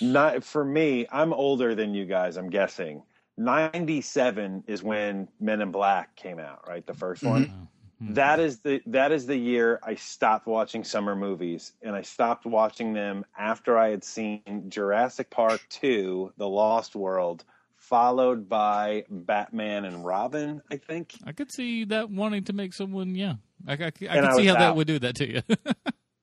Not 0.00 0.44
for 0.44 0.64
me. 0.64 1.06
I'm 1.10 1.32
older 1.32 1.74
than 1.74 1.94
you 1.94 2.04
guys. 2.06 2.36
I'm 2.36 2.50
guessing. 2.50 3.02
'97 3.38 4.64
is 4.66 4.82
when 4.82 5.28
Men 5.40 5.62
in 5.62 5.70
Black 5.72 6.14
came 6.16 6.38
out, 6.38 6.68
right? 6.68 6.86
The 6.86 6.94
1st 6.94 7.24
one. 7.24 7.68
Mhm. 8.02 8.14
That 8.14 8.40
is 8.40 8.60
the 8.60 8.82
that 8.86 9.12
is 9.12 9.26
the 9.26 9.36
year 9.36 9.80
I 9.82 9.94
stopped 9.94 10.46
watching 10.46 10.84
summer 10.84 11.16
movies, 11.16 11.72
and 11.82 11.96
I 11.96 12.02
stopped 12.02 12.44
watching 12.46 12.92
them 12.92 13.24
after 13.38 13.78
I 13.78 13.88
had 13.90 14.04
seen 14.04 14.68
Jurassic 14.68 15.30
Park 15.30 15.66
Two: 15.70 16.32
The 16.36 16.48
Lost 16.48 16.94
World, 16.96 17.44
followed 17.90 18.48
by 18.48 19.04
Batman 19.10 19.84
and 19.84 20.04
Robin. 20.04 20.62
I 20.70 20.76
think. 20.76 21.14
I 21.24 21.32
could 21.32 21.52
see 21.52 21.84
that 21.86 22.08
wanting 22.08 22.44
to 22.44 22.54
make 22.54 22.72
someone. 22.72 23.14
Yeah, 23.14 23.34
I, 23.66 23.72
I, 23.72 23.74
I 23.74 23.90
could 23.90 24.34
see 24.36 24.46
how 24.46 24.54
that 24.54 24.76
would 24.76 24.86
do 24.86 24.98
that 25.00 25.16
to 25.16 25.30
you. 25.30 25.42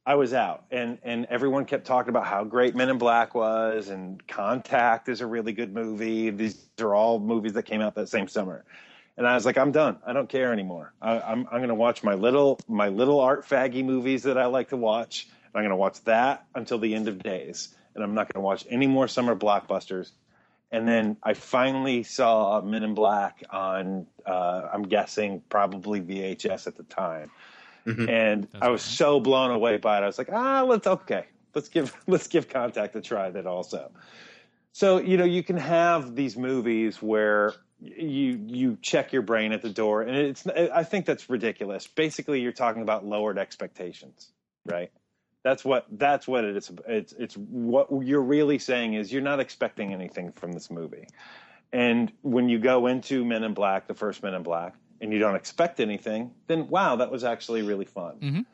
I 0.07 0.15
was 0.15 0.34
out, 0.34 0.64
and 0.72 0.98
and 1.03 1.26
everyone 1.26 1.65
kept 1.65 1.85
talking 1.85 2.10
about 2.10 2.26
how 2.26 2.45
great 2.45 2.73
Men 2.76 2.88
in 2.89 2.98
Black 2.98 3.35
was, 3.35 3.89
and 3.89 4.26
Contact 4.26 5.10
is 5.10 5.19
a 5.19 5.27
really 5.27 5.52
good 5.52 5.73
movie. 5.73 6.30
These 6.30 6.57
are 6.80 6.95
all 6.95 7.19
movies 7.19 7.53
that 7.53 7.64
came 7.64 7.81
out 7.81 7.95
that 7.95 8.07
same 8.07 8.30
summer, 8.30 8.64
and 9.18 9.27
I 9.27 9.35
was 9.35 9.45
like, 9.45 9.57
I'm 9.57 9.73
done. 9.73 9.99
I 10.07 10.14
don't 10.14 10.30
care 10.30 10.53
anymore. 10.53 10.94
I, 11.02 11.19
I'm 11.19 11.45
I'm 11.52 11.57
going 11.57 11.68
to 11.68 11.76
watch 11.76 12.03
my 12.03 12.14
little 12.14 12.57
my 12.69 12.88
little 12.88 13.19
art 13.19 13.45
faggy 13.45 13.84
movies 13.84 14.23
that 14.23 14.38
I 14.38 14.45
like 14.45 14.69
to 14.69 14.77
watch. 14.77 15.27
I'm 15.53 15.61
going 15.61 15.72
to 15.72 15.76
watch 15.76 16.02
that 16.06 16.45
until 16.56 16.80
the 16.80 16.95
end 16.95 17.10
of 17.10 17.22
days, 17.22 17.76
and 17.94 18.02
I'm 18.02 18.14
not 18.14 18.34
going 18.34 18.41
to 18.41 18.45
watch 18.45 18.65
any 18.69 18.88
more 18.88 19.10
summer 19.10 19.35
blockbusters. 19.35 20.11
And 20.72 20.88
then 20.88 21.18
I 21.23 21.34
finally 21.34 22.03
saw 22.03 22.61
Men 22.61 22.84
in 22.84 22.94
Black 22.94 23.44
on, 23.49 24.06
uh, 24.26 24.69
I'm 24.73 24.84
guessing 24.84 25.41
probably 25.49 26.02
VHS 26.02 26.68
at 26.68 26.76
the 26.76 26.84
time 26.84 27.31
and 27.88 28.48
That's 28.52 28.61
I 28.61 28.69
was 28.69 28.81
okay. 28.81 28.95
so 28.95 29.19
blown 29.19 29.52
away 29.52 29.77
by 29.77 29.98
it. 29.98 30.03
I 30.03 30.06
was 30.06 30.18
like, 30.18 30.30
ah, 30.31 30.64
let's 30.64 30.88
okay, 30.88 31.26
let's 31.53 31.69
give 31.69 31.95
let's 32.07 32.27
give 32.27 32.49
Contact 32.49 32.95
a 32.95 33.02
try. 33.02 33.30
Then 33.30 33.48
also, 33.48 33.91
so 34.73 34.99
you 34.99 35.18
know, 35.18 35.26
you 35.26 35.44
can 35.44 35.57
have 35.57 36.15
these 36.15 36.38
movies 36.38 37.02
where 37.02 37.53
you 37.80 38.39
you 38.48 38.77
check 38.81 39.14
your 39.14 39.22
brain 39.22 39.52
at 39.52 39.61
the 39.61 39.69
door, 39.69 40.02
and 40.02 40.15
it's 40.15 40.45
I 40.48 40.84
think 40.84 41.06
that's 41.06 41.30
ridiculous. 41.30 41.88
Basically, 41.88 42.41
you're 42.41 42.52
talking 42.52 42.81
about 42.81 43.06
lowered 43.06 43.38
expectations, 43.38 44.31
right? 44.65 44.91
That's 45.48 45.64
what 45.64 45.86
that's 45.94 46.28
what 46.28 46.44
it 46.44 46.57
is. 46.57 46.69
It's 46.88 47.14
it's 47.14 47.36
what 47.38 47.88
you're 48.06 48.22
really 48.22 48.60
saying 48.60 48.95
is 48.95 49.14
you're 49.14 49.22
not 49.22 49.40
expecting 49.40 49.94
anything 49.94 50.34
from 50.34 50.52
this 50.52 50.69
movie. 50.69 51.07
And 51.72 52.11
when 52.22 52.49
you 52.49 52.60
go 52.60 52.88
into 52.88 53.24
Men 53.24 53.44
in 53.45 53.53
Black, 53.53 53.88
the 53.88 53.94
first 53.94 54.22
Men 54.22 54.34
in 54.34 54.44
Black, 54.44 54.76
and 54.99 55.14
you 55.14 55.19
don't 55.19 55.36
expect 55.36 55.80
anything, 55.80 56.32
then 56.48 56.68
wow, 56.68 56.98
that 56.98 57.10
was 57.10 57.24
actually 57.24 57.61
really 57.61 57.86
fun. 57.86 58.19
Mhm. 58.19 58.45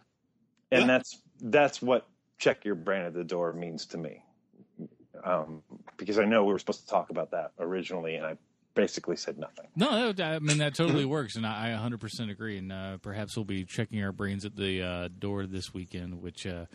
And 0.71 0.81
Yeah. 0.81 0.85
that's 0.85 1.19
that's 1.41 1.81
what 1.81 2.05
check 2.37 2.63
your 2.63 2.75
brain 2.75 3.01
at 3.01 3.15
the 3.15 3.23
door 3.23 3.53
means 3.53 3.87
to 3.87 3.97
me. 3.97 4.23
Um, 5.23 5.63
because 5.97 6.19
I 6.19 6.25
know 6.25 6.43
we 6.43 6.53
were 6.53 6.59
supposed 6.59 6.81
to 6.81 6.87
talk 6.87 7.09
about 7.09 7.31
that 7.31 7.53
originally, 7.57 8.17
and 8.17 8.25
I 8.27 8.37
basically 8.73 9.15
said 9.15 9.37
nothing. 9.37 9.67
No, 9.75 10.13
I 10.19 10.39
mean 10.39 10.57
that 10.59 10.75
totally 10.75 11.05
works, 11.05 11.35
and 11.35 11.45
I 11.45 11.73
I 11.73 11.89
100% 11.89 12.31
agree. 12.31 12.57
And 12.57 12.71
uh, 12.71 12.97
perhaps 12.97 13.35
we'll 13.35 13.45
be 13.45 13.65
checking 13.65 14.03
our 14.03 14.11
brains 14.11 14.45
at 14.45 14.55
the 14.55 14.81
uh, 14.81 15.09
door 15.17 15.45
this 15.45 15.73
weekend. 15.73 16.21
Which, 16.21 16.45
uh, 16.45 16.65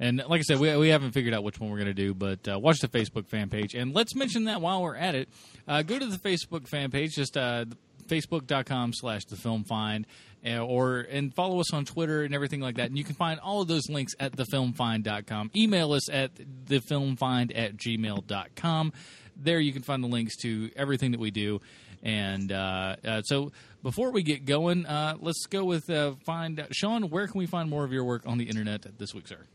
and 0.00 0.22
like 0.28 0.40
I 0.40 0.42
said, 0.42 0.58
we 0.58 0.74
we 0.76 0.88
haven't 0.88 1.12
figured 1.12 1.34
out 1.34 1.44
which 1.44 1.60
one 1.60 1.70
we're 1.70 1.78
going 1.78 1.86
to 1.86 1.94
do, 1.94 2.14
but 2.14 2.46
uh, 2.48 2.58
watch 2.58 2.78
the 2.80 2.88
Facebook 2.88 3.28
fan 3.28 3.48
page, 3.48 3.74
and 3.74 3.94
let's 3.94 4.14
mention 4.14 4.44
that 4.44 4.60
while 4.60 4.82
we're 4.82 4.96
at 4.96 5.14
it, 5.14 5.28
uh, 5.68 5.82
go 5.82 5.98
to 5.98 6.06
the 6.06 6.18
Facebook 6.18 6.68
fan 6.68 6.90
page, 6.90 7.14
just 7.14 7.36
uh, 7.36 7.64
facebook.com 8.06 8.92
slash 8.92 9.24
the 9.24 9.36
film 9.36 9.64
find 9.64 10.06
uh, 10.46 10.58
or 10.58 11.00
and 11.00 11.34
follow 11.34 11.60
us 11.60 11.72
on 11.72 11.84
twitter 11.84 12.22
and 12.24 12.34
everything 12.34 12.60
like 12.60 12.76
that 12.76 12.86
and 12.86 12.98
you 12.98 13.04
can 13.04 13.14
find 13.14 13.40
all 13.40 13.62
of 13.62 13.68
those 13.68 13.88
links 13.88 14.12
at 14.18 14.32
thefilmfind.com 14.32 15.50
email 15.54 15.92
us 15.92 16.10
at 16.10 16.34
thefilmfind 16.66 17.52
at 17.56 17.76
gmail.com 17.76 18.92
there 19.36 19.60
you 19.60 19.72
can 19.72 19.82
find 19.82 20.02
the 20.02 20.08
links 20.08 20.36
to 20.36 20.70
everything 20.76 21.12
that 21.12 21.20
we 21.20 21.30
do 21.30 21.60
and 22.02 22.52
uh, 22.52 22.96
uh, 23.04 23.22
so 23.22 23.52
before 23.82 24.10
we 24.10 24.22
get 24.22 24.44
going 24.44 24.86
uh, 24.86 25.14
let's 25.20 25.46
go 25.46 25.64
with 25.64 25.88
uh, 25.90 26.12
find 26.24 26.66
sean 26.72 27.08
where 27.10 27.26
can 27.26 27.38
we 27.38 27.46
find 27.46 27.70
more 27.70 27.84
of 27.84 27.92
your 27.92 28.04
work 28.04 28.22
on 28.26 28.38
the 28.38 28.44
internet 28.44 28.98
this 28.98 29.14
week 29.14 29.28
sir 29.28 29.46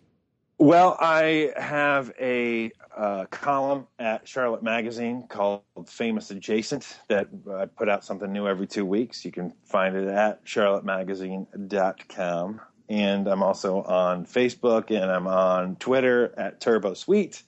Well, 0.59 0.97
I 0.99 1.51
have 1.55 2.11
a 2.19 2.71
uh, 2.95 3.25
column 3.29 3.85
at 3.99 4.27
Charlotte 4.27 4.63
Magazine 4.63 5.27
called 5.27 5.61
Famous 5.85 6.31
Adjacent 6.31 6.97
that 7.09 7.27
I 7.53 7.67
put 7.67 7.89
out 7.89 8.03
something 8.03 8.33
new 8.33 8.47
every 8.47 8.65
two 8.65 8.83
weeks. 8.83 9.23
You 9.23 9.31
can 9.31 9.53
find 9.65 9.95
it 9.95 10.07
at 10.07 10.43
charlottemagazine.com. 10.45 12.61
And 12.89 13.27
I'm 13.27 13.43
also 13.43 13.83
on 13.83 14.25
Facebook 14.25 14.89
and 14.89 15.11
I'm 15.11 15.27
on 15.27 15.75
Twitter 15.75 16.33
at 16.37 16.59
Turbo 16.59 16.95
Sweet. 16.95 17.43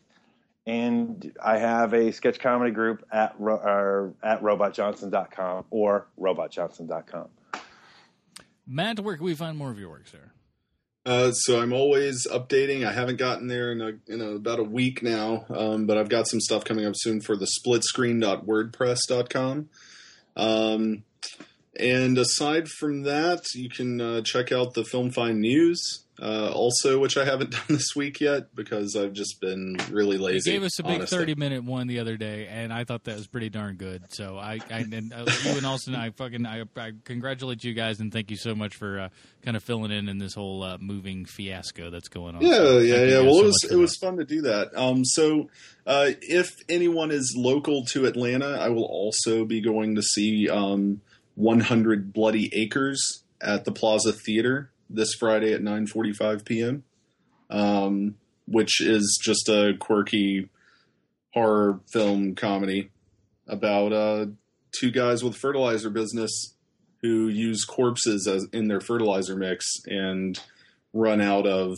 And 0.70 1.32
I 1.44 1.58
have 1.58 1.94
a 1.96 2.12
sketch 2.12 2.40
comedy 2.40 2.70
group 2.72 3.04
at, 3.12 3.34
ro- 3.40 3.56
or 3.56 4.14
at 4.22 4.44
robotjohnson.com 4.44 5.66
or 5.72 6.06
robotjohnson.com. 6.20 7.30
matt 8.68 9.00
where 9.00 9.16
can 9.18 9.26
we 9.26 9.34
find 9.34 9.58
more 9.58 9.72
of 9.72 9.80
your 9.80 9.90
work 9.90 10.08
sir 10.08 10.32
Uh, 11.06 11.32
so 11.32 11.60
I'm 11.60 11.74
always 11.74 12.28
updating. 12.28 12.86
I 12.86 12.92
haven't 12.92 13.16
gotten 13.18 13.48
there 13.48 13.72
in 13.72 13.82
a, 13.82 13.94
in 14.14 14.22
a, 14.22 14.36
about 14.36 14.60
a 14.60 14.64
week 14.64 15.02
now, 15.02 15.46
um, 15.50 15.88
but 15.88 15.98
I've 15.98 16.10
got 16.10 16.28
some 16.28 16.40
stuff 16.40 16.66
coming 16.66 16.86
up 16.86 16.94
soon 16.96 17.20
for 17.22 17.36
the 17.36 17.48
splitscreen.wordpress.com. 17.48 19.70
Um, 20.36 21.04
and 21.80 22.18
aside 22.18 22.68
from 22.68 23.04
that, 23.04 23.44
you 23.56 23.70
can 23.70 24.00
uh, 24.02 24.22
check 24.22 24.52
out 24.52 24.74
the 24.74 24.84
Film 24.84 25.12
Find 25.12 25.40
News, 25.40 26.04
uh, 26.22 26.52
also, 26.54 27.00
which 27.00 27.16
I 27.16 27.24
haven't 27.24 27.52
done 27.52 27.62
this 27.70 27.96
week 27.96 28.20
yet 28.20 28.54
because 28.54 28.96
I've 28.98 29.14
just 29.14 29.40
been 29.40 29.78
really 29.90 30.18
You 30.18 30.24
lazy. 30.24 30.52
gave 30.52 30.64
us 30.64 30.78
a 30.80 30.84
big 30.84 30.96
honestly. 30.96 31.18
thirty 31.18 31.36
minute 31.36 31.64
one 31.64 31.88
the 31.88 32.00
other 32.00 32.18
day, 32.18 32.48
and 32.48 32.74
I 32.74 32.84
thought 32.84 33.06
that 33.06 33.16
was 33.16 33.28
pretty 33.28 33.50
darn 33.50 33.76
good. 33.78 34.04
So 34.14 34.38
I, 34.38 34.60
I 34.70 34.80
and 34.80 35.14
uh, 35.14 35.26
you 35.46 35.52
and 35.52 35.66
Austin, 35.66 35.96
I 35.96 36.10
fucking, 36.10 36.46
I, 36.46 36.64
I 36.76 36.92
congratulate 37.06 37.64
you 37.64 37.74
guys 37.74 38.02
and 38.02 38.12
thank 38.12 38.30
you 38.32 38.38
so 38.38 38.54
much 38.54 38.76
for 38.76 39.00
uh, 39.00 39.10
kind 39.44 39.56
of 39.56 39.64
filling 39.64 39.92
in 39.92 40.10
in 40.10 40.18
this 40.18 40.34
whole 40.34 40.62
uh, 40.64 40.78
moving 40.82 41.24
fiasco 41.26 41.90
that's 41.90 42.10
going 42.10 42.36
on. 42.36 42.42
Yeah, 42.42 42.54
So 42.56 42.78
yeah, 42.80 43.04
yeah. 43.06 43.20
Well, 43.22 43.36
so 43.36 43.40
it 43.40 43.46
was 43.46 43.68
it 43.72 43.76
was 43.78 43.96
fun 43.96 44.18
to 44.18 44.26
do 44.26 44.42
that. 44.42 44.76
Um, 44.76 45.06
so 45.06 45.50
uh, 45.88 46.10
if 46.22 46.50
anyone 46.68 47.12
is 47.12 47.34
local 47.38 47.86
to 47.94 48.06
Atlanta, 48.08 48.58
I 48.60 48.68
will 48.70 48.84
also 48.86 49.46
be 49.46 49.62
going 49.62 49.96
to 49.96 50.02
see 50.02 50.50
um, 50.50 51.00
100 51.40 52.12
Bloody 52.12 52.54
Acres 52.54 53.24
at 53.42 53.64
the 53.64 53.72
Plaza 53.72 54.12
Theater 54.12 54.72
this 54.90 55.14
Friday 55.14 55.54
at 55.54 55.62
9:45 55.62 56.44
p.m. 56.44 56.84
Um, 57.50 58.16
which 58.46 58.82
is 58.82 59.18
just 59.24 59.48
a 59.48 59.74
quirky 59.80 60.50
horror 61.34 61.80
film 61.92 62.36
comedy 62.36 62.90
about 63.48 63.94
uh, 63.94 64.26
two 64.78 64.92
guys 64.92 65.24
with 65.24 65.36
fertilizer 65.36 65.90
business 65.90 66.56
who 67.02 67.30
use 67.30 67.64
corpses 67.64 68.28
as 68.28 68.46
in 68.52 68.68
their 68.68 68.82
fertilizer 68.82 69.36
mix 69.36 69.66
and 69.88 70.42
run 70.94 71.22
out 71.22 71.48
of 71.48 71.78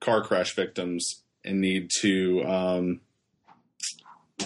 car 0.00 0.22
crash 0.22 0.54
victims 0.54 1.22
and 1.42 1.60
need 1.60 1.88
to 2.00 2.44
um, 2.44 3.00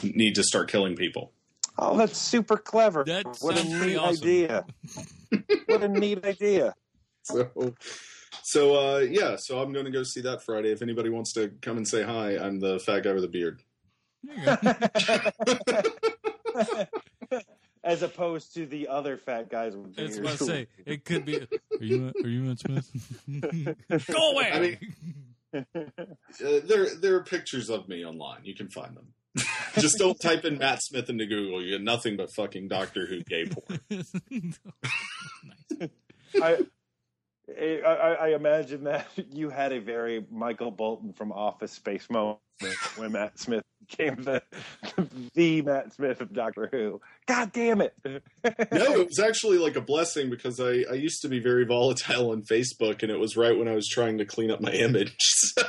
need 0.05 0.35
to 0.35 0.45
start 0.45 0.71
killing 0.71 0.95
people. 0.95 1.33
Oh, 1.77 1.97
that's 1.97 2.17
super 2.19 2.57
clever. 2.57 3.05
That 3.05 3.27
what 3.41 3.59
a 3.59 3.65
neat 3.65 3.97
awesome. 3.97 4.23
idea. 4.23 4.65
what 5.67 5.83
a 5.83 5.89
neat 5.89 6.25
idea. 6.25 6.75
So, 7.23 7.51
so 8.43 8.75
uh, 8.77 8.99
yeah, 9.01 9.37
so 9.37 9.61
I'm 9.61 9.73
going 9.73 9.85
to 9.87 9.91
go 9.91 10.03
see 10.05 10.21
that 10.23 10.43
Friday. 10.43 10.71
If 10.71 10.83
anybody 10.83 11.09
wants 11.09 11.33
to 11.35 11.51
come 11.63 11.77
and 11.77 11.87
say 11.89 12.03
hi, 12.03 12.37
I'm 12.39 12.61
the 12.61 12.79
fat 12.79 13.01
guy 13.03 13.13
with 13.13 13.25
a 13.25 13.29
beard. 13.29 13.63
There 14.23 14.37
you 14.37 14.45
go. 16.63 16.85
As 17.85 18.03
opposed 18.03 18.55
to 18.55 18.65
the 18.65 18.89
other 18.89 19.19
fat 19.19 19.51
guys 19.51 19.77
with 19.77 19.95
That's 19.95 20.19
beards. 20.19 20.41
what 20.41 20.51
I 20.51 20.55
say. 20.55 20.67
It 20.87 21.05
could 21.05 21.27
be. 21.27 21.37
Are 21.41 21.47
you? 21.85 22.13
Are 22.23 22.29
you 22.29 22.41
Matt 22.41 22.61
Smith? 22.61 22.91
Go 24.11 24.31
away. 24.33 24.51
I 24.53 24.61
mean- 24.61 24.79
Uh, 25.55 25.63
there, 26.65 26.93
there 26.97 27.15
are 27.15 27.23
pictures 27.23 27.71
of 27.71 27.89
me 27.89 28.05
online. 28.05 28.41
You 28.43 28.55
can 28.57 28.69
find 28.69 28.97
them. 28.97 29.07
Just 29.79 29.99
don't 29.99 30.19
type 30.21 30.45
in 30.45 30.59
Matt 30.59 30.81
Smith 30.83 31.09
into 31.11 31.27
Google. 31.27 31.63
You 31.63 31.73
get 31.73 31.83
nothing 31.83 32.17
but 32.17 32.33
fucking 32.35 32.69
Doctor 32.69 33.07
Who 33.07 33.21
gay 33.23 33.47
porn. 33.47 33.81
nice. 35.75 35.93
I, 36.41 36.59
I, 37.59 37.81
I 37.91 38.13
I 38.15 38.29
imagine 38.35 38.85
that 38.85 39.07
you 39.33 39.51
had 39.51 39.73
a 39.73 39.81
very 39.81 40.25
Michael 40.31 40.71
Bolton 40.71 41.13
from 41.13 41.33
Office 41.33 41.73
Space 41.73 42.09
moment 42.09 42.39
when 42.97 43.13
Matt 43.13 43.39
Smith 43.39 43.65
became 43.87 44.23
the 44.23 44.43
the 45.35 45.61
Matt 45.63 45.93
Smith 45.93 46.21
of 46.21 46.33
Doctor 46.33 46.69
Who. 46.73 47.01
God 47.27 47.53
damn 47.53 47.81
it! 47.83 47.95
no, 48.05 48.21
it 48.45 49.07
was 49.07 49.19
actually 49.19 49.59
like 49.59 49.77
a 49.77 49.81
blessing 49.83 50.31
because 50.31 50.59
I, 50.61 50.85
I 50.91 50.95
used 50.95 51.21
to 51.23 51.29
be 51.29 51.41
very 51.41 51.65
volatile 51.67 52.31
on 52.31 52.43
Facebook, 52.43 53.03
and 53.03 53.11
it 53.13 53.19
was 53.19 53.37
right 53.37 53.57
when 53.59 53.69
I 53.69 53.75
was 53.75 53.89
trying 53.89 54.19
to 54.19 54.25
clean 54.25 54.51
up 54.51 54.61
my 54.61 54.73
image. 54.73 55.17
So 55.55 55.63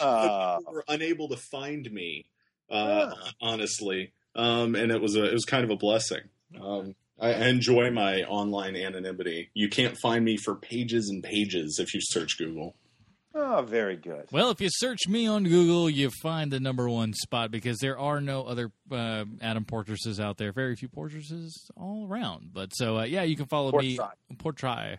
Ah. 0.00 0.58
people 0.58 0.72
were 0.74 0.84
unable 0.88 1.28
to 1.30 1.36
find 1.36 1.90
me, 1.90 2.26
uh, 2.72 3.14
honestly, 3.40 4.12
um, 4.34 4.74
and 4.74 4.90
it 4.90 5.00
was 5.00 5.16
a 5.16 5.24
it 5.24 5.32
was 5.32 5.44
kind 5.44 5.64
of 5.64 5.70
a 5.70 5.76
blessing. 5.76 6.22
Um, 6.60 6.94
I 7.20 7.34
I 7.34 7.48
enjoy 7.48 7.90
my 7.90 8.22
online 8.22 8.76
anonymity. 8.76 9.50
You 9.54 9.68
can't 9.68 9.96
find 9.98 10.24
me 10.24 10.36
for 10.36 10.54
pages 10.56 11.08
and 11.08 11.22
pages 11.22 11.78
if 11.78 11.94
you 11.94 12.00
search 12.02 12.38
Google. 12.38 12.74
Oh, 13.34 13.62
very 13.62 13.96
good. 13.96 14.26
Well, 14.30 14.50
if 14.50 14.60
you 14.60 14.68
search 14.70 15.08
me 15.08 15.26
on 15.26 15.44
Google, 15.44 15.88
you 15.88 16.10
find 16.22 16.52
the 16.52 16.60
number 16.60 16.86
one 16.88 17.14
spot 17.14 17.50
because 17.50 17.78
there 17.78 17.98
are 17.98 18.20
no 18.20 18.44
other 18.44 18.70
uh, 18.90 19.24
Adam 19.40 19.64
Portresses 19.64 20.20
out 20.20 20.36
there. 20.36 20.52
Very 20.52 20.76
few 20.76 20.88
Portresses 20.88 21.70
all 21.74 22.06
around. 22.06 22.50
But 22.52 22.74
so, 22.74 22.98
uh, 22.98 23.04
yeah, 23.04 23.22
you 23.22 23.36
can 23.36 23.46
follow 23.46 23.72
me. 23.78 23.98
Portray. 24.38 24.98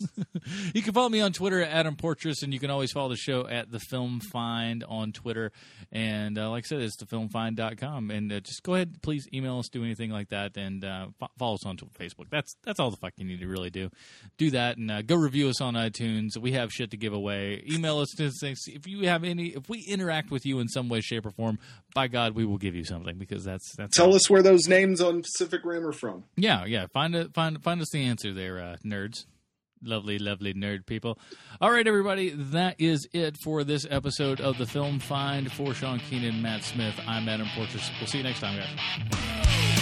you 0.74 0.82
can 0.82 0.92
follow 0.92 1.08
me 1.08 1.20
on 1.20 1.32
Twitter 1.32 1.60
at 1.62 1.70
Adam 1.70 1.96
Portress, 1.96 2.42
and 2.42 2.52
you 2.52 2.60
can 2.60 2.70
always 2.70 2.92
follow 2.92 3.08
the 3.08 3.16
show 3.16 3.46
at 3.46 3.70
The 3.70 3.80
Film 3.80 4.20
Find 4.20 4.84
on 4.88 5.12
Twitter. 5.12 5.52
And 5.92 6.38
uh, 6.38 6.50
like 6.50 6.64
I 6.64 6.68
said, 6.68 6.80
it's 6.80 6.96
thefilmfind.com. 6.96 8.10
And 8.10 8.32
uh, 8.32 8.40
just 8.40 8.62
go 8.62 8.74
ahead, 8.74 9.02
please 9.02 9.26
email 9.32 9.58
us, 9.58 9.68
do 9.68 9.82
anything 9.84 10.10
like 10.10 10.28
that, 10.30 10.56
and 10.56 10.84
uh, 10.84 11.06
fo- 11.18 11.28
follow 11.38 11.54
us 11.54 11.66
on 11.66 11.76
Facebook. 11.76 12.30
That's 12.30 12.54
that's 12.64 12.80
all 12.80 12.90
the 12.90 12.96
fuck 12.96 13.12
you 13.16 13.24
need 13.24 13.40
to 13.40 13.48
really 13.48 13.70
do. 13.70 13.90
Do 14.36 14.50
that, 14.50 14.76
and 14.76 14.90
uh, 14.90 15.02
go 15.02 15.16
review 15.16 15.48
us 15.48 15.60
on 15.60 15.74
iTunes. 15.74 16.36
We 16.36 16.52
have 16.52 16.72
shit 16.72 16.90
to 16.90 16.96
give 16.96 17.12
away. 17.12 17.64
Email 17.70 17.98
us 17.98 18.10
to 18.16 18.30
things. 18.30 18.60
If 18.66 18.86
you 18.86 19.06
have 19.08 19.24
any, 19.24 19.48
if 19.48 19.68
we 19.68 19.80
interact 19.80 20.30
with 20.30 20.44
you 20.46 20.58
in 20.60 20.68
some 20.68 20.88
way, 20.88 21.00
shape, 21.00 21.26
or 21.26 21.30
form, 21.30 21.58
by 21.94 22.08
God, 22.08 22.34
we 22.34 22.44
will 22.44 22.58
give 22.58 22.74
you 22.74 22.84
something 22.84 23.16
because 23.18 23.44
that's 23.44 23.74
that's 23.76 23.96
Tell 23.96 24.14
us 24.14 24.28
where 24.30 24.42
those 24.42 24.66
names 24.68 25.00
on 25.00 25.22
Pacific 25.22 25.62
Rim 25.64 25.86
are 25.86 25.92
from. 25.92 26.24
yeah, 26.36 26.64
yeah. 26.64 26.86
Find 26.92 27.14
it. 27.14 27.34
Find 27.34 27.62
find 27.62 27.80
us 27.80 27.88
the 27.90 28.04
answer 28.04 28.32
there, 28.32 28.60
uh, 28.60 28.76
nerds. 28.84 29.24
Lovely, 29.82 30.18
lovely 30.18 30.54
nerd 30.54 30.86
people. 30.86 31.18
All 31.60 31.70
right, 31.70 31.86
everybody. 31.86 32.30
That 32.30 32.80
is 32.80 33.08
it 33.12 33.36
for 33.36 33.64
this 33.64 33.86
episode 33.88 34.40
of 34.40 34.58
the 34.58 34.66
Film 34.66 34.98
Find 34.98 35.50
for 35.52 35.74
Sean 35.74 35.98
Keenan, 36.00 36.42
Matt 36.42 36.64
Smith. 36.64 36.94
I'm 37.06 37.28
Adam 37.28 37.48
Portress. 37.54 37.90
We'll 38.00 38.08
see 38.08 38.18
you 38.18 38.24
next 38.24 38.40
time, 38.40 38.58
guys. 38.58 39.77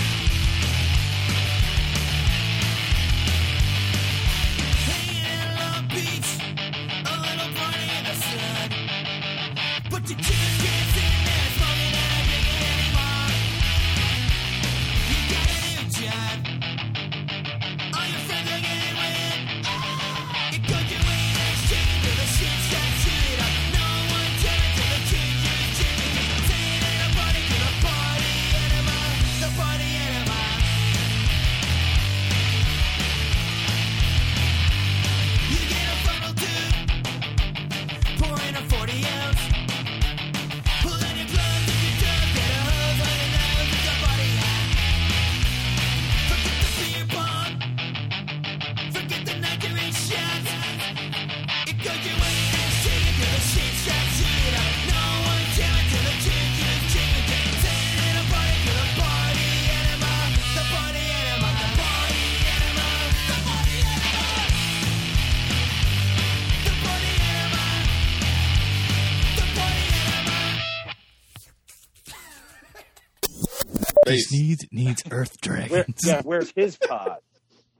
This 74.06 74.32
needs 74.32 74.64
needs 74.72 75.02
Earth 75.10 75.36
Where, 75.46 75.56
dragons. 75.68 76.00
yeah, 76.04 76.22
where's 76.22 76.50
his 76.54 76.76
pod? 76.88 77.18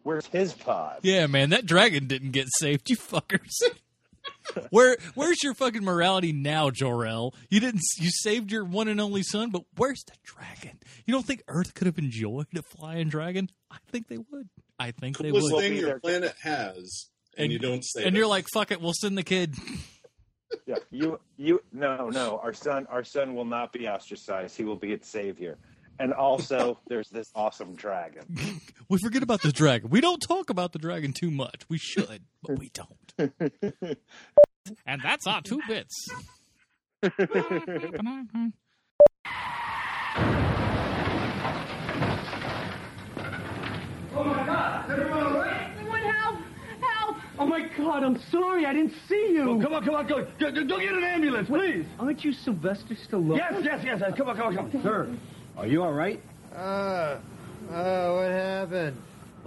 Where's 0.03 0.27
his 0.27 0.53
pod? 0.53 1.01
Yeah, 1.03 1.27
man, 1.27 1.51
that 1.51 1.67
dragon 1.67 2.07
didn't 2.07 2.31
get 2.33 2.47
saved, 2.59 2.89
you 2.91 2.97
fuckers. 2.97 3.51
Where 4.71 4.97
where's 5.15 5.43
your 5.43 5.55
fucking 5.55 5.83
morality 5.85 6.33
now, 6.33 6.71
Jor-El? 6.71 7.35
You 7.51 7.61
didn't 7.61 7.83
you 7.99 8.11
saved 8.11 8.51
your 8.53 8.65
one 8.65 8.87
and 8.89 9.01
only 9.01 9.23
son, 9.23 9.51
but 9.51 9.63
where's 9.77 10.03
the 10.05 10.15
dragon? 10.25 10.79
You 11.05 11.13
don't 11.13 11.27
think 11.27 11.43
Earth 11.49 11.75
could 11.75 11.87
have 11.87 11.99
enjoyed 11.99 12.47
a 12.57 12.63
flying 12.63 13.09
dragon? 13.09 13.49
I 13.71 13.79
think 13.91 14.09
they 14.09 14.19
would. 14.19 14.49
I 14.79 14.93
think 14.93 15.19
they 15.19 15.31
Coolest 15.31 15.53
would. 15.53 15.61
thing 15.61 15.77
your 15.77 15.99
planet 16.01 16.35
has, 16.43 17.09
and, 17.37 17.51
you 17.51 17.59
don't 17.59 17.85
say. 17.85 18.05
And 18.05 18.15
it. 18.15 18.19
you're 18.19 18.27
like, 18.29 18.47
fuck 18.53 18.71
it, 18.71 18.81
we'll 18.81 18.93
send 18.95 19.17
the 19.19 19.23
kid. 19.25 19.55
Yeah, 20.67 20.77
you 20.91 21.19
you 21.37 21.61
no 21.73 22.09
no. 22.11 22.39
Our 22.43 22.53
son 22.53 22.87
our 22.89 23.03
son 23.05 23.35
will 23.35 23.45
not 23.45 23.73
be 23.73 23.89
ostracized. 23.89 24.57
He 24.57 24.65
will 24.65 24.77
be 24.77 24.93
its 24.93 25.09
savior. 25.09 25.59
And 25.99 26.13
also, 26.13 26.79
there's 26.89 27.09
this 27.09 27.31
awesome 27.35 27.75
dragon. 27.75 28.61
We 28.89 28.99
forget 28.99 29.25
about 29.25 29.43
the 29.43 29.51
dragon. 29.51 29.91
We 29.91 30.01
don't 30.01 30.21
talk 30.21 30.49
about 30.49 30.71
the 30.73 30.79
dragon 30.79 31.13
too 31.13 31.29
much. 31.29 31.63
We 31.69 31.77
should, 31.77 32.23
but 32.41 32.57
we 32.57 32.71
don't. 32.71 33.19
and 34.87 35.03
that's 35.03 35.27
our 35.27 35.43
two 35.43 35.61
bits. 35.67 36.07
Oh 44.19 44.25
my 44.25 44.47
god! 44.47 44.87
Someone 44.87 46.01
help! 46.03 46.37
Help! 46.81 47.17
Oh 47.39 47.47
my 47.47 47.69
God! 47.77 48.03
I'm 48.03 48.19
sorry. 48.31 48.65
I 48.65 48.73
didn't 48.73 48.95
see 49.09 49.33
you. 49.33 49.51
Oh, 49.51 49.61
come 49.61 49.75
on, 49.75 49.85
come 49.85 49.95
on, 49.95 50.07
go, 50.07 50.27
go, 50.39 50.51
go 50.53 50.79
get 50.79 50.93
an 50.93 51.05
ambulance, 51.05 51.49
please. 51.49 51.85
Aren't 51.99 52.25
you 52.25 52.33
Sylvester 52.33 52.95
Stallone? 52.95 53.37
Yes, 53.37 53.61
yes, 53.63 53.81
yes. 53.85 54.01
yes. 54.01 54.17
Come 54.17 54.29
on, 54.29 54.37
come 54.37 54.47
on, 54.47 54.57
come 54.57 54.71
on, 54.75 54.83
sir. 54.83 55.17
Are 55.57 55.67
you 55.67 55.83
all 55.83 55.93
right? 55.93 56.21
Uh, 56.55 57.19
uh, 57.71 58.13
what 58.13 58.31
happened? 58.31 58.97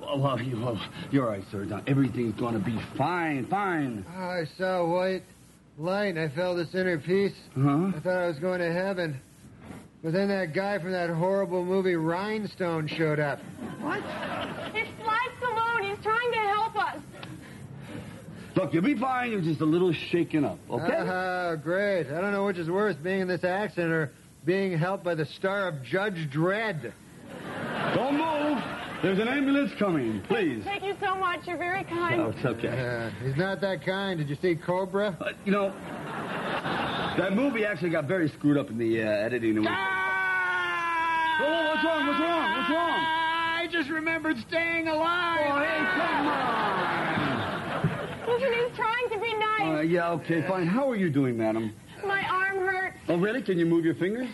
Oh, 0.01 0.17
well, 0.17 0.41
you, 0.41 0.57
oh, 0.65 0.81
you're 1.11 1.25
all 1.25 1.31
right, 1.31 1.43
sir. 1.51 1.65
Now, 1.65 1.81
everything's 1.85 2.39
going 2.39 2.53
to 2.53 2.59
be 2.59 2.79
fine, 2.97 3.45
fine. 3.45 4.05
I 4.09 4.45
saw 4.57 4.79
a 4.81 4.89
white 4.89 5.23
light 5.77 6.15
and 6.15 6.19
I 6.19 6.29
felt 6.35 6.57
this 6.57 6.73
inner 6.73 6.97
peace. 6.97 7.35
Huh? 7.55 7.91
I 7.95 7.99
thought 7.99 8.17
I 8.17 8.27
was 8.27 8.39
going 8.39 8.59
to 8.59 8.71
heaven. 8.71 9.19
But 10.03 10.13
then 10.13 10.29
that 10.29 10.53
guy 10.53 10.79
from 10.79 10.93
that 10.93 11.09
horrible 11.09 11.63
movie 11.63 11.95
Rhinestone 11.95 12.87
showed 12.87 13.19
up. 13.19 13.39
What? 13.81 13.97
It's 14.73 14.89
Sly 15.03 15.27
Stallone. 15.39 15.89
He's 15.89 16.03
trying 16.03 16.31
to 16.31 16.39
help 16.39 16.75
us. 16.75 17.01
Look, 18.55 18.73
you'll 18.73 18.83
be 18.83 18.97
fine. 18.97 19.31
You're 19.31 19.41
just 19.41 19.61
a 19.61 19.65
little 19.65 19.93
shaken 19.93 20.43
up, 20.43 20.57
okay? 20.71 20.97
Ah, 20.97 21.55
great. 21.55 22.07
I 22.07 22.19
don't 22.19 22.31
know 22.31 22.45
which 22.45 22.57
is 22.57 22.69
worse, 22.69 22.95
being 22.95 23.21
in 23.21 23.27
this 23.27 23.43
accident 23.43 23.91
or 23.93 24.11
being 24.45 24.77
helped 24.77 25.03
by 25.03 25.15
the 25.15 25.25
star 25.25 25.67
of 25.67 25.83
Judge 25.83 26.29
Dredd. 26.33 26.91
Don't 27.95 28.17
move. 28.17 28.57
There's 29.01 29.19
an 29.19 29.27
ambulance 29.29 29.71
coming, 29.79 30.21
please. 30.27 30.63
Thank 30.65 30.83
you 30.83 30.95
so 30.99 31.15
much. 31.15 31.47
You're 31.47 31.57
very 31.57 31.83
kind. 31.85 32.21
Oh, 32.21 32.29
it's 32.35 32.45
okay. 32.45 32.67
Uh, 32.67 33.09
he's 33.25 33.37
not 33.37 33.61
that 33.61 33.85
kind. 33.85 34.17
Did 34.19 34.29
you 34.29 34.35
see 34.41 34.55
Cobra? 34.55 35.15
Uh, 35.21 35.31
you 35.45 35.51
know, 35.53 35.69
that 37.17 37.33
movie 37.33 37.63
actually 37.65 37.91
got 37.91 38.05
very 38.05 38.27
screwed 38.29 38.57
up 38.57 38.69
in 38.69 38.77
the 38.77 39.01
uh, 39.03 39.05
editing. 39.07 39.51
And 39.57 39.61
we- 39.61 39.67
Oh, 41.41 41.69
what's 41.69 41.83
wrong? 41.85 42.05
What's 42.07 42.19
wrong? 42.19 42.57
What's 42.57 42.69
wrong? 42.69 42.99
I 42.99 43.67
just 43.71 43.89
remembered 43.89 44.35
staying 44.49 44.89
alive. 44.89 45.39
Oh, 45.47 45.59
hey, 45.59 45.77
come 45.95 46.27
on. 46.27 46.59
Listen, 48.27 48.51
he's 48.53 48.75
trying 48.77 49.09
to 49.09 49.19
be 49.19 49.33
nice. 49.35 49.61
Uh, 49.77 49.81
yeah, 49.81 50.11
okay, 50.11 50.45
fine. 50.47 50.67
How 50.67 50.89
are 50.91 50.97
you 50.97 51.09
doing, 51.09 51.37
madam? 51.37 51.73
My 52.05 52.19
arm 52.19 52.29
hurts. 52.29 52.38
Oh, 53.09 53.17
really? 53.17 53.41
Can 53.41 53.57
you 53.57 53.65
move 53.65 53.83
your 53.85 53.95
fingers? 53.95 54.27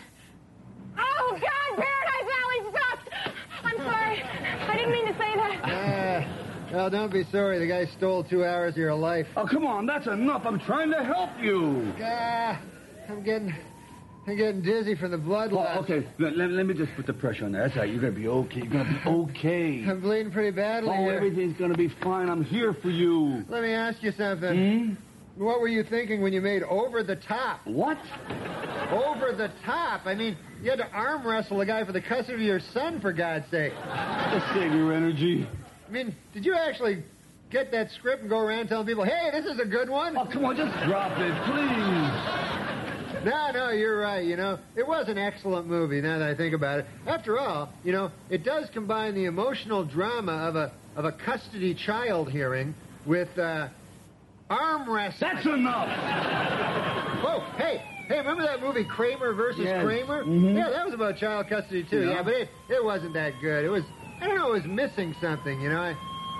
Oh, 0.98 1.30
God, 1.32 1.82
Paradise 1.82 2.30
Alley 2.44 2.72
sucks. 2.72 3.34
I'm 3.64 3.76
sorry. 3.78 4.22
I 4.22 4.76
didn't 4.76 4.92
mean 4.92 5.06
to 5.06 5.12
say 5.14 5.34
that. 5.34 5.60
Ah, 5.64 6.68
well, 6.72 6.90
don't 6.90 7.10
be 7.12 7.24
sorry. 7.32 7.58
The 7.58 7.66
guy 7.66 7.86
stole 7.96 8.22
two 8.22 8.44
hours 8.44 8.74
of 8.74 8.78
your 8.78 8.94
life. 8.94 9.26
Oh, 9.36 9.46
come 9.50 9.64
on. 9.64 9.86
That's 9.86 10.06
enough. 10.06 10.42
I'm 10.44 10.60
trying 10.60 10.90
to 10.90 11.02
help 11.02 11.30
you. 11.40 11.90
Ah, 12.02 12.60
I'm 13.08 13.22
getting, 13.22 13.54
I'm 14.26 14.36
getting 14.36 14.60
dizzy 14.60 14.94
from 14.94 15.12
the 15.12 15.18
blood 15.18 15.52
Oh, 15.52 15.56
loss. 15.56 15.78
okay, 15.84 16.06
let, 16.18 16.36
let- 16.36 16.50
let 16.50 16.66
me 16.66 16.74
just 16.74 16.94
put 16.96 17.06
the 17.06 17.14
pressure 17.14 17.46
on 17.46 17.52
there. 17.52 17.62
That's 17.62 17.76
right. 17.78 17.88
You're 17.88 18.00
gonna 18.02 18.12
be 18.12 18.28
okay. 18.28 18.56
You're 18.56 18.66
gonna 18.66 19.00
be 19.04 19.10
okay. 19.10 19.84
I'm 19.88 20.00
bleeding 20.02 20.32
pretty 20.32 20.50
badly 20.54 20.90
Oh, 20.90 21.04
here. 21.04 21.14
everything's 21.14 21.56
gonna 21.58 21.76
be 21.78 21.88
fine. 22.02 22.28
I'm 22.28 22.44
here 22.44 22.74
for 22.82 22.90
you. 22.90 23.42
Let 23.48 23.62
me 23.62 23.72
ask 23.72 24.02
you 24.02 24.12
something. 24.12 24.96
Hmm? 24.96 25.05
What 25.36 25.60
were 25.60 25.68
you 25.68 25.84
thinking 25.84 26.22
when 26.22 26.32
you 26.32 26.40
made 26.40 26.62
over 26.62 27.02
the 27.02 27.16
top? 27.16 27.60
What? 27.66 27.98
Over 28.90 29.34
the 29.36 29.50
top. 29.66 30.06
I 30.06 30.14
mean, 30.14 30.34
you 30.62 30.70
had 30.70 30.78
to 30.78 30.88
arm 30.88 31.26
wrestle 31.26 31.60
a 31.60 31.66
guy 31.66 31.84
for 31.84 31.92
the 31.92 32.00
custody 32.00 32.34
of 32.34 32.40
your 32.40 32.60
son, 32.72 33.00
for 33.02 33.12
God's 33.12 33.44
sake. 33.50 33.72
Just 33.74 34.46
save 34.54 34.72
your 34.72 34.94
energy. 34.94 35.46
I 35.86 35.90
mean, 35.90 36.16
did 36.32 36.46
you 36.46 36.54
actually 36.54 37.04
get 37.50 37.70
that 37.72 37.90
script 37.90 38.22
and 38.22 38.30
go 38.30 38.38
around 38.38 38.68
telling 38.68 38.86
people, 38.86 39.04
hey, 39.04 39.28
this 39.30 39.44
is 39.44 39.60
a 39.60 39.66
good 39.66 39.90
one? 39.90 40.16
Oh, 40.16 40.26
come 40.32 40.46
on, 40.46 40.56
just 40.56 40.72
drop 40.86 41.12
it, 41.18 41.34
please. 41.44 43.24
No, 43.26 43.50
no, 43.52 43.70
you're 43.70 44.00
right. 44.00 44.24
You 44.24 44.36
know, 44.36 44.58
it 44.74 44.86
was 44.86 45.08
an 45.08 45.18
excellent 45.18 45.66
movie. 45.66 46.00
Now 46.00 46.18
that 46.18 46.28
I 46.28 46.34
think 46.34 46.54
about 46.54 46.80
it, 46.80 46.86
after 47.06 47.38
all, 47.38 47.72
you 47.84 47.92
know, 47.92 48.10
it 48.30 48.42
does 48.42 48.70
combine 48.72 49.14
the 49.14 49.26
emotional 49.26 49.84
drama 49.84 50.32
of 50.32 50.56
a 50.56 50.72
of 50.96 51.04
a 51.04 51.12
custody 51.12 51.74
child 51.74 52.30
hearing 52.30 52.74
with 53.04 53.28
uh, 53.38 53.68
arm 54.50 54.88
wrestling. 54.90 55.30
That's 55.34 55.46
enough. 55.46 55.88
Whoa, 57.22 57.40
hey, 57.56 57.82
hey, 58.08 58.18
remember 58.18 58.42
that 58.44 58.60
movie 58.60 58.84
Kramer 58.84 59.32
versus 59.32 59.64
Yes. 59.64 59.82
Kramer? 59.84 60.24
Mhm. 60.24 60.54
Yeah, 60.56 60.70
that 60.70 60.84
was 60.84 60.94
about 60.94 61.16
child 61.16 61.48
custody 61.48 61.82
too. 61.84 62.02
Yeah. 62.04 62.10
Yeah, 62.16 62.22
but 62.22 62.32
it 62.34 62.48
it 62.68 62.84
wasn't 62.84 63.14
that 63.14 63.32
good. 63.40 63.64
It 63.64 63.70
was 63.70 63.82
I 64.20 64.26
don't 64.26 64.36
know, 64.36 64.48
it 64.48 64.62
was 64.62 64.64
missing 64.64 65.14
something. 65.20 65.60
You 65.60 65.68
know, 65.70 65.80
I, 65.80 65.96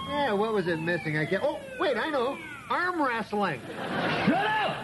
yeah, 0.08 0.32
what 0.32 0.52
was 0.54 0.66
it 0.66 0.78
missing? 0.80 1.18
I 1.18 1.26
can't. 1.26 1.42
Oh, 1.44 1.58
wait, 1.78 1.96
I 1.96 2.08
know, 2.10 2.38
arm 2.70 3.02
wrestling. 3.02 3.60
Shut 4.26 4.46
up! 4.46 4.76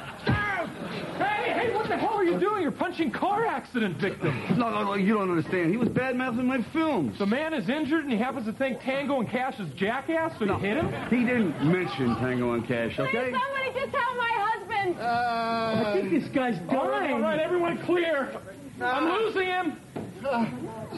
Hey, 0.66 1.52
hey, 1.52 1.74
what 1.74 1.88
the 1.88 1.96
hell 1.96 2.14
are 2.14 2.24
you 2.24 2.38
doing? 2.38 2.62
You're 2.62 2.70
punching 2.72 3.10
car 3.12 3.46
accident 3.46 3.98
victims. 4.00 4.34
No, 4.56 4.70
no, 4.70 4.84
no, 4.84 4.94
you 4.94 5.14
don't 5.14 5.30
understand. 5.30 5.70
He 5.70 5.76
was 5.76 5.88
bad 5.88 6.16
mouthing 6.16 6.46
my 6.46 6.64
films. 6.72 7.18
The 7.18 7.26
man 7.26 7.54
is 7.54 7.68
injured 7.68 8.04
and 8.04 8.12
he 8.12 8.18
happens 8.18 8.46
to 8.46 8.52
think 8.52 8.80
Tango 8.80 9.20
and 9.20 9.28
Cash 9.28 9.58
is 9.58 9.68
jackass, 9.74 10.32
so 10.38 10.44
you 10.44 10.54
hit 10.58 10.76
him? 10.76 10.88
He 11.10 11.24
didn't 11.24 11.64
mention 11.70 12.16
Tango 12.16 12.52
and 12.52 12.66
Cash, 12.66 12.98
okay? 12.98 13.32
Somebody 13.32 13.72
just 13.74 13.92
tell 13.92 14.16
my 14.16 14.30
husband. 14.34 14.98
Uh, 14.98 15.02
I 15.02 15.92
think 15.94 16.10
this 16.10 16.28
guy's 16.34 16.58
dying. 16.70 17.14
all 17.14 17.20
right, 17.20 17.40
everyone 17.40 17.78
clear. 17.84 18.40
I'm 18.80 19.04
losing 19.04 19.46
him. 19.46 19.76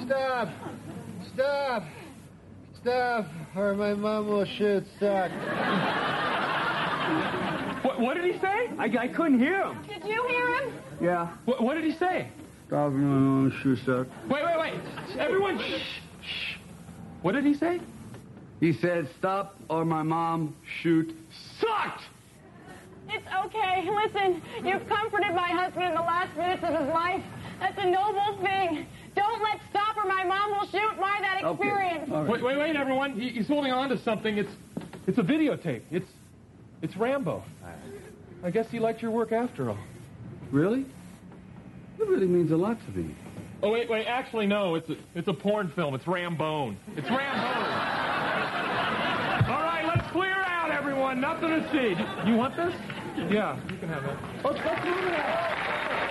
stop, 0.07 0.49
stop, 1.35 1.83
stop, 2.81 3.27
or 3.57 3.75
my 3.75 3.95
mom 3.95 4.29
will 4.29 4.47
shoot. 4.47 4.85
Stop. 4.97 5.31
What, 7.85 8.01
what 8.01 8.15
did 8.15 8.25
he 8.25 8.41
say? 8.41 8.71
I, 8.79 8.85
I 8.99 9.09
couldn't 9.09 9.39
hear 9.39 9.63
him. 9.63 9.79
Did 9.87 10.05
you 10.05 10.27
hear 10.27 10.57
him? 10.57 10.73
Yeah. 11.03 11.29
What, 11.45 11.63
what 11.63 11.75
did 11.75 11.85
he 11.85 11.93
say? 11.93 12.29
Stop 12.67 12.93
my 12.93 13.05
own 13.05 13.53
shoe 13.63 13.77
suck. 13.77 14.07
Wait, 14.29 14.43
wait, 14.43 14.59
wait. 14.59 15.19
Everyone, 15.19 15.59
shh, 15.59 15.83
shh. 16.23 16.57
What 17.21 17.33
did 17.33 17.45
he 17.45 17.53
say? 17.53 17.81
He 18.61 18.73
said, 18.73 19.07
stop 19.19 19.57
or 19.69 19.85
my 19.85 20.03
mom 20.03 20.57
shoot. 20.83 21.15
Sucked! 21.61 22.01
It's 23.11 23.27
okay. 23.45 23.87
Listen, 23.91 24.41
you've 24.65 24.89
comforted 24.89 25.35
my 25.35 25.51
husband 25.51 25.85
in 25.85 25.95
the 25.95 26.01
last 26.01 26.35
minutes 26.39 26.65
of 26.65 26.71
his 26.71 26.89
life. 26.89 27.23
That's 27.61 27.79
a 27.79 27.91
noble 27.91 28.39
thing. 28.43 28.87
Don't 29.15 29.43
let 29.43 29.61
stop 29.69 29.99
or 29.99 30.09
my 30.09 30.25
mom 30.25 30.53
will 30.53 30.67
shoot 30.69 30.99
by 30.99 31.19
that 31.21 31.45
Okay. 31.45 31.69
experience. 31.69 32.11
All 32.11 32.23
right. 32.23 32.31
Wait, 32.31 32.43
wait, 32.43 32.59
wait, 32.59 32.77
everyone. 32.77 33.13
He, 33.13 33.29
he's 33.29 33.47
holding 33.47 33.73
on 33.73 33.91
to 33.91 33.99
something. 34.03 34.39
It's, 34.39 34.51
it's 35.07 35.19
a 35.19 35.23
videotape. 35.23 35.83
It's, 35.91 36.09
it's 36.83 36.97
Rambo. 36.97 37.43
I 38.43 38.51
guess 38.51 38.67
he 38.71 38.79
liked 38.79 39.01
your 39.03 39.11
work 39.11 39.33
after 39.33 39.71
all. 39.71 39.79
Really? 40.51 40.85
It 41.99 42.09
really 42.09 42.27
means 42.27 42.51
a 42.51 42.57
lot 42.57 42.79
to 42.87 42.91
me. 42.93 43.15
Oh 43.63 43.71
wait, 43.71 43.89
wait. 43.89 44.07
Actually, 44.07 44.47
no. 44.47 44.75
It's 44.75 44.91
a, 44.91 44.97
it's 45.15 45.29
a 45.29 45.33
porn 45.33 45.73
film. 45.75 45.95
It's 45.95 46.05
Rambone. 46.05 46.77
It's 46.97 47.09
Rambone. 47.09 47.95
All 49.49 49.63
right, 49.63 49.85
let's 49.87 50.11
clear 50.11 50.35
out, 50.35 50.71
everyone. 50.71 51.21
Nothing 51.21 51.49
to 51.49 51.69
see. 51.73 52.29
You 52.29 52.37
want 52.37 52.57
this? 52.57 52.75
Yeah, 53.31 53.59
you 53.71 53.79
can 53.79 53.89
have 53.89 54.03
that. 54.03 54.19
Let's, 54.45 54.59
let's 54.65 54.85
move 54.85 55.07
it 55.07 55.15
out. 55.15 56.04